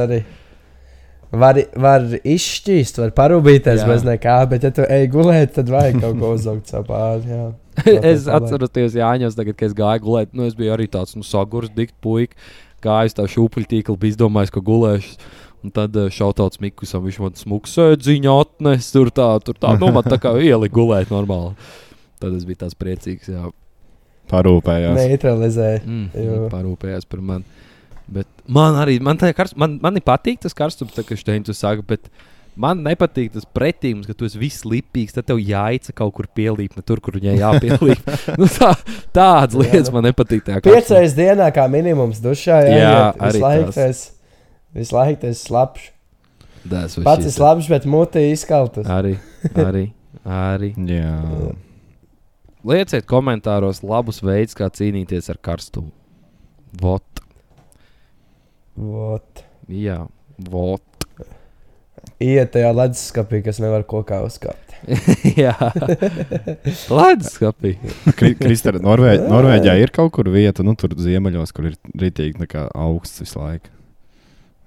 arī. 0.06 0.22
Var, 1.32 1.58
var 1.80 2.04
izšķīst, 2.28 2.98
var 3.00 3.14
parūpīties 3.16 3.86
bez 3.88 4.02
nekā, 4.04 4.34
bet, 4.52 4.66
ja 4.68 4.72
tu 4.76 4.84
ej 4.84 5.06
gulēt, 5.14 5.54
tad 5.56 5.70
vajag 5.72 6.02
kaut 6.04 6.18
ko 6.20 6.34
uzaugt 6.36 6.74
savu 6.74 6.90
pāri. 6.90 7.30
jā. 7.32 7.46
es 8.12 8.26
atceros, 8.28 8.74
Jāņos, 8.76 9.38
tagad, 9.38 9.56
kad 9.56 9.70
es 9.70 9.78
gāju 9.78 10.04
gulēt, 10.04 10.34
nu, 10.36 10.44
es 10.50 10.58
biju 10.60 10.74
arī 10.76 10.90
tāds 10.92 11.16
nu, 11.16 11.24
sagurs, 11.24 11.72
dikts 11.72 11.96
puika. 12.04 12.36
Gāju 12.82 13.12
uz 13.12 13.16
tā 13.18 13.28
šūpuļu 13.30 13.70
tīkla, 13.76 13.98
bija 14.02 14.16
izdomājis, 14.16 14.54
ka 14.54 14.64
gulēšu. 14.66 15.16
Un 15.62 15.70
tad 15.76 15.94
uh, 15.94 16.08
šautauts 16.10 16.58
Mikusam, 16.64 17.04
viņš 17.06 17.18
man 17.22 17.36
smuku 17.38 17.70
sēdziņu 17.70 18.32
atnes, 18.34 18.88
tur 18.90 19.12
tā, 19.14 19.28
tur 19.46 19.58
tā, 19.62 19.76
nu, 19.78 19.92
man 19.94 20.08
tā 20.10 20.18
kā 20.22 20.34
ielika 20.42 20.74
gulēt 20.74 21.12
normāli. 21.14 21.54
Tad 22.22 22.34
es 22.38 22.48
biju 22.50 22.64
tāds 22.64 22.78
priecīgs, 22.78 23.30
jā. 23.30 23.52
Parūpējās. 24.32 24.98
Neutralizē. 24.98 25.70
Mm, 25.86 26.08
Jo. 26.18 26.40
parūpējās 26.50 27.06
par 27.10 27.22
mani. 27.26 27.68
Bet, 28.12 28.28
Man 28.52 28.76
arī 28.82 28.98
man 29.04 29.20
tā 29.22 29.30
karst, 29.36 29.56
man, 29.60 29.78
man 29.84 30.00
patīk 30.04 30.42
tas 30.44 30.56
karstums, 30.58 30.96
tā, 30.96 31.06
ka 31.08 31.16
Steins 31.20 31.52
saka, 31.56 31.86
bet 31.88 32.10
man 32.60 32.82
nepatīk 32.86 33.32
tas 33.36 33.46
pretīms, 33.48 34.08
ka 34.10 34.16
tu 34.18 34.28
esi 34.28 34.40
viss 34.42 34.66
lipīgs, 34.68 35.16
tad 35.16 35.28
tev 35.30 35.40
jāica 35.42 35.94
kaut 35.96 36.14
kur 36.18 36.28
pielīp, 36.36 36.76
ne 36.78 36.84
tur, 36.86 37.00
kur 37.04 37.16
viņai 37.18 37.38
jāpielīp. 37.40 38.12
nu, 38.42 38.50
tā, 38.52 38.74
tādas 39.16 39.56
lietas 39.60 39.90
nu, 39.92 39.98
man 39.98 40.10
nepatīk. 40.10 40.50
Piecreiz 40.66 41.16
dienā 41.18 41.48
kā 41.56 41.66
minimums 41.72 42.22
dušā. 42.24 42.60
Jā, 42.68 42.76
Jā, 42.76 42.92
jā 42.92 43.08
arī 43.18 43.32
visu 43.40 43.46
laiku 43.48 43.76
tas. 43.78 44.04
Visu 44.76 44.96
laiku 44.96 45.22
tas 45.26 45.42
slapjš. 45.48 45.90
Tas 46.62 46.96
Pats 47.02 47.26
šis- 47.26 47.32
ir 47.32 47.38
slapjš, 47.40 47.68
bet 47.74 47.88
mutē 47.90 48.22
izkaltas. 48.32 48.86
Arī, 48.86 49.16
arī, 49.58 49.88
arī. 50.24 50.74
Jā, 50.94 51.16
Lieciet 52.62 53.08
komentāros 53.10 53.80
labus 53.82 54.20
veidus, 54.22 54.54
kā 54.54 54.68
cīnīties 54.70 55.32
ar 55.34 55.40
karstumu. 55.42 55.90
Vot, 56.78 57.24
Vot. 58.78 59.42
jā, 59.68 59.98
vot. 60.38 60.84
Iet 62.22 62.52
tajā 62.54 62.70
leduskapī, 62.78 63.40
kas 63.46 63.58
nevar 63.64 63.84
kokā 63.90 64.20
uzkāpt. 64.26 64.76
jā, 65.44 65.54
Latvijas 66.98 67.36
skapī. 67.36 67.76
Kri- 68.18 68.36
Kristēra, 68.40 68.82
Norvē, 68.84 69.16
Norvēģijā 69.30 69.76
ir 69.84 69.94
kaut 69.94 70.14
kur 70.16 70.30
vieta, 70.34 70.66
nu 70.66 70.74
tur 70.80 70.94
ziemeļos, 70.98 71.54
kur 71.56 71.70
ir 71.72 71.78
rītīgi 72.02 72.42
nekā 72.46 72.68
augsts 72.78 73.22
visu 73.24 73.42
laiku. 73.42 73.70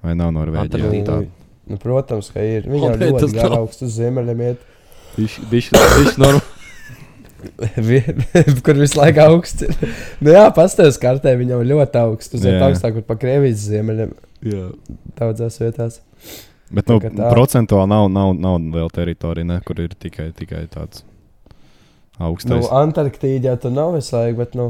Vai 0.05 0.15
nav 0.19 0.35
Norvēģijā? 0.37 0.93
Tā, 1.09 1.23
Nu, 1.65 1.79
protams, 1.81 2.27
ka 2.29 2.43
ir. 2.45 2.67
Viņam 2.69 2.99
tas 3.01 3.09
ļoti 3.09 3.29
gara 3.39 3.55
nav? 3.55 3.63
augsts 3.65 3.87
uz 3.87 3.95
ziemeļiem. 3.97 4.41
Viņš 5.17 6.17
norm... 6.21 6.43
Vi- 7.89 8.03
kur 8.65 8.77
visu 8.81 8.99
laiku 9.01 9.23
augsts 9.25 9.65
ir. 9.65 9.73
nu, 10.21 10.33
jā, 10.33 10.43
pastāvēs 10.57 10.99
kartē, 11.01 11.33
viņam 11.41 11.63
ir 11.65 11.71
ļoti 11.73 12.01
augsts. 12.03 12.37
Uz 12.37 12.45
vietas 12.45 12.67
augstāk, 12.69 12.99
kur 12.99 13.07
pa 13.09 13.17
Krievijas 13.21 13.65
ziemeļiem 13.71 14.13
jā. 14.49 14.67
daudzās 15.21 15.57
vietās. 15.63 15.99
Bet 16.77 16.91
nu, 16.93 17.01
Tā 17.01 17.11
kā 17.11 17.33
procentuāli 17.33 17.93
nav, 17.95 18.11
nav, 18.13 18.37
nav 18.37 18.61
vēl 18.75 18.93
teritorija, 18.95 19.49
ne, 19.55 19.59
kur 19.67 19.83
ir 19.85 19.97
tikai, 19.99 20.31
tikai 20.37 20.67
tāds 20.73 21.05
Nu, 22.15 22.29
augstais. 22.31 22.69
Antarktīdā 22.71 23.55
jau 23.55 23.61
tur 23.65 23.73
nav 23.75 23.95
visu 23.97 24.15
laiku, 24.15 24.39
bet, 24.39 24.53
nu, 24.59 24.69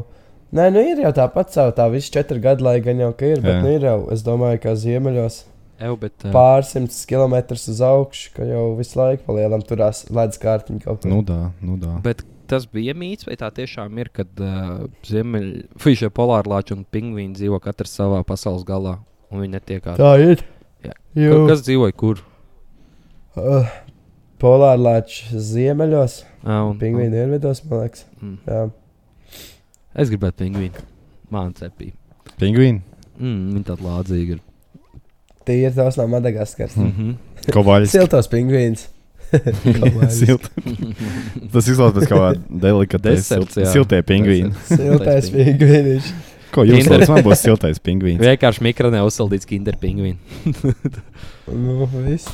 nē, 0.57 0.71
nu 0.73 0.85
ir 0.93 1.03
jau 1.05 1.13
tāpat 1.17 1.53
savu 1.53 1.75
tā 1.77 1.91
visu 1.93 2.13
četru 2.15 2.41
gadu 2.45 2.65
laiku, 2.65 2.87
gan 2.89 3.03
jau, 3.05 3.11
ka 3.19 3.29
ir, 3.29 3.43
bet, 3.45 3.59
Jā. 3.59 3.65
nu, 3.65 3.73
ir 3.75 3.85
jau, 3.85 3.99
es 4.15 4.25
domāju, 4.25 4.63
ka 4.65 4.77
ziemeļos 4.81 5.43
Ev, 5.85 5.97
bet, 6.01 6.15
uh, 6.23 6.31
pārsimtus 6.33 7.03
kilometrus 7.11 7.67
uz 7.69 7.83
augšu, 7.85 8.31
ka 8.37 8.47
jau 8.49 8.63
visu 8.79 8.97
laiku 9.01 9.27
palielam 9.27 9.65
turās 9.67 10.05
ledus 10.09 10.41
kārtiņu 10.41 10.85
kaut 10.87 11.03
kur. 11.03 11.11
Nu, 11.11 11.21
tā, 11.27 11.51
nu, 11.61 11.77
tā. 11.83 11.99
bet 12.05 12.23
tas 12.49 12.65
bija 12.71 12.95
mīts, 12.97 13.27
vai 13.29 13.37
tā 13.41 13.51
tiešām 13.53 13.99
ir, 14.01 14.13
kad 14.15 14.41
uh, 14.41 14.87
ziemeļfīšie 15.11 16.13
polārlāči 16.15 16.79
un 16.79 16.87
pingvīni 16.89 17.37
dzīvo 17.37 17.61
katrs 17.65 17.99
savā 17.99 18.23
pasaules 18.25 18.65
galā, 18.69 19.01
un 19.29 19.45
viņi 19.45 19.57
netiekās. 19.59 20.01
Tā 20.01 20.15
ir. 20.23 20.47
Jā. 20.85 20.95
Jū, 21.19 21.33
Ka- 21.33 21.49
Kas 21.53 21.63
dzīvoja 21.67 21.93
kur? 21.97 22.21
uh, 23.37 23.69
Polārlāčs 24.41 25.31
ziemeļos, 25.53 26.23
Ah, 26.45 26.65
un, 26.69 26.77
pingvīnu 26.79 27.15
dienvidos, 27.15 27.63
man 27.71 27.81
liekas. 27.87 28.05
Mm. 28.21 28.35
Jā. 28.47 28.65
Es 29.97 30.11
gribētu 30.11 30.43
pingvīnu. 30.45 30.83
Man 31.31 31.55
cepī. 31.57 31.93
Pingvīni, 32.41 32.83
Mm, 33.15 33.53
viņi 33.55 33.65
tādi 33.65 33.85
lādzīgi 33.87 34.33
ir. 34.35 34.41
Tie 35.47 35.55
ir 35.69 35.73
tos 35.77 35.97
no 35.97 36.07
Madagaskaras. 36.11 36.75
Mm 36.77 36.91
-hmm. 36.91 37.15
kovaļs. 37.55 37.93
Siltos 37.95 38.27
pingvīns. 38.29 38.89
Silt. 40.19 40.51
Tas 41.53 41.69
izklausās 41.69 41.95
pēc 41.97 42.09
kaut 42.09 42.21
kāda 42.21 42.61
delikatesa. 42.61 43.39
Siltie 43.73 44.03
pingvīni. 44.03 44.53
Siltais 44.69 45.31
pingvīns. 45.31 46.13
Ko 46.55 46.63
jūs 46.67 46.85
Kinder. 46.85 47.01
teicat? 47.03 47.11
Man 47.17 47.25
būs 47.27 47.41
siltais 47.43 47.81
pingvīns. 47.83 48.21
Vienkārši 48.23 48.63
mikronē 48.69 49.01
uzsildīts 49.09 49.49
kinder 49.51 49.75
pingvīns. 49.81 50.19
Nu, 51.51 51.89
viss. 52.07 52.31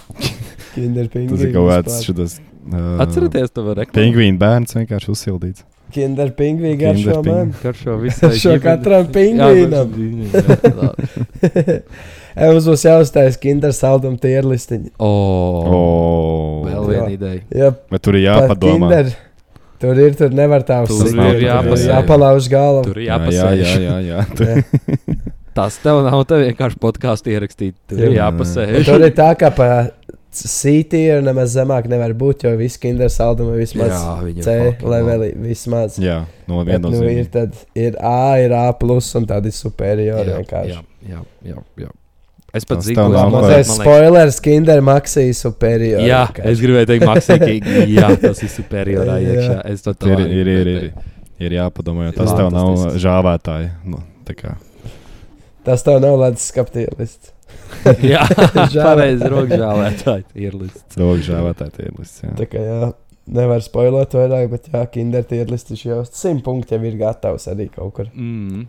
Kinder 0.75 1.09
pingvīns. 1.13 1.33
Tas 1.41 1.47
ir 1.49 1.53
kaut 1.57 1.71
kāds 1.73 2.01
šitas. 2.05 2.39
Uh, 2.71 3.01
Atcerieties, 3.01 3.49
to 3.57 3.65
var 3.65 3.79
reklāmēt. 3.81 3.97
Pingvīna 3.97 4.39
bērns 4.43 4.77
vienkārši 4.77 5.09
uzsildīts. 5.15 5.65
Kinder 5.91 6.29
pingvīns 6.39 6.79
garšo 6.79 7.15
Kinder 7.17 7.33
man. 7.35 7.55
Karšo 7.63 7.97
visai 8.05 8.35
Šo 8.39 8.53
katram 8.63 9.09
pingvīnam. 9.11 9.89
Mums 12.41 12.67
būs 12.71 12.85
jāuzstājas 12.87 13.37
kinder 13.43 13.73
saldumu 13.75 14.21
tierlistiņa. 14.23 14.93
O, 15.03 15.09
Oh. 15.71 16.63
vēl 16.69 16.77
Jā. 16.79 16.87
viena 16.93 17.11
ideja. 17.17 17.41
Jā, 17.65 17.73
Bet 17.91 18.05
tur 18.07 18.15
ir 18.21 18.29
jāpadomā. 18.29 18.87
Kinder. 18.93 19.11
Tur 19.81 19.97
ir, 19.97 20.15
tur 20.19 20.31
nevar 20.37 20.61
tā 20.69 20.83
Tur 20.87 21.07
uzsākt. 21.07 21.35
ir 21.39 21.47
jāpasēj. 21.47 21.89
jāpalauž 21.95 22.49
galvu. 22.53 22.83
Tur 22.85 22.99
ir 23.01 23.07
Jā, 23.09 23.17
jā, 23.17 23.31
jāpasēž. 23.33 23.63
jā, 23.65 23.81
jā, 23.81 23.99
jā. 24.11 24.25
Tur- 24.37 24.47
Jā. 25.11 25.21
Tas 25.55 25.77
tev 25.83 25.99
nav 26.07 26.21
te 26.31 26.37
vienkārši 26.45 26.79
podkāstu 26.79 27.33
ierakstīt. 27.33 27.75
Tur 27.91 27.99
ir 28.05 28.13
Jā. 28.15 28.29
jāpasēž. 28.31 28.85
Tur 28.87 29.03
ir 29.03 29.11
tā, 29.17 29.33
ka 29.41 29.49
pa 29.51 29.67
C-tier 30.31 31.25
nemaz 31.27 31.51
zemāk 31.57 31.89
nevar 31.91 32.13
būt, 32.15 32.45
jo 32.47 32.53
visi 32.61 32.79
kinder 32.85 33.11
saldumi 33.11 33.57
ir 33.57 33.65
vismaz 33.65 33.91
Jā, 33.91 34.13
ir 34.31 34.45
C 34.47 34.55
levelī. 34.87 35.33
Vismaz. 35.43 35.97
Jā, 35.99 36.21
no 36.47 36.63
Bet, 36.65 36.85
nu, 36.87 37.03
ir, 37.11 37.27
tad, 37.35 37.57
ir 37.75 37.97
A, 37.99 38.39
ir 38.39 38.55
A, 38.55 38.69
plus 38.79 39.09
un 39.19 39.27
tādi 39.27 39.51
superiori. 39.51 40.31
Jā, 40.31 40.39
vienkārši. 40.39 40.77
jā, 40.77 40.85
jā, 41.17 41.25
jā, 41.51 41.59
jā. 41.83 41.91
Es 42.55 42.65
pat 42.67 42.81
Tas 42.81 42.87
zinu, 42.89 43.05
Mazais 43.13 43.31
man 43.31 43.45
liekas- 43.47 43.69
spoilers, 43.79 44.41
Kinder 44.43 44.81
Maxi 44.83 45.29
superiori. 45.39 46.07
Jā, 46.09 46.25
vienkārši. 46.27 46.51
es 46.51 46.63
gribēju 46.65 46.89
teikt, 46.91 47.05
Maksikīgi. 47.07 47.75
Jā, 47.99 48.09
tas 48.21 48.41
ir 48.43 48.51
superiorā 48.51 49.19
iekšā. 49.23 49.59
Es 49.71 49.83
to 49.87 49.95
tā 49.95 50.11
Ir, 50.17 50.23
ir, 50.27 50.49
ir, 50.51 50.71
ir, 50.73 50.89
ir 51.47 51.55
jāpadomā, 51.61 52.09
jo 52.09 52.17
tas 52.19 52.33
Jā, 52.33 52.39
tev 52.41 52.51
nav 52.57 52.73
fantastisks. 52.73 53.05
žāvētāji. 53.05 53.69
Nu, 53.93 54.03
tā 54.27 54.35
kā. 54.41 54.57
Tas 55.65 55.85
tev 55.87 56.01
nav 56.03 56.17
ledus 56.25 56.49
skaptielists. 56.51 57.31
Jā, 58.13 58.25
pareizi 58.75 59.31
rokžālētāji 59.31 60.25
ir 60.49 60.59
līdz. 60.59 60.83
Rokas 60.99 61.25
žāvētāji 61.31 61.77
tie 61.77 61.87
ir 61.87 61.95
lists. 62.01 62.21
jā. 62.27 62.35
Tā 62.41 62.47
kā 62.51 62.65
jā, 62.67 62.91
nevar 63.31 63.63
spoilot 63.63 64.15
vairāk, 64.19 64.51
bet 64.51 64.67
jā, 64.75 64.83
Kinder 64.91 65.23
tierlists 65.31 65.85
jau 65.87 66.03
simt 66.11 66.43
punkti 66.47 66.75
jau 66.75 66.83
ir 66.91 66.99
gatavs 66.99 67.47
arī 67.53 67.69
kaut 67.71 67.95
kur. 67.95 68.11
Mm. 68.11 68.67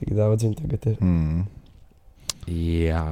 Tik 0.00 0.10
daudz 0.18 0.42
viņi 0.42 0.58
tagad 0.58 0.90
ir. 0.90 0.96
Mm. 0.98 1.44
Jā. 2.50 3.04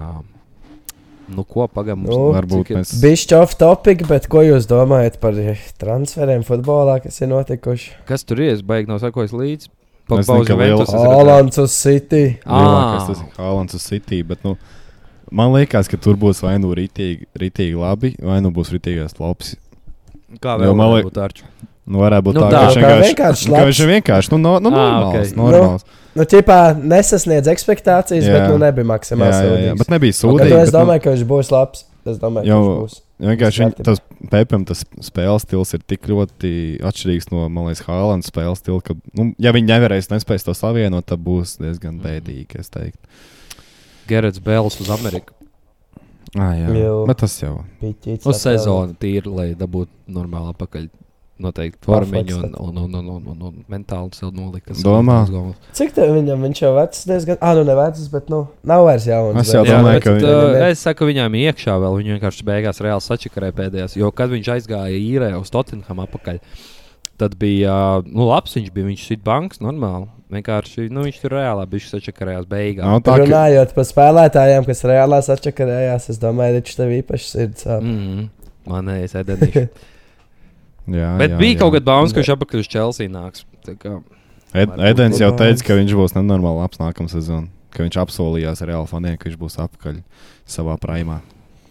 Nu, 1.30 1.44
ko 1.46 1.68
pagaidām 1.70 2.00
mums 2.02 2.10
Nu, 2.10 2.32
Varbūt 2.34 2.70
ir- 2.72 2.76
mēs. 2.80 2.94
Bišķi 3.02 3.36
off 3.38 3.54
topic, 3.58 4.02
bet 4.08 4.26
ko 4.28 4.42
jūs 4.42 4.66
domājat 4.66 5.20
par 5.22 5.32
transferiem 5.78 6.42
futbolā, 6.42 7.00
kas 7.02 7.20
ir 7.22 7.28
notikuši? 7.30 7.92
Kas 8.06 8.24
tur 8.24 8.40
ir? 8.42 8.50
Es 8.56 8.62
baigi 8.62 8.88
nav 8.90 8.98
sakojis 8.98 9.30
līdzi. 9.30 9.68
Ka 10.10 10.16
liela- 10.58 10.84
Alans 11.20 11.58
uz 11.58 11.70
City. 11.70 12.40
Lielākais 12.44 13.06
tas 13.06 13.20
ir 13.20 13.26
Haalands 13.38 13.74
uz 13.74 13.82
City. 13.86 14.22
Bet, 14.22 14.42
nu, 14.42 14.56
man 15.30 15.52
liekas, 15.52 15.86
ka 15.88 15.96
tur 15.96 16.16
būs 16.16 16.42
vai 16.42 16.58
nu 16.58 16.74
rītīgi, 16.74 17.26
rītīgi 17.38 17.78
labi, 17.78 18.16
vai 18.18 18.40
nu 18.40 18.50
būs 18.50 18.72
rītīgais 18.74 19.14
labs. 19.20 19.54
Kā 20.40 20.58
vēl 20.58 20.74
man 20.74 20.76
man 20.76 20.96
liek- 20.96 21.12
liekas? 21.12 21.42
Nu, 21.86 21.98
varētu 21.98 22.22
būt 22.26 22.34
Nu, 22.34 22.40
tā, 22.40 22.50
tā, 22.50 22.58
ka 22.58 22.66
viņš 22.66 22.82
kā 22.82 22.90
vienkārši, 23.06 23.46
ka 23.54 23.64
viņš 23.66 23.80
ir 23.80 23.88
vienkārši 24.00 24.30
nu, 24.32 24.38
no, 24.38 24.58
nu, 24.58 24.70
normāls. 24.70 25.30
ok. 25.30 25.36
normāls. 25.36 25.84
Nu, 25.84 25.99
tipā 26.26 26.74
nesasniedz 26.76 27.46
expectācijas, 27.46 28.24
Jā. 28.26 28.32
bet 28.34 28.48
nu 28.50 28.58
nebija 28.58 28.84
maksimāli 28.84 29.30
sūdīgs. 29.36 29.78
bet 29.78 29.92
nebija 29.94 30.12
Bet, 30.12 30.22
nu, 30.24 30.30
sūdīgi. 30.32 30.56
es 30.58 30.70
bet, 30.70 30.74
nu, 30.74 30.78
domāju, 30.80 31.02
ka 31.04 31.10
viņš 31.14 31.24
būs 31.30 31.50
labs. 31.54 31.84
Es 32.10 32.16
domāju, 32.18 32.44
ka 32.44 32.48
Jau- 32.48 32.64
viņš 32.64 32.80
būs. 32.80 33.00
Vienkārši 33.20 33.60
Viss 33.60 33.76
viņ, 33.76 33.84
tas 33.84 33.98
Pepam 34.30 34.64
tas 34.64 34.84
spēles 35.04 35.42
stils 35.44 35.74
ir 35.74 35.80
tik 35.86 36.00
ļoti 36.08 36.80
atšķirīgs 36.80 37.30
no, 37.32 37.48
man 37.52 37.66
liekas, 37.68 37.82
Haalands 37.84 38.30
spēles 38.30 38.58
stila, 38.62 38.80
ka, 38.82 38.94
nu, 39.14 39.34
ja 39.38 39.52
viņi 39.52 39.68
nevarēs 39.68 40.08
nespēs 40.08 40.44
to 40.46 40.54
savienot, 40.56 41.04
tad 41.06 41.20
būs 41.20 41.58
diezgan 41.60 42.00
bēdīgi, 42.00 42.58
es 42.58 42.70
teiktu. 42.72 42.98
Gerets 44.08 44.40
Bēls 44.40 44.80
uz 44.80 44.88
Ameriku. 44.90 45.34
Ah, 46.38 46.54
jā, 46.54 46.70
Jau. 46.80 47.04
bet 47.06 47.18
tas 47.18 47.34
jau. 47.42 47.64
Piķīts 47.82 48.24
Uz 48.30 48.40
sezonu 48.40 48.94
tīri, 49.02 49.26
lai 49.26 49.48
dabūtu 49.58 49.88
normāli 50.08 50.54
apakaļ. 50.54 50.88
Noteikti 51.40 51.80
formiņu 51.88 52.36
un, 52.36 52.54
un, 52.60 52.78
un, 52.84 52.94
un, 53.00 53.06
un, 53.16 53.28
un, 53.32 53.44
un 53.48 53.54
mentāli 53.72 54.12
sev 54.16 54.34
nolikt. 54.36 54.66
Tas 54.68 54.82
Domā? 54.84 55.22
ir. 55.28 55.54
Cik 55.78 55.94
tev 55.96 56.12
viņam 56.18 56.42
viņš 56.44 56.60
jau 56.66 56.72
vecs 56.76 57.06
diezgan? 57.08 57.38
Ah, 57.40 57.54
nu 57.56 57.64
ne 57.64 57.76
vecs, 57.78 58.02
bet 58.12 58.28
nu 58.32 58.42
nav 58.68 58.84
vairs 58.84 59.06
jauns. 59.08 59.40
Es 59.40 59.54
jau 59.54 59.62
bet- 59.64 59.72
Jā, 59.72 59.78
domāju, 59.80 60.00
bet, 60.00 60.04
ka 60.04 60.12
uh, 60.16 60.42
viņam- 60.50 60.66
es 60.68 60.84
saku, 60.84 61.08
viņam 61.08 61.38
iekšā 61.40 61.78
vēl 61.80 61.96
viņa 62.00 62.18
vienkārši 62.18 62.46
beigās 62.50 62.82
reāli 62.84 63.06
sačakarēja 63.06 63.56
pēdējās. 63.62 63.96
Jo, 63.96 64.12
kad 64.12 64.30
viņš 64.30 64.52
aizgāja 64.58 65.00
īrē 65.00 65.32
uz 65.40 65.48
Tottenham 65.50 66.04
apakaļ, 66.04 66.40
tad 67.20 67.36
bija, 67.40 67.72
uh, 68.00 68.04
nu, 68.04 68.28
labs 68.28 68.56
viņš 68.56 68.70
bija, 68.76 68.90
viņš 68.92 69.06
sit 69.08 69.24
banks 69.24 69.60
normāli. 69.64 70.08
Vienkārši, 70.30 70.84
nu, 70.94 71.02
viņš 71.08 71.16
tur 71.24 71.32
reāli 71.34 71.64
bija 71.72 71.88
sačakarējās 71.90 72.44
beigās. 72.46 72.86
Nav 72.86 73.00
tā, 73.02 73.16
ka, 73.16 73.24
Runājot 73.24 73.72
par 73.74 73.86
spēlētājiem, 73.88 74.66
kas 74.68 74.84
reālā 74.86 75.18
atšakarējās, 75.24 76.06
es 76.12 76.20
domāju, 76.22 76.54
ka 76.54 76.60
viņš 76.60 76.76
tev 76.78 76.92
īpaši 77.00 77.26
sirds 77.32 77.64
sāp. 77.66 77.82
Mm, 77.82 78.28
man 78.70 78.86
nē, 78.86 79.00
es 79.08 79.16
ēdenu. 79.18 79.66
Jā, 80.90 81.10
Bet 81.20 81.34
jā, 81.34 81.38
bija 81.40 81.54
jā. 81.54 81.58
kaut 81.62 81.74
kāda 81.76 81.86
baumas, 81.90 82.14
ka 82.14 82.22
viņš 82.22 82.32
apakaļ 82.36 82.62
uz 82.64 82.70
Chelsea 82.70 83.12
nāks. 83.12 83.44
Tā 83.66 83.76
kā, 83.78 83.98
Ed, 84.50 84.72
Edens 84.90 85.20
jau 85.22 85.30
teica, 85.38 85.62
ka 85.68 85.78
viņš 85.78 85.96
būs 85.98 86.16
nenormāli 86.16 86.64
labs 86.64 86.80
nākamā 86.82 87.12
sezonā. 87.12 87.48
Ka 87.70 87.84
viņš 87.84 88.00
apsolījās 88.02 88.64
Reāla 88.66 88.88
faniem, 88.90 89.14
ka 89.14 89.28
viņš 89.28 89.38
būs 89.38 89.60
apakaļ 89.62 90.00
savā 90.50 90.74
primā. 90.82 91.20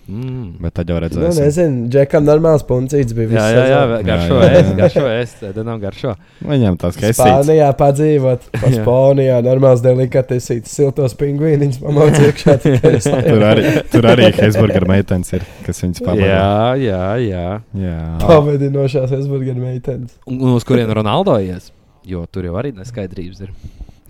Mm. 0.09 0.45
Bet 0.63 0.73
tad 0.73 0.89
jau 0.89 0.95
Nu, 0.97 1.03
redzēsim. 1.05 1.43
nezinu, 1.45 1.83
Džekam 1.93 2.23
normāls 2.25 2.63
puncīts 2.65 3.13
bija. 3.13 3.29
Jā, 3.35 3.43
jā, 3.53 3.65
jā, 3.69 3.99
garšo 4.07 4.39
Jā, 4.39 4.47
jā, 4.49 4.59
ēst, 4.59 4.69
jā. 4.71 4.75
garšo 4.79 5.03
ēst, 5.13 5.43
ēdenam 5.51 5.81
garšo. 5.83 6.13
Viņam 6.49 6.77
tas 6.81 6.97
kaisīts. 6.97 7.19
Spānijā 7.21 7.69
padzīvot, 7.77 8.47
pa 8.55 8.71
Jā. 8.73 8.79
Spānijā 8.81 9.37
normāls 9.45 9.83
delikatesīts, 9.85 10.73
siltos 10.79 11.13
pingvīniņus 11.19 11.77
pamauc 11.83 12.17
iekšā. 12.25 12.57
es 12.95 13.09
Tur 13.09 13.45
arī, 13.51 13.65
tur 13.93 14.09
arī 14.09 14.31
Hesburger 14.39 14.87
meitenes 14.89 15.29
ir, 15.37 15.45
kas 15.67 15.83
viņas 15.85 16.01
pamata. 16.01 16.25
Jā, 16.25 16.53
jā, 16.81 17.03
jā. 17.29 17.47
jā. 17.85 17.99
Pavadinošās 18.25 19.13
Hesburger 19.13 19.61
meitenes. 19.61 20.17
Un, 20.25 20.41
un 20.41 20.57
uz 20.57 20.65
kurien 20.65 20.89
Ronaldo 20.89 21.37
ies? 21.43 21.69
Jo 22.09 22.25
tur 22.31 22.49
jau 22.49 22.57
arī 22.57 22.73
neskaidrības 22.73 23.45
ir. 23.45 23.53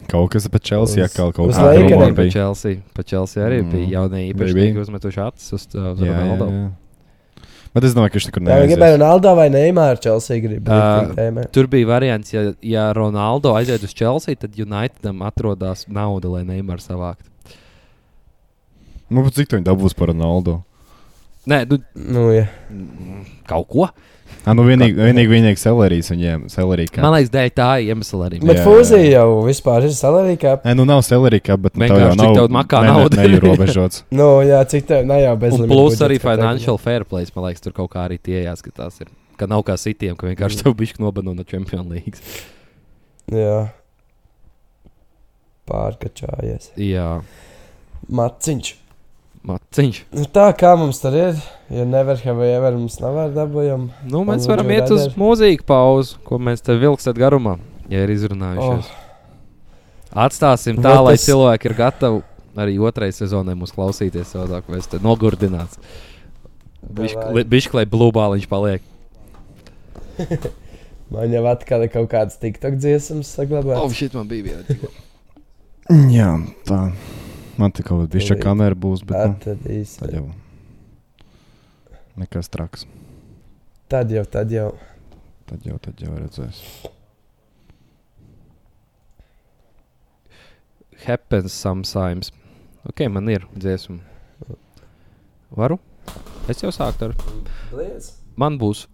Kaut 0.10 0.30
kas 0.34 0.48
par 0.50 0.62
Chelsea 0.66 1.04
Uz- 1.04 1.12
atkal 1.12 1.32
kaut 1.36 1.50
uz 1.52 1.56
kā 1.58 1.66
Lakeriem 1.70 2.00
rumori 2.00 2.16
Pa. 2.18 2.28
Chelsea, 2.34 2.80
pa 2.98 3.04
Chelsea 3.06 3.44
arī 3.46 3.62
Mm. 3.64 3.72
bija 3.72 3.90
jaunie 4.00 4.34
īpašnieki 4.34 4.82
uzmetuši 4.82 5.22
acis 5.28 5.54
uz, 5.54 5.68
uh, 5.76 5.92
uz 5.94 6.00
Jā, 6.00 6.06
jā, 6.10 6.20
Ronaldo. 6.24 6.48
jā. 6.50 6.70
Bet 7.76 7.84
es 7.86 7.94
domāju, 7.94 8.10
ka 8.10 8.18
viņš 8.18 8.26
nekur 8.32 8.42
Jā, 8.50 8.56
viņi 8.66 8.74
gribēja. 8.76 8.96
Ronaldo 8.98 9.36
vai 9.38 9.50
Neimāru 9.54 10.02
Chelsea 10.02 10.40
grib. 10.42 10.68
Uh, 10.68 11.44
Tur 11.54 11.68
bija 11.70 11.86
variants, 11.86 12.32
ja, 12.34 12.54
ja 12.66 12.88
Ronaldo 12.94 13.54
aiziet 13.54 13.84
uz 13.86 13.94
Chelsea, 13.94 14.34
tad 14.36 14.58
Unitedam 14.58 15.22
atrodas 15.22 15.86
nauda, 15.88 16.28
lai 16.34 16.42
Neimāru 16.44 16.82
savākt. 16.82 17.30
Nu, 19.10 19.22
bet 19.26 19.34
cik 19.38 19.54
viņi 19.54 19.66
dabūs 19.70 19.96
par 19.98 20.10
Ronaldo? 20.12 20.64
Nē, 21.50 21.64
nu, 21.70 21.78
nu, 21.96 22.26
jā. 22.36 22.48
mm, 22.72 23.26
kaut 23.50 23.68
ko. 23.72 23.88
Ah, 24.50 24.56
nu 24.58 24.64
vienīgi, 24.66 24.96
vienīgi, 24.98 25.30
vienīgi 25.30 25.60
selerijas 25.62 26.08
viņiem. 26.10 26.46
Selerija 26.50 26.90
kā. 26.96 27.02
Man 27.06 27.14
liekas, 27.14 27.30
dēļ 27.36 27.50
tā 27.60 27.68
iemesla 27.86 28.30
arī. 28.30 28.40
Bet 28.50 28.62
fūzija 28.66 29.12
jau 29.12 29.28
vispār 29.46 29.86
ir 29.86 29.94
salārija 29.94 30.40
kā. 30.42 30.54
Nē, 30.64 30.74
nu 30.80 30.86
nav 30.90 31.04
selerija 31.06 31.44
kā, 31.52 31.58
bet 31.62 31.76
nu, 31.78 31.84
tev 31.86 31.94
Vienkārši 32.00 32.18
jau 32.18 32.26
nav. 32.26 32.36
tev 32.40 32.48
makā 32.58 32.80
ne- 32.82 32.88
ne- 32.88 32.96
nauda. 32.98 33.20
Neierobežots. 33.22 34.04
Nu, 34.20 34.30
jā, 34.48 34.64
cik 34.72 34.88
tā, 34.90 35.04
ne 35.06 35.20
jau 35.22 35.36
bez 35.44 35.54
Un 35.60 35.68
plus 35.70 36.00
arī 36.02 36.18
financial 36.24 36.80
fair 36.82 37.06
play, 37.06 37.28
man 37.36 37.46
liekas, 37.52 37.62
tur 37.68 37.76
kaut 37.78 37.92
kā 37.94 38.08
arī 38.10 38.18
tie 38.18 38.42
jāskatās. 38.48 39.02
Ir. 39.06 39.12
Ka 39.38 39.46
nav 39.46 39.62
kā 39.68 39.78
sitiem, 39.78 40.18
ka 40.18 40.26
vienkārši 40.32 40.64
tev 40.64 40.74
bija 40.80 40.98
nobano 41.00 41.36
no 41.38 41.46
Champions 41.46 41.86
League. 41.92 42.18
Jā. 43.30 43.70
Pārkačājies. 45.70 46.72
Jā, 46.82 47.22
Maciņš. 48.10 48.74
Maciņš. 49.48 50.00
Nu, 50.16 50.26
tā 50.36 50.48
kā 50.60 50.74
mums 50.80 51.00
tur 51.02 51.16
ir, 51.16 51.38
ja 51.74 51.86
nevar, 51.88 52.20
vai 52.38 52.50
ever 52.56 52.76
mums 52.78 53.00
nav 53.02 53.16
vairs 53.18 53.36
dabūjam. 53.38 53.88
Nu, 54.10 54.24
mēs 54.28 54.48
varam 54.50 54.70
iet 54.74 54.90
uz 54.92 55.06
Federer. 55.08 55.20
mūziku 55.22 55.66
pauzi, 55.70 56.18
ko 56.28 56.40
mēs 56.40 56.62
te 56.66 56.76
vilksim 56.80 57.16
garumā, 57.18 57.58
ja 57.92 58.04
ir 58.04 58.14
izrunājušies. 58.16 58.90
Oh. 58.90 59.06
Atstāsim 60.26 60.80
tā, 60.82 60.96
Vai 60.98 61.12
lai 61.12 61.18
tas- 61.18 61.26
cilvēki 61.30 61.70
ir 61.70 61.76
gatavi 61.78 62.24
arī 62.60 62.80
otrai 62.82 63.12
sezonai 63.14 63.54
mūs 63.56 63.72
klausīties. 63.76 64.32
Savādāk 64.34 64.64
mēs 64.68 64.90
te 64.90 64.98
nogurdināts. 65.00 65.78
Bišķi, 66.90 67.74
lai 67.78 67.86
blūbāliņš 67.86 68.48
paliek. 68.50 68.82
Man 71.14 71.32
jau 71.34 71.42
atkal 71.50 71.82
ir 71.86 71.90
kaut 71.94 72.10
kādas 72.12 72.38
TikTok 72.42 72.76
dziesmas 72.78 73.32
saglabātas. 73.34 73.82
Oh, 73.82 73.94
šit 73.94 74.14
man 74.14 74.28
bija 74.30 74.44
viena. 74.46 74.90
Jā, 76.14 76.28
tā. 76.70 76.82
Man 77.60 77.74
te 77.76 77.84
kaut 77.84 78.06
kāda 78.06 78.14
bišķa 78.16 78.38
kamera 78.40 78.76
būs, 78.80 79.02
bet 79.08 79.18
nu, 79.20 79.36
Tad 79.44 79.66
īsti. 79.68 80.00
tad 80.06 80.14
jau. 80.16 80.28
Nekas 82.20 82.48
traks. 82.52 82.86
Tad 83.92 84.12
jau, 84.14 84.24
tad 84.28 84.52
jau. 84.54 84.70
Tad 85.50 85.66
jau, 85.68 85.76
tad 85.84 86.00
jau 86.04 86.14
redzēs. 86.16 86.62
Happens 91.06 91.54
sometimes. 91.56 92.32
Ok, 92.88 93.06
man 93.12 93.28
ir 93.32 93.46
dziesma. 93.56 94.00
Varu? 95.52 95.80
Es 96.52 96.62
jau 96.64 96.72
sāku 96.76 97.10
ar. 97.10 97.16
Liec. 97.76 98.12
Man 98.40 98.60
būs. 98.62 98.86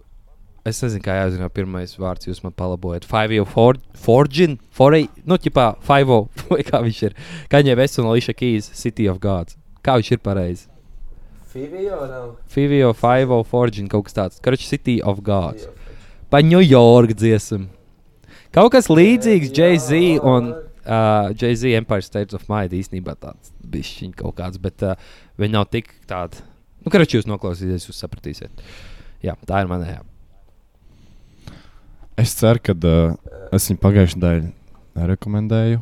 Es 0.65 0.79
nezinu, 0.81 1.03
kā 1.05 1.13
jāzina 1.19 1.45
pirmais 1.53 1.91
vārds. 2.01 2.25
Jūs 2.25 2.39
man 2.41 2.53
palabojat. 2.57 3.03
Five 3.05 3.37
O 3.43 3.45
Forgin. 4.01 4.55
Forei. 4.73 5.05
Nu, 5.21 5.37
ķipā, 5.37 5.75
Five 5.85 6.09
O. 6.09 6.23
Vai 6.49 6.63
kā 6.65 6.79
viņš 6.81 7.01
ir? 7.05 7.13
Kaņē 7.51 7.75
Vests 7.77 8.01
un 8.01 8.09
Ališa 8.09 8.33
Keys. 8.33 8.71
City 8.73 9.05
of 9.11 9.19
Gods. 9.21 9.59
Kā 9.85 9.99
viņš 9.99 10.15
ir 10.15 10.21
pareizi? 10.25 10.65
Fivio 11.53 11.99
nav. 12.09 12.31
Fivio, 12.49 12.89
Five 12.97 13.29
O 13.29 13.43
Forgin. 13.45 13.91
Kaut 13.91 14.07
kas 14.07 14.17
tāds. 14.17 14.41
Karoči 14.41 14.65
City 14.71 14.97
of 15.05 15.21
Gods. 15.27 15.67
Pa 16.33 16.41
New 16.41 16.63
York 16.65 17.13
dziesmu. 17.13 17.67
Kaut 18.55 18.73
kas 18.73 18.89
līdzīgs 18.89 19.53
Jay-Z 19.53 20.01
un 20.25 20.49
uh, 20.55 21.29
Jay-Z 21.35 21.75
Empire 21.77 22.01
State 22.01 22.33
of 22.33 22.49
Mind 22.49 22.73
īstenībā 22.73 23.13
tāds 23.19 23.53
bišķiņ 23.61 24.17
kaut 24.17 24.37
kāds, 24.39 24.57
bet 24.63 24.81
uh, 24.87 24.97
viņi 25.37 25.57
nav 25.59 25.69
tik 25.69 25.93
tādi. 26.09 26.41
Nu, 26.81 26.89
kā 26.89 27.03
jūs 27.03 27.29
noklausīsieties, 27.29 27.89
jūs 27.89 28.01
sapratīsiet. 28.01 28.65
Jā, 29.25 29.37
tā 29.45 29.61
ir 29.61 29.71
manējā. 29.71 30.01
Es 32.15 32.31
ceru, 32.39 32.59
ka 32.63 32.71
uh, 32.71 33.11
es 33.55 33.65
viņu 33.69 33.79
pagājušajā 33.83 34.21
daļā 34.21 34.43
nerekomendēju, 34.95 35.79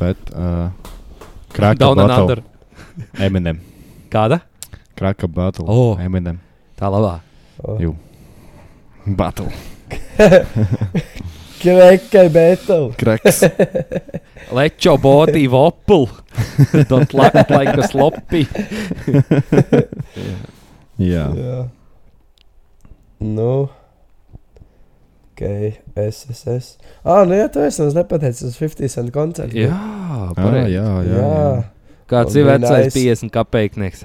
bet 0.00 0.18
uh, 0.34 0.70
Kraka 1.54 1.92
Battle. 1.94 2.42
Eminem. 3.22 3.60
Kāda? 4.10 4.40
Kraka 4.98 5.28
Battle 5.30 5.66
Oh. 5.70 5.94
Eminem. 6.02 6.40
Tā 6.76 6.90
labā. 6.90 7.20
Oh. 7.62 7.78
Jū. 7.80 7.94
Battle. 9.06 9.46
Krekai 11.62 12.26
Betel. 12.34 12.90
Kraks. 12.98 13.44
Lečo 14.52 14.96
body 15.00 15.46
vopul. 15.48 16.08
Don't 16.90 17.14
like, 17.14 17.48
like 17.50 17.78
a 17.78 17.86
sloppy. 17.86 18.42
Jā. 20.98 21.28
Jā. 21.36 21.68
Nu. 23.20 23.68
Ok, 25.36 25.44
SSS. 26.00 26.78
Ah, 27.04 27.26
nu 27.28 27.36
jā, 27.36 27.44
tu 27.52 27.60
esi 27.60 27.82
mums 27.84 27.92
nepateicis 27.98 28.46
uz 28.48 28.54
50 28.56 28.88
cent 28.88 29.10
koncertu. 29.12 29.52
Jā, 29.66 29.68
Ah, 29.76 30.30
pareizi. 30.32 30.72
jā, 30.78 30.80
jā, 30.80 31.02
jā. 31.12 31.18
jā. 31.20 31.64
Kāds 32.08 32.32
ir 32.38 32.46
bija 32.46 32.54
vecais 32.56 32.86
nice. 32.86 32.96
50 32.96 33.32
kapeknieks? 33.34 34.04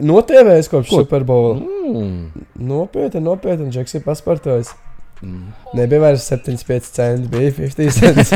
Notievējis 0.00 0.70
kopš 0.72 0.88
Ko? 0.88 1.02
Superbowl. 1.04 1.60
Mm. 1.60 2.46
Nopietni, 2.64 3.20
nopietni, 3.20 3.68
Džeks 3.74 3.94
ir 3.98 4.02
pasportojis. 4.06 4.72
Mm. 5.20 5.52
Nebija 5.76 6.00
vairs 6.00 6.24
75 6.32 6.88
centi, 6.96 7.28
bija 7.28 7.52
50 7.52 7.90
cents. 8.00 8.32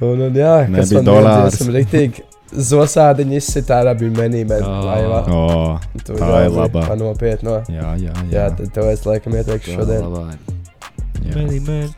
un, 0.00 0.20
un 0.26 0.36
jā, 0.36 0.54
kas 0.66 0.74
Nebija 0.74 0.98
man 1.00 1.08
dolārs. 1.12 1.54
Esam 1.60 1.70
riktīgi 1.74 2.26
zosādiņi 2.56 3.36
izsitā 3.40 3.80
ar 3.84 3.92
abiem 3.92 4.14
laivā. 4.16 5.20
Oh, 5.30 5.78
Tu 6.04 6.12
tā 6.14 6.18
jau 6.18 6.40
ir 6.40 6.50
biji 6.50 6.58
labā. 6.58 6.82
pa 6.88 6.96
Nopietno. 6.96 7.56
jā, 7.68 7.94
jā, 8.00 8.12
jā. 8.12 8.26
Jā, 8.32 8.46
tad 8.56 8.72
tev 8.74 8.88
es 8.90 9.04
laikam 9.06 9.32
ieteikšu 9.36 9.76
šodien. 9.76 10.02
jā. 11.22 11.34
Many 11.36 11.60
men. 11.60 11.88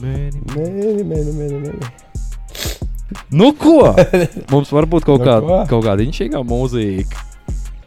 Many 0.00 0.40
men. 0.54 0.56
Mēģini, 0.56 1.04
mēģini, 1.08 1.36
mēģini. 1.40 1.92
Nu, 3.30 3.52
ko? 3.58 3.94
Mums 4.52 4.72
var 4.74 4.86
būt 4.90 5.06
kaut, 5.06 5.20
Nu, 5.22 5.26
kā, 5.26 5.38
ko? 5.40 5.60
kaut 5.70 5.84
kāda 5.86 6.04
inšīga 6.04 6.42
mūzika. 6.46 7.24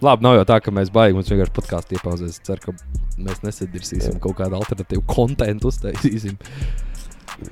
Labi, 0.01 0.23
nav 0.23 0.37
jau 0.37 0.45
tā, 0.47 0.57
ka 0.63 0.71
mēs 0.71 0.89
baigām. 0.95 1.17
Mums 1.19 1.29
vienkārši 1.31 1.55
podkāstā 1.57 1.97
iepauzēs. 1.97 2.37
Es 2.39 2.43
ceru, 2.47 2.61
ka 2.69 3.19
mēs 3.19 3.41
nesadirsīsim 3.43 4.19
kaut 4.23 4.37
kādu 4.39 4.55
alternatīvu 4.61 5.03
kontekstu, 5.11 5.67
uztaisīsim. 5.73 6.37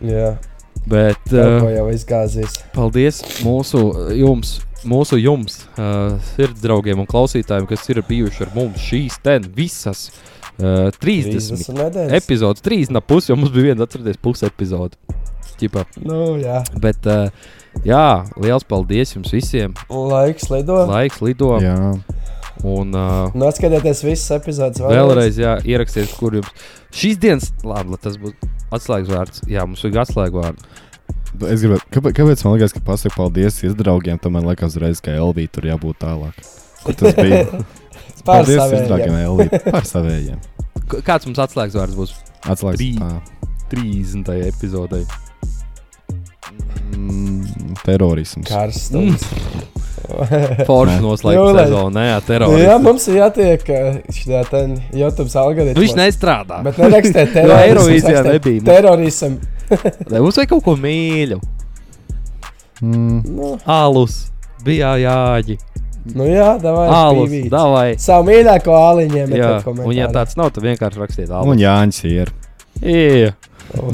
Jā, 0.08 0.30
Bet 0.88 1.34
uh, 1.36 1.66
jau 1.74 1.88
izgāzīs. 1.92 2.62
paldies 2.76 3.20
mūsu 3.44 3.82
jums, 4.16 4.58
mūsu 4.88 5.20
jums, 5.20 5.60
uh, 5.76 6.16
sirds 6.34 6.64
draugiem 6.64 7.02
un 7.04 7.10
klausītājiem, 7.10 7.68
kas 7.68 7.84
ir 7.92 8.02
bijuši 8.08 8.46
ar 8.48 8.54
mums 8.56 8.86
šīs 8.88 9.20
ten 9.26 9.48
visas 9.58 10.08
uh, 10.62 10.88
30 10.96 11.36
30 11.36 11.80
nedēļas. 11.82 12.18
epizodes, 12.22 12.64
3 12.64 13.02
pusi, 13.04 13.32
jo 13.34 13.40
mums 13.40 13.52
bija 13.56 13.72
viena 13.72 13.88
atcerieties 13.88 14.22
pusi 14.24 14.48
epizode. 14.48 14.96
Ķipa. 15.58 15.88
Nu, 16.06 16.38
jā. 16.38 16.62
Bet, 16.80 17.08
uh, 17.10 17.32
jā, 17.88 18.24
liels 18.40 18.68
paldies 18.70 19.16
jums 19.16 19.34
visiem. 19.34 19.74
Laiks 19.90 20.52
lido. 20.54 20.84
Laiks 20.88 21.20
lido. 21.26 21.56
jā. 21.64 21.78
Un 22.66 22.96
uh, 22.98 23.30
Nu, 23.38 23.46
atskatieties 23.50 24.02
visas 24.06 24.32
epizodes 24.40 24.82
vēlreiz, 24.82 25.38
jā, 25.38 25.58
ierakstiet, 25.68 26.14
kur 26.18 26.40
jums 26.40 26.50
šīs 26.96 27.20
dienas, 27.22 27.52
labi, 27.68 27.94
lai 27.94 28.02
tas 28.02 28.18
būs 28.22 28.34
atslēgas 28.74 29.14
vārds. 29.14 29.44
Jā, 29.52 29.66
mums 29.70 29.84
vajag 29.86 30.00
atslēgu 30.08 30.42
vārdu. 30.42 30.70
Es 31.48 31.62
gribēju, 31.62 31.84
kāpēc, 31.94 32.16
kāpēc 32.18 32.44
man 32.48 32.56
liekas, 32.56 32.74
ka 32.74 32.82
pasakot 32.88 33.18
paldies 33.20 33.60
izdraugiem, 33.68 34.18
tad 34.22 34.34
man 34.34 34.48
liekas, 34.48 34.74
uzreiz, 34.74 35.02
ka 35.04 35.14
Elvī 35.14 35.46
tur 35.52 35.68
jābūt 35.70 36.00
tālāk. 36.02 36.40
Kur 36.82 36.98
tas 36.98 37.18
bija? 37.22 37.44
Paldies 38.26 38.74
izdraugiem, 38.80 39.20
Elvī. 39.22 39.50
Par 39.68 39.86
savējiem. 39.88 40.42
K 40.88 41.04
kāds 41.06 41.28
mums 41.30 41.40
atslēgas 41.44 41.78
vārds 41.78 41.98
būs 42.00 42.16
Atslēgas. 42.48 42.98
Tā. 42.98 43.12
30. 43.74 44.30
epizodē? 44.48 45.04
Mm, 46.98 47.76
terorisms. 47.86 48.48
Karstums. 48.50 49.24
Forši 50.68 50.94
Nē. 50.94 51.02
noslēgt 51.04 51.36
Jūlē. 51.36 51.64
sezonu, 51.68 51.92
nē, 51.98 52.04
jā, 52.08 52.18
terorists. 52.24 52.84
mums 52.86 53.08
ir 53.12 53.18
jātiek 53.20 53.64
ten 54.50 54.76
YouTube 54.96 55.28
algoritmā. 55.42 55.82
Viņš 55.82 55.96
nestrādā. 56.00 56.62
Bet 56.64 56.78
nerakstiet 56.80 57.28
Jo 57.28 57.34
terorismu. 57.42 57.66
Eirovīzijā 57.66 58.22
nebija. 58.30 58.64
Terorismu. 58.70 59.38
Lai 60.14 60.22
mums 60.24 60.40
vajag 60.40 60.54
kaut 60.54 60.64
ko 60.64 60.76
mīļu. 60.80 61.40
Mm, 62.82 63.20
Nu, 63.36 63.52
Alus, 63.66 64.28
bija 64.64 64.94
jāģi. 65.02 65.58
Nu 66.16 66.24
jā, 66.30 66.54
davai. 66.62 66.88
Alus, 66.94 67.34
davai. 67.52 67.88
Savu 68.00 68.30
mīļāko. 68.30 68.78
Jā, 69.36 69.52
un 69.84 69.92
ja 69.98 70.08
tāds 70.14 70.38
nav, 70.40 70.54
tad 70.56 70.64
vienkārši 70.64 71.02
rakstiet 71.04 71.34
Un 71.34 71.42
alus. 71.42 71.60
Jānis 71.60 72.00
ir. 72.08 72.32
Jā, 72.80 73.34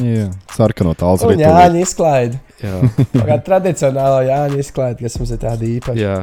Jā, 0.03 0.27
sarkanot 0.53 0.99
tāls 1.01 1.23
Un 1.25 1.39
Jāņa 1.41 1.79
izklaide. 1.81 2.37
Kā 2.63 3.37
tradicionālo 3.45 4.21
Jāņa 4.27 4.59
izklaide, 4.63 5.03
kas 5.03 5.17
mums 5.19 5.31
ir 5.35 5.41
tāda 5.43 5.67
īpaša. 5.67 5.99
jā. 5.99 6.15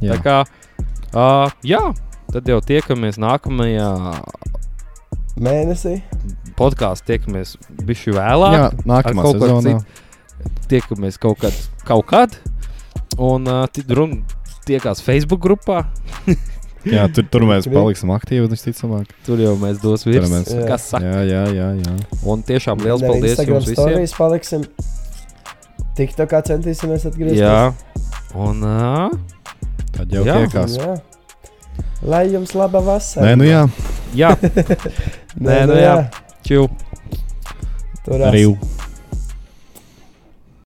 Jā. 0.00 0.14
Tā 0.14 0.18
kā, 0.24 0.36
uh, 1.12 1.52
jā, 1.66 1.80
tad 2.32 2.48
jau 2.48 2.60
tiekamies 2.64 3.18
nākamajā 3.20 3.88
Mēnesī. 5.40 5.98
podkāstā, 6.58 7.12
tiekamies 7.14 7.54
bišķi 7.86 8.14
vēlāk. 8.16 8.56
Jā, 8.56 8.68
nākamā 8.88 9.24
kaut 9.24 9.40
sezonā. 9.40 9.76
tiekamies 10.70 11.18
kaut 11.20 11.40
kad. 11.44 11.56
Kaut 11.88 12.06
kad 12.10 12.36
un 13.18 13.48
uh, 13.48 13.66
ti- 13.72 13.84
run, 13.88 14.22
tiekās 14.68 15.00
Facebook 15.04 15.40
grupā. 15.44 15.84
Jā, 16.88 17.02
tur, 17.12 17.26
tur 17.28 17.44
mēs 17.44 17.66
paliksim 17.68 18.08
aktīvi, 18.14 18.46
visticamāk. 18.48 19.10
Tur 19.26 19.36
jau 19.42 19.50
mēs 19.60 19.82
dosim 19.82 20.14
virsmu. 20.14 20.38
mēs-. 20.38 20.62
Kas 20.64 20.86
saka? 20.94 21.04
Jā, 21.04 21.18
jā, 21.28 21.42
jā. 21.52 21.66
jā. 21.76 21.96
Un 22.24 22.40
tiešām 22.48 22.80
liels 22.80 23.04
paldies 23.04 23.36
jums 23.36 23.66
visiem. 23.68 23.76
stāstījumos 23.76 24.14
paliksim. 24.16 24.64
Tik 26.00 26.14
tā 26.16 26.24
kā 26.24 26.40
centīsimies 26.40 27.04
atgriezties. 27.10 27.42
Jā, 27.44 27.74
un 28.40 28.62
uh, 28.64 29.10
Tad 29.92 30.14
jau 30.14 30.22
Jā. 30.24 30.38
tiekās. 30.40 30.78
Jā. 30.80 30.94
Lai 32.08 32.22
jums 32.32 32.54
laba 32.56 32.80
vasara. 32.80 33.26
Nē, 33.26 33.36
nu 33.36 33.44
jā, 33.44 33.64
jā, 34.16 34.30
Nē, 35.44 35.58
nu 35.68 35.76
jā. 35.76 35.96
čau! 36.46 36.70
Turās. 38.06 38.30
arī. 38.30 38.46